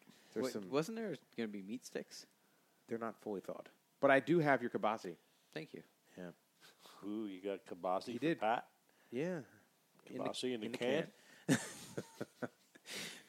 There's 0.41 0.55
Wait, 0.55 0.63
some. 0.63 0.71
wasn't 0.71 0.97
there 0.99 1.17
going 1.37 1.49
to 1.49 1.53
be 1.53 1.63
meat 1.63 1.85
sticks? 1.87 2.27
They're 2.89 2.99
not 2.99 3.17
fully 3.21 3.41
thawed, 3.41 3.67
but 4.01 4.11
I 4.11 4.21
do 4.21 4.39
have 4.39 4.63
your 4.63 4.71
kibasi. 4.71 5.17
Thank 5.53 5.75
you. 5.75 5.83
Yeah. 6.17 6.31
Ooh, 7.07 7.27
you 7.27 7.41
got 7.43 7.61
Kabasi 7.67 8.07
He 8.07 8.13
for 8.15 8.21
did. 8.21 8.41
Pat? 8.41 8.67
Yeah. 9.11 9.41
Kabasi 10.11 10.55
in 10.55 10.61
the, 10.61 10.69
can? 10.69 11.07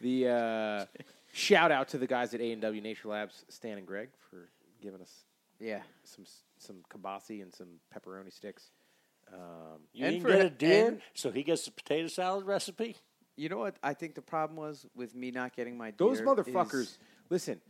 The 0.01 0.27
uh, 0.29 0.85
shout 1.33 1.71
out 1.71 1.89
to 1.89 1.97
the 1.97 2.07
guys 2.07 2.33
at 2.33 2.39
A 2.39 2.51
and 2.53 2.61
W 2.61 2.81
Nature 2.81 3.09
Labs, 3.09 3.43
Stan 3.49 3.77
and 3.77 3.85
Greg, 3.85 4.09
for 4.29 4.49
giving 4.81 5.01
us 5.01 5.25
Yeah. 5.59 5.81
some 6.05 6.25
some 6.57 6.77
kibasi 6.89 7.41
and 7.41 7.53
some 7.53 7.67
pepperoni 7.93 8.31
sticks. 8.33 8.71
Um, 9.33 9.81
You 9.93 10.05
And 10.05 10.13
didn't 10.13 10.21
for 10.23 10.29
get 10.29 10.41
a 10.41 10.45
h- 10.45 10.57
deer, 10.57 10.99
so 11.13 11.31
he 11.31 11.43
gets 11.43 11.65
the 11.65 11.71
potato 11.71 12.07
salad 12.07 12.45
recipe? 12.45 12.95
You 13.39 13.47
know 13.47 13.57
what? 13.57 13.77
I 13.81 13.93
think 13.93 14.15
the 14.15 14.21
problem 14.21 14.57
was 14.57 14.85
with 14.95 15.15
me 15.15 15.31
not 15.31 15.55
getting 15.55 15.77
my 15.77 15.93
Those 15.95 16.17
deer 16.17 16.27
motherfuckers. 16.27 16.81
is- 16.81 16.97
Listen, 17.29 17.61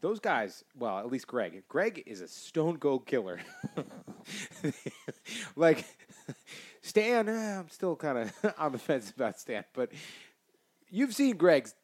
those 0.00 0.20
guys. 0.20 0.64
Well, 0.74 0.98
at 0.98 1.10
least 1.10 1.26
Greg. 1.26 1.64
Greg 1.68 2.02
is 2.06 2.22
a 2.22 2.28
stone 2.28 2.78
cold 2.78 3.04
killer. 3.04 3.38
like 5.56 5.84
Stan, 6.80 7.28
eh, 7.28 7.58
I'm 7.58 7.68
still 7.68 7.94
kind 7.94 8.18
of 8.18 8.54
on 8.58 8.72
the 8.72 8.78
fence 8.78 9.10
about 9.10 9.38
Stan, 9.38 9.64
but 9.74 9.92
you've 10.88 11.14
seen 11.14 11.36
Greg's. 11.36 11.74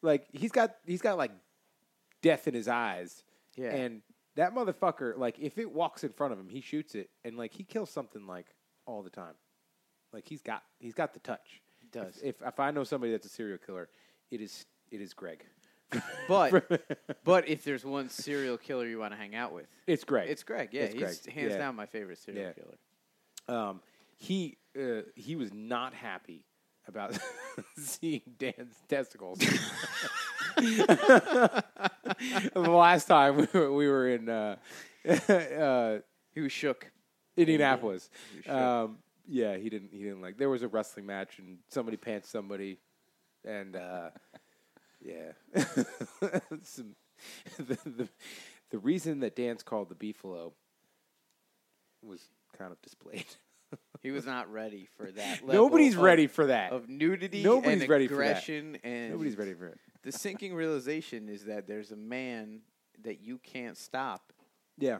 Like 0.00 0.26
he's 0.32 0.52
got 0.52 0.76
he's 0.86 1.02
got 1.02 1.18
like 1.18 1.32
death 2.22 2.46
in 2.46 2.54
his 2.54 2.68
eyes. 2.68 3.24
Yeah. 3.56 3.74
And 3.74 4.02
that 4.36 4.54
motherfucker, 4.54 5.18
like 5.18 5.40
if 5.40 5.58
it 5.58 5.72
walks 5.72 6.04
in 6.04 6.12
front 6.12 6.32
of 6.32 6.38
him, 6.38 6.48
he 6.48 6.60
shoots 6.60 6.94
it, 6.94 7.10
and 7.24 7.36
like 7.36 7.52
he 7.52 7.64
kills 7.64 7.90
something 7.90 8.28
like 8.28 8.46
all 8.86 9.02
the 9.02 9.10
time. 9.10 9.34
Like 10.12 10.28
he's 10.28 10.42
got 10.42 10.62
he's 10.78 10.94
got 10.94 11.14
the 11.14 11.20
touch. 11.20 11.62
Does. 11.92 12.16
If 12.18 12.40
if, 12.40 12.46
if 12.48 12.60
I 12.60 12.70
know 12.70 12.84
somebody 12.84 13.12
that's 13.12 13.26
a 13.26 13.30
serial 13.30 13.58
killer, 13.58 13.88
it 14.30 14.40
is 14.40 14.66
it 14.90 15.00
is 15.00 15.12
Greg. 15.14 15.44
But 16.28 16.64
but 17.24 17.48
if 17.48 17.64
there's 17.64 17.84
one 17.84 18.08
serial 18.08 18.56
killer 18.56 18.86
you 18.86 18.98
want 18.98 19.12
to 19.12 19.18
hang 19.18 19.34
out 19.34 19.52
with, 19.52 19.66
It's 19.86 20.04
Greg. 20.04 20.28
it's 20.30 20.42
Greg. 20.42 20.70
Yeah, 20.72 20.82
It's 20.84 20.94
he's 20.94 21.02
Greg. 21.20 21.34
hands 21.34 21.52
Yeah. 21.52 21.58
down 21.58 21.76
my 21.76 21.86
favorite 21.86 22.18
serial 22.18 22.44
Yeah. 22.44 22.52
killer. 22.52 22.78
um, 23.60 23.80
he 24.16 24.56
uh, 24.78 25.02
he 25.14 25.36
was 25.36 25.52
not 25.52 25.92
happy 25.92 26.44
about 26.88 27.18
seeing 27.78 28.22
Dan's 28.38 28.74
testicles. 28.88 29.38
the 30.56 31.62
last 32.56 33.06
time 33.06 33.36
we 33.36 33.46
were, 33.52 33.72
we 33.72 33.88
were 33.88 34.08
in 34.08 34.28
uh, 34.28 34.56
uh, 35.28 35.98
He 36.34 36.40
was 36.40 36.52
shook. 36.52 36.90
Indianapolis. 37.36 38.10
shook. 38.44 38.52
Um, 38.54 38.98
yeah, 39.26 39.56
he 39.56 39.68
didn't. 39.70 39.90
He 39.92 39.98
didn't 40.02 40.20
like. 40.22 40.36
There 40.38 40.50
was 40.50 40.62
a 40.62 40.68
wrestling 40.68 41.06
match, 41.06 41.38
and 41.38 41.58
somebody 41.68 41.96
pants 41.96 42.28
somebody, 42.28 42.78
and 43.44 43.76
uh, 43.76 44.10
yeah, 45.00 45.32
Some, 46.62 46.94
the, 47.58 47.78
the 47.84 48.08
the 48.70 48.78
reason 48.78 49.20
that 49.20 49.36
Dan's 49.36 49.62
called 49.62 49.88
the 49.88 49.94
beefalo 49.94 50.52
was 52.02 52.28
kind 52.58 52.72
of 52.72 52.80
displayed. 52.82 53.26
He 54.02 54.10
was 54.10 54.26
not 54.26 54.52
ready 54.52 54.88
for 54.98 55.10
that. 55.12 55.40
Nobody's 55.46 55.94
of- 55.96 56.02
ready 56.02 56.26
for 56.26 56.46
that. 56.46 56.72
of 56.72 56.88
nudity 56.88 57.42
Nobody's 57.42 57.82
and 57.82 57.90
ready 57.90 58.06
for 58.08 58.16
that. 58.16 58.22
aggression 58.22 58.76
and 58.82 59.12
Nobody's 59.12 59.38
ready 59.38 59.54
for 59.54 59.68
it. 59.68 59.78
the 60.02 60.12
sinking 60.12 60.54
realization 60.54 61.28
is 61.28 61.44
that 61.44 61.66
there's 61.66 61.90
a 61.92 61.96
man 61.96 62.60
that 63.04 63.22
you 63.22 63.38
can't 63.38 63.76
stop 63.78 64.32
Yeah, 64.76 64.98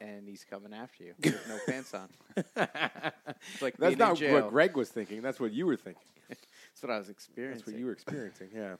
and 0.00 0.28
he's 0.28 0.44
coming 0.44 0.72
after 0.72 1.04
you 1.04 1.14
with 1.22 1.48
no 1.48 1.58
pants 1.66 1.94
on. 1.94 2.08
It's 2.36 3.62
like 3.62 3.76
that's 3.76 3.78
being 3.78 3.92
in 3.92 3.98
not 3.98 4.16
jail. 4.16 4.34
what 4.34 4.50
Greg 4.50 4.76
was 4.76 4.88
thinking. 4.88 5.22
That's 5.22 5.40
what 5.40 5.52
you 5.52 5.66
were 5.66 5.76
thinking. 5.76 6.02
That's 6.28 6.82
what 6.82 6.90
I 6.92 6.98
was 6.98 7.08
experiencing. 7.08 7.58
That's 7.64 7.66
what 7.72 7.78
you 7.78 7.86
were 7.86 7.92
experiencing. 7.92 8.48
Yeah. 8.54 8.76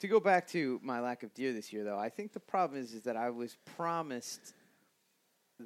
To 0.00 0.06
go 0.08 0.20
back 0.20 0.46
to 0.48 0.78
my 0.84 1.00
lack 1.00 1.22
of 1.22 1.32
deer 1.34 1.52
this 1.52 1.72
year, 1.72 1.82
though, 1.82 1.98
I 1.98 2.08
think 2.10 2.32
the 2.32 2.40
problem 2.40 2.78
is, 2.80 2.92
is 2.92 3.02
that 3.02 3.16
I 3.16 3.30
was 3.30 3.56
promised 3.76 4.54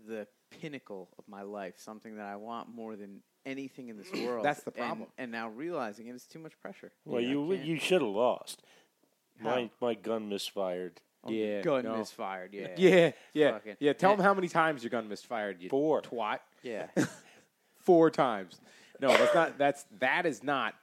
the 0.08 0.26
pinnacle 0.60 1.08
of 1.18 1.24
my 1.28 1.42
life, 1.42 1.74
something 1.76 2.16
that 2.16 2.26
I 2.26 2.36
want 2.36 2.68
more 2.74 2.96
than 2.96 3.20
anything 3.44 3.88
in 3.88 3.96
this 3.98 4.10
world. 4.26 4.44
That's 4.44 4.62
the 4.62 4.70
And- 4.70 4.76
problem. 4.86 5.08
And, 5.18 5.30
now 5.32 5.48
realizing 5.50 6.06
it 6.06 6.14
is 6.14 6.24
too 6.24 6.38
much 6.38 6.58
pressure. 6.62 6.92
Well, 7.04 7.20
I 7.20 7.24
you 7.26 7.48
can't- 7.48 7.64
you 7.66 7.78
should 7.78 8.00
have 8.00 8.10
lost. 8.10 8.62
My 9.40 9.70
my 9.80 9.94
gun 9.94 10.28
misfired. 10.28 11.00
Oh, 11.24 11.30
the 11.30 11.36
Yeah, 11.36 11.62
gun 11.62 11.84
no. 11.84 11.96
misfired. 11.98 12.52
Yeah, 12.52 12.68
Yeah, 12.76 13.12
yeah, 13.32 13.52
Fucking- 13.52 13.76
yeah. 13.80 13.92
Tell 13.94 14.12
and- 14.12 14.20
him 14.20 14.24
how 14.24 14.34
many 14.34 14.48
times 14.48 14.82
your 14.82 14.90
gun 14.90 15.08
misfired. 15.08 15.60
You 15.60 15.68
Four. 15.70 16.02
twat. 16.02 16.40
yeah. 16.62 16.88
Four 17.80 18.10
times. 18.10 18.60
No, 19.00 19.08
that's 19.08 19.34
not. 19.34 19.58
That's 19.58 19.84
that 19.98 20.24
is 20.26 20.42
not. 20.42 20.74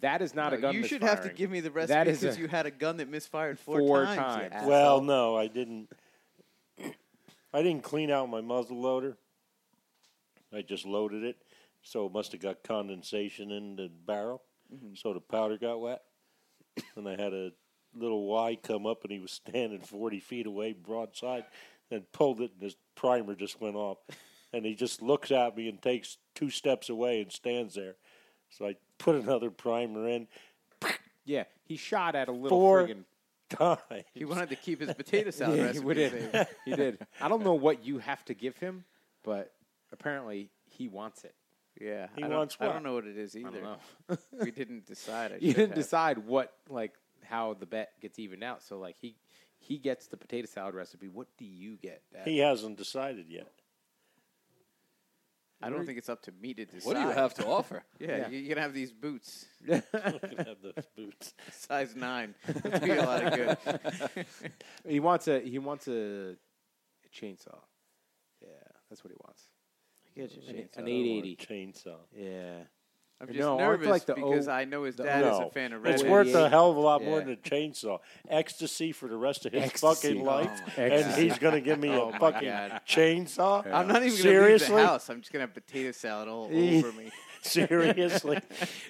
That 0.00 0.20
is 0.22 0.34
not 0.34 0.52
a 0.52 0.58
gun. 0.58 0.74
you 0.74 0.84
should 0.86 1.02
have 1.02 1.22
to 1.22 1.30
give 1.30 1.50
me 1.50 1.60
the 1.60 1.70
That 1.70 1.74
recipe 2.06 2.10
is 2.10 2.20
because 2.20 2.36
a- 2.36 2.40
you 2.40 2.48
had 2.48 2.66
a 2.66 2.70
gun 2.70 2.98
that 2.98 3.08
misfired 3.08 3.58
four, 3.58 3.78
Four 3.78 4.04
times. 4.04 4.16
times. 4.18 4.52
asshole. 4.52 4.68
Well, 4.70 5.00
no, 5.00 5.36
I 5.36 5.46
didn't. 5.46 5.88
I 7.52 7.62
didn't 7.62 7.82
clean 7.82 8.10
out 8.10 8.28
my 8.28 8.40
muzzle 8.42 8.80
loader. 8.80 9.16
I 10.54 10.62
just 10.62 10.84
loaded 10.86 11.24
it, 11.24 11.36
so 11.82 12.06
it 12.06 12.12
must 12.12 12.32
have 12.32 12.40
got 12.40 12.62
condensation 12.62 13.50
in 13.50 13.76
the 13.76 13.88
barrel, 14.06 14.42
mm-hmm. 14.74 14.94
so 14.94 15.12
the 15.14 15.20
powder 15.20 15.58
got 15.58 15.80
wet. 15.80 16.02
and 16.96 17.08
I 17.08 17.12
had 17.12 17.32
a 17.34 17.50
little 17.98 18.26
Y 18.26 18.58
come 18.62 18.86
up, 18.86 19.02
and 19.04 19.12
he 19.12 19.18
was 19.18 19.32
standing 19.46 19.80
forty 19.80 20.20
feet 20.20 20.46
away, 20.46 20.72
broadside, 20.72 21.44
and 21.90 22.10
pulled 22.12 22.40
it, 22.40 22.52
and 22.54 22.62
his 22.62 22.76
primer 22.94 23.34
just 23.34 23.60
went 23.60 23.76
off. 23.76 23.98
And 24.52 24.64
he 24.64 24.74
just 24.74 25.02
looks 25.02 25.30
at 25.30 25.56
me 25.56 25.68
and 25.68 25.80
takes 25.82 26.16
two 26.34 26.48
steps 26.48 26.88
away 26.88 27.20
and 27.20 27.30
stands 27.30 27.74
there. 27.74 27.96
So 28.50 28.66
I 28.66 28.76
put 28.98 29.16
another 29.16 29.50
primer 29.50 30.08
in. 30.08 30.26
Yeah, 31.26 31.44
he 31.66 31.76
shot 31.76 32.14
at 32.14 32.28
a 32.28 32.32
little 32.32 32.48
Four 32.58 32.86
friggin' 32.88 33.04
Times. 33.50 34.04
He 34.14 34.24
wanted 34.24 34.48
to 34.48 34.56
keep 34.56 34.80
his 34.80 34.94
potato 34.94 35.30
salad 35.32 35.58
Yeah, 35.58 35.64
recipe. 35.66 35.86
he 35.88 35.94
did. 35.94 36.32
baby. 36.32 36.44
he 36.64 36.74
did. 36.74 37.06
I 37.20 37.28
don't 37.28 37.44
know 37.44 37.52
what 37.52 37.84
you 37.84 37.98
have 37.98 38.24
to 38.26 38.34
give 38.34 38.56
him, 38.56 38.84
but 39.24 39.52
apparently 39.92 40.48
he 40.70 40.88
wants 40.88 41.24
it. 41.24 41.34
Yeah, 41.78 42.06
He 42.16 42.22
I 42.24 42.28
don't, 42.28 42.38
wants 42.38 42.56
I 42.60 42.66
don't 42.68 42.82
know 42.82 42.94
what 42.94 43.04
it 43.06 43.18
is 43.18 43.36
I 43.36 43.40
either. 43.40 43.50
don't 43.60 43.62
know. 44.08 44.16
we 44.42 44.50
didn't 44.50 44.86
decide. 44.86 45.32
I 45.32 45.34
you 45.34 45.52
didn't 45.52 45.68
have. 45.70 45.74
decide 45.76 46.18
what 46.26 46.54
like 46.70 46.94
how 47.28 47.54
the 47.54 47.66
bet 47.66 47.90
gets 48.00 48.18
evened 48.18 48.42
out. 48.44 48.62
So 48.62 48.78
like 48.78 48.96
he 49.00 49.16
he 49.58 49.78
gets 49.78 50.06
the 50.06 50.16
potato 50.16 50.46
salad 50.46 50.74
recipe. 50.74 51.08
What 51.08 51.26
do 51.36 51.44
you 51.44 51.76
get? 51.76 52.02
Dad? 52.12 52.26
He 52.26 52.38
hasn't 52.38 52.76
decided 52.78 53.26
yet. 53.28 53.50
I 55.60 55.70
don't 55.70 55.84
think 55.84 55.98
it's 55.98 56.08
up 56.08 56.22
to 56.22 56.32
me 56.40 56.54
to 56.54 56.64
decide. 56.64 56.86
What 56.86 56.94
do 56.94 57.00
you 57.02 57.10
have 57.10 57.34
to 57.34 57.46
offer? 57.46 57.82
Yeah, 57.98 58.18
Yeah. 58.18 58.28
you 58.28 58.48
can 58.48 58.58
have 58.58 58.72
these 58.72 58.92
boots, 58.92 59.44
You 59.66 59.82
can 59.90 60.36
have 60.38 60.62
those 60.62 60.84
boots. 60.96 61.34
size 61.50 61.96
nine. 61.96 62.36
That'd 62.46 62.82
be 62.84 62.90
a 62.92 63.02
lot 63.02 63.24
of 63.24 63.34
good. 63.34 64.26
he 64.86 65.00
wants 65.00 65.26
a 65.26 65.40
he 65.40 65.58
wants 65.58 65.88
a, 65.88 66.36
a 66.36 67.08
chainsaw. 67.12 67.58
Yeah, 68.40 68.48
that's 68.88 69.02
what 69.02 69.10
he 69.10 69.16
wants. 69.24 69.48
Get 70.14 70.30
your 70.32 70.44
An- 70.48 70.54
chainsaw. 70.62 70.78
an 70.78 70.88
880. 70.88 71.36
chainsaw. 71.36 71.96
Yeah. 72.16 72.60
I'm 73.20 73.26
just 73.26 73.38
No, 73.40 73.58
nervous 73.58 73.88
like 73.88 74.06
the 74.06 74.14
because 74.14 74.46
I 74.46 74.64
know 74.64 74.84
his 74.84 74.94
the 74.94 75.02
dad 75.02 75.24
is 75.24 75.38
a 75.38 75.50
fan 75.50 75.72
of 75.72 75.82
Red. 75.82 75.94
it's 75.94 76.04
worth 76.04 76.32
a 76.34 76.48
hell 76.48 76.70
of 76.70 76.76
a 76.76 76.80
lot 76.80 77.02
more 77.02 77.18
Yeah. 77.18 77.24
than 77.24 77.32
a 77.34 77.36
chainsaw. 77.36 77.98
Ecstasy 78.28 78.92
for 78.92 79.08
the 79.08 79.16
rest 79.16 79.44
of 79.44 79.52
his 79.52 79.64
Ecstasy. 79.64 80.08
fucking 80.08 80.20
oh, 80.22 80.24
life, 80.24 80.60
Oh, 80.78 80.80
and 80.82 81.14
he's 81.20 81.36
going 81.38 81.54
to 81.54 81.60
give 81.60 81.80
me 81.80 81.88
Oh 81.92 82.10
a 82.10 82.18
fucking 82.18 82.48
God. 82.48 82.80
chainsaw. 82.86 83.66
I'm 83.66 83.88
not 83.88 83.88
even 83.88 83.88
going 83.88 84.00
to 84.00 84.04
leave 84.04 84.12
Seriously? 84.20 84.76
the 84.76 84.86
house. 84.86 85.10
I'm 85.10 85.20
just 85.20 85.32
going 85.32 85.40
to 85.44 85.46
have 85.48 85.54
potato 85.54 85.90
salad 85.92 86.28
all 86.28 86.44
over 86.52 86.92
me. 86.92 87.10
Seriously, 87.42 88.40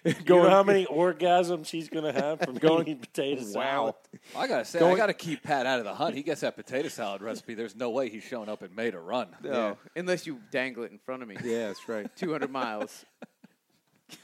you 0.05 0.15
know 0.27 0.49
how 0.49 0.63
many 0.63 0.87
orgasms 0.87 1.69
he's 1.69 1.89
going 1.91 2.13
to 2.13 2.19
have 2.19 2.41
from 2.41 2.55
Going- 2.57 2.83
eating 2.89 2.99
potato 3.01 3.43
salad? 3.43 3.95
Wow, 4.35 4.41
I 4.41 4.49
gotta 4.49 4.65
say, 4.65 4.81
I 4.81 4.97
gotta 4.97 5.13
keep 5.13 5.43
Pat 5.43 5.67
out 5.67 5.79
of 5.79 5.85
the 5.85 5.95
hunt. 5.95 6.15
He 6.15 6.23
gets 6.23 6.41
that 6.41 6.57
potato 6.57 6.89
salad 6.89 7.21
recipe. 7.21 7.53
There's 7.55 7.77
no 7.77 7.91
way 7.91 8.09
he's 8.09 8.23
showing 8.25 8.49
up 8.49 8.63
and 8.63 8.75
made 8.75 8.95
a 8.95 8.99
run. 9.01 9.29
No, 9.45 9.77
unless 9.95 10.27
you 10.27 10.41
dangle 10.51 10.83
it 10.85 10.93
in 10.93 10.99
front 10.99 11.23
of 11.23 11.29
me. 11.29 11.37
Yeah, 11.45 11.67
that's 11.69 11.87
right. 11.91 12.07
200 12.17 12.51
miles. 12.51 13.05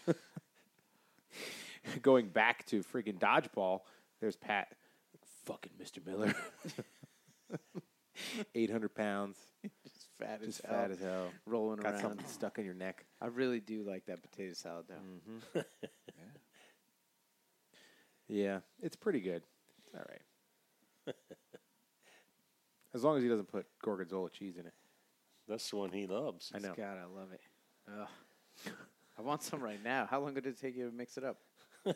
Going 2.02 2.28
back 2.28 2.64
to 2.66 2.82
freaking 2.82 3.18
dodgeball, 3.18 3.80
there's 4.20 4.36
Pat, 4.36 4.68
fucking 5.44 5.72
Mr. 5.80 6.04
Miller, 6.04 6.34
eight 8.54 8.70
hundred 8.70 8.94
pounds, 8.94 9.36
Just 9.84 10.08
fat 10.18 10.40
as 10.40 10.46
just 10.46 10.62
hell. 10.64 10.74
fat 10.74 10.90
as 10.90 11.00
hell, 11.00 11.26
rolling 11.46 11.76
got 11.78 11.92
around. 11.94 12.00
something 12.02 12.26
stuck 12.26 12.58
in 12.58 12.64
your 12.64 12.74
neck. 12.74 13.04
I 13.20 13.26
really 13.26 13.60
do 13.60 13.82
like 13.82 14.06
that 14.06 14.22
potato 14.22 14.54
salad, 14.54 14.86
though. 14.88 14.94
Mm-hmm. 15.58 15.60
Yeah, 18.26 18.60
it's 18.82 18.96
pretty 18.96 19.20
good. 19.20 19.42
It's 19.84 19.94
all 19.94 20.00
right. 20.08 21.14
as 22.94 23.04
long 23.04 23.18
as 23.18 23.22
he 23.22 23.28
doesn't 23.28 23.48
put 23.48 23.66
gorgonzola 23.82 24.30
cheese 24.30 24.56
in 24.56 24.64
it. 24.64 24.72
That's 25.46 25.68
the 25.68 25.76
one 25.76 25.90
he 25.92 26.06
loves. 26.06 26.50
I 26.54 26.58
know. 26.58 26.72
God, 26.74 26.96
I 26.96 27.04
love 27.04 27.32
it. 27.34 27.40
Ugh. 27.92 28.72
I 29.18 29.22
want 29.22 29.42
some 29.42 29.60
right 29.62 29.82
now. 29.82 30.06
How 30.10 30.20
long 30.20 30.34
did 30.34 30.46
it 30.46 30.60
take 30.60 30.76
you 30.76 30.90
to 30.90 30.94
mix 30.94 31.16
it 31.16 31.24
up? 31.24 31.38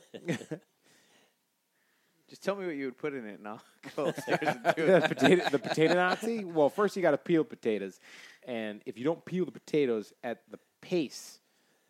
Just 2.29 2.43
tell 2.45 2.57
me 2.57 2.67
what 2.67 2.77
you 2.77 2.85
would 2.85 2.99
put 2.99 3.15
in 3.15 3.27
it, 3.27 3.39
and 3.39 3.49
I'll 3.49 3.63
go 3.97 4.07
upstairs 4.07 4.39
and 4.43 4.61
do 4.77 4.87
the 4.87 4.97
it. 4.97 5.09
potato, 5.09 5.49
the 5.51 5.59
potato 5.59 5.95
Nazi. 5.95 6.45
Well, 6.45 6.69
first 6.69 6.95
you 6.95 7.03
got 7.03 7.13
to 7.13 7.19
peel 7.19 7.43
potatoes, 7.43 7.99
and 8.47 8.83
if 8.85 8.99
you 8.99 9.05
don't 9.05 9.25
peel 9.25 9.47
the 9.47 9.51
potatoes 9.51 10.13
at 10.23 10.43
the 10.51 10.59
pace 10.83 11.41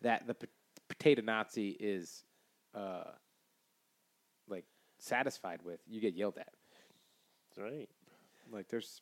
that 0.01 0.25
the 0.27 0.33
po- 0.33 0.47
potato 0.87 1.21
Nazi 1.21 1.75
is, 1.79 2.23
uh, 2.73 3.03
like 4.47 4.63
satisfied 4.97 5.59
with, 5.63 5.81
you 5.87 5.99
get 5.99 6.13
yelled 6.15 6.37
at. 6.37 6.53
That's 7.49 7.59
right. 7.71 7.89
Like 8.49 8.69
there's 8.69 9.01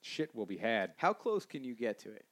shit 0.00 0.32
will 0.34 0.46
be 0.46 0.56
had. 0.58 0.92
How 0.96 1.12
close 1.12 1.44
can 1.44 1.64
you 1.64 1.74
get 1.74 1.98
to 2.00 2.12
it? 2.12 2.24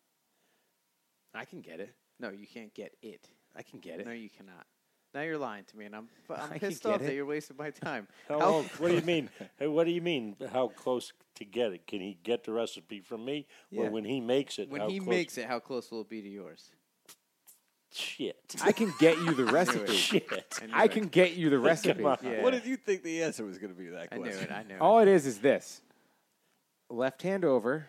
I 1.35 1.45
can 1.45 1.61
get 1.63 1.81
it. 1.81 1.93
No, 2.21 2.31
you 2.31 2.47
can't 2.47 2.73
get 2.75 2.95
it. 3.03 3.29
I 3.55 3.63
can 3.63 3.79
get 3.81 4.01
it. 4.01 4.07
No, 4.07 4.13
you 4.13 4.29
cannot. 4.31 4.67
Now 5.15 5.23
you're 5.23 5.39
lying 5.39 5.65
to 5.65 5.77
me, 5.79 5.87
and 5.87 5.97
I'm 5.97 6.09
I'm 6.31 6.53
I 6.53 6.59
pissed 6.59 6.83
get 6.83 6.93
off 6.93 7.01
that 7.01 7.13
it. 7.13 7.15
you're 7.15 7.25
wasting 7.27 7.57
my 7.57 7.71
time. 7.71 8.07
How, 8.29 8.39
How- 8.41 8.51
long? 8.51 8.65
What 8.79 8.89
do 8.89 8.95
you 8.95 9.01
mean? 9.15 9.31
Hey, 9.59 9.67
what 9.67 9.85
do 9.85 9.91
you 9.93 10.03
mean? 10.03 10.37
How 10.53 10.69
close 10.69 11.13
to 11.37 11.45
get 11.45 11.73
it? 11.73 11.87
Can 11.87 12.01
he 12.01 12.19
get 12.23 12.45
the 12.45 12.53
recipe 12.53 13.01
from 13.01 13.25
me, 13.25 13.47
Yeah. 13.71 13.83
or 13.85 13.91
when 13.91 14.05
he 14.05 14.21
makes 14.21 14.59
it? 14.59 14.69
when 14.69 14.83
how 14.83 14.89
he 14.89 14.99
close- 14.99 15.09
makes 15.09 15.39
it, 15.39 15.47
how 15.47 15.59
close 15.59 15.91
will 15.91 16.03
it 16.03 16.09
be 16.09 16.23
to 16.23 16.29
yours? 16.29 16.71
shit, 17.93 18.37
I 18.63 18.73
can 18.73 18.93
get 18.99 19.17
you 19.19 19.33
the 19.33 19.47
recipe. 19.47 19.95
shit. 19.95 20.29
I, 20.75 20.83
I 20.83 20.89
can 20.89 21.07
get 21.07 21.35
you 21.37 21.49
the 21.49 21.59
recipe. 21.59 22.03
Yeah. 22.03 22.43
What 22.43 22.51
did 22.53 22.67
you 22.67 22.77
think 22.77 23.03
the 23.03 23.23
answer 23.23 23.43
was 23.43 23.57
going 23.57 23.73
to 23.73 23.79
be 23.79 23.87
to 23.87 23.93
that 23.93 24.09
I 24.13 24.17
knew 24.17 24.23
question? 24.25 24.43
it. 24.45 24.53
I 24.53 24.63
knew 24.65 24.77
All 24.81 24.99
it. 24.99 25.09
it 25.09 25.13
is 25.15 25.25
is 25.25 25.39
this: 25.39 25.81
left 26.91 27.23
hand 27.23 27.43
over, 27.45 27.87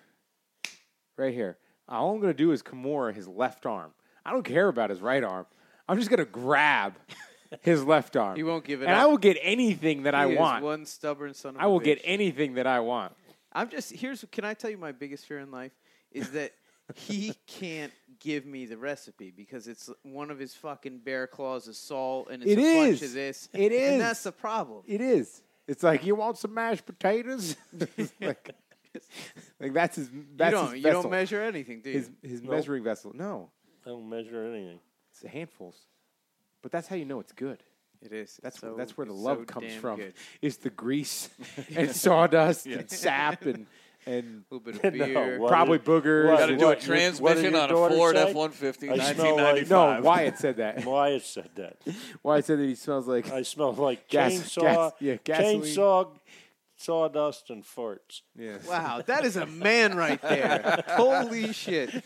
right 1.18 1.34
here. 1.34 1.58
All 1.90 2.14
I'm 2.14 2.22
going 2.22 2.32
to 2.32 2.38
do 2.38 2.52
is 2.52 2.64
Kimura 2.64 3.14
his 3.14 3.28
left 3.28 3.66
arm. 3.66 3.92
I 4.28 4.32
don't 4.34 4.44
care 4.44 4.68
about 4.68 4.90
his 4.90 5.00
right 5.02 5.24
arm. 5.24 5.46
I'm 5.88 5.98
just 5.98 6.10
going 6.10 6.20
to 6.20 6.26
grab 6.26 6.96
his 7.62 7.84
left 7.84 8.18
arm. 8.18 8.36
He 8.36 8.44
won't 8.44 8.66
give 8.66 8.82
it 8.82 8.86
and 8.86 8.94
up. 8.94 9.02
I 9.02 9.06
will 9.06 9.18
get 9.18 9.38
anything 9.42 10.04
that 10.04 10.14
I 10.14 10.28
He 10.28 10.34
is 10.34 10.40
want. 10.40 10.64
One 10.64 10.86
stubborn 10.86 11.34
son 11.34 11.56
of 11.56 11.62
I 11.62 11.66
a 11.66 11.70
will 11.70 11.80
get 11.80 12.00
bitch. 12.00 12.04
anything 12.06 12.54
that 12.56 12.68
I 12.68 12.82
want. 12.82 13.14
I'm 13.54 13.70
just 13.70 13.92
here's. 13.94 14.24
Can 14.32 14.44
I 14.44 14.54
tell 14.54 14.70
you 14.70 14.78
my 14.78 14.92
biggest 14.92 15.26
fear 15.26 15.40
in 15.40 15.50
life 15.50 15.72
is 16.12 16.32
that 16.32 16.52
he 16.94 17.34
can't 17.48 17.94
give 18.20 18.46
me 18.46 18.66
the 18.66 18.78
recipe 18.78 19.32
because 19.32 19.68
it's 19.70 19.90
one 20.04 20.30
of 20.30 20.38
his 20.38 20.54
fucking 20.56 21.00
bear 21.00 21.26
claws 21.28 21.68
of 21.70 21.76
salt 21.76 22.28
and 22.30 22.44
it's 22.44 22.52
It 22.52 22.60
a 22.60 22.88
bunch 22.90 23.02
of 23.02 23.14
this. 23.14 23.48
It 23.54 23.72
is. 23.72 23.92
And 23.94 24.02
that's 24.02 24.24
the 24.24 24.32
problem. 24.34 24.84
It 24.86 25.00
is. 25.02 25.42
It's 25.68 25.84
like 25.84 26.06
you 26.06 26.16
want 26.16 26.38
some 26.38 26.54
mashed 26.54 26.86
potatoes. 26.86 27.56
like, 28.22 28.52
like 29.60 29.74
that's 29.74 29.96
his. 29.96 30.10
That's 30.36 30.52
you 30.52 30.58
don't 30.58 30.74
his 30.76 30.84
you 30.84 30.92
don't 30.92 31.10
measure 31.10 31.42
anything, 31.42 31.82
do 31.82 31.90
you? 31.90 31.98
his 32.00 32.10
his 32.22 32.42
No. 32.44 32.52
measuring 32.52 32.84
vessel. 32.84 33.12
No, 33.16 33.50
I 33.88 33.92
don't 33.92 34.10
measure 34.10 34.44
anything. 34.46 34.80
it's 35.12 35.24
handfuls. 35.32 35.78
But 36.62 36.72
that's 36.74 36.88
how 36.90 36.98
you 36.98 37.06
know 37.06 37.22
it's 37.22 37.32
good. 37.32 37.64
it 38.02 38.12
is. 38.12 38.38
That's 38.44 38.60
so, 38.60 38.76
that's 38.78 38.98
where 38.98 39.08
the 39.08 39.14
so 39.14 39.18
love 39.20 39.48
comes 39.48 39.74
from. 39.76 40.00
good. 40.00 40.14
Is 40.42 40.58
the 40.58 40.70
grease 40.70 41.30
and 41.76 41.96
sawdust 41.96 42.66
and 42.66 42.90
sap 42.92 43.46
and 43.46 43.66
and 44.06 44.44
A 44.52 44.54
little 44.56 44.72
bit 44.72 44.84
of 44.86 44.94
beer. 44.94 45.40
what 45.40 45.50
probably 45.50 45.78
did- 45.78 45.88
boogers. 45.88 46.28
what 46.28 46.40
Got 46.40 46.46
to 46.48 46.58
do 46.58 46.64
a 46.64 46.68
what- 46.68 46.78
what 46.78 46.82
transmission 46.82 47.56
on 47.56 47.72
a 47.72 47.74
Ford? 47.76 48.16
F 48.18 48.34
one 48.34 48.52
fifty, 48.52 48.90
I 48.90 48.96
nineteen 48.96 49.16
smell 49.16 49.38
ninety 49.38 49.62
like- 49.62 49.70
no, 49.70 49.76
five. 49.78 50.04
Wyatt 50.04 50.38
said 50.38 50.58
that. 50.58 50.86
Wyatt 50.86 51.24
said 51.24 51.50
that. 51.56 51.78
Wyatt 52.24 52.46
said 52.46 52.60
that 52.60 52.66
he 52.66 52.76
smells 52.76 53.08
like 53.08 53.32
I 53.32 53.42
smell 53.44 53.74
like 53.74 54.10
Gas- 54.10 54.34
chainsaw, 54.34 54.62
gas- 54.62 54.92
yeah, 55.00 55.16
gasoline. 55.24 55.62
chainsaw, 55.62 56.10
sawdust, 56.78 57.50
and 57.50 57.64
farts. 57.64 58.22
yeah. 58.38 58.58
Wow, 58.68 59.02
that 59.06 59.24
is 59.26 59.36
a 59.38 59.46
man 59.46 59.96
right 59.96 60.22
there. 60.22 60.84
Holy 60.90 61.54
shit. 61.54 62.04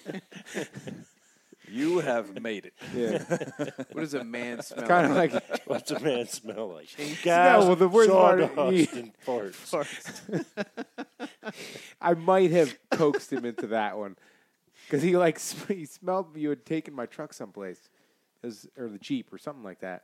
You 1.72 2.00
have 2.00 2.42
made 2.42 2.66
it. 2.66 2.74
yeah. 2.96 3.24
What 3.92 4.02
does 4.02 4.14
a 4.14 4.24
man 4.24 4.62
smell 4.62 4.88
kind 4.88 5.08
of 5.12 5.16
like 5.18 5.62
What's 5.68 5.92
a 5.92 6.00
man 6.00 6.28
smell 6.28 6.74
like? 6.74 6.88
No, 7.00 7.06
Gas, 7.24 7.64
well, 7.66 7.76
the 7.76 7.88
worst 7.88 8.10
part- 8.12 8.40
sawdust, 8.56 8.94
and 8.94 9.12
farts. 9.26 10.46
I 12.02 12.14
might 12.14 12.52
have 12.52 12.78
coaxed 12.92 13.32
him 13.32 13.46
into 13.46 13.68
that 13.68 13.98
one 13.98 14.16
because 14.86 15.02
he 15.04 15.16
like 15.18 15.40
sm- 15.40 15.74
he 15.74 15.86
smelled 15.86 16.36
you 16.36 16.50
had 16.50 16.66
taken 16.66 16.94
my 16.94 17.06
truck 17.06 17.34
someplace, 17.34 17.90
It 18.44 18.48
was- 18.48 18.68
or 18.78 18.90
the 18.90 19.00
jeep 19.00 19.32
or 19.32 19.38
something 19.38 19.64
like 19.64 19.80
that, 19.80 20.04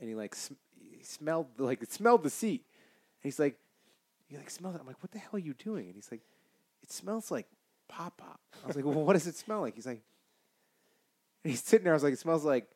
and 0.00 0.08
he 0.08 0.14
like 0.14 0.34
sm- 0.34 0.54
he 0.80 1.02
smelled 1.04 1.46
like 1.58 1.82
it 1.82 1.92
smelled 1.92 2.22
the 2.22 2.30
seat. 2.30 2.64
And 3.22 3.28
he's 3.28 3.38
like, 3.38 3.56
he 4.28 4.36
like 4.36 4.50
smelled 4.50 4.74
it. 4.76 4.80
I'm 4.80 4.86
like, 4.86 5.02
what 5.02 5.10
the 5.12 5.18
hell 5.18 5.30
are 5.34 5.38
you 5.38 5.54
doing? 5.54 5.86
And 5.86 5.94
he's 5.94 6.08
like, 6.10 6.22
it 6.82 6.92
smells 6.92 7.30
like 7.30 7.46
pop 7.88 8.16
pop. 8.18 8.40
I 8.62 8.66
was 8.66 8.76
like, 8.76 8.84
well, 8.84 8.94
what 9.04 9.12
does 9.14 9.26
it 9.26 9.36
smell 9.36 9.60
like? 9.60 9.74
He's 9.74 9.86
like, 9.86 10.02
he's 11.48 11.62
sitting 11.62 11.84
there. 11.84 11.92
I 11.92 11.96
was 11.96 12.02
like, 12.02 12.12
it 12.12 12.18
smells 12.18 12.44
like 12.44 12.66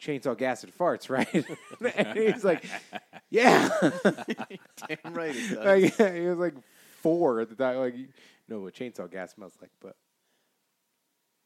chainsaw 0.00 0.36
gas 0.36 0.64
and 0.64 0.76
farts, 0.76 1.10
right? 1.10 1.32
and 1.96 2.18
he's 2.18 2.44
like, 2.44 2.64
yeah. 3.30 3.68
Damn 4.04 5.14
right 5.14 5.34
it 5.34 5.54
does. 5.54 5.98
like, 5.98 6.14
he 6.14 6.20
was 6.22 6.38
like 6.38 6.54
four 7.02 7.40
at 7.40 7.48
the 7.48 7.54
time. 7.54 7.78
Like, 7.78 7.96
you 7.96 8.08
know 8.48 8.60
what 8.60 8.74
chainsaw 8.74 9.10
gas 9.10 9.34
smells 9.34 9.54
like, 9.60 9.70
but 9.80 9.96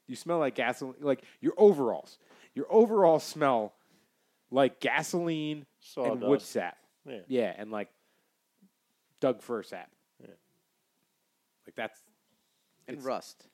you 0.07 0.15
smell 0.15 0.39
like 0.39 0.55
gasoline. 0.55 0.95
Like 1.01 1.23
your 1.41 1.53
overalls, 1.57 2.17
your 2.53 2.65
overalls 2.69 3.23
smell 3.23 3.73
like 4.51 4.79
gasoline 4.79 5.65
and 5.97 6.21
wood 6.21 6.41
sap. 6.41 6.77
Yeah. 7.07 7.19
Yeah, 7.27 7.53
and 7.57 7.71
like 7.71 7.89
Doug 9.19 9.41
fir 9.41 9.63
sap. 9.63 9.89
Yeah. 10.21 10.27
Like 11.65 11.75
that's 11.75 11.99
and 12.87 13.03
rust. 13.03 13.47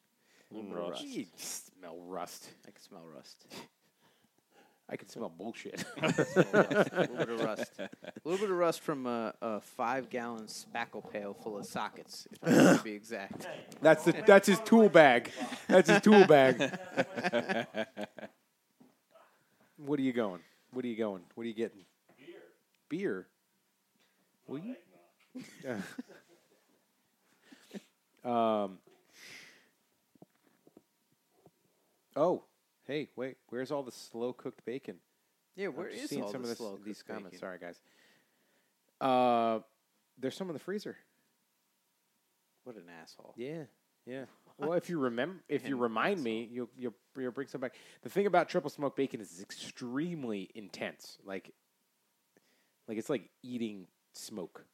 And 0.52 0.70
Little 0.70 0.90
rust. 0.90 1.04
you 1.06 1.26
smell 1.36 1.98
rust. 2.08 2.50
I 2.68 2.72
can 2.72 2.82
smell 2.82 3.04
rust. 3.16 3.46
I 4.92 4.96
can 4.96 5.08
smell 5.08 5.30
bullshit. 5.30 5.86
A 6.02 6.08
little 6.08 7.16
bit 7.18 7.30
of 7.30 7.42
rust. 7.42 7.72
A 7.80 7.90
little 8.24 8.40
bit 8.40 8.50
of 8.50 8.58
rust 8.58 8.80
from 8.82 9.06
a, 9.06 9.36
a 9.40 9.60
five 9.62 10.10
gallon 10.10 10.48
spackle 10.48 11.08
pail 11.12 11.36
full 11.36 11.60
of 11.60 11.68
sockets, 11.68 12.28
if 12.32 12.40
I 12.44 12.64
want 12.64 12.78
to 12.80 12.84
be 12.84 12.94
exact. 12.94 13.48
that's 13.84 14.04
the 14.06 14.16
that's 14.26 14.48
his 14.48 14.60
tool 14.62 14.90
bag. 14.90 15.32
That's 15.68 15.90
his 15.90 16.02
tool 16.02 16.26
bag. 16.26 16.58
what 19.78 20.00
are 20.00 20.02
you 20.02 20.14
going? 20.14 20.42
What 20.72 20.84
are 20.84 20.88
you 20.88 20.98
going? 20.98 21.22
What 21.36 21.44
are 21.44 21.48
you 21.48 21.54
getting? 21.54 21.86
Beer. 22.18 22.42
Beer. 22.90 23.28
Will 24.48 24.60
you? 24.60 24.76
um. 28.28 28.80
Oh, 32.16 32.44
hey, 32.86 33.10
wait. 33.16 33.38
Where's 33.50 33.72
all 33.72 33.84
the 33.84 33.92
slow 33.92 34.34
cooked 34.34 34.66
bacon? 34.66 34.96
Yeah, 35.56 35.68
where 35.68 35.88
I'm 35.88 35.94
is 35.94 36.10
seeing 36.10 36.24
all 36.24 36.32
some 36.32 36.42
the 36.42 36.46
of 36.46 36.50
this, 36.50 36.58
slow 36.58 36.80
these 36.84 37.02
comments. 37.04 37.28
bacon? 37.32 37.40
Sorry, 37.40 37.60
guys. 37.60 37.80
Uh, 39.02 39.60
there's 40.18 40.36
some 40.36 40.48
in 40.50 40.54
the 40.54 40.60
freezer. 40.60 40.98
What 42.64 42.76
an 42.76 42.84
asshole. 43.02 43.34
Yeah, 43.38 43.64
yeah. 44.06 44.26
Well, 44.60 44.74
if 44.74 44.90
you 44.90 45.00
remember, 45.00 45.38
if 45.48 45.66
you 45.66 45.78
remind 45.78 46.22
me, 46.22 46.50
you'll, 46.52 46.68
you'll 46.78 46.94
you'll 47.18 47.32
bring 47.32 47.48
some 47.48 47.62
back. 47.62 47.76
The 48.02 48.10
thing 48.10 48.26
about 48.26 48.50
triple 48.50 48.70
smoked 48.70 48.98
bacon 48.98 49.22
is 49.22 49.32
it's 49.32 49.42
extremely 49.42 50.50
intense. 50.54 51.18
Like, 51.24 51.54
like 52.90 52.98
it's 52.98 53.10
like 53.10 53.30
eating 53.42 53.88
smoke. 54.12 54.66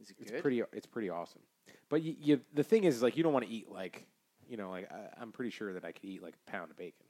Is 0.00 0.10
it 0.10 0.16
It's 0.20 0.30
good? 0.30 0.40
pretty. 0.42 0.62
It's 0.72 0.86
pretty 0.86 1.10
awesome. 1.10 1.40
But 1.88 2.02
you, 2.02 2.14
you 2.20 2.40
the 2.54 2.62
thing 2.62 2.84
is, 2.84 3.02
like, 3.02 3.16
you 3.16 3.24
don't 3.24 3.32
want 3.32 3.44
to 3.44 3.50
eat 3.50 3.72
like, 3.72 4.06
you 4.50 4.56
know, 4.56 4.70
like 4.70 4.90
I, 4.90 5.22
I'm 5.22 5.30
pretty 5.30 5.50
sure 5.50 5.72
that 5.72 5.84
I 5.84 5.92
could 5.92 6.04
eat 6.04 6.22
like 6.22 6.34
a 6.34 6.50
pound 6.50 6.72
of 6.72 6.76
bacon. 6.76 7.06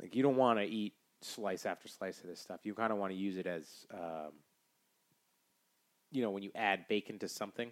Like, 0.00 0.16
you 0.16 0.22
don't 0.22 0.36
want 0.36 0.58
to 0.58 0.64
eat 0.64 0.94
slice 1.20 1.66
after 1.66 1.86
slice 1.86 2.20
of 2.20 2.26
this 2.26 2.40
stuff. 2.40 2.60
You 2.64 2.74
kind 2.74 2.92
of 2.92 2.98
want 2.98 3.12
to 3.12 3.16
use 3.16 3.36
it 3.36 3.46
as, 3.46 3.86
um, 3.92 4.32
you 6.10 6.22
know, 6.22 6.30
when 6.30 6.42
you 6.42 6.50
add 6.54 6.88
bacon 6.88 7.18
to 7.18 7.28
something, 7.28 7.70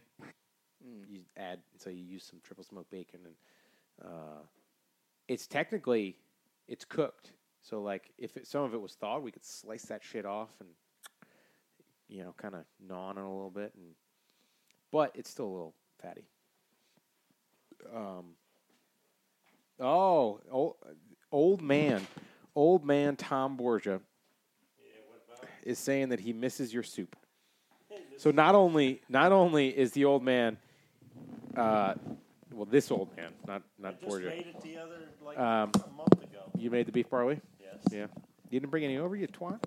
you 1.08 1.20
add. 1.36 1.60
So 1.78 1.88
you 1.90 2.04
use 2.04 2.24
some 2.24 2.40
triple 2.44 2.62
smoked 2.62 2.90
bacon, 2.90 3.20
and 3.24 3.34
uh, 4.04 4.42
it's 5.28 5.46
technically 5.46 6.16
it's 6.68 6.84
cooked. 6.84 7.32
So 7.62 7.80
like, 7.80 8.10
if 8.18 8.36
it, 8.36 8.46
some 8.46 8.64
of 8.64 8.74
it 8.74 8.80
was 8.80 8.94
thawed, 8.94 9.22
we 9.22 9.30
could 9.30 9.44
slice 9.44 9.84
that 9.84 10.02
shit 10.04 10.26
off 10.26 10.50
and 10.60 10.68
you 12.08 12.22
know, 12.22 12.34
kind 12.36 12.54
of 12.54 12.64
gnaw 12.86 13.08
on 13.08 13.16
it 13.16 13.22
a 13.22 13.28
little 13.28 13.50
bit, 13.50 13.72
and 13.74 13.94
but 14.90 15.12
it's 15.14 15.30
still 15.30 15.46
a 15.46 15.54
little 15.54 15.74
fatty. 16.02 16.26
Um. 17.94 18.34
Oh, 19.82 20.40
old, 20.50 20.76
old 21.32 21.60
man, 21.60 22.06
old 22.54 22.84
man 22.84 23.16
Tom 23.16 23.56
Borgia 23.56 24.00
is 25.64 25.78
saying 25.78 26.10
that 26.10 26.20
he 26.20 26.32
misses 26.32 26.72
your 26.72 26.82
soup. 26.84 27.16
So 28.16 28.30
not 28.30 28.54
only 28.54 29.00
not 29.08 29.32
only 29.32 29.76
is 29.76 29.92
the 29.92 30.04
old 30.04 30.22
man, 30.22 30.56
uh, 31.56 31.94
well, 32.52 32.66
this 32.66 32.90
old 32.90 33.14
man, 33.16 33.32
not 33.46 33.62
not 33.78 34.00
Borgia. 34.00 34.28
it 34.28 34.60
the 34.62 34.78
other 34.78 35.08
like 35.24 35.38
Um, 35.38 35.72
a 35.74 35.90
month 35.96 36.22
ago. 36.22 36.42
You 36.56 36.70
made 36.70 36.86
the 36.86 36.92
beef 36.92 37.10
barley. 37.10 37.40
Yes. 37.60 37.82
Yeah. 37.90 38.06
You 38.50 38.60
didn't 38.60 38.70
bring 38.70 38.84
any 38.84 38.98
over, 38.98 39.16
you 39.16 39.26
twat? 39.26 39.58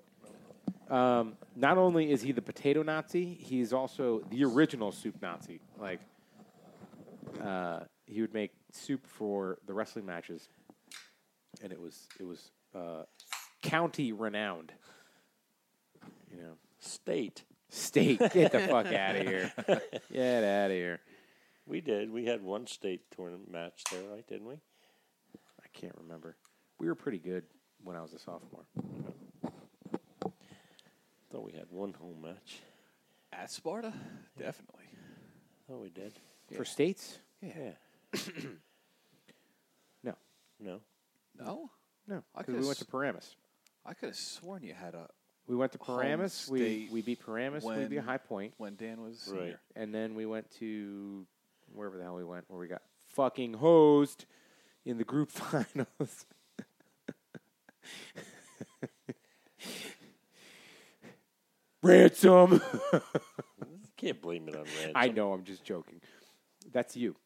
Um, 0.88 1.36
not 1.56 1.76
only 1.76 2.10
is 2.12 2.22
he 2.22 2.32
the 2.32 2.40
potato 2.40 2.82
Nazi, 2.82 3.34
he's 3.34 3.72
also 3.72 4.22
the 4.30 4.44
original 4.44 4.92
soup 4.92 5.20
Nazi. 5.20 5.60
Like, 5.80 6.00
uh, 7.42 7.80
he 8.06 8.20
would 8.20 8.32
make 8.32 8.52
soup 8.76 9.06
for 9.06 9.58
the 9.66 9.74
wrestling 9.74 10.06
matches, 10.06 10.48
and 11.62 11.72
it 11.72 11.80
was 11.80 12.06
it 12.20 12.24
was 12.24 12.50
uh, 12.74 13.02
county 13.62 14.12
renowned. 14.12 14.72
You 16.30 16.42
know, 16.42 16.52
State. 16.78 17.44
state. 17.70 18.18
Get 18.32 18.52
the 18.52 18.60
fuck 18.60 18.86
out 18.86 19.16
of 19.16 19.26
here. 19.26 19.52
Get 20.12 20.44
out 20.44 20.70
of 20.70 20.76
here. 20.76 21.00
We 21.66 21.80
did. 21.80 22.10
We 22.12 22.26
had 22.26 22.42
one 22.42 22.66
state 22.66 23.00
tournament 23.10 23.50
match 23.50 23.82
there, 23.90 24.02
right? 24.10 24.26
Didn't 24.26 24.46
we? 24.46 24.54
I 24.54 25.66
can't 25.72 25.94
remember. 25.98 26.36
We 26.78 26.86
were 26.86 26.94
pretty 26.94 27.18
good 27.18 27.44
when 27.82 27.96
I 27.96 28.02
was 28.02 28.12
a 28.12 28.18
sophomore. 28.18 28.66
Thought 31.32 31.44
we 31.44 31.52
had 31.52 31.66
one 31.70 31.92
home 31.94 32.20
match. 32.22 32.60
At 33.32 33.50
Sparta? 33.50 33.92
Definitely. 34.38 34.84
Oh, 35.70 35.78
we 35.78 35.90
did. 35.90 36.12
For 36.54 36.64
states? 36.64 37.18
Yeah. 37.42 37.72
No. 40.02 40.14
No. 40.60 40.80
No? 41.38 41.70
No. 42.06 42.22
I 42.34 42.42
'cause 42.42 42.48
we 42.48 42.54
could've 42.54 42.66
went 42.66 42.78
to 42.78 42.84
s- 42.84 42.90
Paramus. 42.90 43.36
I 43.84 43.94
could 43.94 44.08
have 44.10 44.16
sworn 44.16 44.62
you 44.62 44.74
had 44.74 44.94
a 44.94 45.08
We 45.46 45.56
went 45.56 45.72
to 45.72 45.78
home 45.78 46.00
Paramus. 46.00 46.48
We 46.48 46.58
state 46.58 46.90
we 46.90 47.02
beat 47.02 47.20
Paramus. 47.20 47.64
We 47.64 47.74
beat 47.86 47.96
when- 47.96 48.04
High 48.04 48.18
Point, 48.18 48.54
when 48.58 48.76
Dan 48.76 49.02
was 49.02 49.26
Right. 49.28 49.38
senior. 49.38 49.60
and 49.74 49.94
then 49.94 50.14
we 50.14 50.26
went 50.26 50.50
to 50.52 51.26
wherever 51.72 51.96
the 51.98 52.04
hell 52.04 52.14
we 52.16 52.24
went, 52.24 52.48
where 52.48 52.60
we 52.60 52.68
got 52.68 52.82
fucking 53.08 53.54
hosed 53.54 54.24
in 54.84 54.98
the 54.98 55.04
group 55.04 55.30
finals. 55.32 56.26
Ransom. 61.82 62.60
Can't 63.96 64.20
blame 64.20 64.48
it 64.48 64.54
on 64.56 64.64
ransom. 64.64 64.92
I 64.94 65.08
know. 65.08 65.32
I'm 65.32 65.44
just 65.44 65.64
joking. 65.64 66.00
That's 66.72 66.96
you. 66.96 67.16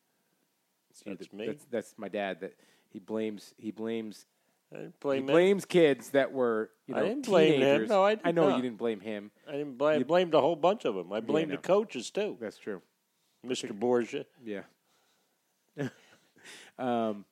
It's 1.00 1.06
you 1.06 1.14
That's 1.14 1.28
that- 1.30 1.36
me? 1.36 1.46
That's, 1.46 1.64
that's 1.70 1.94
my 1.96 2.08
dad. 2.08 2.40
That 2.40 2.54
he 2.90 2.98
blames. 2.98 3.54
He 3.58 3.70
blames. 3.70 4.26
I 4.72 4.76
didn't 4.76 4.88
He 4.90 4.98
blame 5.00 5.18
him. 5.22 5.26
blames 5.26 5.64
kids 5.64 6.10
that 6.10 6.30
were 6.32 6.70
you 6.86 6.94
know 6.94 7.00
I 7.00 7.02
know 7.02 7.08
didn't 7.08 7.26
blame 7.26 7.60
him. 7.60 7.86
No, 7.88 8.04
I 8.04 8.14
did 8.14 8.34
know 8.34 8.48
not. 8.50 8.56
you 8.56 8.62
didn't 8.62 8.78
blame 8.78 9.00
him. 9.00 9.30
I 9.48 9.52
didn't 9.52 9.78
blame. 9.78 9.94
I 9.94 9.98
You- 9.98 10.04
blamed 10.04 10.34
a 10.34 10.40
whole 10.40 10.56
bunch 10.56 10.84
of 10.84 10.94
them. 10.94 11.12
I 11.12 11.20
blamed 11.20 11.50
no. 11.50 11.56
the 11.56 11.62
coaches 11.62 12.10
too. 12.10 12.36
That's 12.40 12.56
true. 12.58 12.80
Mr. 13.46 13.72
Borgia. 13.76 14.26
Yeah. 14.44 14.62
um, 16.78 17.24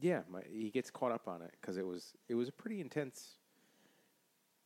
Yeah, 0.00 0.20
my, 0.30 0.40
he 0.50 0.70
gets 0.70 0.90
caught 0.90 1.12
up 1.12 1.26
on 1.28 1.42
it 1.42 1.52
because 1.60 1.76
it 1.76 1.86
was 1.86 2.12
it 2.28 2.34
was 2.34 2.48
a 2.48 2.52
pretty 2.52 2.80
intense. 2.80 3.36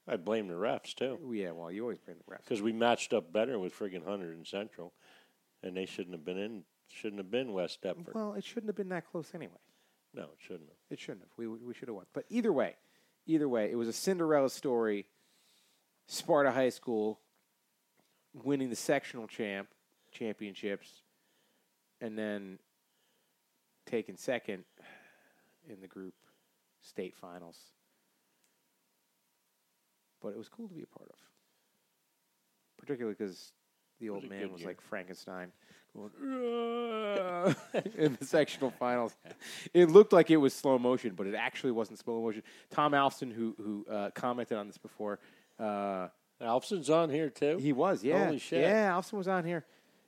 I 0.07 0.17
blame 0.17 0.49
the 0.49 0.55
refs 0.55 0.95
too 0.95 1.19
Yeah, 1.33 1.53
well, 1.53 1.71
you 1.73 1.81
always 1.83 1.99
blame 1.99 2.19
the 2.27 2.35
refs. 2.35 2.41
because 2.45 2.61
we 2.61 2.73
matched 2.73 3.15
up 3.15 3.33
better 3.33 3.59
with 3.59 3.75
friggin' 3.79 4.03
Hunterdon 4.05 4.47
Central, 4.47 4.93
and 5.63 5.75
they 5.77 5.87
shouldn't 5.87 6.15
have 6.15 6.25
been 6.27 6.37
in. 6.39 6.65
Shouldn't 6.95 7.19
have 7.19 7.31
been 7.31 7.53
West 7.53 7.83
Deptford. 7.83 8.15
Well, 8.15 8.35
it 8.35 8.45
shouldn't 8.45 8.69
have 8.69 8.77
been 8.77 8.89
that 8.91 9.11
close 9.11 9.33
anyway. 9.35 9.59
no, 10.15 10.23
it 10.23 10.39
shouldn't 10.39 10.69
have. 10.69 10.79
It 10.91 11.01
shouldn't 11.01 11.23
have. 11.23 11.31
We 11.37 11.49
we 11.49 11.75
should 11.75 11.89
have 11.89 11.97
won. 11.97 12.07
But 12.13 12.25
either 12.31 12.53
way, 12.53 12.77
either 13.27 13.49
way, 13.49 13.71
it 13.71 13.75
was 13.75 13.89
a 13.89 13.93
Cinderella 13.93 14.49
story. 14.51 15.07
Sparta 16.07 16.53
High 16.53 16.69
School 16.69 17.19
winning 18.33 18.69
the 18.71 18.77
sectional 18.77 19.27
champ 19.27 19.69
championships, 20.13 21.03
and 22.01 22.17
then 22.17 22.59
taking 23.87 24.17
second 24.17 24.65
in 25.69 25.81
the 25.81 25.89
group 25.89 26.15
state 26.81 27.17
finals. 27.17 27.59
But 30.23 30.29
it 30.29 30.39
was 30.39 30.49
cool 30.49 30.69
to 30.69 30.75
be 30.75 30.83
a 30.83 30.87
part 30.87 31.11
of, 31.11 31.19
particularly 32.79 33.17
because 33.19 33.53
the 34.05 34.11
old 34.11 34.29
man 34.29 34.53
was 34.53 34.61
year. 34.61 34.69
like 34.71 34.81
Frankenstein 34.81 35.51
going, 35.97 36.11
in 37.97 38.17
the 38.19 38.27
sectional 38.27 38.71
finals. 38.71 39.17
It 39.73 39.91
looked 39.91 40.13
like 40.13 40.31
it 40.31 40.37
was 40.37 40.53
slow 40.53 40.79
motion, 40.79 41.15
but 41.15 41.27
it 41.27 41.35
actually 41.35 41.73
wasn't 41.73 41.99
slow 41.99 42.21
motion. 42.21 42.43
Tom 42.71 42.95
Alston, 42.95 43.31
who 43.31 43.55
who 43.59 43.87
uh, 43.91 44.11
commented 44.15 44.57
on 44.59 44.67
this 44.67 44.79
before, 44.79 45.19
uh, 45.59 46.09
Alfson's 46.41 46.91
on 46.91 47.11
here 47.11 47.31
too. 47.31 47.59
he 47.59 47.73
was 47.73 48.03
yeah, 48.05 48.27
Holy 48.27 48.39
shit. 48.39 48.61
yeah. 48.61 48.95
Alston 48.95 49.19
was 49.19 49.29
on 49.29 49.45
here. 49.45 49.65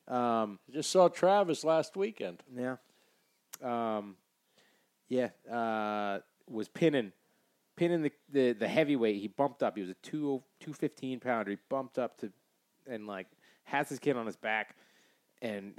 Um, 0.08 0.58
I 0.68 0.72
just 0.74 0.90
saw 0.90 1.08
Travis 1.08 1.64
last 1.64 1.96
weekend. 1.96 2.42
yeah, 2.54 2.76
um, 3.62 4.16
yeah. 5.08 5.30
Uh, 5.50 6.20
was 6.48 6.68
pinning, 6.68 7.12
pinning 7.76 8.02
the, 8.02 8.12
the 8.30 8.52
the 8.52 8.68
heavyweight. 8.68 9.20
He 9.20 9.28
bumped 9.28 9.62
up. 9.62 9.76
He 9.76 9.82
was 9.82 9.90
a 9.90 9.96
two 10.02 10.42
two 10.60 10.72
fifteen 10.72 11.18
pounder. 11.20 11.52
He 11.52 11.58
bumped 11.68 11.98
up 11.98 12.18
to, 12.18 12.30
and 12.88 13.06
like 13.06 13.26
has 13.66 13.88
his 13.88 13.98
kid 13.98 14.16
on 14.16 14.26
his 14.26 14.36
back, 14.36 14.74
and 15.42 15.74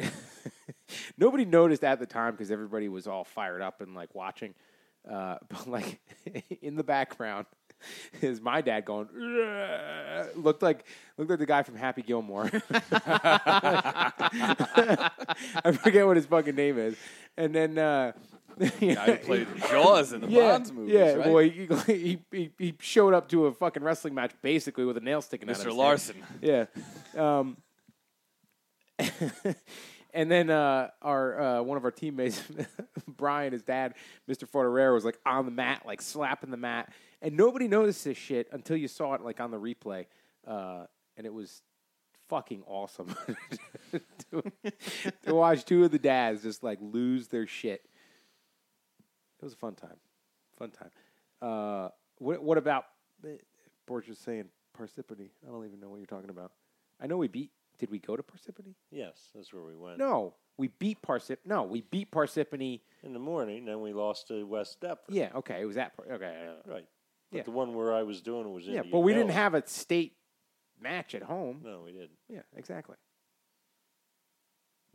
nobody 1.18 1.46
noticed 1.46 1.84
at 1.84 2.00
the 2.00 2.06
time 2.06 2.34
because 2.34 2.52
everybody 2.52 2.88
was 2.90 3.08
all 3.08 3.24
fired 3.24 3.62
up 3.62 3.82
and 3.82 3.96
like 3.96 4.14
watching. 4.14 4.54
Uh, 5.10 5.38
but 5.50 5.68
like 5.68 6.00
in 6.62 6.76
the 6.76 6.84
background 6.84 7.48
is 8.22 8.42
my 8.42 8.60
dad 8.60 8.84
going 8.86 9.08
looked 10.36 10.64
like 10.64 10.86
looked 11.18 11.30
like 11.30 11.40
the 11.40 11.46
guy 11.46 11.62
from 11.64 11.76
Happy 11.76 12.02
Gilmore. 12.02 12.50
I 12.72 14.12
forget 15.74 16.06
what 16.08 16.18
his 16.18 16.26
fucking 16.26 16.56
name 16.56 16.80
is, 16.80 16.98
and 17.38 17.54
then 17.54 17.78
uh, 17.78 18.14
Guy 18.60 18.66
who 18.72 19.18
played 19.18 19.48
Jaws 19.70 20.14
in 20.14 20.22
the 20.22 20.28
yeah, 20.28 20.54
Bonds 20.54 20.72
movies, 20.72 20.94
yeah, 20.94 21.14
right? 21.14 21.26
boy, 21.26 21.50
he, 21.50 21.68
he, 21.86 22.20
he 22.32 22.52
he 22.58 22.74
showed 22.80 23.14
up 23.14 23.30
to 23.30 23.46
a 23.46 23.54
fucking 23.54 23.84
wrestling 23.84 24.16
match 24.16 24.32
basically 24.42 24.86
with 24.86 24.98
a 24.98 25.02
nail 25.02 25.22
sticking 25.22 25.50
out 25.50 25.58
of 25.58 25.62
Mr. 25.62 25.66
his 25.66 25.74
head. 25.74 25.80
Larson. 25.80 26.16
Yeah. 26.42 26.66
Um, 27.16 27.58
and 30.14 30.32
then 30.32 30.50
uh, 30.50 30.90
our 31.02 31.40
uh, 31.40 31.62
one 31.62 31.78
of 31.78 31.86
our 31.86 31.92
teammates, 31.92 32.42
Brian, 33.08 33.54
his 33.54 33.64
dad, 33.64 33.94
Mr. 34.30 34.50
Forterero, 34.50 34.94
was 34.94 35.06
like 35.06 35.20
on 35.26 35.46
the 35.46 35.52
mat, 35.52 35.84
like 35.86 36.02
slapping 36.02 36.52
the 36.52 36.58
mat, 36.58 36.92
and 37.22 37.36
nobody 37.36 37.68
noticed 37.68 38.04
this 38.04 38.18
shit 38.18 38.48
until 38.52 38.78
you 38.78 38.88
saw 38.88 39.14
it 39.14 39.22
like 39.22 39.40
on 39.40 39.52
the 39.52 39.60
replay, 39.60 40.06
uh, 40.48 40.86
and 41.16 41.26
it 41.26 41.34
was 41.34 41.62
fucking 42.30 42.64
awesome 42.68 43.16
to, 44.32 44.44
to 45.24 45.34
watch 45.34 45.66
two 45.66 45.86
of 45.86 45.92
the 45.92 46.00
dads 46.00 46.44
just 46.44 46.64
like 46.64 46.80
lose 46.82 47.28
their 47.28 47.48
shit. 47.48 47.82
It 49.40 49.46
was 49.46 49.54
a 49.54 49.58
fun 49.58 49.76
time, 49.76 49.98
fun 50.58 50.72
time. 50.72 50.90
Uh, 51.42 51.90
what, 52.18 52.42
what 52.42 52.58
about 52.58 52.86
Borges 53.86 54.10
was 54.10 54.18
saying 54.20 54.46
Parsippany? 54.78 55.30
I 55.46 55.52
don't 55.52 55.66
even 55.66 55.80
know 55.80 55.90
what 55.90 55.98
you're 55.98 56.08
talking 56.08 56.30
about. 56.30 56.52
I 57.00 57.08
know 57.08 57.18
we 57.18 57.28
beat. 57.28 57.52
Did 57.80 57.92
we 57.92 58.00
go 58.00 58.16
to 58.16 58.24
Parsippany? 58.24 58.74
Yes, 58.92 59.30
that's 59.36 59.54
where 59.54 59.64
we 59.64 59.76
went. 59.76 60.00
No, 60.00 60.34
we 60.58 60.70
beat 60.80 61.02
Parsip. 61.02 61.38
No, 61.46 61.64
we 61.64 61.82
beat 61.82 62.12
Parsippany. 62.12 62.82
In 63.04 63.14
the 63.14 63.20
morning, 63.20 63.66
then 63.66 63.82
we 63.82 63.94
lost 63.94 64.28
to 64.30 64.46
West 64.46 64.82
Deptford. 64.82 65.10
Yeah, 65.16 65.30
okay, 65.36 65.62
it 65.62 65.66
was 65.66 65.76
that. 65.76 65.96
Par- 65.96 66.08
okay, 66.14 66.36
yeah. 66.66 66.72
Right. 66.74 66.86
But 67.32 67.38
Yeah. 67.38 67.44
the 67.44 67.52
one 67.52 67.76
where 67.76 67.94
I 67.94 68.04
was 68.04 68.22
doing 68.22 68.52
was 68.52 68.64
yeah, 68.66 68.78
Indian 68.78 68.92
but 68.92 69.00
we 69.00 69.14
didn't 69.14 69.30
have 69.32 69.54
a 69.54 69.66
state 69.68 70.16
match 70.82 71.14
at 71.14 71.22
home. 71.24 71.62
No, 71.64 71.82
we 71.86 71.92
didn't. 71.92 72.18
Yeah, 72.30 72.42
exactly. 72.56 72.96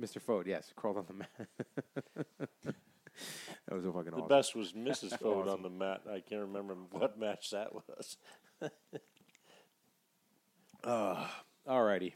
Mr. 0.00 0.20
Fode, 0.20 0.46
yes, 0.46 0.72
crawled 0.74 0.96
on 0.96 1.04
the 1.06 1.14
mat. 1.14 1.48
that 2.64 3.74
was 3.74 3.84
a 3.84 3.92
fucking 3.92 4.10
The 4.10 4.16
awesome. 4.16 4.28
best 4.28 4.56
was 4.56 4.72
Mrs. 4.76 5.16
Fode 5.20 5.42
Awesome. 5.46 5.48
on 5.54 5.62
the 5.62 5.70
mat. 5.70 6.00
I 6.10 6.18
can't 6.20 6.40
remember 6.40 6.74
what 6.90 7.16
match 7.18 7.50
that 7.50 7.72
was. 7.72 8.16
Ah, 10.84 11.44
Alrighty. 11.68 12.14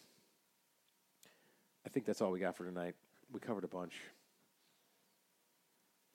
I 1.86 1.88
think 1.88 2.04
that's 2.04 2.20
all 2.20 2.32
we 2.32 2.40
got 2.40 2.56
for 2.56 2.64
tonight. 2.64 2.96
We 3.32 3.38
covered 3.38 3.64
a 3.64 3.68
bunch. 3.68 3.94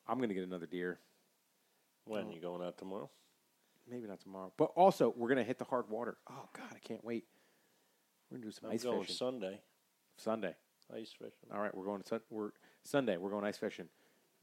I'm 0.05 0.19
gonna 0.19 0.33
get 0.33 0.43
another 0.43 0.65
deer. 0.65 0.99
When 2.05 2.25
oh. 2.27 2.33
you 2.33 2.41
going 2.41 2.61
out 2.61 2.77
tomorrow? 2.77 3.09
Maybe 3.89 4.07
not 4.07 4.19
tomorrow, 4.19 4.51
but 4.57 4.71
also 4.75 5.13
we're 5.15 5.29
gonna 5.29 5.43
hit 5.43 5.57
the 5.57 5.65
hard 5.65 5.89
water. 5.89 6.17
Oh 6.29 6.49
God, 6.53 6.75
I 6.75 6.79
can't 6.79 7.03
wait. 7.05 7.25
We're 8.29 8.37
gonna 8.37 8.47
do 8.47 8.51
some 8.51 8.69
I'm 8.69 8.75
ice 8.75 8.83
going 8.83 9.01
fishing 9.01 9.15
Sunday. 9.15 9.61
Sunday. 10.17 10.55
Ice 10.93 11.13
fishing. 11.17 11.49
All 11.53 11.61
right, 11.61 11.73
we're 11.73 11.85
going 11.85 12.01
to 12.01 12.07
sun- 12.07 12.21
we're 12.29 12.51
Sunday. 12.83 13.15
We're 13.15 13.29
going 13.29 13.45
ice 13.45 13.57
fishing. 13.57 13.87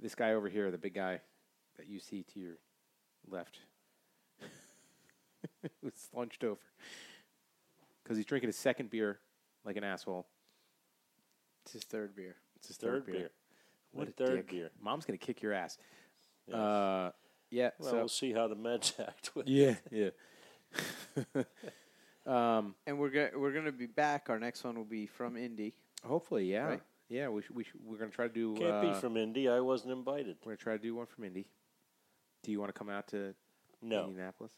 This 0.00 0.14
guy 0.14 0.32
over 0.32 0.48
here, 0.48 0.70
the 0.70 0.78
big 0.78 0.94
guy 0.94 1.20
that 1.76 1.88
you 1.88 2.00
see 2.00 2.22
to 2.32 2.40
your 2.40 2.54
left, 3.28 3.58
was 5.82 5.92
slunched 6.10 6.44
over 6.44 6.60
because 8.02 8.16
he's 8.16 8.24
drinking 8.24 8.48
his 8.48 8.56
second 8.56 8.88
beer 8.88 9.18
like 9.66 9.76
an 9.76 9.84
asshole. 9.84 10.26
It's 11.68 11.74
his 11.74 11.84
third 11.84 12.16
beer. 12.16 12.34
It's 12.56 12.68
his 12.68 12.78
Third 12.78 13.04
third, 13.04 13.12
beer. 13.12 13.30
What 13.92 14.08
a 14.08 14.12
third 14.12 14.36
dick. 14.36 14.50
beer. 14.50 14.70
Mom's 14.80 15.04
gonna 15.04 15.18
kick 15.18 15.42
your 15.42 15.52
ass. 15.52 15.76
Yes. 16.46 16.56
Uh, 16.56 17.10
yeah. 17.50 17.70
well, 17.78 17.90
so 17.90 17.96
we'll 17.98 18.08
see 18.08 18.32
how 18.32 18.48
the 18.48 18.56
Meds 18.56 18.98
act 19.06 19.32
with. 19.34 19.46
yeah, 19.48 19.74
yeah. 19.90 20.08
um, 22.26 22.74
And 22.86 22.98
we're 22.98 23.10
go- 23.10 23.30
we're 23.36 23.52
gonna 23.52 23.70
be 23.70 23.84
back. 23.86 24.30
Our 24.30 24.38
next 24.38 24.64
one 24.64 24.76
will 24.76 24.84
be 24.86 25.06
from 25.06 25.36
Indy. 25.36 25.74
hopefully, 26.06 26.50
yeah, 26.50 26.64
Right. 26.68 26.82
yeah. 27.10 27.28
We 27.28 27.42
should, 27.42 27.54
we 27.54 27.64
should, 27.64 27.80
we're 27.84 27.98
gonna 27.98 28.10
try 28.12 28.28
to 28.28 28.32
do. 28.32 28.54
Can't 28.54 28.70
uh, 28.72 28.80
be 28.94 28.94
from 28.98 29.18
Indy. 29.18 29.46
I 29.46 29.60
wasn't 29.60 29.92
invited. 29.92 30.38
We're 30.42 30.52
gonna 30.52 30.56
try 30.56 30.72
to 30.78 30.82
do 30.82 30.94
one 30.94 31.04
from 31.06 31.24
Indy. 31.24 31.48
Do 32.44 32.50
you 32.50 32.60
want 32.60 32.74
to 32.74 32.78
come 32.78 32.88
out 32.88 33.08
to 33.08 33.34
No, 33.82 34.04
Indianapolis? 34.04 34.52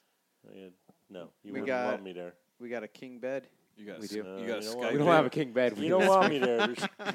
I 0.49 0.57
had- 0.59 0.73
no. 1.09 1.31
You 1.43 1.53
We 1.53 1.61
wouldn't 1.61 1.67
got- 1.67 1.91
want 1.93 2.05
me 2.05 2.13
there. 2.13 2.35
We 2.61 2.69
got 2.69 2.85
a 2.85 2.89
king 2.89 3.19
bed. 3.19 3.49
You 3.77 3.87
got 3.87 3.99
We 4.01 4.07
a, 4.07 4.09
do. 4.09 4.17
You 4.17 4.23
Uh, 4.23 4.37
got 4.37 4.41
you 4.41 4.49
know 4.49 4.77
Skype. 4.77 4.93
We 4.93 4.99
don't 4.99 5.07
Yeah. 5.07 5.17
have 5.17 5.27
a 5.27 5.31
king 5.31 5.53
bed. 5.53 5.79
You 5.79 5.89
don't 5.89 6.07
want 6.07 6.31
me 6.33 6.39
there. 6.39 6.75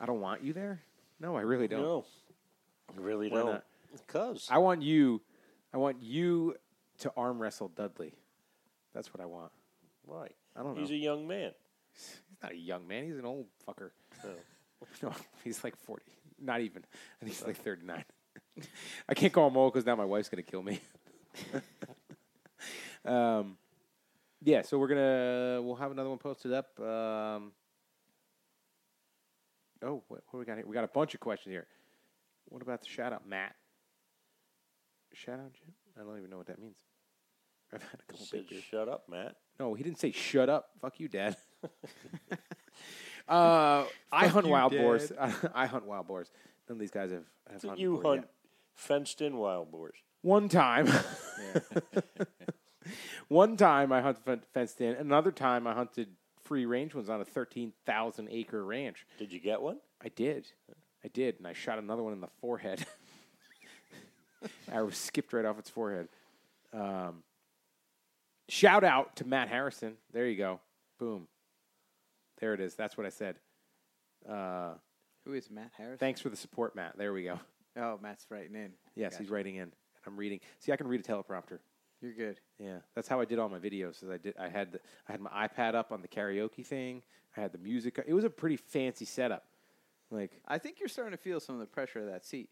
I 0.00 0.06
don't 0.06 0.20
want 0.20 0.42
you 0.42 0.52
there. 0.52 0.80
No, 1.20 1.36
I 1.36 1.42
really 1.42 1.68
don't. 1.68 1.82
no, 1.82 2.04
I 2.92 3.00
really 3.00 3.28
Why 3.28 3.38
don't. 3.38 3.46
not? 3.52 3.64
Because 3.92 4.48
I 4.50 4.58
want 4.58 4.82
you. 4.82 5.20
I 5.72 5.76
want 5.78 6.02
you 6.02 6.54
to 6.98 7.12
arm 7.16 7.40
wrestle 7.40 7.68
Dudley. 7.68 8.14
That's 8.94 9.12
what 9.12 9.20
I 9.20 9.26
want. 9.26 9.52
why? 10.04 10.28
I 10.56 10.62
don't 10.62 10.74
know. 10.74 10.80
He's 10.80 10.90
a 10.90 10.96
young 10.96 11.26
man. 11.26 11.52
He's 11.92 12.20
not 12.42 12.52
a 12.52 12.56
young 12.56 12.86
man. 12.88 13.04
He's 13.04 13.18
an 13.18 13.24
old 13.24 13.46
fucker. 13.66 13.90
No. 14.22 14.30
No, 15.02 15.12
he's 15.42 15.64
like 15.64 15.76
forty. 15.76 16.12
Not 16.38 16.60
even. 16.60 16.82
I 16.84 17.24
think 17.24 17.32
he's 17.36 17.46
like 17.46 17.56
thirty-nine. 17.56 18.04
I 19.08 19.14
can't 19.14 19.32
call 19.32 19.48
him 19.48 19.56
old 19.56 19.72
because 19.72 19.86
now 19.86 19.96
my 19.96 20.04
wife's 20.04 20.28
gonna 20.28 20.42
kill 20.42 20.62
me. 20.62 20.78
um, 23.04 23.56
yeah. 24.44 24.62
So 24.62 24.78
we're 24.78 24.88
gonna 24.88 25.60
we'll 25.62 25.76
have 25.76 25.90
another 25.90 26.08
one 26.08 26.18
posted 26.18 26.52
up. 26.52 26.78
Um, 26.80 27.52
oh, 29.82 30.02
what, 30.08 30.22
what 30.30 30.38
we 30.38 30.44
got 30.44 30.56
here? 30.56 30.66
We 30.66 30.74
got 30.74 30.84
a 30.84 30.88
bunch 30.88 31.14
of 31.14 31.20
questions 31.20 31.52
here. 31.52 31.66
What 32.48 32.62
about 32.62 32.82
the 32.82 32.88
shout 32.88 33.12
out, 33.12 33.26
Matt? 33.26 33.54
Shout 35.12 35.38
out, 35.40 35.52
Jim? 35.54 35.72
I 35.98 36.02
don't 36.04 36.18
even 36.18 36.30
know 36.30 36.38
what 36.38 36.46
that 36.46 36.60
means. 36.60 36.76
I've 37.72 37.82
had 37.82 38.00
a 38.00 38.12
couple 38.12 38.26
Said, 38.26 38.40
big 38.40 38.50
beers. 38.50 38.64
shut 38.64 38.88
up, 38.88 39.04
Matt. 39.08 39.36
No, 39.58 39.74
he 39.74 39.82
didn't 39.82 39.98
say 39.98 40.10
shut 40.12 40.48
up. 40.48 40.70
Fuck 40.80 41.00
you, 41.00 41.08
Dad. 41.08 41.36
uh, 43.28 43.84
I 44.12 44.26
hunt 44.26 44.46
you, 44.46 44.52
wild 44.52 44.72
Dad. 44.72 44.80
boars. 44.80 45.12
I 45.54 45.66
hunt 45.66 45.86
wild 45.86 46.06
boars. 46.06 46.30
None 46.68 46.76
of 46.76 46.80
these 46.80 46.90
guys 46.90 47.10
have, 47.10 47.24
have 47.50 47.60
So 47.60 47.68
hunted 47.68 47.82
you 47.82 48.00
hunt 48.02 48.22
yet. 48.22 48.30
fenced-in 48.74 49.36
wild 49.36 49.70
boars. 49.70 49.96
One 50.22 50.48
time. 50.48 50.88
One 53.28 53.56
time 53.56 53.92
I 53.92 54.00
hunted 54.00 54.24
fen- 54.24 54.42
fenced 54.52 54.80
in. 54.80 54.94
Another 54.94 55.32
time 55.32 55.66
I 55.66 55.74
hunted 55.74 56.08
free 56.42 56.66
range 56.66 56.94
ones 56.94 57.08
on 57.08 57.20
a 57.20 57.24
13,000 57.24 58.28
acre 58.30 58.64
ranch. 58.64 59.06
Did 59.18 59.32
you 59.32 59.40
get 59.40 59.60
one? 59.62 59.78
I 60.02 60.08
did. 60.08 60.46
I 61.04 61.08
did. 61.08 61.36
And 61.38 61.46
I 61.46 61.52
shot 61.52 61.78
another 61.78 62.02
one 62.02 62.12
in 62.12 62.20
the 62.20 62.28
forehead. 62.40 62.84
I 64.72 64.88
skipped 64.90 65.32
right 65.32 65.44
off 65.44 65.58
its 65.58 65.70
forehead. 65.70 66.08
Um, 66.72 67.22
shout 68.48 68.84
out 68.84 69.16
to 69.16 69.24
Matt 69.26 69.48
Harrison. 69.48 69.94
There 70.12 70.26
you 70.26 70.36
go. 70.36 70.60
Boom. 70.98 71.28
There 72.40 72.52
it 72.52 72.60
is. 72.60 72.74
That's 72.74 72.96
what 72.96 73.06
I 73.06 73.10
said. 73.10 73.36
Uh, 74.28 74.74
Who 75.24 75.32
is 75.32 75.50
Matt 75.50 75.70
Harrison? 75.76 75.98
thanks 75.98 76.20
for 76.20 76.28
the 76.28 76.36
support, 76.36 76.74
Matt. 76.76 76.98
There 76.98 77.12
we 77.12 77.24
go. 77.24 77.38
Oh, 77.76 77.98
Matt's 78.02 78.26
writing 78.30 78.54
in. 78.54 78.72
Yes, 78.94 79.12
Gotcha. 79.12 79.22
he's 79.22 79.30
writing 79.30 79.56
in. 79.56 79.72
I'm 80.06 80.16
reading. 80.16 80.40
See, 80.58 80.72
I 80.72 80.76
can 80.76 80.86
read 80.88 81.00
a 81.00 81.02
teleprompter. 81.02 81.58
You're 82.04 82.12
good. 82.12 82.38
Yeah, 82.58 82.78
that's 82.94 83.08
how 83.08 83.18
I 83.18 83.24
did 83.24 83.38
all 83.38 83.48
my 83.48 83.58
videos. 83.58 84.02
Is 84.02 84.10
I 84.10 84.18
did. 84.18 84.34
I 84.38 84.48
had 84.50 84.72
the, 84.72 84.80
I 85.08 85.12
had 85.12 85.20
my 85.22 85.30
iPad 85.48 85.74
up 85.74 85.90
on 85.90 86.02
the 86.02 86.08
karaoke 86.08 86.64
thing. 86.66 87.02
I 87.34 87.40
had 87.40 87.50
the 87.52 87.58
music. 87.58 87.98
It 88.06 88.12
was 88.12 88.24
a 88.24 88.30
pretty 88.30 88.56
fancy 88.58 89.06
setup. 89.06 89.44
Like 90.10 90.32
I 90.46 90.58
think 90.58 90.80
you're 90.80 90.88
starting 90.90 91.12
to 91.12 91.16
feel 91.22 91.40
some 91.40 91.54
of 91.54 91.60
the 91.60 91.66
pressure 91.66 92.00
of 92.00 92.06
that 92.06 92.26
seat. 92.26 92.50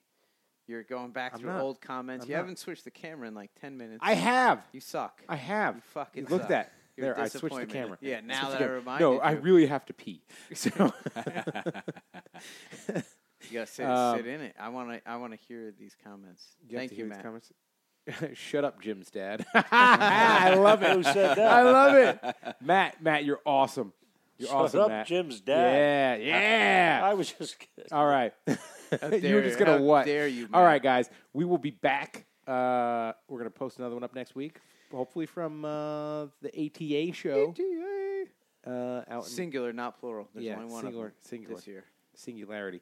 You're 0.66 0.84
going 0.84 1.10
back 1.10 1.34
I'm 1.34 1.40
through 1.40 1.50
not. 1.50 1.60
old 1.60 1.80
comments. 1.82 2.24
I'm 2.24 2.30
you 2.30 2.36
not. 2.36 2.40
haven't 2.42 2.58
switched 2.60 2.84
the 2.84 2.90
camera 2.90 3.28
in 3.28 3.34
like 3.34 3.50
ten 3.60 3.76
minutes. 3.76 3.98
I 4.00 4.14
have. 4.14 4.62
You 4.72 4.80
suck. 4.80 5.20
I 5.28 5.36
have. 5.36 5.74
You 5.76 5.82
fucking 5.92 6.22
Look 6.24 6.32
at 6.32 6.40
suck. 6.44 6.48
that. 6.48 6.72
You're 6.96 7.14
there, 7.14 7.20
I 7.20 7.28
switched 7.28 7.56
the 7.56 7.66
camera. 7.66 7.98
Yeah, 8.00 8.20
now 8.20 8.48
that 8.48 8.56
I 8.56 8.58
camera. 8.58 8.76
reminded 8.76 9.04
No, 9.04 9.18
I 9.18 9.32
really 9.32 9.66
have 9.66 9.84
to 9.86 9.92
pee. 9.92 10.22
So 10.54 10.70
You 13.50 13.54
gotta 13.54 13.66
sit, 13.66 13.86
Um, 13.86 14.16
sit 14.16 14.26
in 14.26 14.40
it. 14.40 14.54
I 14.58 14.68
want 14.68 14.90
to. 14.90 15.10
I 15.10 15.16
want 15.16 15.32
to 15.32 15.38
hear 15.46 15.72
these 15.76 15.96
comments. 16.02 16.44
You 16.68 16.76
Thank 16.78 16.92
you, 16.96 17.06
Matt. 17.06 17.22
comments? 17.22 17.52
Shut 18.34 18.64
up, 18.64 18.80
Jim's 18.82 19.10
dad. 19.10 19.44
I 19.54 20.54
love 20.54 20.82
it. 20.82 20.90
Who 20.92 21.02
said 21.02 21.36
that? 21.36 21.52
I 21.52 21.62
love 21.62 21.94
it. 21.96 22.34
Matt, 22.60 23.02
Matt, 23.02 23.24
you're 23.24 23.40
awesome. 23.46 23.92
You're 24.38 24.48
Shut 24.48 24.56
awesome, 24.56 24.80
up, 24.80 24.88
Matt. 24.88 25.06
Jim's 25.06 25.40
dad. 25.40 26.20
Yeah, 26.20 26.26
yeah. 26.98 27.00
I 27.04 27.14
was 27.14 27.32
just 27.32 27.58
kidding. 27.58 27.92
All 27.92 28.06
right. 28.06 28.32
you 28.48 29.34
were 29.34 29.42
just 29.42 29.58
gonna 29.58 29.78
How 29.78 29.82
what? 29.82 30.06
dare 30.06 30.26
you, 30.26 30.44
All 30.52 30.62
Matt. 30.62 30.68
right, 30.68 30.82
guys. 30.82 31.08
We 31.32 31.44
will 31.44 31.58
be 31.58 31.70
back. 31.70 32.26
Uh, 32.46 33.12
we're 33.28 33.38
gonna 33.38 33.50
post 33.50 33.78
another 33.78 33.94
one 33.94 34.02
up 34.02 34.14
next 34.14 34.34
week, 34.34 34.58
hopefully 34.90 35.26
from 35.26 35.64
uh, 35.64 36.26
the 36.40 36.48
ATA 36.52 37.12
show. 37.14 37.50
ATA. 37.50 38.24
Uh, 38.64 39.02
out 39.08 39.24
in 39.24 39.30
Singular, 39.30 39.72
not 39.72 39.98
plural. 40.00 40.28
There's 40.34 40.46
Yeah, 40.46 40.56
only 40.56 40.72
one 40.72 40.82
singular- 40.82 41.12
singular. 41.20 41.54
this 41.56 41.66
year. 41.66 41.84
Singularity, 42.14 42.80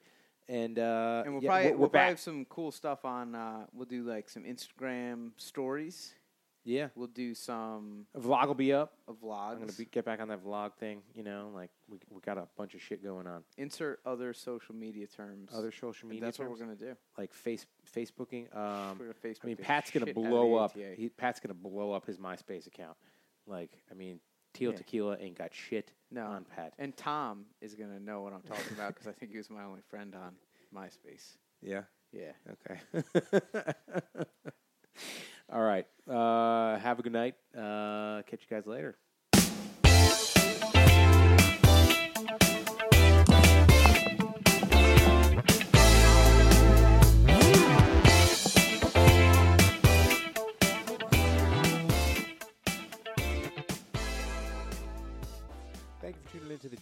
and 0.50 0.78
uh, 0.78 1.22
And 1.24 1.34
we'll 1.34 1.42
yeah, 1.42 1.48
probably 1.48 1.70
we're, 1.70 1.76
we'll 1.76 1.88
probably 1.88 2.08
have 2.08 2.20
some 2.20 2.44
cool 2.46 2.72
stuff 2.72 3.04
on. 3.04 3.34
Uh, 3.34 3.66
we'll 3.72 3.86
do 3.86 4.02
like 4.02 4.28
some 4.28 4.42
Instagram 4.42 5.30
stories. 5.36 6.14
yeah, 6.64 6.88
We'll 6.96 7.06
do 7.06 7.34
some 7.34 8.06
a 8.14 8.20
vlog 8.20 8.48
will 8.48 8.54
be 8.54 8.72
up. 8.72 8.94
uh, 9.08 9.12
vlogs. 9.12 9.52
I'm 9.52 9.60
gonna 9.60 9.72
be, 9.72 9.84
get 9.84 10.04
back 10.04 10.20
on 10.20 10.28
that 10.28 10.44
vlog 10.44 10.74
thing. 10.74 11.02
You 11.14 11.22
know, 11.22 11.50
like 11.54 11.70
we 11.88 11.98
we 12.10 12.20
got 12.20 12.36
a 12.36 12.48
bunch 12.56 12.74
of 12.74 12.82
shit 12.82 13.02
going 13.02 13.26
on. 13.28 13.44
Insert 13.56 14.00
other 14.04 14.34
social 14.34 14.74
media 14.74 15.06
terms. 15.06 15.50
Other 15.54 15.70
social 15.70 16.08
media. 16.08 16.24
That's 16.24 16.36
terms, 16.36 16.50
what 16.50 16.58
we're 16.58 16.64
gonna 16.66 16.76
do. 16.76 16.96
like 17.16 17.32
face 17.32 17.64
Facebooking. 17.96 18.54
Um, 18.54 18.98
We're 18.98 19.06
gonna 19.06 19.14
Facebook 19.24 19.44
I 19.44 19.46
mean, 19.46 19.56
Pat's 19.56 19.90
gonna 19.92 20.06
shit 20.06 20.16
out 20.16 20.22
of 20.24 20.30
blow 20.30 20.54
up. 20.56 20.76
He, 20.96 21.08
Pat's 21.08 21.38
gonna 21.38 21.54
blow 21.54 21.92
up 21.92 22.06
his 22.06 22.18
MySpace 22.18 22.66
account. 22.66 22.96
Like, 23.46 23.70
I 23.90 23.94
mean, 23.94 24.20
Teal 24.52 24.72
Yeah. 24.72 24.76
Tequila 24.78 25.16
ain't 25.20 25.38
got 25.38 25.54
shit 25.54 25.92
No. 26.10 26.26
on 26.26 26.44
Pat. 26.44 26.72
And 26.78 26.96
Tom 26.96 27.44
is 27.60 27.74
gonna 27.74 28.00
know 28.00 28.22
what 28.22 28.32
I'm 28.32 28.42
talking 28.42 28.72
about 28.74 28.94
because 28.94 29.06
I 29.06 29.12
think 29.12 29.30
he 29.32 29.38
was 29.38 29.48
my 29.50 29.62
only 29.64 29.82
friend 29.88 30.14
on 30.14 30.34
MySpace. 30.74 31.36
Yeah. 31.62 31.82
Yeah. 32.12 32.32
Okay. 32.50 32.80
All 35.52 35.60
right. 35.62 35.86
Uh, 36.08 36.78
have 36.78 36.98
a 36.98 37.02
good 37.02 37.12
night. 37.12 37.34
Uh, 37.56 38.22
catch 38.22 38.40
you 38.42 38.48
guys 38.56 38.66
later. 38.66 38.96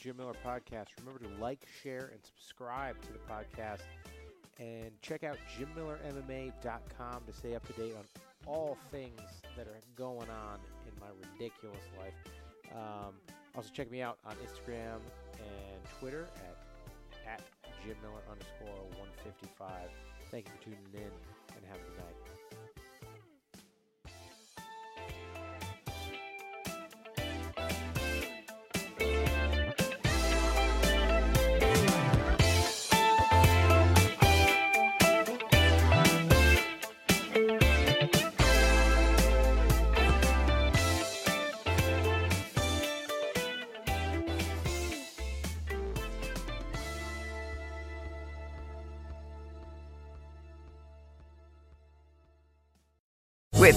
Jim 0.08 0.16
Miller 0.16 0.32
Podcast. 0.42 0.86
Remember 1.00 1.22
to 1.22 1.28
like, 1.38 1.66
share, 1.82 2.08
and 2.14 2.20
subscribe 2.24 2.96
to 3.02 3.12
the 3.12 3.18
podcast. 3.18 3.82
And 4.58 4.90
check 5.02 5.22
out 5.22 5.36
JimMillerMMA.com 5.58 7.24
to 7.26 7.32
stay 7.34 7.54
up 7.54 7.66
to 7.66 7.72
date 7.74 7.92
on 7.94 8.04
all 8.46 8.78
things 8.90 9.20
that 9.54 9.66
are 9.66 9.82
going 9.96 10.30
on 10.30 10.60
in 10.86 10.98
my 10.98 11.08
ridiculous 11.30 11.84
life. 11.98 12.14
Um, 12.74 13.12
also, 13.54 13.68
check 13.70 13.90
me 13.90 14.00
out 14.00 14.16
on 14.24 14.32
Instagram 14.36 15.00
and 15.34 15.84
Twitter 16.00 16.26
at, 16.36 17.30
at 17.30 17.42
Jim 17.84 17.96
Miller 18.02 18.22
underscore 18.30 18.84
155. 18.96 19.90
Thank 20.30 20.46
you 20.46 20.52
for 20.56 20.64
tuning 20.64 20.78
in 20.94 21.02
and 21.02 21.66
have 21.66 21.76
a 21.76 21.80
good 21.80 21.98
night. 21.98 22.27